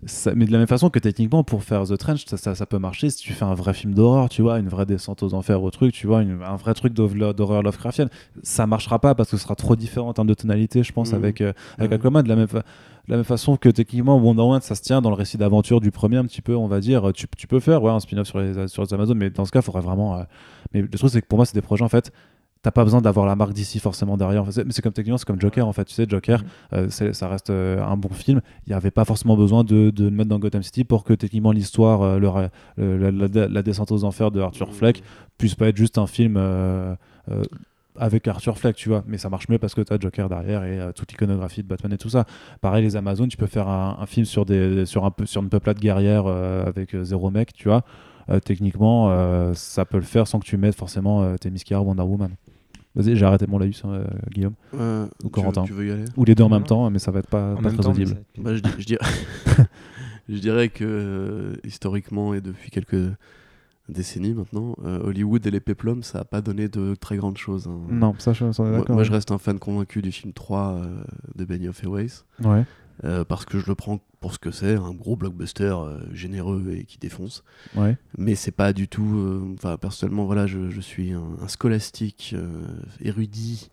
[0.04, 2.66] ça- mais de la même façon que techniquement pour faire The Trench ça, ça, ça
[2.66, 5.32] peut marcher si tu fais un vrai film d'horreur tu vois une vraie descente aux
[5.32, 8.10] enfers au truc tu vois une- un vrai truc d'hor- d'horreur Lovecraftienne
[8.42, 11.10] ça marchera pas parce que ce sera trop différent en termes de tonalité je pense
[11.12, 11.16] Mhm.
[11.16, 11.96] avec euh, avec Ouais.
[11.96, 12.64] Aquaman de la même fa- de
[13.08, 15.90] la même façon que techniquement Wonder Woman ça se tient dans le récit d'aventure du
[15.90, 18.38] premier un petit peu on va dire tu, tu peux faire ouais, un spin-off sur
[18.38, 20.22] les, sur les mais dans ce cas il faudrait vraiment euh,
[20.74, 22.12] mais le truc c'est que pour moi c'est des projets en fait
[22.66, 25.40] t'as pas besoin d'avoir la marque d'ici forcément derrière mais c'est comme techniquement c'est comme
[25.40, 28.70] Joker en fait tu sais Joker euh, c'est- ça reste euh, un bon film il
[28.70, 31.52] n'y avait pas forcément besoin de, de le mettre dans Gotham City pour que techniquement
[31.52, 35.00] l'histoire euh, la, la- la descente aux enfers de Arthur Fleck
[35.38, 36.96] puisse pas être juste un film euh,
[37.30, 37.42] euh,
[37.98, 39.02] avec Arthur Fleck, tu vois.
[39.06, 41.68] Mais ça marche mieux parce que tu as Joker derrière et euh, toute l'iconographie de
[41.68, 42.24] Batman et tout ça.
[42.60, 45.40] Pareil, les Amazones, tu peux faire un, un film sur, des, sur, un peu, sur
[45.42, 47.84] une peuplade guerrière euh, avec euh, zéro mec, tu vois.
[48.28, 51.84] Euh, techniquement, euh, ça peut le faire sans que tu mettes forcément euh, Kira ou
[51.86, 52.32] Wonder Woman.
[52.96, 54.54] Vas-y, j'ai arrêté mon laïus, hein, Guillaume.
[54.74, 55.62] Euh, Ou tu, Corentin.
[55.62, 57.54] tu veux y aller Ou les deux en même temps, mais ça va être pas,
[57.54, 58.16] pas très temps, audible.
[58.38, 59.04] Bah, je, dirais...
[60.28, 63.12] je dirais que euh, historiquement et depuis quelques
[63.88, 67.68] décennies maintenant, euh, Hollywood et les péplums, ça a pas donné de très grandes choses.
[67.68, 67.80] hein.
[67.90, 68.94] Non, ça, je d'accord.
[68.94, 70.96] moi, je reste un fan convaincu du film 3 euh,
[71.36, 72.22] de Benny of Airways.
[72.42, 72.64] Ouais.
[73.04, 76.72] Euh, parce que je le prends pour ce que c'est, un gros blockbuster euh, généreux
[76.72, 77.44] et qui défonce.
[77.74, 77.96] Ouais.
[78.18, 79.16] Mais c'est pas du tout.
[79.16, 82.34] euh, Enfin, personnellement, voilà, je, je suis un, un scolastique
[83.00, 83.70] érudit.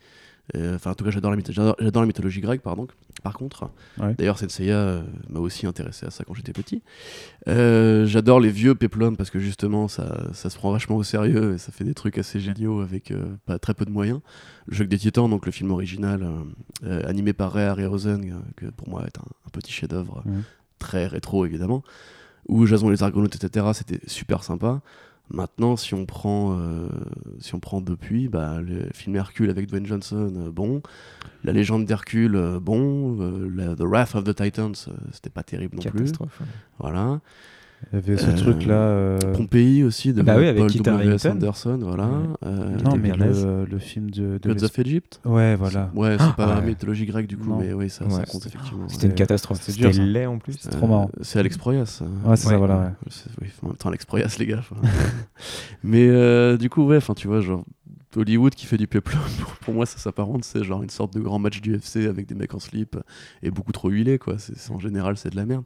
[0.55, 2.87] Euh, Enfin, en tout cas, j'adore la, j'adore- mythologie grecque, pardon.
[3.23, 4.13] Par contre, Ouais.
[4.15, 6.81] d'ailleurs, Senseiya euh, m'a aussi intéressé à ça quand j'étais petit.
[7.47, 11.53] Euh, j'adore les vieux péplums parce que justement, ça, ça se prend vachement au sérieux
[11.53, 13.13] et ça fait des trucs assez géniaux avec
[13.45, 14.19] pas très peu de moyens.
[14.67, 16.27] Le jeu des Titans, donc le film original
[17.05, 20.23] animé par Ray Harryhausen, que pour moi est un, un petit chef-d'œuvre
[20.79, 21.83] très rétro évidemment,
[22.49, 23.67] où Jason et les Argonautes, etc.
[23.73, 24.81] C'était super sympa.
[25.29, 26.87] Maintenant, si on prend, euh,
[27.39, 30.81] si on prend depuis, bah, le film Hercule avec Dwayne Johnson, euh, bon.
[31.43, 33.17] La légende d'Hercule, euh, bon.
[33.55, 34.73] La- The Wrath of the Titans,
[35.11, 36.11] c'était pas terrible non plus.
[36.79, 37.19] Voilà.
[37.91, 38.73] Il y avait ce Euh, truc-là.
[38.73, 40.93] euh, Pompéi aussi, de Bah oui, avec Paul.
[40.93, 41.31] Harington.
[41.31, 42.09] Anderson, voilà.
[42.45, 44.39] Euh, Non, mais le, le film de.
[44.41, 45.91] de Gods of Egypt Ouais, voilà.
[45.95, 46.67] Ouais, c'est pas Ah, la ouais.
[46.67, 47.59] mythologie grecque du coup, Non.
[47.59, 48.87] mais oui, ça, ça compte effectivement.
[48.87, 49.59] C'était une catastrophe.
[49.61, 50.53] C'était laid en plus.
[50.59, 51.11] C'est trop marrant.
[51.21, 51.99] C'est Alex Proyas.
[52.01, 52.29] euh.
[52.29, 52.77] Ouais, c'est ça, voilà.
[52.79, 52.89] ouais.
[53.09, 54.61] C'est- oui, en même temps, Alex Proyas, les gars.
[55.83, 57.63] Mais euh, du coup, ouais, enfin, tu vois, genre,
[58.15, 59.19] Hollywood qui fait du peplum,
[59.61, 62.35] pour, moi, ça s'apparente, c'est genre une sorte de grand match du UFC avec des
[62.35, 62.95] mecs en slip
[63.41, 64.35] et beaucoup trop huilés, quoi.
[64.37, 65.65] C'est- en général, c'est de la merde.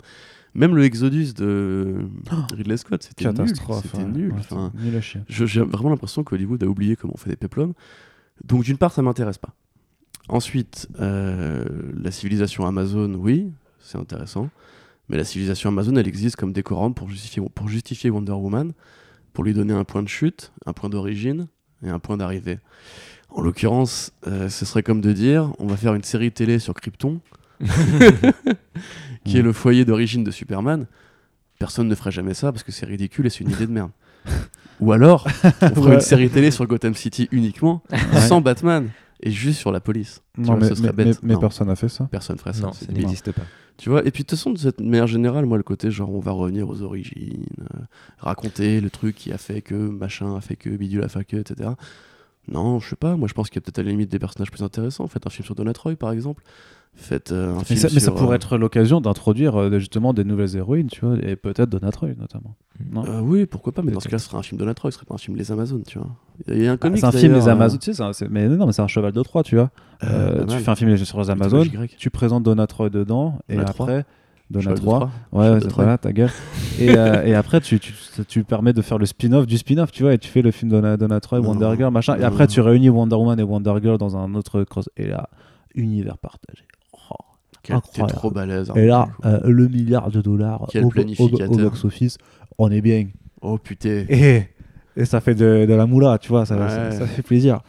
[0.57, 2.09] Même le Exodus de
[2.51, 3.35] Ridley Scott, c'était nul.
[3.35, 3.83] Catastrophe.
[3.83, 4.05] C'était ouais.
[4.05, 4.31] nul.
[4.31, 7.73] Ouais, Enfin, nul j'ai vraiment l'impression qu'Hollywood a oublié comment on fait des peplums.
[8.43, 9.53] Donc, d'une part, ça m'intéresse pas.
[10.29, 11.63] Ensuite, euh,
[11.95, 14.49] la civilisation Amazon, oui, c'est intéressant.
[15.09, 18.73] Mais la civilisation Amazon, elle existe comme décorante pour justifier, pour justifier Wonder Woman,
[19.33, 21.47] pour lui donner un point de chute, un point d'origine
[21.85, 22.57] et un point d'arrivée.
[23.29, 26.73] En l'occurrence, euh, ce serait comme de dire on va faire une série télé sur
[26.73, 27.21] Krypton,
[29.27, 30.85] qui est le foyer d'origine de Superman.
[31.59, 33.91] Personne ne ferait jamais ça parce que c'est ridicule et c'est une idée de merde.
[34.79, 35.93] Ou alors, on ferait Ouais.
[35.95, 37.81] une série télé sur Gotham City uniquement,
[38.27, 38.89] sans Batman,
[39.23, 40.21] et juste sur la police.
[40.37, 41.19] Non, vois, mais, ce serait mais, bête.
[41.23, 41.39] mais Non.
[41.39, 42.07] personne n'a fait ça.
[42.11, 42.67] Personne ferait ça.
[42.67, 43.41] Non, ça n'existe pas.
[43.77, 46.11] Tu vois, et puis de toute façon, de cette manière générale, moi, le côté genre
[46.13, 47.79] on va revenir aux origines, euh,
[48.19, 51.37] raconter le truc qui a fait que machin a fait que bidule a fait que,
[51.37, 51.69] etc.
[52.47, 54.19] Non, je sais pas, moi je pense qu'il y a peut-être à la limite des
[54.19, 55.07] personnages plus intéressants.
[55.07, 56.43] Faites un film sur Donna Troy par exemple.
[56.95, 60.13] Faites euh, un Mais film ça, mais ça pourrait euh, être l'occasion d'introduire euh, justement
[60.13, 62.55] des nouvelles héroïnes, tu vois, et peut-être Donna Troy notamment.
[62.91, 64.89] Non euh, oui, pourquoi pas, mais dans ce cas, ce serait un film Donna Troy,
[64.91, 66.09] ce serait pas un film Les Amazones, tu vois.
[66.47, 68.27] Il y a un Ah, comics c'est un film les Amazones, tu sais, c'est un-
[68.31, 69.69] mais non, mais c'est un cheval de Troie, tu vois.
[70.01, 70.07] tu
[70.57, 71.67] fais un film sur les Amazones,
[71.99, 74.03] tu présentes Donna Troy dedans, et après
[74.49, 74.99] Donna Cheval de 3.
[74.99, 75.11] Troie.
[75.33, 76.31] Ouais, c'est voilà, ta gueule.
[76.79, 77.93] et, euh, et après, tu, tu,
[78.27, 80.71] tu permets de faire le spin-off du spin-off, tu vois, et tu fais le film
[80.71, 81.19] Donna, Donna.
[81.33, 82.15] Wonder Girl, machin.
[82.15, 82.27] Et Non.
[82.27, 84.89] après, tu réunis Wonder Woman et Wonder Girl dans un autre cross.
[84.95, 85.29] Et là,
[85.75, 86.63] univers partagé.
[87.93, 88.71] T'es trop balèze.
[88.75, 92.17] Et là, euh, le milliard de dollars Quel au, au- au box-office,
[92.57, 93.07] on est bien.
[93.41, 94.05] Oh putain.
[94.09, 94.43] Et,
[94.95, 96.69] et ça fait de, de la moula, tu vois, ça, Ouais.
[96.69, 97.59] ça, ça fait plaisir.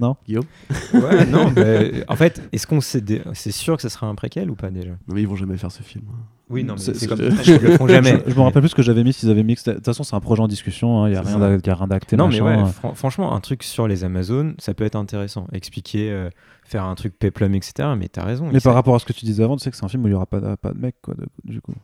[0.00, 0.16] Non?
[0.28, 4.14] Ouais, non, mais en fait, est-ce qu'on sait dé- c'est sûr que ça sera un
[4.14, 4.90] préquel ou pas déjà?
[4.90, 6.04] Non, mais ils vont jamais faire ce film.
[6.48, 8.22] Oui, non, mais C'est- comme ils le font jamais.
[8.26, 9.54] Je, je me rappelle plus ce que j'avais mis s'ils avaient mis.
[9.56, 11.38] De toute façon, c'est un projet en discussion, il n'y a, rien ça.
[11.38, 12.16] d'a- y a rien d'acté.
[12.16, 15.46] Non, mais ouais, fran- franchement, un truc sur les Amazones, ça peut être intéressant.
[15.52, 16.30] Expliquer, euh,
[16.70, 17.88] faire un truc peplum, etc.
[17.98, 18.48] Mais t'as raison.
[18.52, 20.04] Mais par rapport à ce que tu disais avant, tu sais que c'est un film
[20.04, 21.74] où il n'y aura pas de, pas de mec, quoi, de- du coup.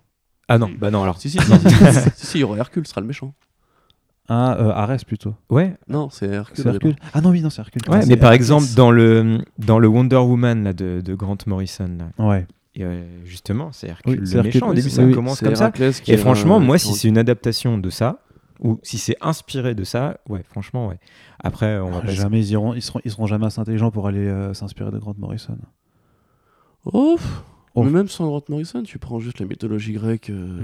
[0.49, 1.19] Ah non, bah non, alors.
[1.21, 1.69] Si, si, si, si,
[2.17, 3.35] si, si, il y aura Hercule, ce sera le méchant.
[4.29, 5.35] Ah, euh, Ares plutôt.
[5.51, 6.67] Ouais, Non, c'est Hercule.
[6.67, 6.97] Hercule.
[7.15, 7.83] Ah non, oui, non, c'est Hercule.
[7.89, 8.43] ouais Ah, mais par Hercule.
[8.43, 12.47] exemple, dans le, dans le Wonder Woman là, de, de Grant Morrison, là, Ouais.
[12.75, 14.69] et, euh, justement, c'est Hercule Oui, le Hercule, méchant.
[14.69, 15.65] Au début, ça oui, commence comme ça.
[15.65, 18.19] Héraclès Et est franchement, un- moi, si est- c'est une adaptation de ça,
[18.61, 20.99] ou si c'est inspiré de ça, ouais, franchement, ouais.
[21.39, 22.09] Après, on va pas.
[22.09, 24.99] Jamais ils iront, ils seront, ils seront jamais assez intelligents pour aller euh, s'inspirer de
[24.99, 25.59] Grant Morrison.
[26.85, 27.19] Oh,
[27.79, 27.83] Oh.
[27.85, 30.31] Mais même sans Grant Morrison, tu prends juste la mythologie grecque.
[30.31, 30.59] euh,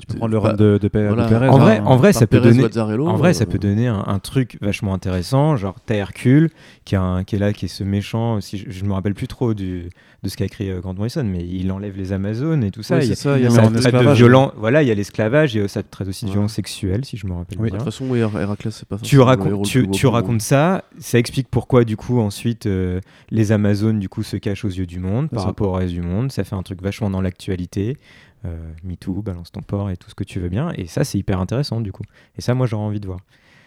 [0.00, 1.24] Tu peux prendre le run de, de, voilà.
[1.24, 1.48] de Pérez.
[1.48, 1.84] En vrai, hein.
[1.84, 3.00] en vrai, ça peut Pérez donner.
[3.06, 6.50] En vrai, euh, ça peut donner un, un truc vachement intéressant, genre t'as Hercule,
[6.86, 9.12] qui, a un- qui est là, qui est ce méchant, si je, je me rappelle
[9.14, 9.90] plus trop du,
[10.22, 12.96] de ce qu'a écrit euh, Grant Morrison, mais il enlève les Amazones et tout ça.
[12.96, 14.82] Ouais, il y a- ça, il y a mais ça en traite de violent, voilà,
[14.82, 16.34] il y a l'esclavage et ça traite aussi de Ouais.
[16.36, 17.66] violence sexuelle, si je me rappelle Oui.
[17.66, 17.78] De bien.
[17.84, 21.96] toute façon, oui, Héraclès, c'est pas Tu, racontes, tu, racontes ça, ça explique pourquoi du
[21.98, 23.00] coup ensuite euh,
[23.30, 26.00] les Amazones du coup se cachent aux yeux du monde par rapport au reste du
[26.00, 26.32] monde.
[26.32, 27.98] Ça fait un truc vachement dans l'actualité.
[28.44, 30.70] Euh, MeToo, balance ton port et tout ce que tu veux bien.
[30.76, 32.04] Et ça c'est hyper intéressant du coup.
[32.38, 33.18] Et ça moi j'aurais envie de voir.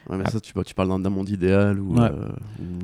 [0.09, 0.31] Ouais, mais Ah.
[0.31, 2.09] ça, tu, tu parles d'un monde idéal où, Ouais.
[2.09, 2.29] euh,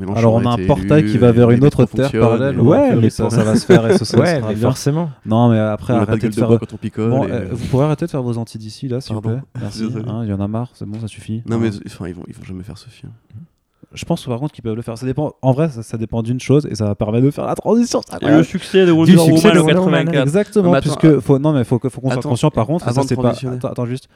[0.06, 2.60] où Alors on a un portail élu, qui va vers une autre terre parallèle.
[2.60, 4.62] Ouais, euh, mais ça, va se faire et ce, ça ouais, sera bien.
[4.62, 5.10] forcément.
[5.26, 6.48] Non, mais après On arrêtez de de faire.
[6.50, 7.10] bois quand on picole.
[7.10, 9.40] Bon, et- euh, vous pourrez arrêter de faire vos anti d'ici là, s'il vous plaît.
[9.60, 9.86] Merci.
[10.06, 11.42] Hein, Il y en a marre, c'est bon, ça suffit.
[11.48, 11.60] Non, Hein.
[11.64, 13.12] mais enfin, ils vont, ils vont jamais faire ce film.
[13.96, 14.98] Je pense par contre qu'ils peuvent le faire.
[14.98, 15.34] Ça dépend.
[15.42, 18.02] En vrai, ça, ça dépend d'une chose et ça va permettre de faire la transition.
[18.22, 20.28] Et le succès de Du Wonder succès de Woman Wonder Woman, 84.
[20.28, 22.52] Exactement, attends, puisque faut non mais faut faut qu'on soit conscient.
[22.52, 23.34] Par contre, ça de c'est pas.
[23.56, 24.08] Attends, attends, juste.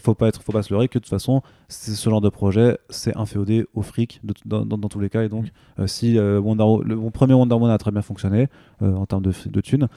[0.00, 2.78] Faut pas être, faut pas se leurrer que de toute façon, ce genre de projet,
[2.90, 5.22] c'est inféodé au fric de- dans, dans- dans tous les cas.
[5.22, 5.46] Et donc,
[5.78, 8.48] euh, si euh, Wonder Wo- le mon premier Wonder Woman a très bien fonctionné
[8.82, 9.88] euh, en termes de, de thunes,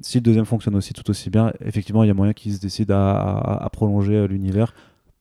[0.00, 2.60] si le deuxième fonctionne aussi tout aussi bien, effectivement, il y a moyen qu'ils se
[2.60, 2.98] décident à,
[3.60, 4.72] à- à prolonger l'univers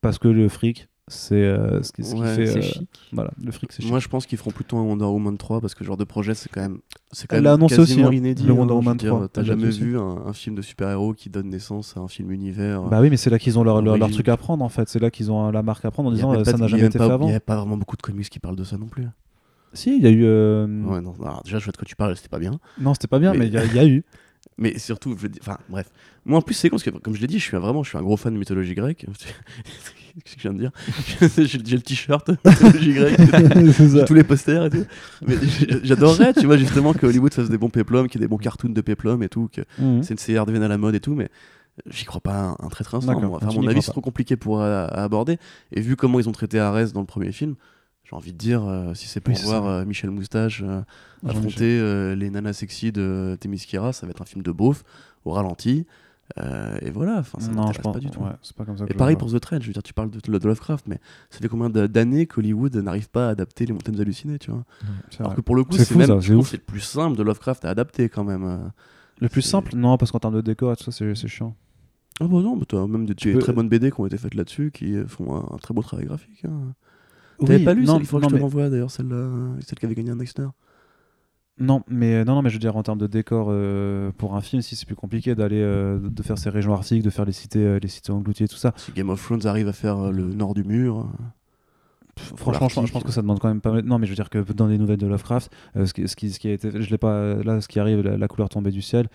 [0.01, 2.57] parce que le fric, c'est euh, ce qui, ce qui Ouais, fait.
[2.57, 2.81] euh.
[3.11, 3.83] Voilà, le fric, c'est.
[3.85, 6.03] Moi, je pense qu'ils feront plutôt un Wonder Woman 3 parce que ce genre de
[6.05, 6.79] projet, c'est quand même,
[7.11, 8.43] c'est quand Elle même annoncé quasiment aussi, hein, inédit.
[8.45, 11.29] le hein, Wonder Woman dire, 3, T'as jamais vu un, un film de super-héros qui
[11.29, 12.83] donne naissance à un film univers.
[12.83, 14.87] Bah oui, mais c'est là qu'ils ont leur, leur, truc à prendre en fait.
[14.87, 16.57] C'est là qu'ils ont euh, la marque à prendre en Il a disant ça n'a
[16.59, 17.25] il a jamais été pas- fait Il avant.
[17.25, 19.05] n'y avait pas vraiment beaucoup de comics qui parlent de ça non plus.
[19.73, 20.23] Si, il y a eu.
[20.25, 22.59] euh, Ouais, non, alors, déjà, je vois de quoi tu parles, c'était pas bien.
[22.79, 24.03] Non, c'était pas bien, Mais- il y, a- il y a eu.
[24.57, 25.89] Mais surtout, je veux dire- enfin, bref.
[26.25, 27.83] Moi, en plus, c'est con parce que, comme je l'ai dit, je suis un- vraiment,
[27.83, 29.05] je suis un gros fan de mythologie grecque.
[30.25, 30.71] Qu'est-ce que je viens de dire?
[31.65, 33.17] J'ai le t-shirt mythologie grecque,
[34.07, 34.85] tous les posters et tout.
[35.25, 35.35] Mais
[35.83, 38.37] j'adorerais, tu vois, justement, que Hollywood fasse des bons péplums, qu'il y ait des bons
[38.37, 40.03] cartoons de péplum et tout, que Mhm.
[40.03, 41.29] c'est une CR devienne à la mode et tout, mais
[41.89, 43.11] j'y crois pas un, un très très instant.
[43.35, 45.37] Enfin, mon avis, c'est trop compliqué pour à, à aborder.
[45.71, 47.55] Et vu comment ils ont traité Arès dans le premier film,
[48.03, 50.81] j'ai envie de dire, euh, si c'est pour Oui, voir euh, Michel Moustache euh,
[51.25, 54.83] affronter euh, les nanas sexy de Témisquira, ça va être un film de beauf,
[55.25, 55.85] au ralenti.
[56.37, 58.19] Euh, et voilà, enfin, ça non, je pense pas du tout.
[58.21, 59.93] Ouais, c'est pas comme ça que Et pareil pour The Trade, je veux dire, tu
[59.93, 60.99] parles de, de Lovecraft, mais
[61.29, 64.63] ça fait combien d'a- d'années qu'Hollywood n'arrive pas à adapter les montagnes hallucinées, tu vois
[65.19, 65.35] Alors vrai.
[65.37, 67.65] que pour le coup, C'est même, ça, je c'est pense le plus simple de Lovecraft
[67.65, 68.43] à adapter quand même.
[68.43, 68.57] euh.
[69.21, 71.55] Le plus simple, non, parce qu'en termes de décor et tout ça, c'est c'est chiant.
[72.21, 74.05] Ah bah non, mais t'as même des, Tu des peux- très bonnes BD qui ont
[74.05, 76.45] été faites là-dessus, qui euh, font un, un très beau travail graphique.
[76.45, 76.73] hein.
[77.39, 79.07] Oui, T'avais pas lu non, celle, il non, que je te mais- l'envoie d'ailleurs, celle,
[79.65, 80.47] celle qui avait gagné un Eisner.
[81.59, 84.41] Non, mais non, non, mais je veux dire en termes de décor euh, pour un
[84.41, 87.31] film, si c'est plus compliqué d'aller euh, de faire ces régions arctiques, de faire les
[87.33, 88.73] cités, euh, les cités englouties et tout ça.
[88.77, 90.99] Si Game of Thrones arrive à faire euh, le nord du mur.
[90.99, 91.03] euh,
[92.15, 93.05] Pff, Franchement, je, pense- je pense l'Arctique.
[93.07, 93.83] que ça demande quand même pas mal.
[93.83, 96.15] Non, mais je veux dire que dans les nouvelles de Lovecraft, euh, ce, qui, ce,
[96.15, 98.49] qui, ce qui a été, je l'ai pas là, ce qui arrive, la, la couleur
[98.49, 99.07] tombée du ciel.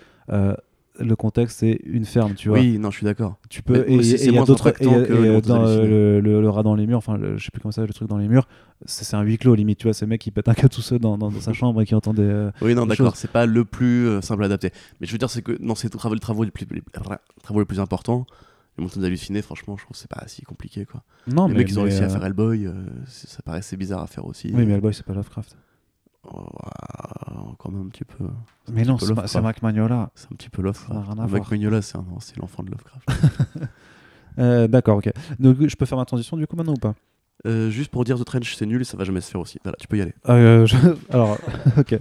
[1.01, 2.59] Le contexte c'est une ferme, tu vois.
[2.59, 3.37] Oui, non, je suis d'accord.
[3.49, 6.99] Tu peux Mais et il y a d'autres le, le, le rat dans les murs,
[6.99, 8.47] enfin le- je sais plus comment ça le truc dans les murs,
[8.87, 10.99] c'est un huis clos limite, tu vois, ces mecs qui pètent un câble tout seul
[11.01, 13.47] dans, dans, dans sa chambre et qui entendent des euh, Oui, non, d'accord, c'est pas
[13.47, 14.71] le plus euh, simple à adapter.
[15.01, 16.83] Mais je veux dire, c'est que dans ces travaux, les travaux les plus, les,
[17.43, 18.27] travaux les plus importants,
[18.79, 21.03] les montagnes hallucinées, franchement, je trouve que c'est pas si compliqué quoi.
[21.27, 22.69] Non, les mais mecs, ils ont mais, réussi à euh, faire Hellboy,
[23.07, 24.51] ça paraissait bizarre à faire aussi.
[24.55, 25.57] Oui, mais Hellboy c'est pas Lovecraft.
[27.59, 28.25] Quand même un petit peu.
[28.25, 30.11] Un Mais non, c'est Mac Magnola.
[30.15, 31.11] C'est un petit peu Lovecraft.
[31.11, 31.53] À Mac voir.
[31.53, 31.97] Mignola, c'est
[32.39, 33.09] l'enfant de Lovecraft.
[34.37, 35.13] Euh, D'accord, ok.
[35.39, 36.97] Donc je peux faire ma transition du coup maintenant ou pas?
[37.47, 39.61] Euh, juste pour dire The Trench, c'est nul ça va jamais se faire aussi.
[39.63, 40.13] Voilà, tu peux y aller.
[40.29, 40.77] Euh, je-
[41.11, 41.39] Alors,
[41.79, 41.97] ok.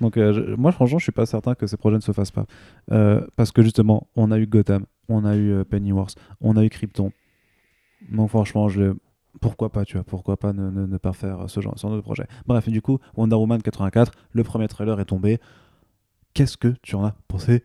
[0.00, 2.30] Donc, euh, je- moi, franchement, je suis pas certain que ces projets ne se fassent
[2.30, 2.44] pas.
[2.92, 6.64] Euh, parce que justement, on a eu Gotham, on a eu euh, Pennyworth, on a
[6.64, 7.10] eu Krypton.
[8.08, 8.94] Donc, franchement, je...
[9.40, 12.26] pourquoi pas, tu vois, pourquoi pas ne, ne- pas faire ce genre, de projet.
[12.46, 15.38] Bref, du coup, Wonder Woman 84, le premier trailer est tombé.
[16.34, 17.64] Qu'est-ce que tu en as pensé,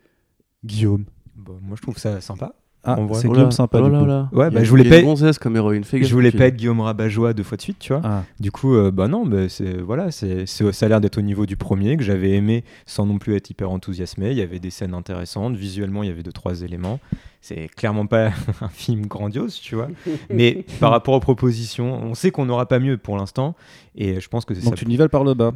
[0.64, 1.04] Guillaume?
[1.36, 2.54] Bon, moi je trouve ça sympa.
[2.86, 4.04] Ah, c'est Oh Guillaume là, sympa, oh du là coup.
[4.06, 4.28] là.
[4.32, 5.84] Ouais, bah, a- je voulais pas- une gonzesse comme héroïne.
[5.84, 8.02] Fais gaffe, je voulais pas être Guillaume Rabat-Joie deux fois de suite, tu vois.
[8.04, 11.18] Ah, Du coup, euh, bah non, bah c'est voilà, c'est c'est- ça a l'air d'être
[11.18, 14.30] au niveau du premier que j'avais aimé sans non plus être hyper enthousiasmé.
[14.32, 17.00] Il y avait des scènes intéressantes, visuellement il y avait deux trois éléments.
[17.40, 18.28] C'est clairement pas
[18.60, 19.88] un film grandiose, tu vois.
[20.30, 23.54] Mais par rapport aux propositions, on sait qu'on n'aura pas mieux pour l'instant,
[23.96, 24.82] et je pense que c'est donc ça.
[24.82, 25.52] tu nivelles par le bas.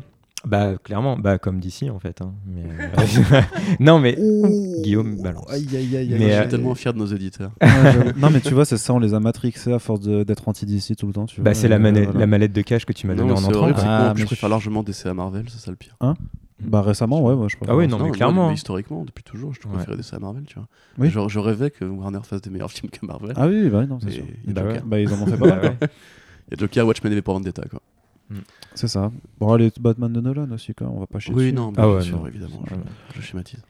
[0.47, 2.23] Bah, clairement, bah, comme d'ici en fait.
[2.23, 2.33] hein.
[2.47, 3.41] Mais, euh,
[3.81, 4.17] non, mais
[4.83, 5.51] Guillaume balance.
[5.51, 7.51] Aïe, aïe, aïe, Mais, je euh, suis tellement fier de nos éditeurs.
[8.17, 11.07] Non, mais tu vois, c'est ça, on les a matrixés à force d'être anti-DC tout
[11.09, 11.27] le temps.
[11.27, 12.21] Tu Bah, c'est la, euh, mallette- voilà.
[12.21, 13.69] la mallette de cash que tu m'as donnée en entrant.
[13.79, 15.97] Ah, moi, je préfère largement DC à Marvel, c'est ça le pire.
[16.61, 17.75] Bah, récemment, ouais, ouais, je préfère.
[17.75, 18.51] Ah oui, non, mais moi, clairement.
[18.51, 19.75] historiquement, depuis toujours, je Ouais.
[19.75, 20.67] préférais DC à Marvel, tu vois.
[20.99, 21.09] Oui.
[21.11, 23.33] Je, je rêvais que Warner fasse des meilleurs films que Marvel.
[23.37, 24.25] Ah oui, bah oui, non, c'est sûr.
[24.47, 24.81] Bah ouais.
[24.85, 25.65] Bah, ils en ont fait pas Bah mal.
[25.65, 25.89] ouais.
[26.51, 27.81] Il y a Joker, Watchmen et V pour Vendetta, quoi.
[28.75, 29.11] C'est ça.
[29.41, 30.87] Bon, allez, Batman de Nolan aussi, quoi.
[30.95, 31.55] On va pas chier Oui, dessus.
[31.55, 32.27] non, Ah bien ouais, sûr, non.
[32.27, 32.63] évidemment,
[33.15, 33.63] je, je schématise.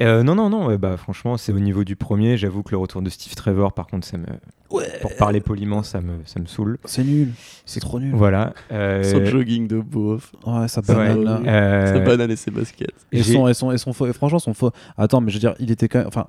[0.00, 2.36] Euh, non, non, non, ouais, bah, franchement, c'est au niveau du premier.
[2.36, 4.26] J'avoue que le retour de Steve Trevor, par contre, ça me,
[4.68, 6.78] pour parler poliment, ça me, ça me saoule.
[6.84, 7.30] C'est nul.
[7.64, 8.14] C'est trop nul.
[8.14, 8.52] Voilà.
[8.72, 11.40] euh, Son jogging de beauf, Ouais, ça ouais, banane là.
[11.46, 12.92] euh, sa banane et ses baskets.
[13.12, 14.06] Et son, et son, et son faux.
[14.06, 14.72] Et franchement, son faux.
[14.98, 16.08] Attends, mais je veux dire, il était quand même.
[16.08, 16.26] Enfin.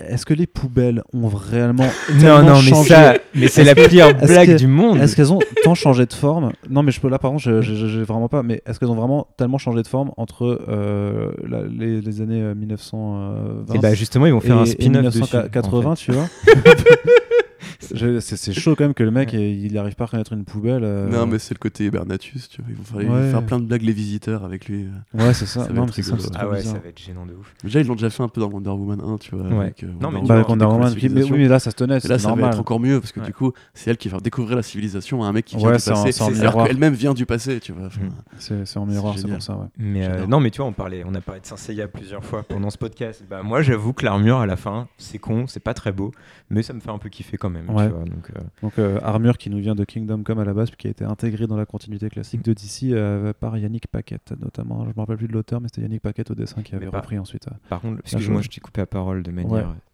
[0.00, 1.86] Est-ce que les poubelles ont réellement.
[2.20, 4.98] Non, non, mais changé ça, mais c'est la pire blague que- du monde.
[4.98, 8.02] Est-ce qu'elles ont tant changé de forme Non, mais je peux là, par contre, j'ai
[8.02, 8.42] vraiment pas.
[8.42, 12.42] Mais est-ce qu'elles ont vraiment tellement changé de forme entre euh, la- les, les années
[12.42, 15.18] euh, 1920 Et bah justement, ils vont faire et- un spin-off dessus.
[15.18, 16.04] 1980, en fait.
[16.04, 16.28] tu vois
[18.20, 20.82] C'est chaud quand même que le mec il n'arrive pas à reconnaître une poubelle.
[20.84, 21.08] euh.
[21.08, 22.70] Non, mais c'est le côté Bernatus, tu vois.
[22.70, 22.84] Ils vont
[23.30, 23.46] faire, Ouais.
[23.46, 24.86] plein de blagues, les visiteurs, avec lui.
[25.14, 25.62] Ouais, c'est ça.
[25.64, 26.02] Ça va non, ça,
[26.36, 26.74] Ah ouais, bizarre.
[26.74, 27.54] ça va être gênant de ouf.
[27.62, 29.46] Déjà, ils l'ont déjà fait un peu dans Wonder Woman 1, tu vois.
[29.48, 29.64] Ouais.
[29.66, 31.94] avec, euh, Non, mais Bah, avec Wonder Woman, mais, oui, mais là ça se tenait,
[31.94, 32.50] là, ça va normal.
[32.52, 33.26] être encore mieux parce que Ouais.
[33.26, 35.76] du coup, c'est elle qui va découvrir la civilisation à un mec qui vient Ouais,
[35.76, 36.66] du passé, alors miroir.
[36.66, 37.86] qu'elle-même vient du passé, tu vois.
[37.86, 38.08] Enfin, Mm.
[38.38, 39.66] C'est c'est en miroir, c'est pour ça, ouais.
[39.78, 40.28] Mais euh, J'adore.
[40.28, 41.56] non, mais tu vois, on parlait, on a parlé de Saint
[41.92, 43.24] plusieurs fois pendant ce podcast.
[43.28, 46.12] Bah moi, j'avoue que l'armure à la fin, c'est con, c'est pas très beau,
[46.50, 47.66] mais ça me fait un peu kiffer quand même.
[47.66, 47.88] tu Ouais.
[47.88, 50.68] vois, donc, euh, Donc euh, armure qui nous vient de Kingdom Come à la base,
[50.70, 54.32] puis qui a été intégrée dans la continuité classique de DC euh, par Yannick Paquette
[54.40, 54.84] notamment.
[54.84, 57.18] Je me rappelle plus de l'auteur, mais c'était Yannick Paquette au dessin qui avait repris
[57.18, 57.48] ensuite.
[57.48, 57.54] euh.
[57.68, 58.44] Par contre, excuse-moi, chose.
[58.50, 59.50] je t'ai coupé la parole de manière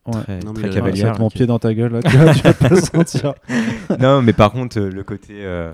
[0.06, 0.14] Ouais.
[0.14, 0.22] Ouais.
[0.22, 1.18] très, Non, très cavalière.
[1.20, 3.34] mon pied dans ta gueule là, tu vas, tu vas pas le sentir.
[4.00, 5.72] non, mais par contre, euh, le côté, euh,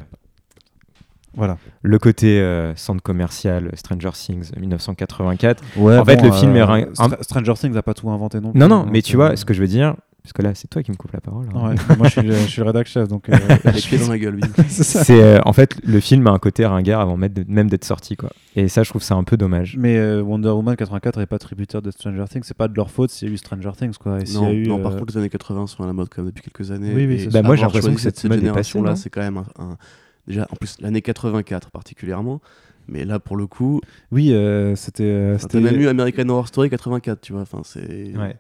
[1.35, 1.59] Voilà.
[1.83, 5.63] le côté euh, centre commercial Stranger Things 1984.
[5.77, 6.63] Ouais, En fait, le film est
[6.95, 8.59] Stra- Stranger Things n'a pas tout inventé non plus.
[8.59, 9.97] Non, non, donc, mais tu vois, ce que je veux dire,
[10.27, 11.47] parce que là, c'est toi qui me coupe la parole.
[11.55, 11.69] hein.
[11.71, 13.29] Ouais, moi je suis, le, je suis le rédac chef, donc.
[13.29, 14.65] euh, les pieds dans la gueule, oui.
[14.69, 18.31] c'est euh, en fait le film a un côté ringard avant même d'être- sorti quoi.
[18.57, 19.77] Et ça, je trouve ça un peu dommage.
[19.79, 22.91] Mais euh, Wonder Woman 84 n'est pas tributaire de Stranger Things, c'est pas de leur
[22.91, 24.19] faute s'il y a eu Stranger Things quoi.
[24.21, 25.93] Et y Non, a eu, non, par euh, contre, les années 80 sont à la
[25.93, 26.93] mode quand même depuis quelques années.
[26.95, 29.77] Oui, oui, Bah, moi, j'ai l'impression que cette cette, génération-là, c'est quand même un, un-
[30.27, 32.41] Déjà, en plus, l'année 84 particulièrement.
[32.89, 33.81] Mais là, pour le coup,
[34.13, 35.03] Oui, euh, c'était.
[35.05, 37.43] euh, c'était- même eu American Horror Story 84, tu vois.
[37.43, 38.13] Enfin, c'est.
[38.17, 38.37] Ouais.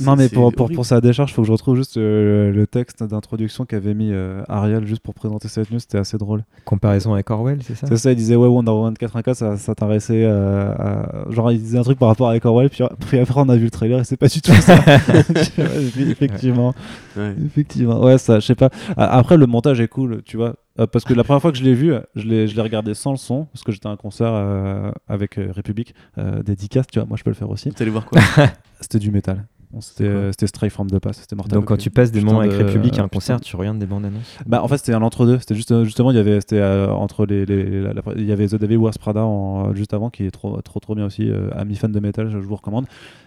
[0.00, 2.66] Non, mais pour, pour, pour sa décharge, il faut que je retrouve juste euh, le
[2.66, 5.78] texte d'introduction qu'avait mis euh, Ariel juste pour présenter cette news.
[5.78, 6.44] C'était assez drôle.
[6.64, 7.86] Comparaison avec Orwell, c'est ça?
[7.86, 11.30] C'est ça, il disait Ouais, Wonder Woman 84, ça s'intéressait euh, à.
[11.30, 13.64] Genre, il disait un truc par rapport avec Orwell, puis, puis après, on a vu
[13.64, 14.76] le trailer et c'est pas du tout ça.
[15.98, 16.74] Effectivement.
[17.16, 17.34] Ouais.
[17.46, 18.70] Effectivement, ouais, ça, je sais pas.
[18.96, 20.54] Après, le montage est cool, tu vois.
[20.78, 22.94] Euh, parce que la première fois que je l'ai vu, je l'ai je l'ai regardé
[22.94, 26.86] sans le son, parce que j'étais à un concert euh, avec euh, République, euh, dédicace,
[26.86, 27.70] tu vois, moi je peux le faire aussi.
[27.70, 28.20] T'es allé voir quoi?
[28.80, 29.46] C'était du métal.
[29.78, 31.54] C'était euh, Stray from the Pass, c'était mortel.
[31.54, 33.08] Donc quand tu passes des moments avec de- République à un putain.
[33.16, 34.36] concert, tu regardes des bandes annonces?
[34.46, 35.38] Bah, en fait, c'était un entre-deux.
[35.38, 38.24] C'était juste, euh, justement, il y avait, c'était euh, entre les, les- la- la- il
[38.24, 41.06] y avait The Devil Wears Prada en- juste avant, qui est trop, trop, trop bien
[41.06, 41.30] aussi.
[41.30, 42.86] Euh, ami fan de métal, je vous recommande.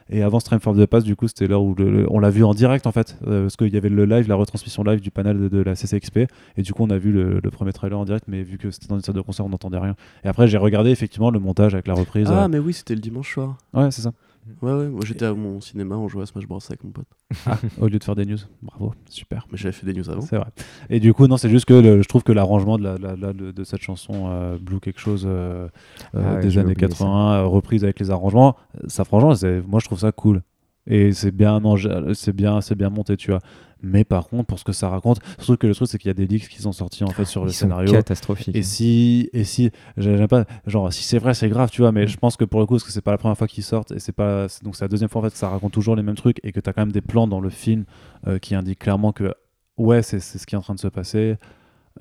[0.09, 2.29] Et avant Stream from the Pass, du coup, c'était l'heure où le- le- on l'a
[2.29, 4.99] vu en direct en fait, euh, parce qu'il y avait le live, la retransmission live
[4.99, 7.71] du panel de, de la CCXP, et du coup, on a vu le, le premier
[7.71, 9.95] trailer en direct, mais vu que c'était dans une salle de concert, on n'entendait rien.
[10.25, 12.27] Et après, j'ai regardé effectivement le montage avec la reprise.
[12.29, 13.55] Ah, euh, mais oui, c'était le dimanche soir.
[13.73, 14.11] Ouais, c'est ça.
[14.61, 14.89] Ouais, ouais.
[14.89, 17.07] Moi, j'étais à mon cinéma, on jouait à Smash Bros avec mon pote.
[17.45, 19.47] Ah, au lieu de faire des news, bravo, super.
[19.51, 20.21] Mais j'avais fait des news avant.
[20.21, 20.47] C'est vrai.
[20.89, 23.15] Et du coup, non, c'est juste que le- je trouve que l'arrangement de, la, la-
[23.15, 25.67] la- de, de cette chanson euh, Blue quelque chose euh,
[26.15, 28.55] euh, Ah des années oublié 80, euh, reprise avec les arrangements,
[28.87, 29.33] ça franchement,
[29.67, 30.41] moi je trouve ça cool.
[30.85, 31.61] Et c'est bien,
[32.13, 33.39] c'est bien, c'est bien monté, tu vois.
[33.85, 36.11] Mais par contre, pour ce que ça raconte, surtout que le truc, c'est qu'il y
[36.11, 37.91] a des leaks qui sont sortis en fait sur le sont scénario.
[37.91, 38.55] catastrophiques.
[38.55, 42.07] Et si, et si, j'aime pas, genre, si c'est vrai, c'est grave, tu vois, mais
[42.07, 43.91] je pense que pour le coup, parce que c'est pas la première fois qu'ils sortent,
[43.91, 46.03] et c'est pas, donc c'est la deuxième fois en fait que ça raconte toujours les
[46.03, 47.83] mêmes trucs, et que t'as quand même des plans dans le film
[48.27, 49.33] euh, qui indiquent clairement que,
[49.77, 51.35] ouais, c'est c'est ce qui est en train de se passer.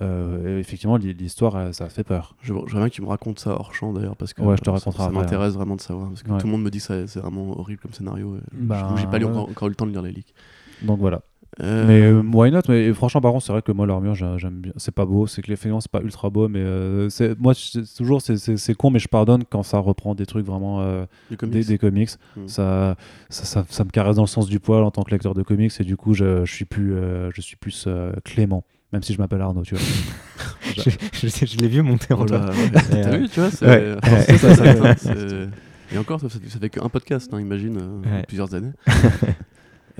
[0.01, 2.35] Euh, et effectivement, l'hi- l'histoire, euh, ça fait peur.
[2.41, 4.63] Je- J'aimerais bien que tu me racontes ça hors champ d'ailleurs, parce que Ouais, je
[4.63, 5.13] te raconterai ça, ça hein.
[5.21, 6.09] m'intéresse vraiment de savoir.
[6.09, 6.39] Parce que Ouais.
[6.39, 8.37] tout le monde me dit que c'est vraiment horrible comme scénario.
[8.53, 9.31] Bah, je- J'ai pas lu- ouais.
[9.33, 10.33] encore, encore eu le temps de lire les leaks.
[10.81, 11.21] Donc voilà.
[11.61, 12.61] Euh, Mais euh, why not?
[12.69, 14.73] Mais franchement, par contre, c'est vrai que moi, l'armure, j'ai- j'aime bien.
[14.79, 17.95] C'est pas beau, c'est que l'effectivement, c'est pas ultra beau, mais euh, c'est- moi, c'est-
[17.95, 20.81] toujours, c'est- con, mais je pardonne quand ça reprend des trucs vraiment.
[20.81, 21.53] euh, du comics.
[21.53, 22.09] des, des comics.
[22.37, 22.49] Mm.
[22.49, 22.97] Ça,
[23.29, 25.43] ça, ça, ça me caresse dans le sens du poil en tant que lecteur de
[25.43, 28.65] comics et du coup je, je suis plus, euh, je suis plus euh, Clément,
[28.95, 29.85] même si je m'appelle Arnaud, tu vois.
[30.77, 30.91] je
[31.29, 32.41] je- je l'ai vu monter en Oh toi.
[32.73, 33.95] T'as euh, vu, tu vois c'est- ouais.
[34.03, 35.49] enfin, c'est ça, ça, ça, c'est-
[35.95, 38.25] Et encore, ça, fait- ça fait qu'un podcast, hein, imagine, euh, Ouais.
[38.27, 38.73] plusieurs années.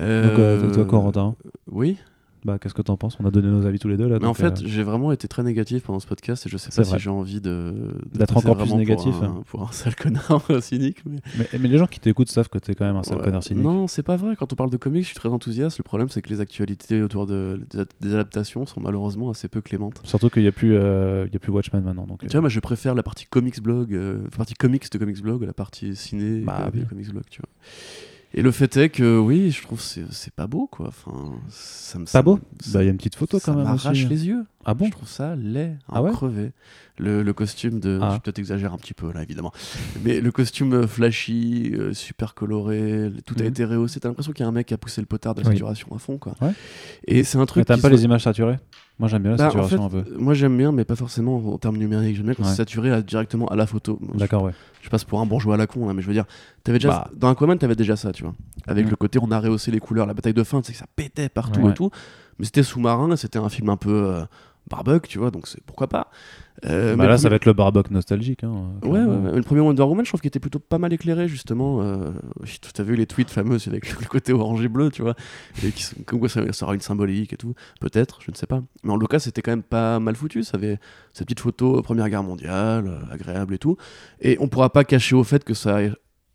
[0.03, 1.35] Donc euh, toi, Corentin
[1.71, 1.99] Oui.
[2.45, 3.17] Bah, qu'est-ce que t'en penses?
[3.21, 4.19] On a donné nos avis tous les deux là.
[4.19, 6.57] Mais en donc, fait, euh, j'ai vraiment été très négatif pendant ce podcast et je
[6.57, 6.99] sais pas vrai.
[6.99, 9.43] si j'ai envie de D'être encore plus négatif, pour un, hein.
[9.47, 11.05] pour un sale connard cynique.
[11.07, 11.19] Mais...
[11.39, 13.25] mais, mais les gens qui t'écoutent savent que t'es quand même un sale Ouais.
[13.25, 13.63] connard cynique.
[13.63, 14.35] Non, c'est pas vrai.
[14.35, 15.79] Quand on parle de comics, je suis très enthousiaste.
[15.79, 17.61] Le problème, c'est que les actualités autour de,
[18.01, 20.01] des, adaptations sont malheureusement assez peu clémentes.
[20.03, 22.07] Surtout qu'il n'y a, plus, euh, il y a plus Watchmen maintenant.
[22.07, 24.91] Donc, Tu euh, vois, moi, je préfère la partie comics blog, euh, la partie comics
[24.91, 27.49] de comics blog à la partie ciné Bah, de comics blog, tu vois.
[28.35, 30.89] Et le fait est que, oui, je trouve que c'est- c'est pas beau, quoi.
[30.89, 32.05] Enfin, ça me.
[32.05, 32.39] Pas ça beau
[32.73, 34.07] Bah, il y a une petite photo ça quand même m'arrache aussi.
[34.07, 34.45] les yeux.
[34.65, 36.53] Ah bon Je trouve ça laid, Ah en ouais crevé.
[36.99, 37.99] Le, le costume de.
[38.01, 38.13] Ah.
[38.15, 39.53] Je peut-être exagère un petit peu là, évidemment.
[40.05, 43.49] Mais le costume euh, flashy, euh, super coloré, tout a Mhm.
[43.49, 44.01] été rehaussé.
[44.01, 45.55] T'as l'impression qu'il y a un mec qui a poussé le potard de la Oui.
[45.55, 46.35] saturation à fond, quoi.
[46.41, 46.53] Ouais.
[47.07, 47.67] Et c'est un truc.
[47.67, 48.59] t'aimes pas les images saturées?
[48.99, 50.17] Moi j'aime bien la Bah, en saturation fait, un peu.
[50.19, 52.17] Moi j'aime bien, mais pas forcément en termes numériques.
[52.17, 52.49] J'aime bien quand Ouais.
[52.51, 53.99] c'est saturé à- directement à la photo.
[54.15, 54.53] D'accord, ouais.
[54.83, 56.25] Je passe pour un bourgeois à la con, là, mais je veux dire,
[56.69, 57.11] avais déjà, Bah.
[57.17, 58.35] dans Aquaman, t'avais déjà ça, tu vois.
[58.67, 58.91] Avec Mm.
[58.91, 60.07] le côté, on a rehaussé les couleurs.
[60.07, 61.71] La bataille de fin, c'est que ça pétait partout Ouais.
[61.71, 61.91] et tout.
[62.39, 64.23] Mais c'était sous-marin, c'était un film un peu euh,
[64.71, 66.09] barbecue, tu vois, donc c'est pourquoi pas.
[66.65, 68.45] Euh, Bah mais là ça va être le barbuck nostalgique.
[68.45, 69.35] Hein, Ouais, ouais.
[69.37, 71.83] Le premier Wonder Woman, je trouve qu'il était plutôt pas mal éclairé, justement.
[71.83, 72.11] Euh,
[72.45, 75.17] tu as vu les tweets fameux avec le côté orange et bleu, tu vois.
[75.65, 77.55] Et qui, sont- comme quoi ça, ça aura une symbolique et tout.
[77.81, 78.63] Peut-être, je ne sais pas.
[78.85, 80.45] Mais en tout cas, c'était quand même pas mal foutu.
[80.45, 80.79] Ça avait
[81.13, 83.77] cette petite photo euh, Première Guerre mondiale, euh, agréable et tout.
[84.21, 85.83] Et on pourra pas cacher au fait que ça a,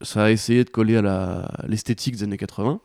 [0.02, 2.82] ça a essayé de coller à la- l'esthétique des années 80.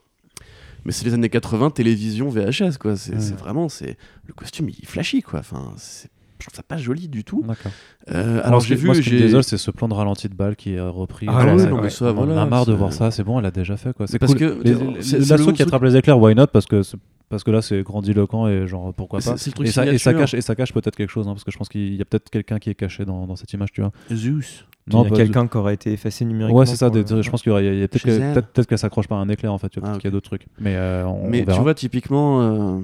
[0.84, 2.96] Mais c'est les années 80, télévision, VHS, quoi.
[2.96, 3.36] C'est Ouais.
[3.36, 3.96] vraiment, c'est
[4.26, 5.40] le costume, il flashy, quoi.
[5.40, 6.08] Enfin, c'est-
[6.42, 7.42] je trouve ça pas joli du tout.
[7.46, 7.72] D'accord.
[8.10, 10.28] Euh, Alors j'ai vu, moi, ce qui me j'ai désole, c'est ce plan de ralenti
[10.28, 11.26] de balle qui est repris.
[11.28, 11.90] Ah Ah non, mais ouais.
[11.90, 12.42] ça, on voilà.
[12.42, 14.06] a marre de voir ça, c'est bon, elle a déjà fait quoi.
[14.06, 14.40] C'est parce cool.
[14.40, 16.48] que, Les- c'est- les- c'est L'assaut qui attrape les éclairs, why not?
[16.48, 16.96] Parce que c'est-
[17.28, 19.36] parce que là c'est grandiloquent et genre pourquoi C'est- pas?
[19.38, 20.20] c'est le truc Et ça, et ça signature.
[20.20, 22.04] cache et ça cache peut-être quelque chose hein, parce que je pense qu'il y a
[22.04, 23.92] peut-être quelqu'un qui est caché dans, dans cette image, tu vois.
[24.12, 24.66] Zeus.
[24.88, 26.58] il y a bah, quelqu'un qui aurait été effacé numériquement.
[26.58, 26.90] Ouais, c'est ça.
[26.90, 28.32] pour des- le- Je pense qu'il y, il a peut-être que- Shazam.
[28.34, 29.68] peut-être peut-être qu'elle s'accroche par un éclair en fait.
[29.70, 30.46] tu vois, Ah, peut-être qu'il y a d'autres trucs.
[30.60, 31.56] Mais euh, on, Mais on verra.
[31.56, 32.80] tu vois, typiquement, euh,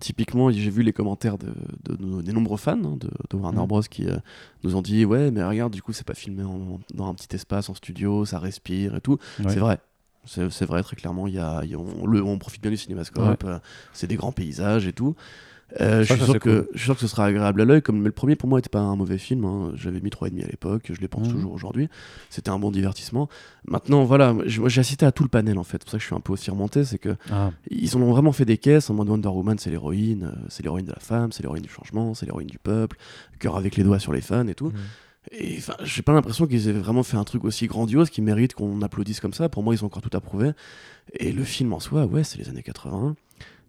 [0.00, 1.52] typiquement j'ai vu les commentaires de,
[1.88, 3.66] de des nombreux fans hein, de, Warner Mhm.
[3.66, 3.80] Bros.
[3.82, 4.16] qui euh,
[4.62, 7.34] nous ont dit Ouais, mais regarde, du coup, c'est pas filmé en- dans un petit
[7.36, 9.18] espace en studio, ça respire et tout.
[9.40, 9.50] Ouais.
[9.52, 9.78] C'est vrai.
[10.26, 13.44] C'est vrai, très clairement, y a, y a- on, le- on profite bien du cinémascope,
[13.44, 13.58] euh,
[13.92, 15.14] c'est des grands paysages et tout.
[15.80, 16.68] Euh, je, Ça, suis ça, sûr c'est que, cool.
[16.72, 17.82] je suis sûr que ce sera agréable à l'œil.
[17.82, 19.44] Comme mais le premier pour moi n'était pas un mauvais film.
[19.44, 19.72] hein.
[19.74, 21.32] J'avais mis 3,5 à l'époque, je les pense Mhm.
[21.34, 21.88] toujours aujourd'hui.
[22.30, 23.28] C'était un bon divertissement.
[23.66, 25.78] Maintenant, voilà, j'ai assisté à tout le panel en fait.
[25.78, 26.84] C'est pour ça que je suis un peu aussi remonté.
[26.84, 30.32] C'est que Ah, ils ont vraiment fait des caisses en mode Wonder Woman, c'est l'héroïne,
[30.34, 32.96] euh, c'est l'héroïne de la femme, c'est l'héroïne du changement, c'est l'héroïne du peuple,
[33.40, 34.66] cœur avec les doigts sur les fans et tout.
[34.66, 34.72] Mhm.
[35.32, 38.52] Et enfin, j'ai pas l'impression qu'ils aient vraiment fait un truc aussi grandiose qui mérite
[38.52, 39.48] qu'on applaudisse comme ça.
[39.48, 40.50] Pour moi, ils ont encore tout approuvé.
[41.18, 43.16] Et le film en soi, ouais, c'est les années 80.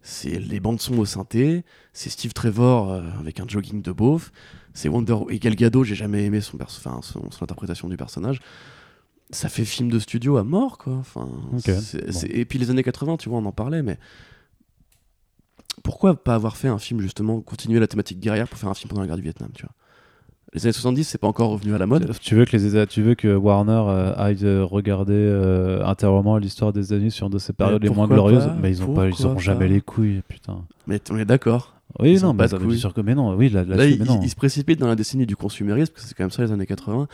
[0.08, 4.32] C'est les bandes son au synthé, c'est Steve Trevor euh, avec un jogging de beauf,
[4.76, 8.40] c'est Wonder et Gal Gadot, j'ai jamais aimé son, enfin, son, son interprétation du personnage.
[9.32, 10.94] Ça fait film de studio à mort, quoi.
[10.94, 11.58] Enfin, bon.
[12.30, 13.98] Et puis les années 80, tu vois, on en parlait, mais
[15.84, 18.90] pourquoi pas avoir fait un film justement, continuer la thématique guerrière pour faire un film
[18.90, 19.74] pendant la guerre du Vietnam, tu vois?
[20.56, 22.10] Les années 70, c'est pas encore revenu à la mode.
[22.22, 26.72] tu veux que les tu veux que Warner euh, aille euh, regarder euh, intérieurement l'histoire
[26.72, 28.50] des années sur une de ces périodes les moins glorieuses?
[28.62, 30.64] Mais ils ont pas, ils auront jamais les couilles, putain.
[30.88, 31.74] Mais on est d'accord.
[32.00, 32.80] Oui, Ils non, ont couilles.
[32.80, 34.22] sûr que mais non, oui, là, Là, là-dessus, ils, mais non.
[34.24, 36.52] ils se précipitent dans la décennie du consumérisme, parce que c'est quand même ça les
[36.54, 37.08] années 80.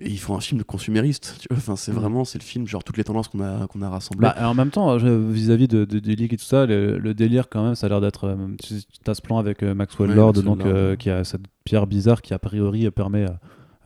[0.00, 1.36] Et ils font un film de consumériste.
[1.40, 1.96] Tu vois enfin, c'est Mm.
[1.96, 4.28] vraiment c'est le film, genre toutes les tendances qu'on a, qu'on a rassemblées.
[4.28, 7.64] Bah, en même temps, vis-à-vis de, de, leak et tout ça, le, le délire quand
[7.64, 8.24] même, ça a l'air d'être.
[8.28, 8.74] euh, tu
[9.10, 11.42] as ce plan avec euh, Maxwell Ouais, Lord, Maxwell donc Lord, euh, qui a cette
[11.64, 13.26] pierre bizarre qui a priori permet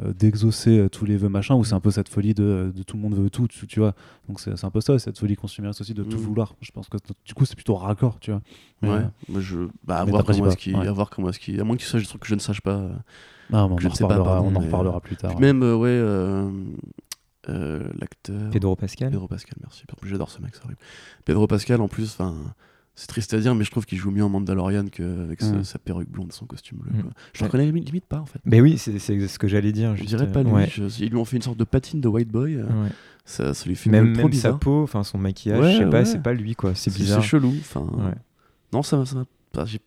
[0.03, 2.97] euh, d'exaucer tous les vœux machin, ou c'est un peu cette folie de, de tout
[2.97, 3.95] le monde veut tout, tu, tu vois.
[4.29, 6.21] Donc c'est un peu ça, cette folie consumériste aussi de tout Mm.
[6.21, 6.55] vouloir.
[6.61, 8.41] Je pense que du coup c'est plutôt raccord, tu vois.
[8.83, 8.97] Mais, ouais.
[9.35, 10.89] euh, je, bah, à voir comment est-ce qu'il, ouais.
[10.89, 12.41] à voir comment est-ce qu'il, à moins que tu saches des trucs que je ne
[12.41, 12.83] sache pas.
[13.53, 15.31] Ah, bon, on, en ne sais pas, reparlera, pardon, on en mais, reparlera plus tard.
[15.33, 16.51] Puis même, euh, ouais, euh,
[17.49, 18.51] euh, l'acteur.
[18.51, 19.11] Pedro Pascal.
[19.11, 19.85] Pedro Pascal, merci.
[19.93, 20.81] En plus, J'adore ce mec, c'est horrible.
[21.25, 22.35] Pedro Pascal, en plus, enfin,
[22.95, 25.65] c'est triste à dire, mais je trouve qu'il joue mieux en Mandalorian qu'avec ce- Mm.
[25.65, 26.93] sa perruque blonde son costume bleu.
[26.93, 27.11] Mm.
[27.33, 28.39] Je le reconnais limite, limite pas, en fait.
[28.45, 29.97] Mais oui, c'est ce que j'allais dire.
[29.97, 30.51] Je dirais pas lui.
[30.53, 30.69] ouais.
[30.71, 32.57] je- ils lui ont fait une sorte de patine de white boy.
[32.57, 32.91] euh, Ouais.
[33.25, 35.91] ça, ça lui fait Même, trop même sa peau, enfin son maquillage, Ouais, je sais
[35.91, 37.23] pas, c'est pas lui quoi, c'est bizarre.
[37.23, 37.55] c'est chelou.
[37.61, 38.15] Enfin, Ouais.
[38.73, 39.65] non, ça, ça m'a pas.
[39.65, 39.81] J'ai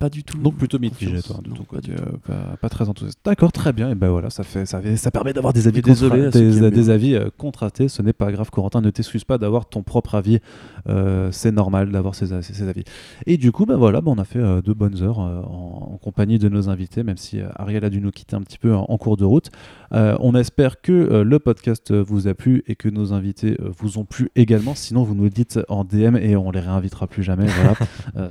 [0.00, 0.38] pas du tout.
[0.38, 1.26] Donc plutôt mitigé, confiance.
[1.28, 2.02] toi, de Non, ton pas côté, du tout.
[2.02, 3.18] euh, pas, pas très enthousiaste.
[3.24, 3.90] D'accord, très bien.
[3.90, 6.90] Et ben voilà, ça fait, ça, fait- ça permet d'avoir des avis, Désolé des, des
[6.90, 7.88] avis euh, contrastés.
[7.88, 8.80] Ce n'est pas grave, Corentin.
[8.80, 10.40] Ne t'excuse pas d'avoir ton propre avis.
[10.88, 12.84] Euh, c'est normal d'avoir ces, ces- avis.
[13.26, 15.90] Et du coup, ben voilà, ben on a fait euh, deux bonnes heures euh, en,
[15.92, 18.74] en compagnie de nos invités, même si Ariel a dû nous quitter un petit peu
[18.74, 19.50] en, en cours de route.
[19.92, 24.30] On espère que le podcast vous a plu et que nos invités vous ont plu
[24.36, 24.74] également.
[24.74, 27.46] Sinon, vous nous dites en DM et on les réinvitera plus jamais.
[27.46, 27.74] Voilà.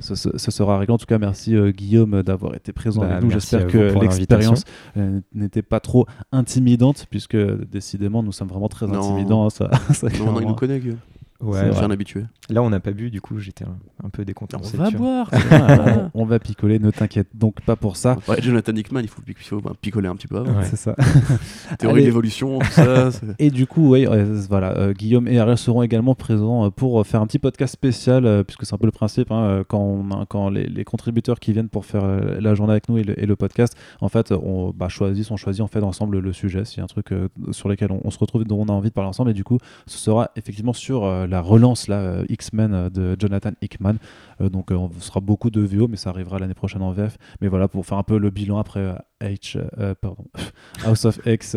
[0.00, 0.92] Ce, ce- ce sera réglé.
[0.94, 3.30] En tout cas, merci euh, Guillaume d'avoir été présent Bah, avec nous.
[3.30, 4.64] J'espère que l'expérience
[4.96, 8.94] euh, n'était pas trop intimidante, puisque décidément, nous sommes vraiment très Non.
[9.00, 9.50] intimidants.
[9.50, 10.98] Ça, ça, Non, non, il nous connaît, Guillaume.
[11.40, 11.84] Ouais, C'est ouais.
[11.84, 12.24] un habitué.
[12.50, 14.58] Là, on n'a pas bu, du coup, j'étais un, un peu décontent.
[14.60, 14.98] On c'est va sûr.
[14.98, 15.30] boire.
[15.50, 18.16] Ah, on, on va picoler, ne t'inquiète donc pas pour ça.
[18.28, 20.52] Ouais, Jonathan Hickman, il faut, il faut ben, picoler un petit peu avant.
[20.58, 20.64] Ouais.
[20.64, 20.94] C'est ça.
[21.78, 22.02] Théorie Allez.
[22.02, 23.10] de l'évolution, tout ça.
[23.10, 26.70] c'est- Et du coup, oui, euh, voilà, euh, Guillaume et Ariel seront également présents euh,
[26.70, 29.80] pour faire un petit podcast spécial, euh, puisque c'est un peu le principe, hein, quand,
[29.80, 32.98] on a- quand les, les contributeurs qui viennent pour faire euh, la journée avec nous
[32.98, 36.18] et le, et le podcast, en fait, on bah, choisit, on choisit en fait ensemble
[36.18, 38.60] le sujet, s'il y a un truc euh, sur lequel on, on se retrouve, dont
[38.60, 41.40] on a envie de parler ensemble, et du coup, ce sera effectivement sur euh, la
[41.40, 43.94] relance là, euh, X-Men euh, de Jonathan Hickman.
[44.40, 47.16] Euh, donc, euh, on sera beaucoup de VO, mais ça arrivera l'année prochaine en VF.
[47.40, 49.58] Mais voilà, pour faire un peu le bilan après euh, H,
[50.00, 50.24] pardon,
[50.84, 51.54] House of X.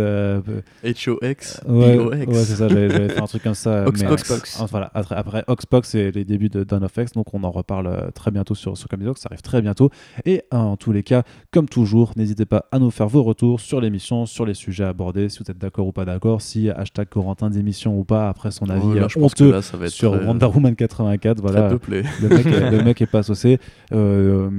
[0.83, 3.83] HOX, Ouais, ouais c'est ça, j'avais fait un truc comme ça.
[3.87, 4.61] Ox- mais, Oxbox.
[4.61, 7.51] euh, voilà, après, après Oxbox, c'est les débuts de Dawn of X, donc on en
[7.51, 9.89] reparle très bientôt sur, sur Box, ça arrive très bientôt.
[10.25, 13.79] Et en tous les cas, comme toujours, n'hésitez pas à nous faire vos retours sur
[13.81, 17.49] l'émission, sur les sujets abordés, si vous êtes d'accord ou pas d'accord, si hashtag Corentin
[17.49, 19.85] d'émission ou pas, après son avis Ouais, là, je pense que honteux là, ça va
[19.85, 21.41] être sur très, Wonder Woman 84.
[21.41, 22.03] très Voilà, peuplé.
[22.21, 23.59] le mec, est, le mec est pas saucé.
[23.91, 24.49] Euh,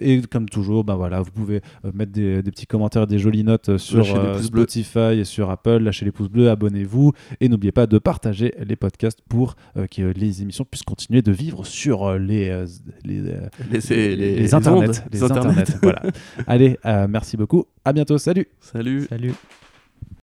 [0.00, 3.44] et comme toujours, ben voilà, vous pouvez euh, mettre des, des petits commentaires, des jolies
[3.44, 4.40] notes euh, sur euh.
[4.40, 5.78] Spotify et sur Apple.
[5.78, 10.02] Lâchez les pouces bleus, abonnez-vous et n'oubliez pas de partager les podcasts pour euh, que
[10.02, 12.66] les émissions puissent continuer de vivre sur euh, les, euh,
[13.04, 14.88] les, Les, les, les les internets.
[14.88, 15.60] ondes, les les internets.
[15.60, 16.02] internets, voilà.
[16.46, 17.64] Allez, euh, merci beaucoup.
[17.84, 18.18] À bientôt.
[18.18, 18.46] Salut.
[18.60, 19.06] Salut.
[19.08, 19.32] Salut.